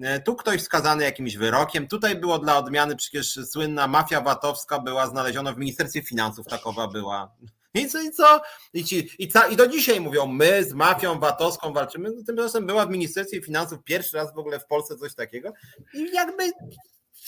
e, 0.00 0.20
tu 0.20 0.34
ktoś 0.34 0.62
skazany 0.62 1.04
jakimś 1.04 1.36
wyrokiem, 1.36 1.88
tutaj 1.88 2.16
było 2.16 2.38
dla 2.38 2.58
odmiany 2.58 2.96
przecież 2.96 3.38
słynna 3.46 3.86
mafia 3.86 4.20
VAT-owska 4.20 4.78
była 4.78 5.06
znaleziona 5.06 5.52
w 5.52 5.58
Ministerstwie 5.58 6.02
Finansów, 6.02 6.46
takowa 6.46 6.88
była. 6.88 7.36
I 7.76 7.88
co, 7.88 8.00
i 8.00 8.10
co? 8.10 8.42
I, 8.72 8.84
ci, 8.84 9.10
i, 9.18 9.30
I 9.50 9.56
do 9.56 9.66
dzisiaj 9.66 10.00
mówią, 10.00 10.26
my 10.26 10.64
z 10.64 10.72
mafią 10.72 11.18
VAT-owską 11.18 11.72
walczymy. 11.72 12.10
No, 12.16 12.22
tymczasem 12.26 12.66
była 12.66 12.86
w 12.86 12.90
Ministerstwie 12.90 13.42
Finansów 13.42 13.78
pierwszy 13.84 14.16
raz 14.16 14.34
w 14.34 14.38
ogóle 14.38 14.60
w 14.60 14.66
Polsce 14.66 14.96
coś 14.96 15.14
takiego. 15.14 15.52
I 15.94 16.10
jakby 16.14 16.52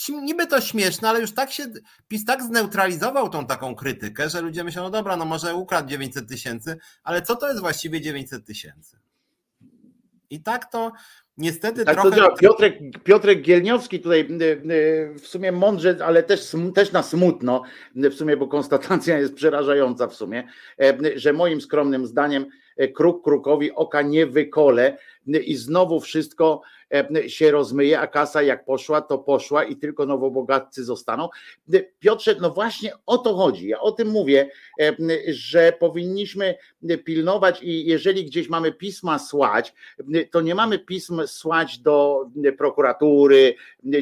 niby 0.09 0.47
to 0.47 0.61
śmieszne, 0.61 1.09
ale 1.09 1.21
już 1.21 1.35
tak 1.35 1.53
się 1.53 1.65
PiS 2.09 2.25
tak 2.25 2.43
zneutralizował 2.43 3.29
tą 3.29 3.47
taką 3.47 3.75
krytykę, 3.75 4.31
że 4.31 4.41
ludzie 4.41 4.65
myślą, 4.65 4.83
no 4.83 4.91
dobra, 4.91 5.17
no 5.17 5.25
może 5.25 5.55
ukradł 5.55 5.89
900 5.89 6.29
tysięcy, 6.29 6.79
ale 7.03 7.23
co 7.23 7.37
to 7.37 7.49
jest 7.49 7.61
właściwie 7.61 8.01
900 8.01 8.47
tysięcy? 8.47 8.99
I 10.31 10.43
tak 10.43 10.71
to 10.71 10.93
Niestety 11.39 11.85
tak 11.85 11.95
trochę... 12.01 12.17
To 12.17 12.37
Piotrek, 12.37 12.79
Piotrek 13.05 13.43
Gielniowski 13.43 14.01
tutaj 14.01 14.21
y, 14.21 14.45
y, 14.45 15.15
w 15.19 15.27
sumie 15.27 15.53
mądrze, 15.53 15.97
ale 16.05 16.23
też, 16.23 16.57
też 16.75 16.93
na 16.93 17.03
smutno, 17.03 17.63
w 17.95 18.15
sumie, 18.15 18.37
bo 18.37 18.49
konstatacja 18.49 19.19
jest 19.19 19.35
przerażająca 19.35 20.07
w 20.07 20.15
sumie, 20.15 20.49
że 21.17 21.33
moim 21.33 21.61
skromnym 21.61 22.07
zdaniem 22.07 22.47
kruk 22.95 23.25
krukowi 23.25 23.73
oka 23.73 24.03
nie 24.03 24.27
wykole 24.27 24.99
i 25.27 25.57
znowu 25.57 26.01
wszystko 26.01 26.63
się 27.27 27.51
rozmyje, 27.51 28.01
a 28.01 28.07
kasa 28.07 28.43
jak 28.43 28.65
poszła, 28.65 29.01
to 29.01 29.19
poszła 29.19 29.65
i 29.65 29.77
tylko 29.77 30.07
nowobogatcy 30.07 30.85
zostaną. 30.85 31.29
E, 31.75 31.81
Piotrze, 31.99 32.37
no 32.41 32.51
właśnie 32.51 32.93
o 33.07 33.19
to 33.19 33.35
chodzi. 33.35 33.69
Ja 33.69 33.81
o 33.81 33.93
tym 33.93 34.09
mówię, 34.09 34.51
e, 34.81 34.97
że 35.29 35.73
powinniśmy 35.81 36.55
pilnować 37.05 37.63
i 37.63 37.87
jeżeli 37.87 38.25
gdzieś 38.25 38.49
mamy 38.49 38.73
pisma 38.73 39.19
słać, 39.19 39.75
to 40.31 40.41
nie 40.41 40.55
mamy 40.55 40.79
pism 40.79 41.27
słać 41.27 41.79
do 41.79 42.27
prokuratury 42.59 43.55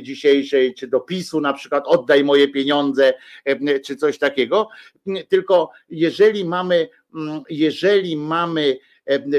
dzisiejszej, 0.02 0.74
czy 0.74 0.88
do 0.88 1.00
PiSu 1.00 1.40
na 1.40 1.52
przykład, 1.52 1.84
oddaj 1.86 2.24
moje 2.24 2.48
pieniądze, 2.48 3.14
czy 3.84 3.96
coś 3.96 4.18
takiego, 4.18 4.68
tylko 5.28 5.70
jeżeli 5.90 6.44
mamy, 6.44 6.88
jeżeli 7.50 8.16
mamy 8.16 8.78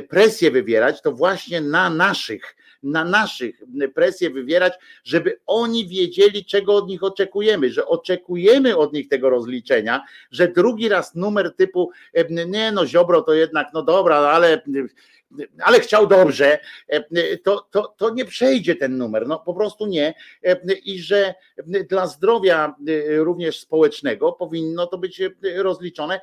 presję 0.10 0.52
wywierać, 0.52 1.02
to 1.02 1.12
właśnie 1.12 1.62
na 1.62 1.90
naszych 1.90 2.58
na 2.84 3.06
naszych 3.06 3.64
presję 3.96 4.30
wywierać, 4.30 4.74
żeby 5.04 5.40
oni 5.46 5.88
wiedzieli, 5.88 6.46
czego 6.46 6.76
od 6.76 6.88
nich 6.88 7.04
oczekujemy, 7.04 7.72
że 7.72 7.86
oczekujemy 7.86 8.78
od 8.78 8.94
nich 8.94 9.08
tego 9.08 9.30
rozliczenia, 9.30 10.04
że 10.32 10.48
drugi 10.48 10.90
raz 10.90 11.16
numer 11.16 11.56
typu 11.56 11.92
nie 12.48 12.72
no 12.72 12.88
Ziobro 12.88 13.22
to 13.22 13.34
jednak, 13.34 13.68
no 13.74 13.84
dobra, 13.84 14.16
ale 14.16 14.62
ale 15.64 15.80
chciał 15.80 16.08
dobrze, 16.08 16.60
to, 17.44 17.68
to, 17.72 17.96
to 17.98 18.10
nie 18.10 18.26
przejdzie 18.26 18.76
ten 18.76 18.98
numer, 18.98 19.28
no 19.28 19.40
po 19.40 19.54
prostu 19.54 19.88
nie. 19.88 20.14
I 20.86 21.00
że 21.00 21.34
dla 21.90 22.08
zdrowia 22.08 22.76
również 23.08 23.60
społecznego 23.60 24.32
powinno 24.32 24.88
to 24.88 24.98
być 24.98 25.22
rozliczone 25.56 26.20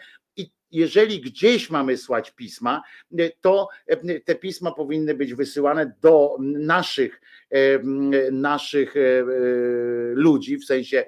jeżeli 0.74 1.20
gdzieś 1.20 1.70
mamy 1.70 1.96
słać 1.96 2.30
pisma, 2.30 2.82
to 3.40 3.68
te 4.24 4.34
pisma 4.34 4.72
powinny 4.72 5.14
być 5.14 5.34
wysyłane 5.34 5.94
do 6.00 6.36
naszych, 6.40 7.20
naszych 8.32 8.94
ludzi, 10.14 10.58
w 10.58 10.64
sensie 10.64 11.04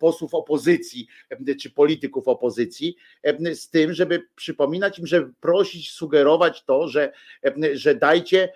posłów 0.00 0.34
opozycji 0.34 1.06
czy 1.60 1.70
polityków 1.70 2.28
opozycji, 2.28 2.96
z 3.54 3.70
tym, 3.70 3.92
żeby 3.92 4.22
przypominać 4.36 4.98
im, 4.98 5.06
żeby 5.06 5.32
prosić, 5.40 5.90
sugerować 5.90 6.64
to, 6.64 6.88
że, 6.88 7.12
że 7.72 7.94
dajcie 7.94 8.52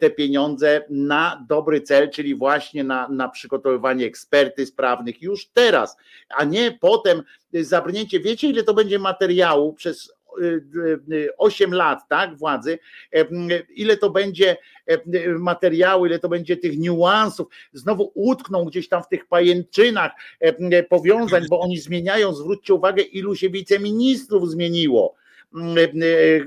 te 0.00 0.10
pieniądze 0.10 0.84
na 0.90 1.46
dobry 1.48 1.80
cel, 1.80 2.10
czyli 2.10 2.34
właśnie 2.34 2.84
na, 2.84 3.08
na 3.08 3.28
przygotowywanie 3.28 4.06
ekspertyz 4.06 4.72
prawnych 4.72 5.22
już 5.22 5.48
teraz, 5.48 5.96
a 6.28 6.44
nie 6.44 6.78
potem 6.80 7.22
zabrnięcie. 7.52 8.20
Wiecie, 8.20 8.48
ile 8.48 8.62
to 8.62 8.74
będzie 8.74 8.98
materiału 8.98 9.72
przez 9.72 10.12
8 11.38 11.74
lat 11.74 11.98
tak, 12.08 12.36
władzy, 12.36 12.78
ile 13.74 13.96
to 13.96 14.10
będzie 14.10 14.56
materiału, 15.38 16.06
ile 16.06 16.18
to 16.18 16.28
będzie 16.28 16.56
tych 16.56 16.78
niuansów, 16.78 17.48
znowu 17.72 18.12
utkną 18.14 18.64
gdzieś 18.64 18.88
tam 18.88 19.02
w 19.02 19.08
tych 19.08 19.26
pajęczynach 19.26 20.12
powiązań, 20.88 21.44
bo 21.50 21.60
oni 21.60 21.78
zmieniają, 21.78 22.34
zwróćcie 22.34 22.74
uwagę, 22.74 23.02
ilu 23.02 23.34
się 23.34 23.50
wiceministrów 23.50 24.50
zmieniło 24.50 25.21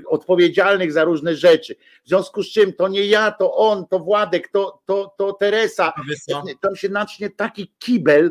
odpowiedzialnych 0.06 0.92
za 0.92 1.04
różne 1.04 1.36
rzeczy. 1.36 1.76
W 2.04 2.08
związku 2.08 2.42
z 2.42 2.52
czym 2.52 2.72
to 2.72 2.88
nie 2.88 3.06
ja, 3.06 3.32
to 3.32 3.56
on, 3.56 3.86
to 3.86 3.98
Władek, 3.98 4.48
to, 4.48 4.82
to, 4.86 5.14
to 5.18 5.32
Teresa. 5.32 5.92
Tam 6.60 6.76
się 6.76 6.88
nacznie 6.88 7.30
taki 7.30 7.72
kibel, 7.78 8.30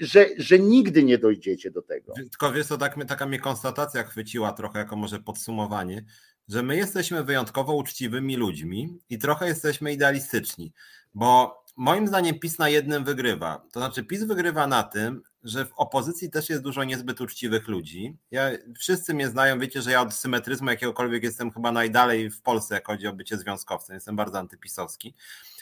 że, 0.00 0.26
że 0.38 0.58
nigdy 0.58 1.02
nie 1.02 1.18
dojdziecie 1.18 1.70
do 1.70 1.82
tego. 1.82 2.12
Tylko 2.14 2.52
wiesz, 2.52 2.66
to 2.66 2.78
tak, 2.78 3.06
taka 3.08 3.26
mnie 3.26 3.38
konstatacja 3.38 4.02
chwyciła 4.02 4.52
trochę 4.52 4.78
jako 4.78 4.96
może 4.96 5.18
podsumowanie, 5.18 6.04
że 6.48 6.62
my 6.62 6.76
jesteśmy 6.76 7.24
wyjątkowo 7.24 7.74
uczciwymi 7.74 8.36
ludźmi 8.36 8.98
i 9.10 9.18
trochę 9.18 9.46
jesteśmy 9.46 9.92
idealistyczni, 9.92 10.72
bo 11.14 11.61
moim 11.76 12.08
zdaniem 12.08 12.38
PiS 12.38 12.58
na 12.58 12.68
jednym 12.68 13.04
wygrywa. 13.04 13.62
To 13.72 13.80
znaczy 13.80 14.04
PiS 14.04 14.24
wygrywa 14.24 14.66
na 14.66 14.82
tym, 14.82 15.22
że 15.42 15.66
w 15.66 15.72
opozycji 15.76 16.30
też 16.30 16.50
jest 16.50 16.62
dużo 16.62 16.84
niezbyt 16.84 17.20
uczciwych 17.20 17.68
ludzi. 17.68 18.16
Ja, 18.30 18.50
wszyscy 18.78 19.14
mnie 19.14 19.28
znają, 19.28 19.58
wiecie, 19.58 19.82
że 19.82 19.90
ja 19.90 20.02
od 20.02 20.14
symetryzmu 20.14 20.70
jakiegokolwiek 20.70 21.22
jestem 21.22 21.50
chyba 21.50 21.72
najdalej 21.72 22.30
w 22.30 22.42
Polsce, 22.42 22.74
jak 22.74 22.86
chodzi 22.86 23.06
o 23.06 23.12
bycie 23.12 23.38
związkowcem. 23.38 23.94
Jestem 23.94 24.16
bardzo 24.16 24.38
antypisowski. 24.38 25.14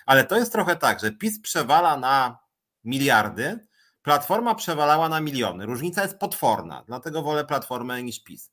Ale 0.06 0.24
to 0.24 0.36
jest 0.36 0.52
trochę 0.52 0.76
tak, 0.76 1.00
że 1.00 1.12
PiS 1.12 1.40
przewala 1.40 1.96
na 1.96 2.38
miliardy, 2.84 3.66
Platforma 4.02 4.54
przewalała 4.54 5.08
na 5.08 5.20
miliony. 5.20 5.66
Różnica 5.66 6.02
jest 6.02 6.18
potworna, 6.18 6.84
dlatego 6.86 7.22
wolę 7.22 7.44
Platformę 7.44 8.02
niż 8.02 8.24
PiS 8.24 8.50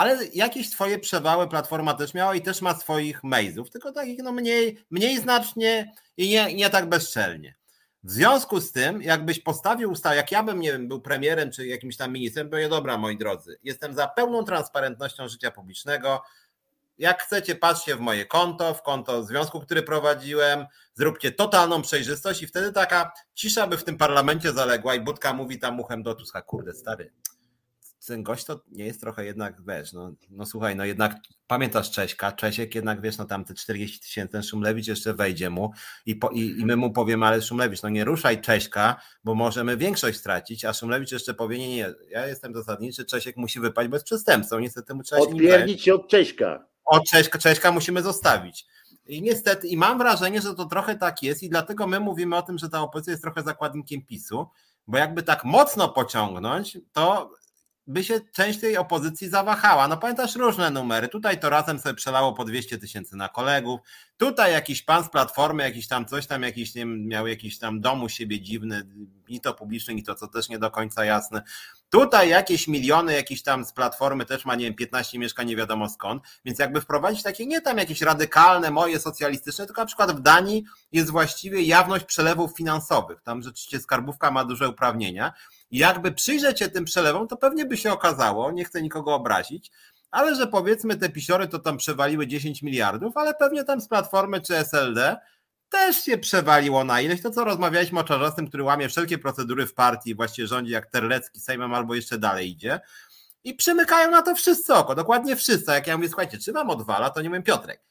ale 0.00 0.26
jakieś 0.34 0.70
swoje 0.70 0.98
przewały 0.98 1.48
Platforma 1.48 1.94
też 1.94 2.14
miała 2.14 2.34
i 2.34 2.40
też 2.40 2.62
ma 2.62 2.74
swoich 2.74 3.24
mejzów, 3.24 3.70
tylko 3.70 3.92
takich 3.92 4.18
no 4.22 4.32
mniej, 4.32 4.84
mniej 4.90 5.18
znacznie 5.18 5.92
i 6.16 6.28
nie, 6.28 6.54
nie 6.54 6.70
tak 6.70 6.88
bezczelnie. 6.88 7.54
W 8.04 8.10
związku 8.10 8.60
z 8.60 8.72
tym, 8.72 9.02
jakbyś 9.02 9.40
postawił 9.40 9.90
ustawę, 9.90 10.16
jak 10.16 10.32
ja 10.32 10.42
bym 10.42 10.60
nie 10.60 10.72
wiem, 10.72 10.88
był 10.88 11.00
premierem 11.00 11.50
czy 11.50 11.66
jakimś 11.66 11.96
tam 11.96 12.12
ministrem, 12.12 12.50
je 12.52 12.68
dobra, 12.68 12.98
moi 12.98 13.18
drodzy, 13.18 13.58
jestem 13.62 13.94
za 13.94 14.08
pełną 14.08 14.44
transparentnością 14.44 15.28
życia 15.28 15.50
publicznego. 15.50 16.22
Jak 16.98 17.22
chcecie, 17.22 17.54
patrzcie 17.54 17.96
w 17.96 18.00
moje 18.00 18.26
konto, 18.26 18.74
w 18.74 18.82
konto 18.82 19.24
związku, 19.24 19.60
który 19.60 19.82
prowadziłem, 19.82 20.66
zróbcie 20.94 21.32
totalną 21.32 21.82
przejrzystość 21.82 22.42
i 22.42 22.46
wtedy 22.46 22.72
taka 22.72 23.12
cisza 23.34 23.66
by 23.66 23.76
w 23.76 23.84
tym 23.84 23.96
parlamencie 23.96 24.52
zaległa 24.52 24.94
i 24.94 25.00
Budka 25.00 25.32
mówi 25.32 25.58
tam 25.58 25.80
uchem 25.80 26.02
do 26.02 26.14
Tuska, 26.14 26.42
kurde 26.42 26.74
stary, 26.74 27.12
ten 28.10 28.22
gość 28.22 28.44
to 28.44 28.60
nie 28.72 28.84
jest 28.84 29.00
trochę 29.00 29.24
jednak, 29.24 29.62
wiesz, 29.68 29.92
no, 29.92 30.12
no 30.30 30.46
słuchaj, 30.46 30.76
no 30.76 30.84
jednak 30.84 31.16
pamiętasz 31.46 31.90
Cześka, 31.90 32.32
Czesiek 32.32 32.74
jednak, 32.74 33.00
wiesz, 33.00 33.18
no 33.18 33.24
tam 33.24 33.44
te 33.44 33.54
40 33.54 34.00
tysięcy, 34.00 34.32
ten 34.32 34.42
Szumlewicz 34.42 34.86
jeszcze 34.86 35.14
wejdzie 35.14 35.50
mu 35.50 35.72
i, 36.06 36.16
po, 36.16 36.28
i, 36.28 36.40
i 36.40 36.66
my 36.66 36.76
mu 36.76 36.92
powiemy, 36.92 37.26
ale 37.26 37.42
Szumlewicz, 37.42 37.82
no 37.82 37.88
nie 37.88 38.04
ruszaj 38.04 38.40
Cześka, 38.40 39.00
bo 39.24 39.34
możemy 39.34 39.76
większość 39.76 40.18
stracić, 40.18 40.64
a 40.64 40.72
Szumlewicz 40.72 41.12
jeszcze 41.12 41.34
powie, 41.34 41.58
nie, 41.58 41.68
nie, 41.68 41.94
ja 42.10 42.26
jestem 42.26 42.54
zasadniczy, 42.54 43.04
Czesiek 43.04 43.36
musi 43.36 43.60
wypaść, 43.60 43.88
bo 43.88 43.96
jest 43.96 44.06
przestępcą, 44.06 44.58
niestety 44.58 44.94
mu 44.94 45.02
trzeba 45.02 45.22
się 45.22 45.78
się 45.78 45.94
od 45.94 46.08
Cześka. 46.08 46.66
Od 46.84 47.04
Cześka, 47.10 47.38
Cześka 47.38 47.72
musimy 47.72 48.02
zostawić. 48.02 48.66
I 49.06 49.22
niestety, 49.22 49.68
i 49.68 49.76
mam 49.76 49.98
wrażenie, 49.98 50.40
że 50.40 50.54
to 50.54 50.64
trochę 50.64 50.96
tak 50.96 51.22
jest 51.22 51.42
i 51.42 51.48
dlatego 51.48 51.86
my 51.86 52.00
mówimy 52.00 52.36
o 52.36 52.42
tym, 52.42 52.58
że 52.58 52.68
ta 52.68 52.80
opozycja 52.80 53.10
jest 53.10 53.22
trochę 53.22 53.42
zakładnikiem 53.42 54.06
PiSu, 54.06 54.46
bo 54.86 54.98
jakby 54.98 55.22
tak 55.22 55.44
mocno 55.44 55.88
pociągnąć, 55.88 56.78
to 56.92 57.30
by 57.86 58.04
się 58.04 58.20
część 58.32 58.60
tej 58.60 58.76
opozycji 58.76 59.28
zawahała. 59.28 59.88
No 59.88 59.96
pamiętasz 59.96 60.36
różne 60.36 60.70
numery. 60.70 61.08
Tutaj 61.08 61.40
to 61.40 61.50
razem 61.50 61.78
sobie 61.78 61.94
przelało 61.94 62.32
po 62.32 62.44
200 62.44 62.78
tysięcy 62.78 63.16
na 63.16 63.28
kolegów. 63.28 63.80
Tutaj 64.20 64.52
jakiś 64.52 64.82
pan 64.82 65.04
z 65.04 65.08
platformy, 65.08 65.62
jakiś 65.62 65.88
tam 65.88 66.06
coś 66.06 66.26
tam, 66.26 66.42
jakiś 66.42 66.74
nie 66.74 66.86
miał 66.86 67.26
jakiś 67.26 67.58
tam 67.58 67.80
dom 67.80 68.02
u 68.02 68.08
siebie 68.08 68.40
dziwny, 68.40 68.82
ni 69.28 69.40
to 69.40 69.54
publiczny, 69.54 69.94
ni 69.94 70.02
to 70.02 70.14
co 70.14 70.28
też 70.28 70.48
nie 70.48 70.58
do 70.58 70.70
końca 70.70 71.04
jasne. 71.04 71.42
Tutaj 71.90 72.28
jakieś 72.28 72.68
miliony, 72.68 73.12
jakiś 73.12 73.42
tam 73.42 73.64
z 73.64 73.72
platformy 73.72 74.24
też 74.26 74.44
ma, 74.44 74.54
nie 74.54 74.64
wiem, 74.64 74.74
15 74.74 75.18
mieszkań, 75.18 75.46
nie 75.46 75.56
wiadomo 75.56 75.88
skąd. 75.88 76.22
Więc 76.44 76.58
jakby 76.58 76.80
wprowadzić 76.80 77.22
takie 77.22 77.46
nie 77.46 77.60
tam 77.60 77.78
jakieś 77.78 78.02
radykalne, 78.02 78.70
moje 78.70 79.00
socjalistyczne, 79.00 79.66
tylko 79.66 79.82
na 79.82 79.86
przykład 79.86 80.12
w 80.12 80.20
Danii 80.20 80.64
jest 80.92 81.10
właściwie 81.10 81.62
jawność 81.62 82.04
przelewów 82.04 82.56
finansowych. 82.56 83.20
Tam 83.20 83.42
rzeczywiście 83.42 83.80
skarbówka 83.80 84.30
ma 84.30 84.44
duże 84.44 84.68
uprawnienia 84.68 85.32
jakby 85.70 86.12
przyjrzeć 86.12 86.58
się 86.58 86.68
tym 86.68 86.84
przelewom, 86.84 87.28
to 87.28 87.36
pewnie 87.36 87.64
by 87.64 87.76
się 87.76 87.92
okazało, 87.92 88.52
nie 88.52 88.64
chcę 88.64 88.82
nikogo 88.82 89.14
obrazić, 89.14 89.70
ale 90.10 90.34
że 90.34 90.46
powiedzmy 90.46 90.96
te 90.96 91.08
pisiory 91.08 91.48
to 91.48 91.58
tam 91.58 91.76
przewaliły 91.76 92.26
10 92.26 92.62
miliardów, 92.62 93.16
ale 93.16 93.34
pewnie 93.34 93.64
tam 93.64 93.80
z 93.80 93.88
Platformy 93.88 94.40
czy 94.40 94.56
SLD 94.56 95.16
też 95.68 96.04
się 96.04 96.18
przewaliło 96.18 96.84
na 96.84 97.00
ileś. 97.00 97.22
To 97.22 97.30
co 97.30 97.44
rozmawialiśmy 97.44 98.00
o 98.00 98.04
Czarzastym, 98.04 98.48
który 98.48 98.62
łamie 98.62 98.88
wszelkie 98.88 99.18
procedury 99.18 99.66
w 99.66 99.74
partii, 99.74 100.14
właściwie 100.14 100.48
rządzi 100.48 100.72
jak 100.72 100.86
Terlecki 100.86 101.40
Sejmem 101.40 101.74
albo 101.74 101.94
jeszcze 101.94 102.18
dalej 102.18 102.50
idzie. 102.50 102.80
I 103.44 103.54
przymykają 103.54 104.10
na 104.10 104.22
to 104.22 104.34
wszyscy 104.34 104.74
oko, 104.74 104.94
dokładnie 104.94 105.36
wszyscy. 105.36 105.72
Jak 105.72 105.86
ja 105.86 105.96
mówię, 105.96 106.08
słuchajcie, 106.08 106.38
czy 106.38 106.52
wam 106.52 106.70
odwala, 106.70 107.10
to 107.10 107.22
nie 107.22 107.30
wiem, 107.30 107.42
Piotrek. 107.42 107.82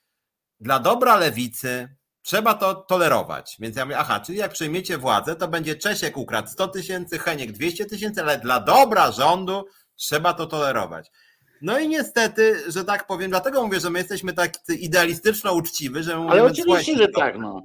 Dla 0.59 0.79
dobra 0.79 1.15
lewicy, 1.15 1.89
Trzeba 2.21 2.53
to 2.53 2.75
tolerować. 2.75 3.55
Więc 3.59 3.75
ja 3.75 3.85
mówię, 3.85 3.97
aha, 3.97 4.19
czyli 4.19 4.37
jak 4.37 4.51
przejmiecie 4.51 4.97
władzę, 4.97 5.35
to 5.35 5.47
będzie 5.47 5.75
Czesiek 5.75 6.17
ukradł 6.17 6.47
100 6.47 6.67
tysięcy, 6.67 7.19
Heniek 7.19 7.51
200 7.51 7.85
tysięcy, 7.85 8.21
ale 8.21 8.39
dla 8.39 8.59
dobra 8.59 9.11
rządu 9.11 9.65
trzeba 9.95 10.33
to 10.33 10.45
tolerować. 10.45 11.11
No 11.61 11.79
i 11.79 11.87
niestety, 11.87 12.55
że 12.67 12.85
tak 12.85 13.07
powiem, 13.07 13.29
dlatego 13.29 13.63
mówię, 13.63 13.79
że 13.79 13.89
my 13.89 13.99
jesteśmy 13.99 14.33
tak 14.33 14.53
idealistyczno 14.79 15.53
uczciwi, 15.53 16.03
że 16.03 16.15
Ale 16.15 16.43
oczywiście, 16.43 16.97
że 16.97 17.07
tak, 17.07 17.39
no. 17.39 17.61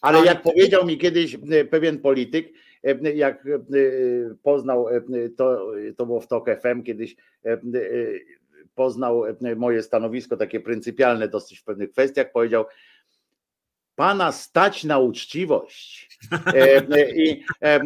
Ale 0.00 0.24
jak 0.24 0.42
powiedział 0.42 0.86
mi 0.86 0.98
kiedyś 0.98 1.34
e, 1.34 1.64
pewien 1.64 1.98
polityk, 1.98 2.52
e, 2.84 3.12
jak 3.12 3.46
e, 3.46 3.58
poznał, 4.42 4.86
to, 5.36 5.72
to 5.96 6.06
było 6.06 6.20
w 6.20 6.26
TOK 6.26 6.46
FM 6.62 6.82
kiedyś, 6.82 7.16
poznał 8.74 9.24
moje 9.56 9.82
stanowisko 9.82 10.36
takie 10.36 10.60
pryncypialne 10.60 11.28
dosyć 11.28 11.58
w 11.58 11.64
pewnych 11.64 11.90
kwestiach, 11.90 12.32
powiedział, 12.32 12.64
Pana 13.98 14.32
stać 14.32 14.84
na 14.84 14.98
uczciwość. 14.98 16.07
E, 16.46 16.76
e, 16.76 17.10
I 17.14 17.44
e, 17.62 17.80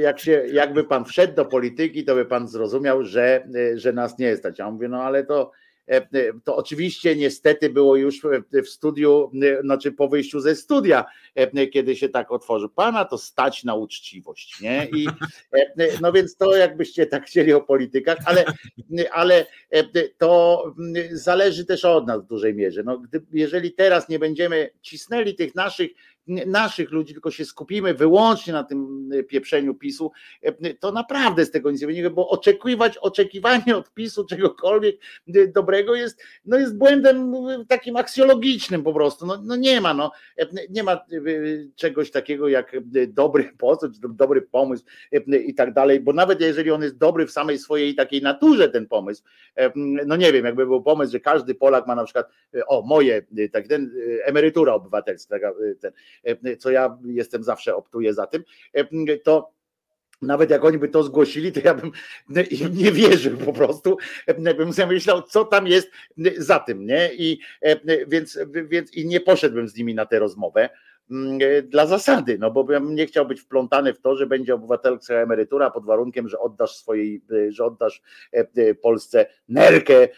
jak 0.00 0.20
się, 0.20 0.44
jakby 0.52 0.84
pan 0.84 1.04
wszedł 1.04 1.34
do 1.34 1.44
polityki, 1.44 2.04
to 2.04 2.14
by 2.14 2.24
pan 2.24 2.48
zrozumiał, 2.48 3.04
że, 3.04 3.48
że 3.74 3.92
nas 3.92 4.18
nie 4.18 4.36
stać. 4.36 4.58
Ja 4.58 4.70
mówię, 4.70 4.88
no 4.88 5.02
ale 5.02 5.24
to 5.24 5.50
to 6.44 6.56
oczywiście 6.56 7.16
niestety 7.16 7.70
było 7.70 7.96
już 7.96 8.20
w 8.64 8.68
studiu, 8.68 9.30
znaczy 9.62 9.92
po 9.92 10.08
wyjściu 10.08 10.40
ze 10.40 10.56
studia, 10.56 11.04
kiedy 11.72 11.96
się 11.96 12.08
tak 12.08 12.32
otworzył. 12.32 12.68
Pana 12.68 13.04
to 13.04 13.18
stać 13.18 13.64
na 13.64 13.74
uczciwość, 13.74 14.60
nie? 14.60 14.88
I 14.96 15.06
no 16.00 16.12
więc 16.12 16.36
to 16.36 16.56
jakbyście 16.56 17.06
tak 17.06 17.26
chcieli 17.26 17.52
o 17.52 17.60
politykach, 17.60 18.18
ale, 18.24 18.44
ale 19.12 19.46
to 20.18 20.64
zależy 21.12 21.64
też 21.64 21.84
od 21.84 22.06
nas 22.06 22.22
w 22.22 22.26
dużej 22.26 22.54
mierze. 22.54 22.82
No, 22.82 22.98
gdy, 22.98 23.22
jeżeli 23.32 23.72
teraz 23.72 24.08
nie 24.08 24.18
będziemy 24.18 24.70
cisnęli 24.82 25.34
tych 25.34 25.54
naszych 25.54 25.90
naszych 26.26 26.90
ludzi, 26.90 27.12
tylko 27.12 27.30
się 27.30 27.44
skupimy 27.44 27.94
wyłącznie 27.94 28.52
na 28.52 28.64
tym 28.64 29.10
e, 29.12 29.22
pieprzeniu 29.22 29.74
PiSu, 29.74 30.12
e, 30.42 30.74
to 30.74 30.92
naprawdę 30.92 31.44
z 31.44 31.50
tego 31.50 31.70
nic 31.70 31.80
nie 31.80 31.86
wynika, 31.86 32.10
bo 32.10 32.28
oczekiwać, 32.28 32.98
oczekiwanie 32.98 33.76
od 33.76 33.94
PiSu 33.94 34.24
czegokolwiek 34.24 34.96
e, 35.34 35.48
dobrego 35.48 35.94
jest, 35.94 36.22
no 36.44 36.58
jest 36.58 36.76
błędem 36.76 37.34
takim 37.68 37.96
aksjologicznym 37.96 38.82
po 38.82 38.94
prostu. 38.94 39.26
No, 39.26 39.42
no 39.44 39.56
nie 39.56 39.80
ma, 39.80 39.94
no, 39.94 40.12
nie 40.70 40.82
ma 40.82 41.04
czegoś 41.76 42.10
takiego 42.10 42.48
jak 42.48 42.76
dobry 43.08 43.52
poseł, 43.58 43.90
dobry 44.08 44.42
pomysł 44.42 44.84
i 45.46 45.54
tak 45.54 45.72
dalej, 45.72 46.00
bo 46.00 46.12
nawet 46.12 46.40
jeżeli 46.40 46.70
on 46.70 46.82
jest 46.82 46.98
dobry 46.98 47.26
w 47.26 47.30
samej 47.30 47.58
swojej 47.58 47.94
takiej 47.94 48.22
naturze, 48.22 48.68
ten 48.68 48.88
pomysł, 48.88 49.22
no 50.06 50.16
nie 50.16 50.32
wiem, 50.32 50.44
jakby 50.44 50.66
był 50.66 50.82
pomysł, 50.82 51.12
że 51.12 51.20
każdy 51.20 51.54
Polak 51.54 51.86
ma 51.86 51.94
na 51.94 52.04
przykład, 52.04 52.28
o 52.66 52.82
moje, 52.82 53.22
tak, 53.52 53.68
ten 53.68 53.90
emerytura 54.24 54.74
obywatelska, 54.74 55.36
ten, 55.80 55.92
co 56.58 56.70
ja 56.70 56.98
jestem 57.04 57.42
zawsze 57.42 57.76
optuję 57.76 58.14
za 58.14 58.26
tym, 58.26 58.44
e, 58.72 59.16
to 59.18 59.52
nawet 60.22 60.50
jak 60.50 60.64
oni 60.64 60.78
by 60.78 60.88
to 60.88 61.02
zgłosili, 61.02 61.52
to 61.52 61.60
ja 61.64 61.74
bym 61.74 61.92
nie 62.72 62.92
wierzył 62.92 63.38
po 63.38 63.52
prostu, 63.52 63.96
e, 64.26 64.54
bym 64.54 64.72
sobie 64.72 64.92
myślał, 64.92 65.22
co 65.22 65.44
tam 65.44 65.66
jest 65.66 65.90
za 66.38 66.58
tym, 66.58 66.86
nie? 66.86 67.10
I 67.14 67.40
więc, 68.08 68.38
więc 68.68 68.94
i 68.94 69.06
nie 69.06 69.20
poszedłbym 69.20 69.68
z 69.68 69.76
nimi 69.76 69.94
na 69.94 70.06
tę 70.06 70.18
rozmowę 70.18 70.68
dla 71.64 71.86
zasady, 71.86 72.38
no 72.38 72.50
bo 72.50 72.64
bym 72.64 72.94
nie 72.94 73.06
chciał 73.06 73.26
być 73.26 73.40
wplątany 73.40 73.94
w 73.94 74.00
to, 74.00 74.16
że 74.16 74.26
będzie 74.26 74.54
obywatelska 74.54 75.14
emerytura 75.14 75.70
pod 75.70 75.86
warunkiem, 75.86 76.28
że 76.28 76.38
oddasz 76.38 76.76
swojej, 76.76 77.22
że 77.48 77.64
oddasz 77.64 78.02
Polsce 78.82 79.26
nerkę 79.48 80.08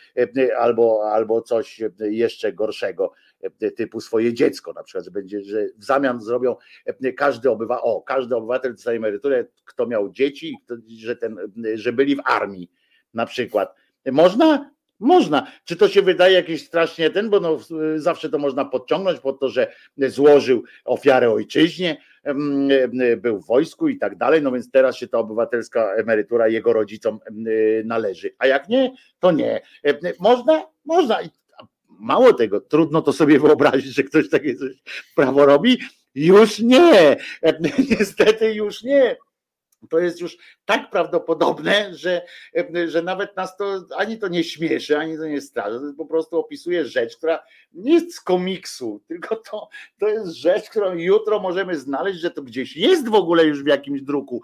albo, 0.58 1.10
albo 1.12 1.42
coś 1.42 1.80
jeszcze 1.98 2.52
gorszego. 2.52 3.12
E, 3.60 3.70
typu 3.70 4.00
swoje 4.00 4.34
dziecko, 4.34 4.72
na 4.72 4.82
przykład, 4.82 5.04
że 5.04 5.10
będzie, 5.10 5.44
że 5.44 5.66
w 5.76 5.84
zamian 5.84 6.20
zrobią 6.20 6.56
e, 6.86 7.12
każdy 7.12 7.50
obywatel, 7.50 7.84
o, 7.84 8.02
każdy 8.02 8.36
obywatel 8.36 8.74
dostaje 8.74 8.96
emeryturę, 8.96 9.44
kto 9.64 9.86
miał 9.86 10.10
dzieci, 10.10 10.56
że, 10.98 11.16
ten, 11.16 11.36
że 11.74 11.92
byli 11.92 12.16
w 12.16 12.20
armii 12.24 12.70
na 13.14 13.26
przykład. 13.26 13.74
Można? 14.12 14.70
Można. 15.00 15.46
Czy 15.64 15.76
to 15.76 15.88
się 15.88 16.02
wydaje 16.02 16.34
jakieś 16.34 16.66
strasznie 16.66 17.10
ten, 17.10 17.30
bo 17.30 17.40
no, 17.40 17.58
zawsze 17.96 18.30
to 18.30 18.38
można 18.38 18.64
podciągnąć 18.64 19.20
pod 19.20 19.40
to, 19.40 19.48
że 19.48 19.72
złożył 19.96 20.62
ofiarę 20.84 21.30
ojczyźnie, 21.30 21.96
był 23.16 23.40
w 23.40 23.46
wojsku 23.46 23.88
i 23.88 23.98
tak 23.98 24.16
dalej, 24.16 24.42
no 24.42 24.52
więc 24.52 24.70
teraz 24.70 24.96
się 24.96 25.08
ta 25.08 25.18
obywatelska 25.18 25.94
emerytura 25.94 26.48
jego 26.48 26.72
rodzicom 26.72 27.18
należy. 27.84 28.34
A 28.38 28.46
jak 28.46 28.68
nie, 28.68 28.92
to 29.18 29.32
nie. 29.32 29.60
Można? 30.20 30.66
Można. 30.84 31.18
Mało 31.98 32.32
tego, 32.32 32.60
trudno 32.60 33.02
to 33.02 33.12
sobie 33.12 33.38
wyobrazić, 33.38 33.94
że 33.94 34.02
ktoś 34.02 34.30
takie 34.30 34.54
coś 34.54 34.72
prawo 35.16 35.46
robi. 35.46 35.78
Już 36.14 36.58
nie. 36.58 37.16
Niestety 37.90 38.54
już 38.54 38.82
nie 38.82 39.16
to 39.90 39.98
jest 39.98 40.20
już 40.20 40.38
tak 40.64 40.90
prawdopodobne, 40.90 41.94
że, 41.94 42.22
że 42.86 43.02
nawet 43.02 43.36
nas 43.36 43.56
to 43.56 43.84
ani 43.96 44.18
to 44.18 44.28
nie 44.28 44.44
śmieszy, 44.44 44.98
ani 44.98 45.16
to 45.16 45.26
nie 45.26 45.40
straży. 45.40 45.80
To 45.80 45.92
po 45.96 46.06
prostu 46.06 46.38
opisuje 46.38 46.84
rzecz, 46.84 47.16
która 47.16 47.42
nie 47.72 47.94
jest 47.94 48.14
z 48.14 48.20
komiksu, 48.20 49.00
tylko 49.08 49.36
to, 49.36 49.68
to 49.98 50.08
jest 50.08 50.32
rzecz, 50.32 50.70
którą 50.70 50.94
jutro 50.94 51.40
możemy 51.40 51.76
znaleźć, 51.76 52.20
że 52.20 52.30
to 52.30 52.42
gdzieś 52.42 52.76
jest 52.76 53.08
w 53.08 53.14
ogóle 53.14 53.44
już 53.44 53.62
w 53.62 53.66
jakimś 53.66 54.02
druku 54.02 54.42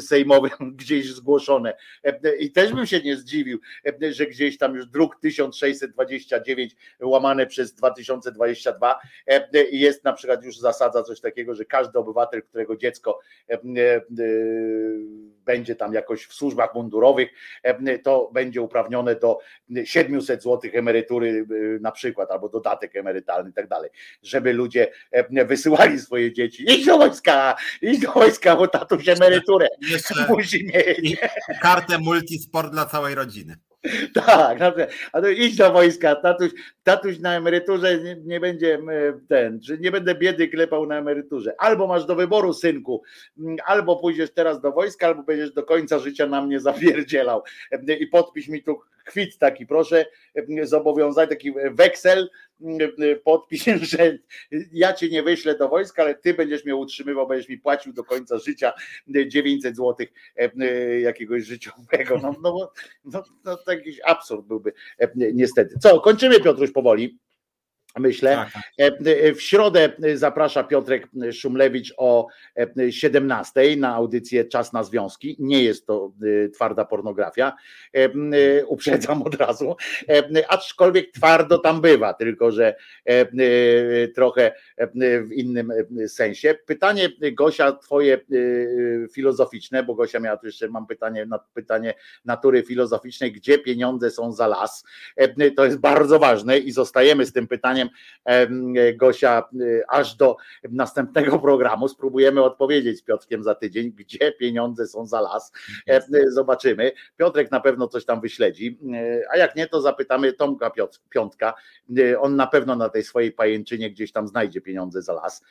sejmowym, 0.00 0.50
gdzieś 0.76 1.12
zgłoszone. 1.12 1.76
I 2.38 2.52
też 2.52 2.72
bym 2.72 2.86
się 2.86 3.00
nie 3.00 3.16
zdziwił, 3.16 3.58
że 4.10 4.26
gdzieś 4.26 4.58
tam 4.58 4.74
już 4.74 4.86
druk 4.86 5.16
1629 5.20 6.76
łamane 7.00 7.46
przez 7.46 7.74
2022 7.74 9.00
jest 9.70 10.04
na 10.04 10.12
przykład 10.12 10.44
już 10.44 10.58
zasada 10.58 11.02
coś 11.02 11.20
takiego, 11.20 11.54
że 11.54 11.64
każdy 11.64 11.98
obywatel, 11.98 12.42
którego 12.42 12.76
dziecko 12.76 13.18
będzie 15.44 15.76
tam 15.76 15.94
jakoś 15.94 16.26
w 16.26 16.34
służbach 16.34 16.74
mundurowych, 16.74 17.28
to 18.02 18.30
będzie 18.34 18.62
uprawnione 18.62 19.16
do 19.16 19.38
700 19.84 20.42
zł 20.42 20.70
emerytury 20.74 21.46
na 21.80 21.92
przykład, 21.92 22.30
albo 22.30 22.48
dodatek 22.48 22.96
emerytalny 22.96 23.50
i 23.50 23.52
tak 23.52 23.68
dalej, 23.68 23.90
żeby 24.22 24.52
ludzie 24.52 24.92
wysyłali 25.46 25.98
swoje 25.98 26.32
dzieci. 26.32 26.62
Idź 26.62 26.86
do 26.86 26.98
wojska, 26.98 27.56
idź 27.82 28.00
do 28.00 28.12
wojska, 28.12 28.56
bo 28.56 28.68
tatuś 28.68 29.08
emeryturę 29.08 29.68
musi 30.28 30.64
mieć. 30.64 31.16
Kartę 31.62 31.98
multisport 31.98 32.72
dla 32.72 32.86
całej 32.86 33.14
rodziny. 33.14 33.56
Tak, 34.14 34.58
a 35.12 35.20
to 35.20 35.28
idź 35.28 35.56
do 35.56 35.72
wojska, 35.72 36.16
tatuś, 36.16 36.50
tatuś 36.82 37.18
na 37.18 37.36
emeryturze 37.36 37.98
nie, 37.98 38.16
nie 38.16 38.40
będzie 38.40 38.78
ten, 39.28 39.62
że 39.62 39.78
nie 39.78 39.90
będę 39.90 40.14
biedy 40.14 40.48
klepał 40.48 40.86
na 40.86 40.98
emeryturze. 40.98 41.54
Albo 41.58 41.86
masz 41.86 42.06
do 42.06 42.14
wyboru, 42.14 42.52
synku, 42.52 43.02
albo 43.66 43.96
pójdziesz 43.96 44.30
teraz 44.30 44.60
do 44.60 44.72
wojska, 44.72 45.06
albo 45.06 45.22
będziesz 45.22 45.52
do 45.52 45.62
końca 45.62 45.98
życia 45.98 46.26
na 46.26 46.42
mnie 46.42 46.60
zapierdzielał. 46.70 47.42
I 48.00 48.06
podpisz 48.06 48.48
mi 48.48 48.62
tu 48.62 48.80
kwit 49.10 49.38
taki, 49.38 49.66
proszę, 49.66 50.06
zobowiązać 50.62 51.30
taki 51.30 51.52
weksel, 51.70 52.30
podpisz, 53.24 53.64
że 53.92 54.18
ja 54.72 54.92
cię 54.92 55.08
nie 55.08 55.22
wyślę 55.22 55.58
do 55.58 55.68
wojska, 55.68 56.02
ale 56.02 56.14
ty 56.14 56.34
będziesz 56.34 56.64
mnie 56.64 56.76
utrzymywał, 56.76 57.26
będziesz 57.26 57.48
mi 57.48 57.58
płacił 57.58 57.92
do 57.92 58.04
końca 58.04 58.38
życia 58.38 58.72
900 59.26 59.76
zł 59.76 60.06
jakiegoś 61.02 61.42
życiowego. 61.42 62.18
No, 62.22 62.34
no, 62.42 62.72
no, 63.04 63.22
no 63.44 63.56
to 63.56 63.72
jakiś 63.72 64.00
absurd 64.04 64.46
byłby 64.46 64.72
niestety. 65.14 65.78
Co, 65.78 66.00
kończymy 66.00 66.40
Piotruś 66.40 66.72
powoli 66.72 67.18
myślę. 67.98 68.34
Tak, 68.34 68.52
tak. 68.52 68.62
E, 68.80 68.84
e, 68.84 69.34
w 69.34 69.42
środę 69.42 69.92
zaprasza 70.14 70.64
Piotrek 70.64 71.08
Szumlewicz 71.32 71.94
o 71.96 72.26
17 72.90 73.60
e, 73.60 73.76
na 73.76 73.94
audycję 73.94 74.44
Czas 74.44 74.72
na 74.72 74.84
Związki. 74.84 75.36
Nie 75.38 75.62
jest 75.62 75.86
to 75.86 76.12
twarda 76.54 76.84
pornografia, 76.84 77.52
uprzedzam 78.66 79.22
od 79.22 79.34
razu, 79.34 79.76
aczkolwiek 80.48 81.12
twardo 81.12 81.58
tam 81.58 81.80
bywa, 81.80 82.14
tylko 82.14 82.52
że 82.52 82.74
trochę 84.14 84.52
w 85.24 85.32
innym 85.32 85.72
sensie. 86.08 86.54
Pytanie 86.66 87.08
Gosia, 87.32 87.72
twoje 87.72 88.20
filozoficzne, 89.12 89.82
bo 89.82 89.94
Gosia 89.94 90.20
miała 90.20 90.36
tu 90.36 90.46
jeszcze, 90.46 90.68
mam 90.68 90.86
pytanie, 90.86 91.26
pytanie 91.54 91.94
natury 92.24 92.62
filozoficznej, 92.62 93.32
gdzie 93.32 93.58
pieniądze 93.58 94.10
są 94.10 94.32
za 94.32 94.46
las? 94.46 94.84
To 95.56 95.64
jest 95.64 95.78
bardzo 95.78 96.18
ważne 96.18 96.58
i 96.58 96.72
zostajemy 96.72 97.26
z 97.26 97.32
tym 97.32 97.48
pytaniem 97.48 97.79
Gosia 98.96 99.44
y, 99.60 99.82
aż 99.88 100.14
do 100.14 100.36
następnego 100.70 101.38
programu. 101.38 101.88
Spróbujemy 101.88 102.42
odpowiedzieć 102.42 102.98
z 102.98 103.02
Piotrkiem 103.02 103.42
za 103.42 103.54
tydzień, 103.54 103.92
gdzie 103.92 104.32
pieniądze 104.32 104.86
są 104.86 105.06
za 105.06 105.20
las. 105.20 105.52
Zobaczymy. 106.28 106.92
Piotrek 107.16 107.50
na 107.50 107.60
pewno 107.60 107.88
coś 107.88 108.04
tam 108.04 108.20
wyśledzi, 108.20 108.78
y, 108.94 109.22
a 109.30 109.36
jak 109.36 109.56
nie, 109.56 109.66
to 109.66 109.80
zapytamy 109.80 110.32
Tomka 110.32 110.72
Piątka. 111.10 111.54
Y, 111.98 112.20
on 112.20 112.36
na 112.36 112.46
pewno 112.46 112.76
na 112.76 112.88
tej 112.88 113.02
swojej 113.02 113.32
pajęczynie 113.32 113.90
gdzieś 113.90 114.12
tam 114.12 114.28
znajdzie 114.28 114.60
pieniądze 114.60 115.02
za 115.02 115.12
las. 115.12 115.44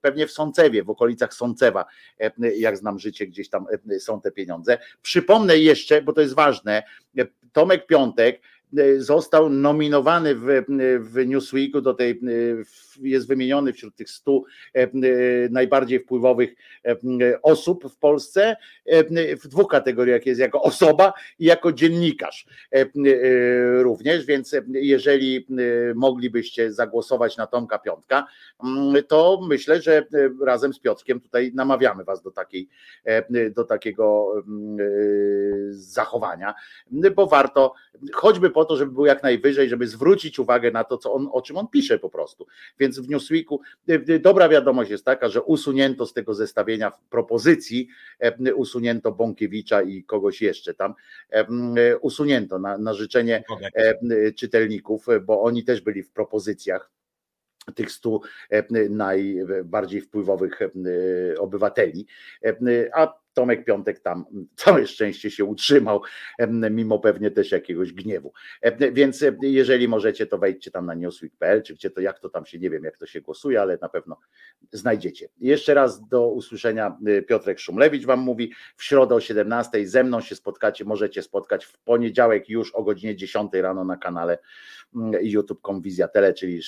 Pewnie 0.00 0.26
w 0.26 0.32
Sącewie, 0.32 0.84
w 0.84 0.90
okolicach 0.90 1.34
Sącewa, 1.34 1.84
jak 2.38 2.76
znam 2.76 2.98
życie, 2.98 3.26
gdzieś 3.26 3.48
tam 3.48 3.66
są 3.98 4.20
te 4.20 4.32
pieniądze. 4.32 4.78
Przypomnę 5.02 5.58
jeszcze, 5.58 6.02
bo 6.02 6.12
to 6.12 6.20
jest 6.20 6.34
ważne, 6.34 6.82
Tomek 7.52 7.86
Piątek 7.86 8.40
E, 8.61 8.61
został 8.98 9.48
nominowany 9.48 10.34
w, 10.34 10.46
w 11.00 11.26
Newsweeku. 11.26 11.80
Do 11.80 11.94
tej, 11.94 12.20
jest 13.00 13.28
wymieniony 13.28 13.72
wśród 13.72 13.96
tych 13.96 14.10
stu 14.10 14.44
e, 14.74 14.88
najbardziej 15.50 16.00
wpływowych 16.00 16.54
e, 16.84 16.96
osób 17.42 17.92
w 17.92 17.96
Polsce 17.96 18.56
w 19.42 19.48
dwóch 19.48 19.70
kategoriach 19.70 20.26
jest 20.26 20.40
jako 20.40 20.62
osoba 20.62 21.12
i 21.38 21.44
jako 21.44 21.72
dziennikarz 21.72 22.46
również, 23.78 24.26
więc 24.26 24.56
jeżeli 24.72 25.46
moglibyście 25.94 26.72
zagłosować 26.72 27.36
na 27.36 27.46
Tomka 27.46 27.78
Piątka, 27.78 28.26
to 29.08 29.40
myślę, 29.48 29.82
że 29.82 30.06
razem 30.44 30.72
z 30.72 30.78
Piotrkiem 30.78 31.20
tutaj 31.20 31.52
namawiamy 31.54 32.04
was 32.04 32.22
do 32.22 32.30
takiej, 32.30 32.68
do 33.56 33.64
takiego 33.64 34.34
zachowania, 35.70 36.54
bo 37.16 37.26
warto 37.26 37.74
choćby 38.12 38.50
po 38.50 38.61
to, 38.64 38.76
żeby 38.76 38.92
był 38.92 39.06
jak 39.06 39.22
najwyżej, 39.22 39.68
żeby 39.68 39.86
zwrócić 39.86 40.38
uwagę 40.38 40.70
na 40.70 40.84
to, 40.84 40.98
co 40.98 41.12
on, 41.12 41.28
o 41.32 41.42
czym 41.42 41.56
on 41.56 41.68
pisze 41.68 41.98
po 41.98 42.10
prostu. 42.10 42.46
Więc 42.78 43.00
w 43.00 43.08
Newsweeku 43.08 43.60
y, 43.88 44.04
y, 44.08 44.18
dobra 44.18 44.48
wiadomość 44.48 44.90
jest 44.90 45.04
taka, 45.04 45.28
że 45.28 45.42
usunięto 45.42 46.06
z 46.06 46.12
tego 46.12 46.34
zestawienia 46.34 46.92
propozycji, 47.10 47.88
e, 48.18 48.54
usunięto 48.54 49.12
Bąkiewicza 49.12 49.82
i 49.82 50.04
kogoś 50.04 50.42
jeszcze 50.42 50.74
tam, 50.74 50.94
e, 51.30 51.98
usunięto 51.98 52.58
na, 52.58 52.78
na 52.78 52.94
życzenie 52.94 53.44
e, 53.74 54.32
czytelników, 54.32 55.06
bo 55.26 55.42
oni 55.42 55.64
też 55.64 55.80
byli 55.80 56.02
w 56.02 56.10
propozycjach 56.10 56.90
tych 57.74 57.92
stu 57.92 58.20
najbardziej 58.90 60.00
wpływowych 60.00 60.60
obywateli, 61.38 62.06
a 62.94 63.21
Tomek 63.34 63.64
Piątek 63.64 64.00
tam 64.00 64.24
całe 64.56 64.86
szczęście 64.86 65.30
się 65.30 65.44
utrzymał, 65.44 66.02
mimo 66.70 66.98
pewnie 66.98 67.30
też 67.30 67.52
jakiegoś 67.52 67.92
gniewu. 67.92 68.32
Więc 68.92 69.24
jeżeli 69.42 69.88
możecie, 69.88 70.26
to 70.26 70.38
wejdźcie 70.38 70.70
tam 70.70 70.86
na 70.86 70.94
newsweek.pl, 70.94 71.62
czy 71.62 71.74
gdzie 71.74 71.90
to, 71.90 72.00
jak 72.00 72.18
to 72.18 72.28
tam 72.28 72.46
się, 72.46 72.58
nie 72.58 72.70
wiem 72.70 72.84
jak 72.84 72.96
to 72.96 73.06
się 73.06 73.20
głosuje, 73.20 73.60
ale 73.60 73.78
na 73.82 73.88
pewno 73.88 74.16
znajdziecie. 74.72 75.28
Jeszcze 75.40 75.74
raz 75.74 76.08
do 76.08 76.28
usłyszenia 76.28 76.98
y, 77.08 77.22
Piotrek 77.22 77.58
Szumlewicz 77.58 78.04
wam 78.04 78.20
mówi, 78.20 78.52
w 78.76 78.84
środę 78.84 79.14
o 79.14 79.20
17 79.20 79.86
ze 79.86 80.04
mną 80.04 80.20
się 80.20 80.34
spotkacie, 80.34 80.84
możecie 80.84 81.22
spotkać 81.22 81.64
w 81.64 81.78
poniedziałek 81.78 82.48
już 82.48 82.74
o 82.74 82.82
godzinie 82.82 83.16
10 83.16 83.52
rano 83.52 83.84
na 83.84 83.96
kanale 83.96 84.38
mm, 84.94 85.12
youtube.com 85.22 85.82
Wizja 85.82 86.08
Tele, 86.08 86.34
czyli 86.34 86.60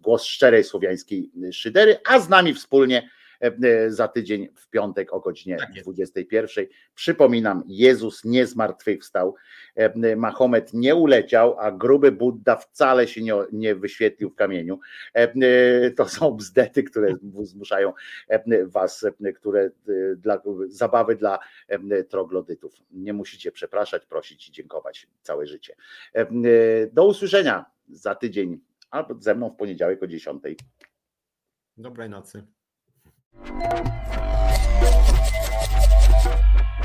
głos 0.00 0.24
szczerej 0.24 0.64
słowiańskiej 0.64 1.30
szydery, 1.52 1.98
a 2.08 2.20
z 2.20 2.28
nami 2.28 2.54
wspólnie 2.54 3.10
za 3.88 4.08
tydzień 4.08 4.48
w 4.54 4.68
piątek 4.68 5.12
o 5.12 5.20
godzinie 5.20 5.56
tak 5.56 5.72
21. 5.72 6.66
Przypominam, 6.94 7.62
Jezus 7.66 8.24
nie 8.24 8.46
zmartwychwstał, 8.46 9.34
e, 9.74 10.16
Mahomet 10.16 10.74
nie 10.74 10.94
uleciał, 10.94 11.58
a 11.58 11.72
gruby 11.72 12.12
Buddha 12.12 12.56
wcale 12.56 13.08
się 13.08 13.22
nie, 13.22 13.34
nie 13.52 13.74
wyświetlił 13.74 14.30
w 14.30 14.34
kamieniu. 14.34 14.80
E, 15.14 15.90
to 15.90 16.08
są 16.08 16.30
bzdety, 16.30 16.82
które 16.82 17.14
zmuszają 17.42 17.92
was, 18.66 19.06
które 19.36 19.70
dla 20.16 20.42
zabawy 20.68 21.16
dla 21.16 21.38
troglodytów. 22.08 22.74
Nie 22.90 23.12
musicie 23.12 23.52
przepraszać, 23.52 24.06
prosić 24.06 24.48
i 24.48 24.52
dziękować 24.52 25.06
całe 25.22 25.46
życie. 25.46 25.76
Do 26.92 27.06
usłyszenia 27.06 27.64
za 27.88 28.14
tydzień 28.14 28.60
albo 28.90 29.14
ze 29.20 29.34
mną 29.34 29.50
w 29.50 29.56
poniedziałek 29.56 30.02
o 30.02 30.06
10. 30.06 30.42
Dobrej 31.76 32.10
nocy. 32.10 32.46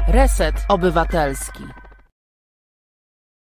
Reset 0.08 0.66
Obywatelski. 0.70 1.85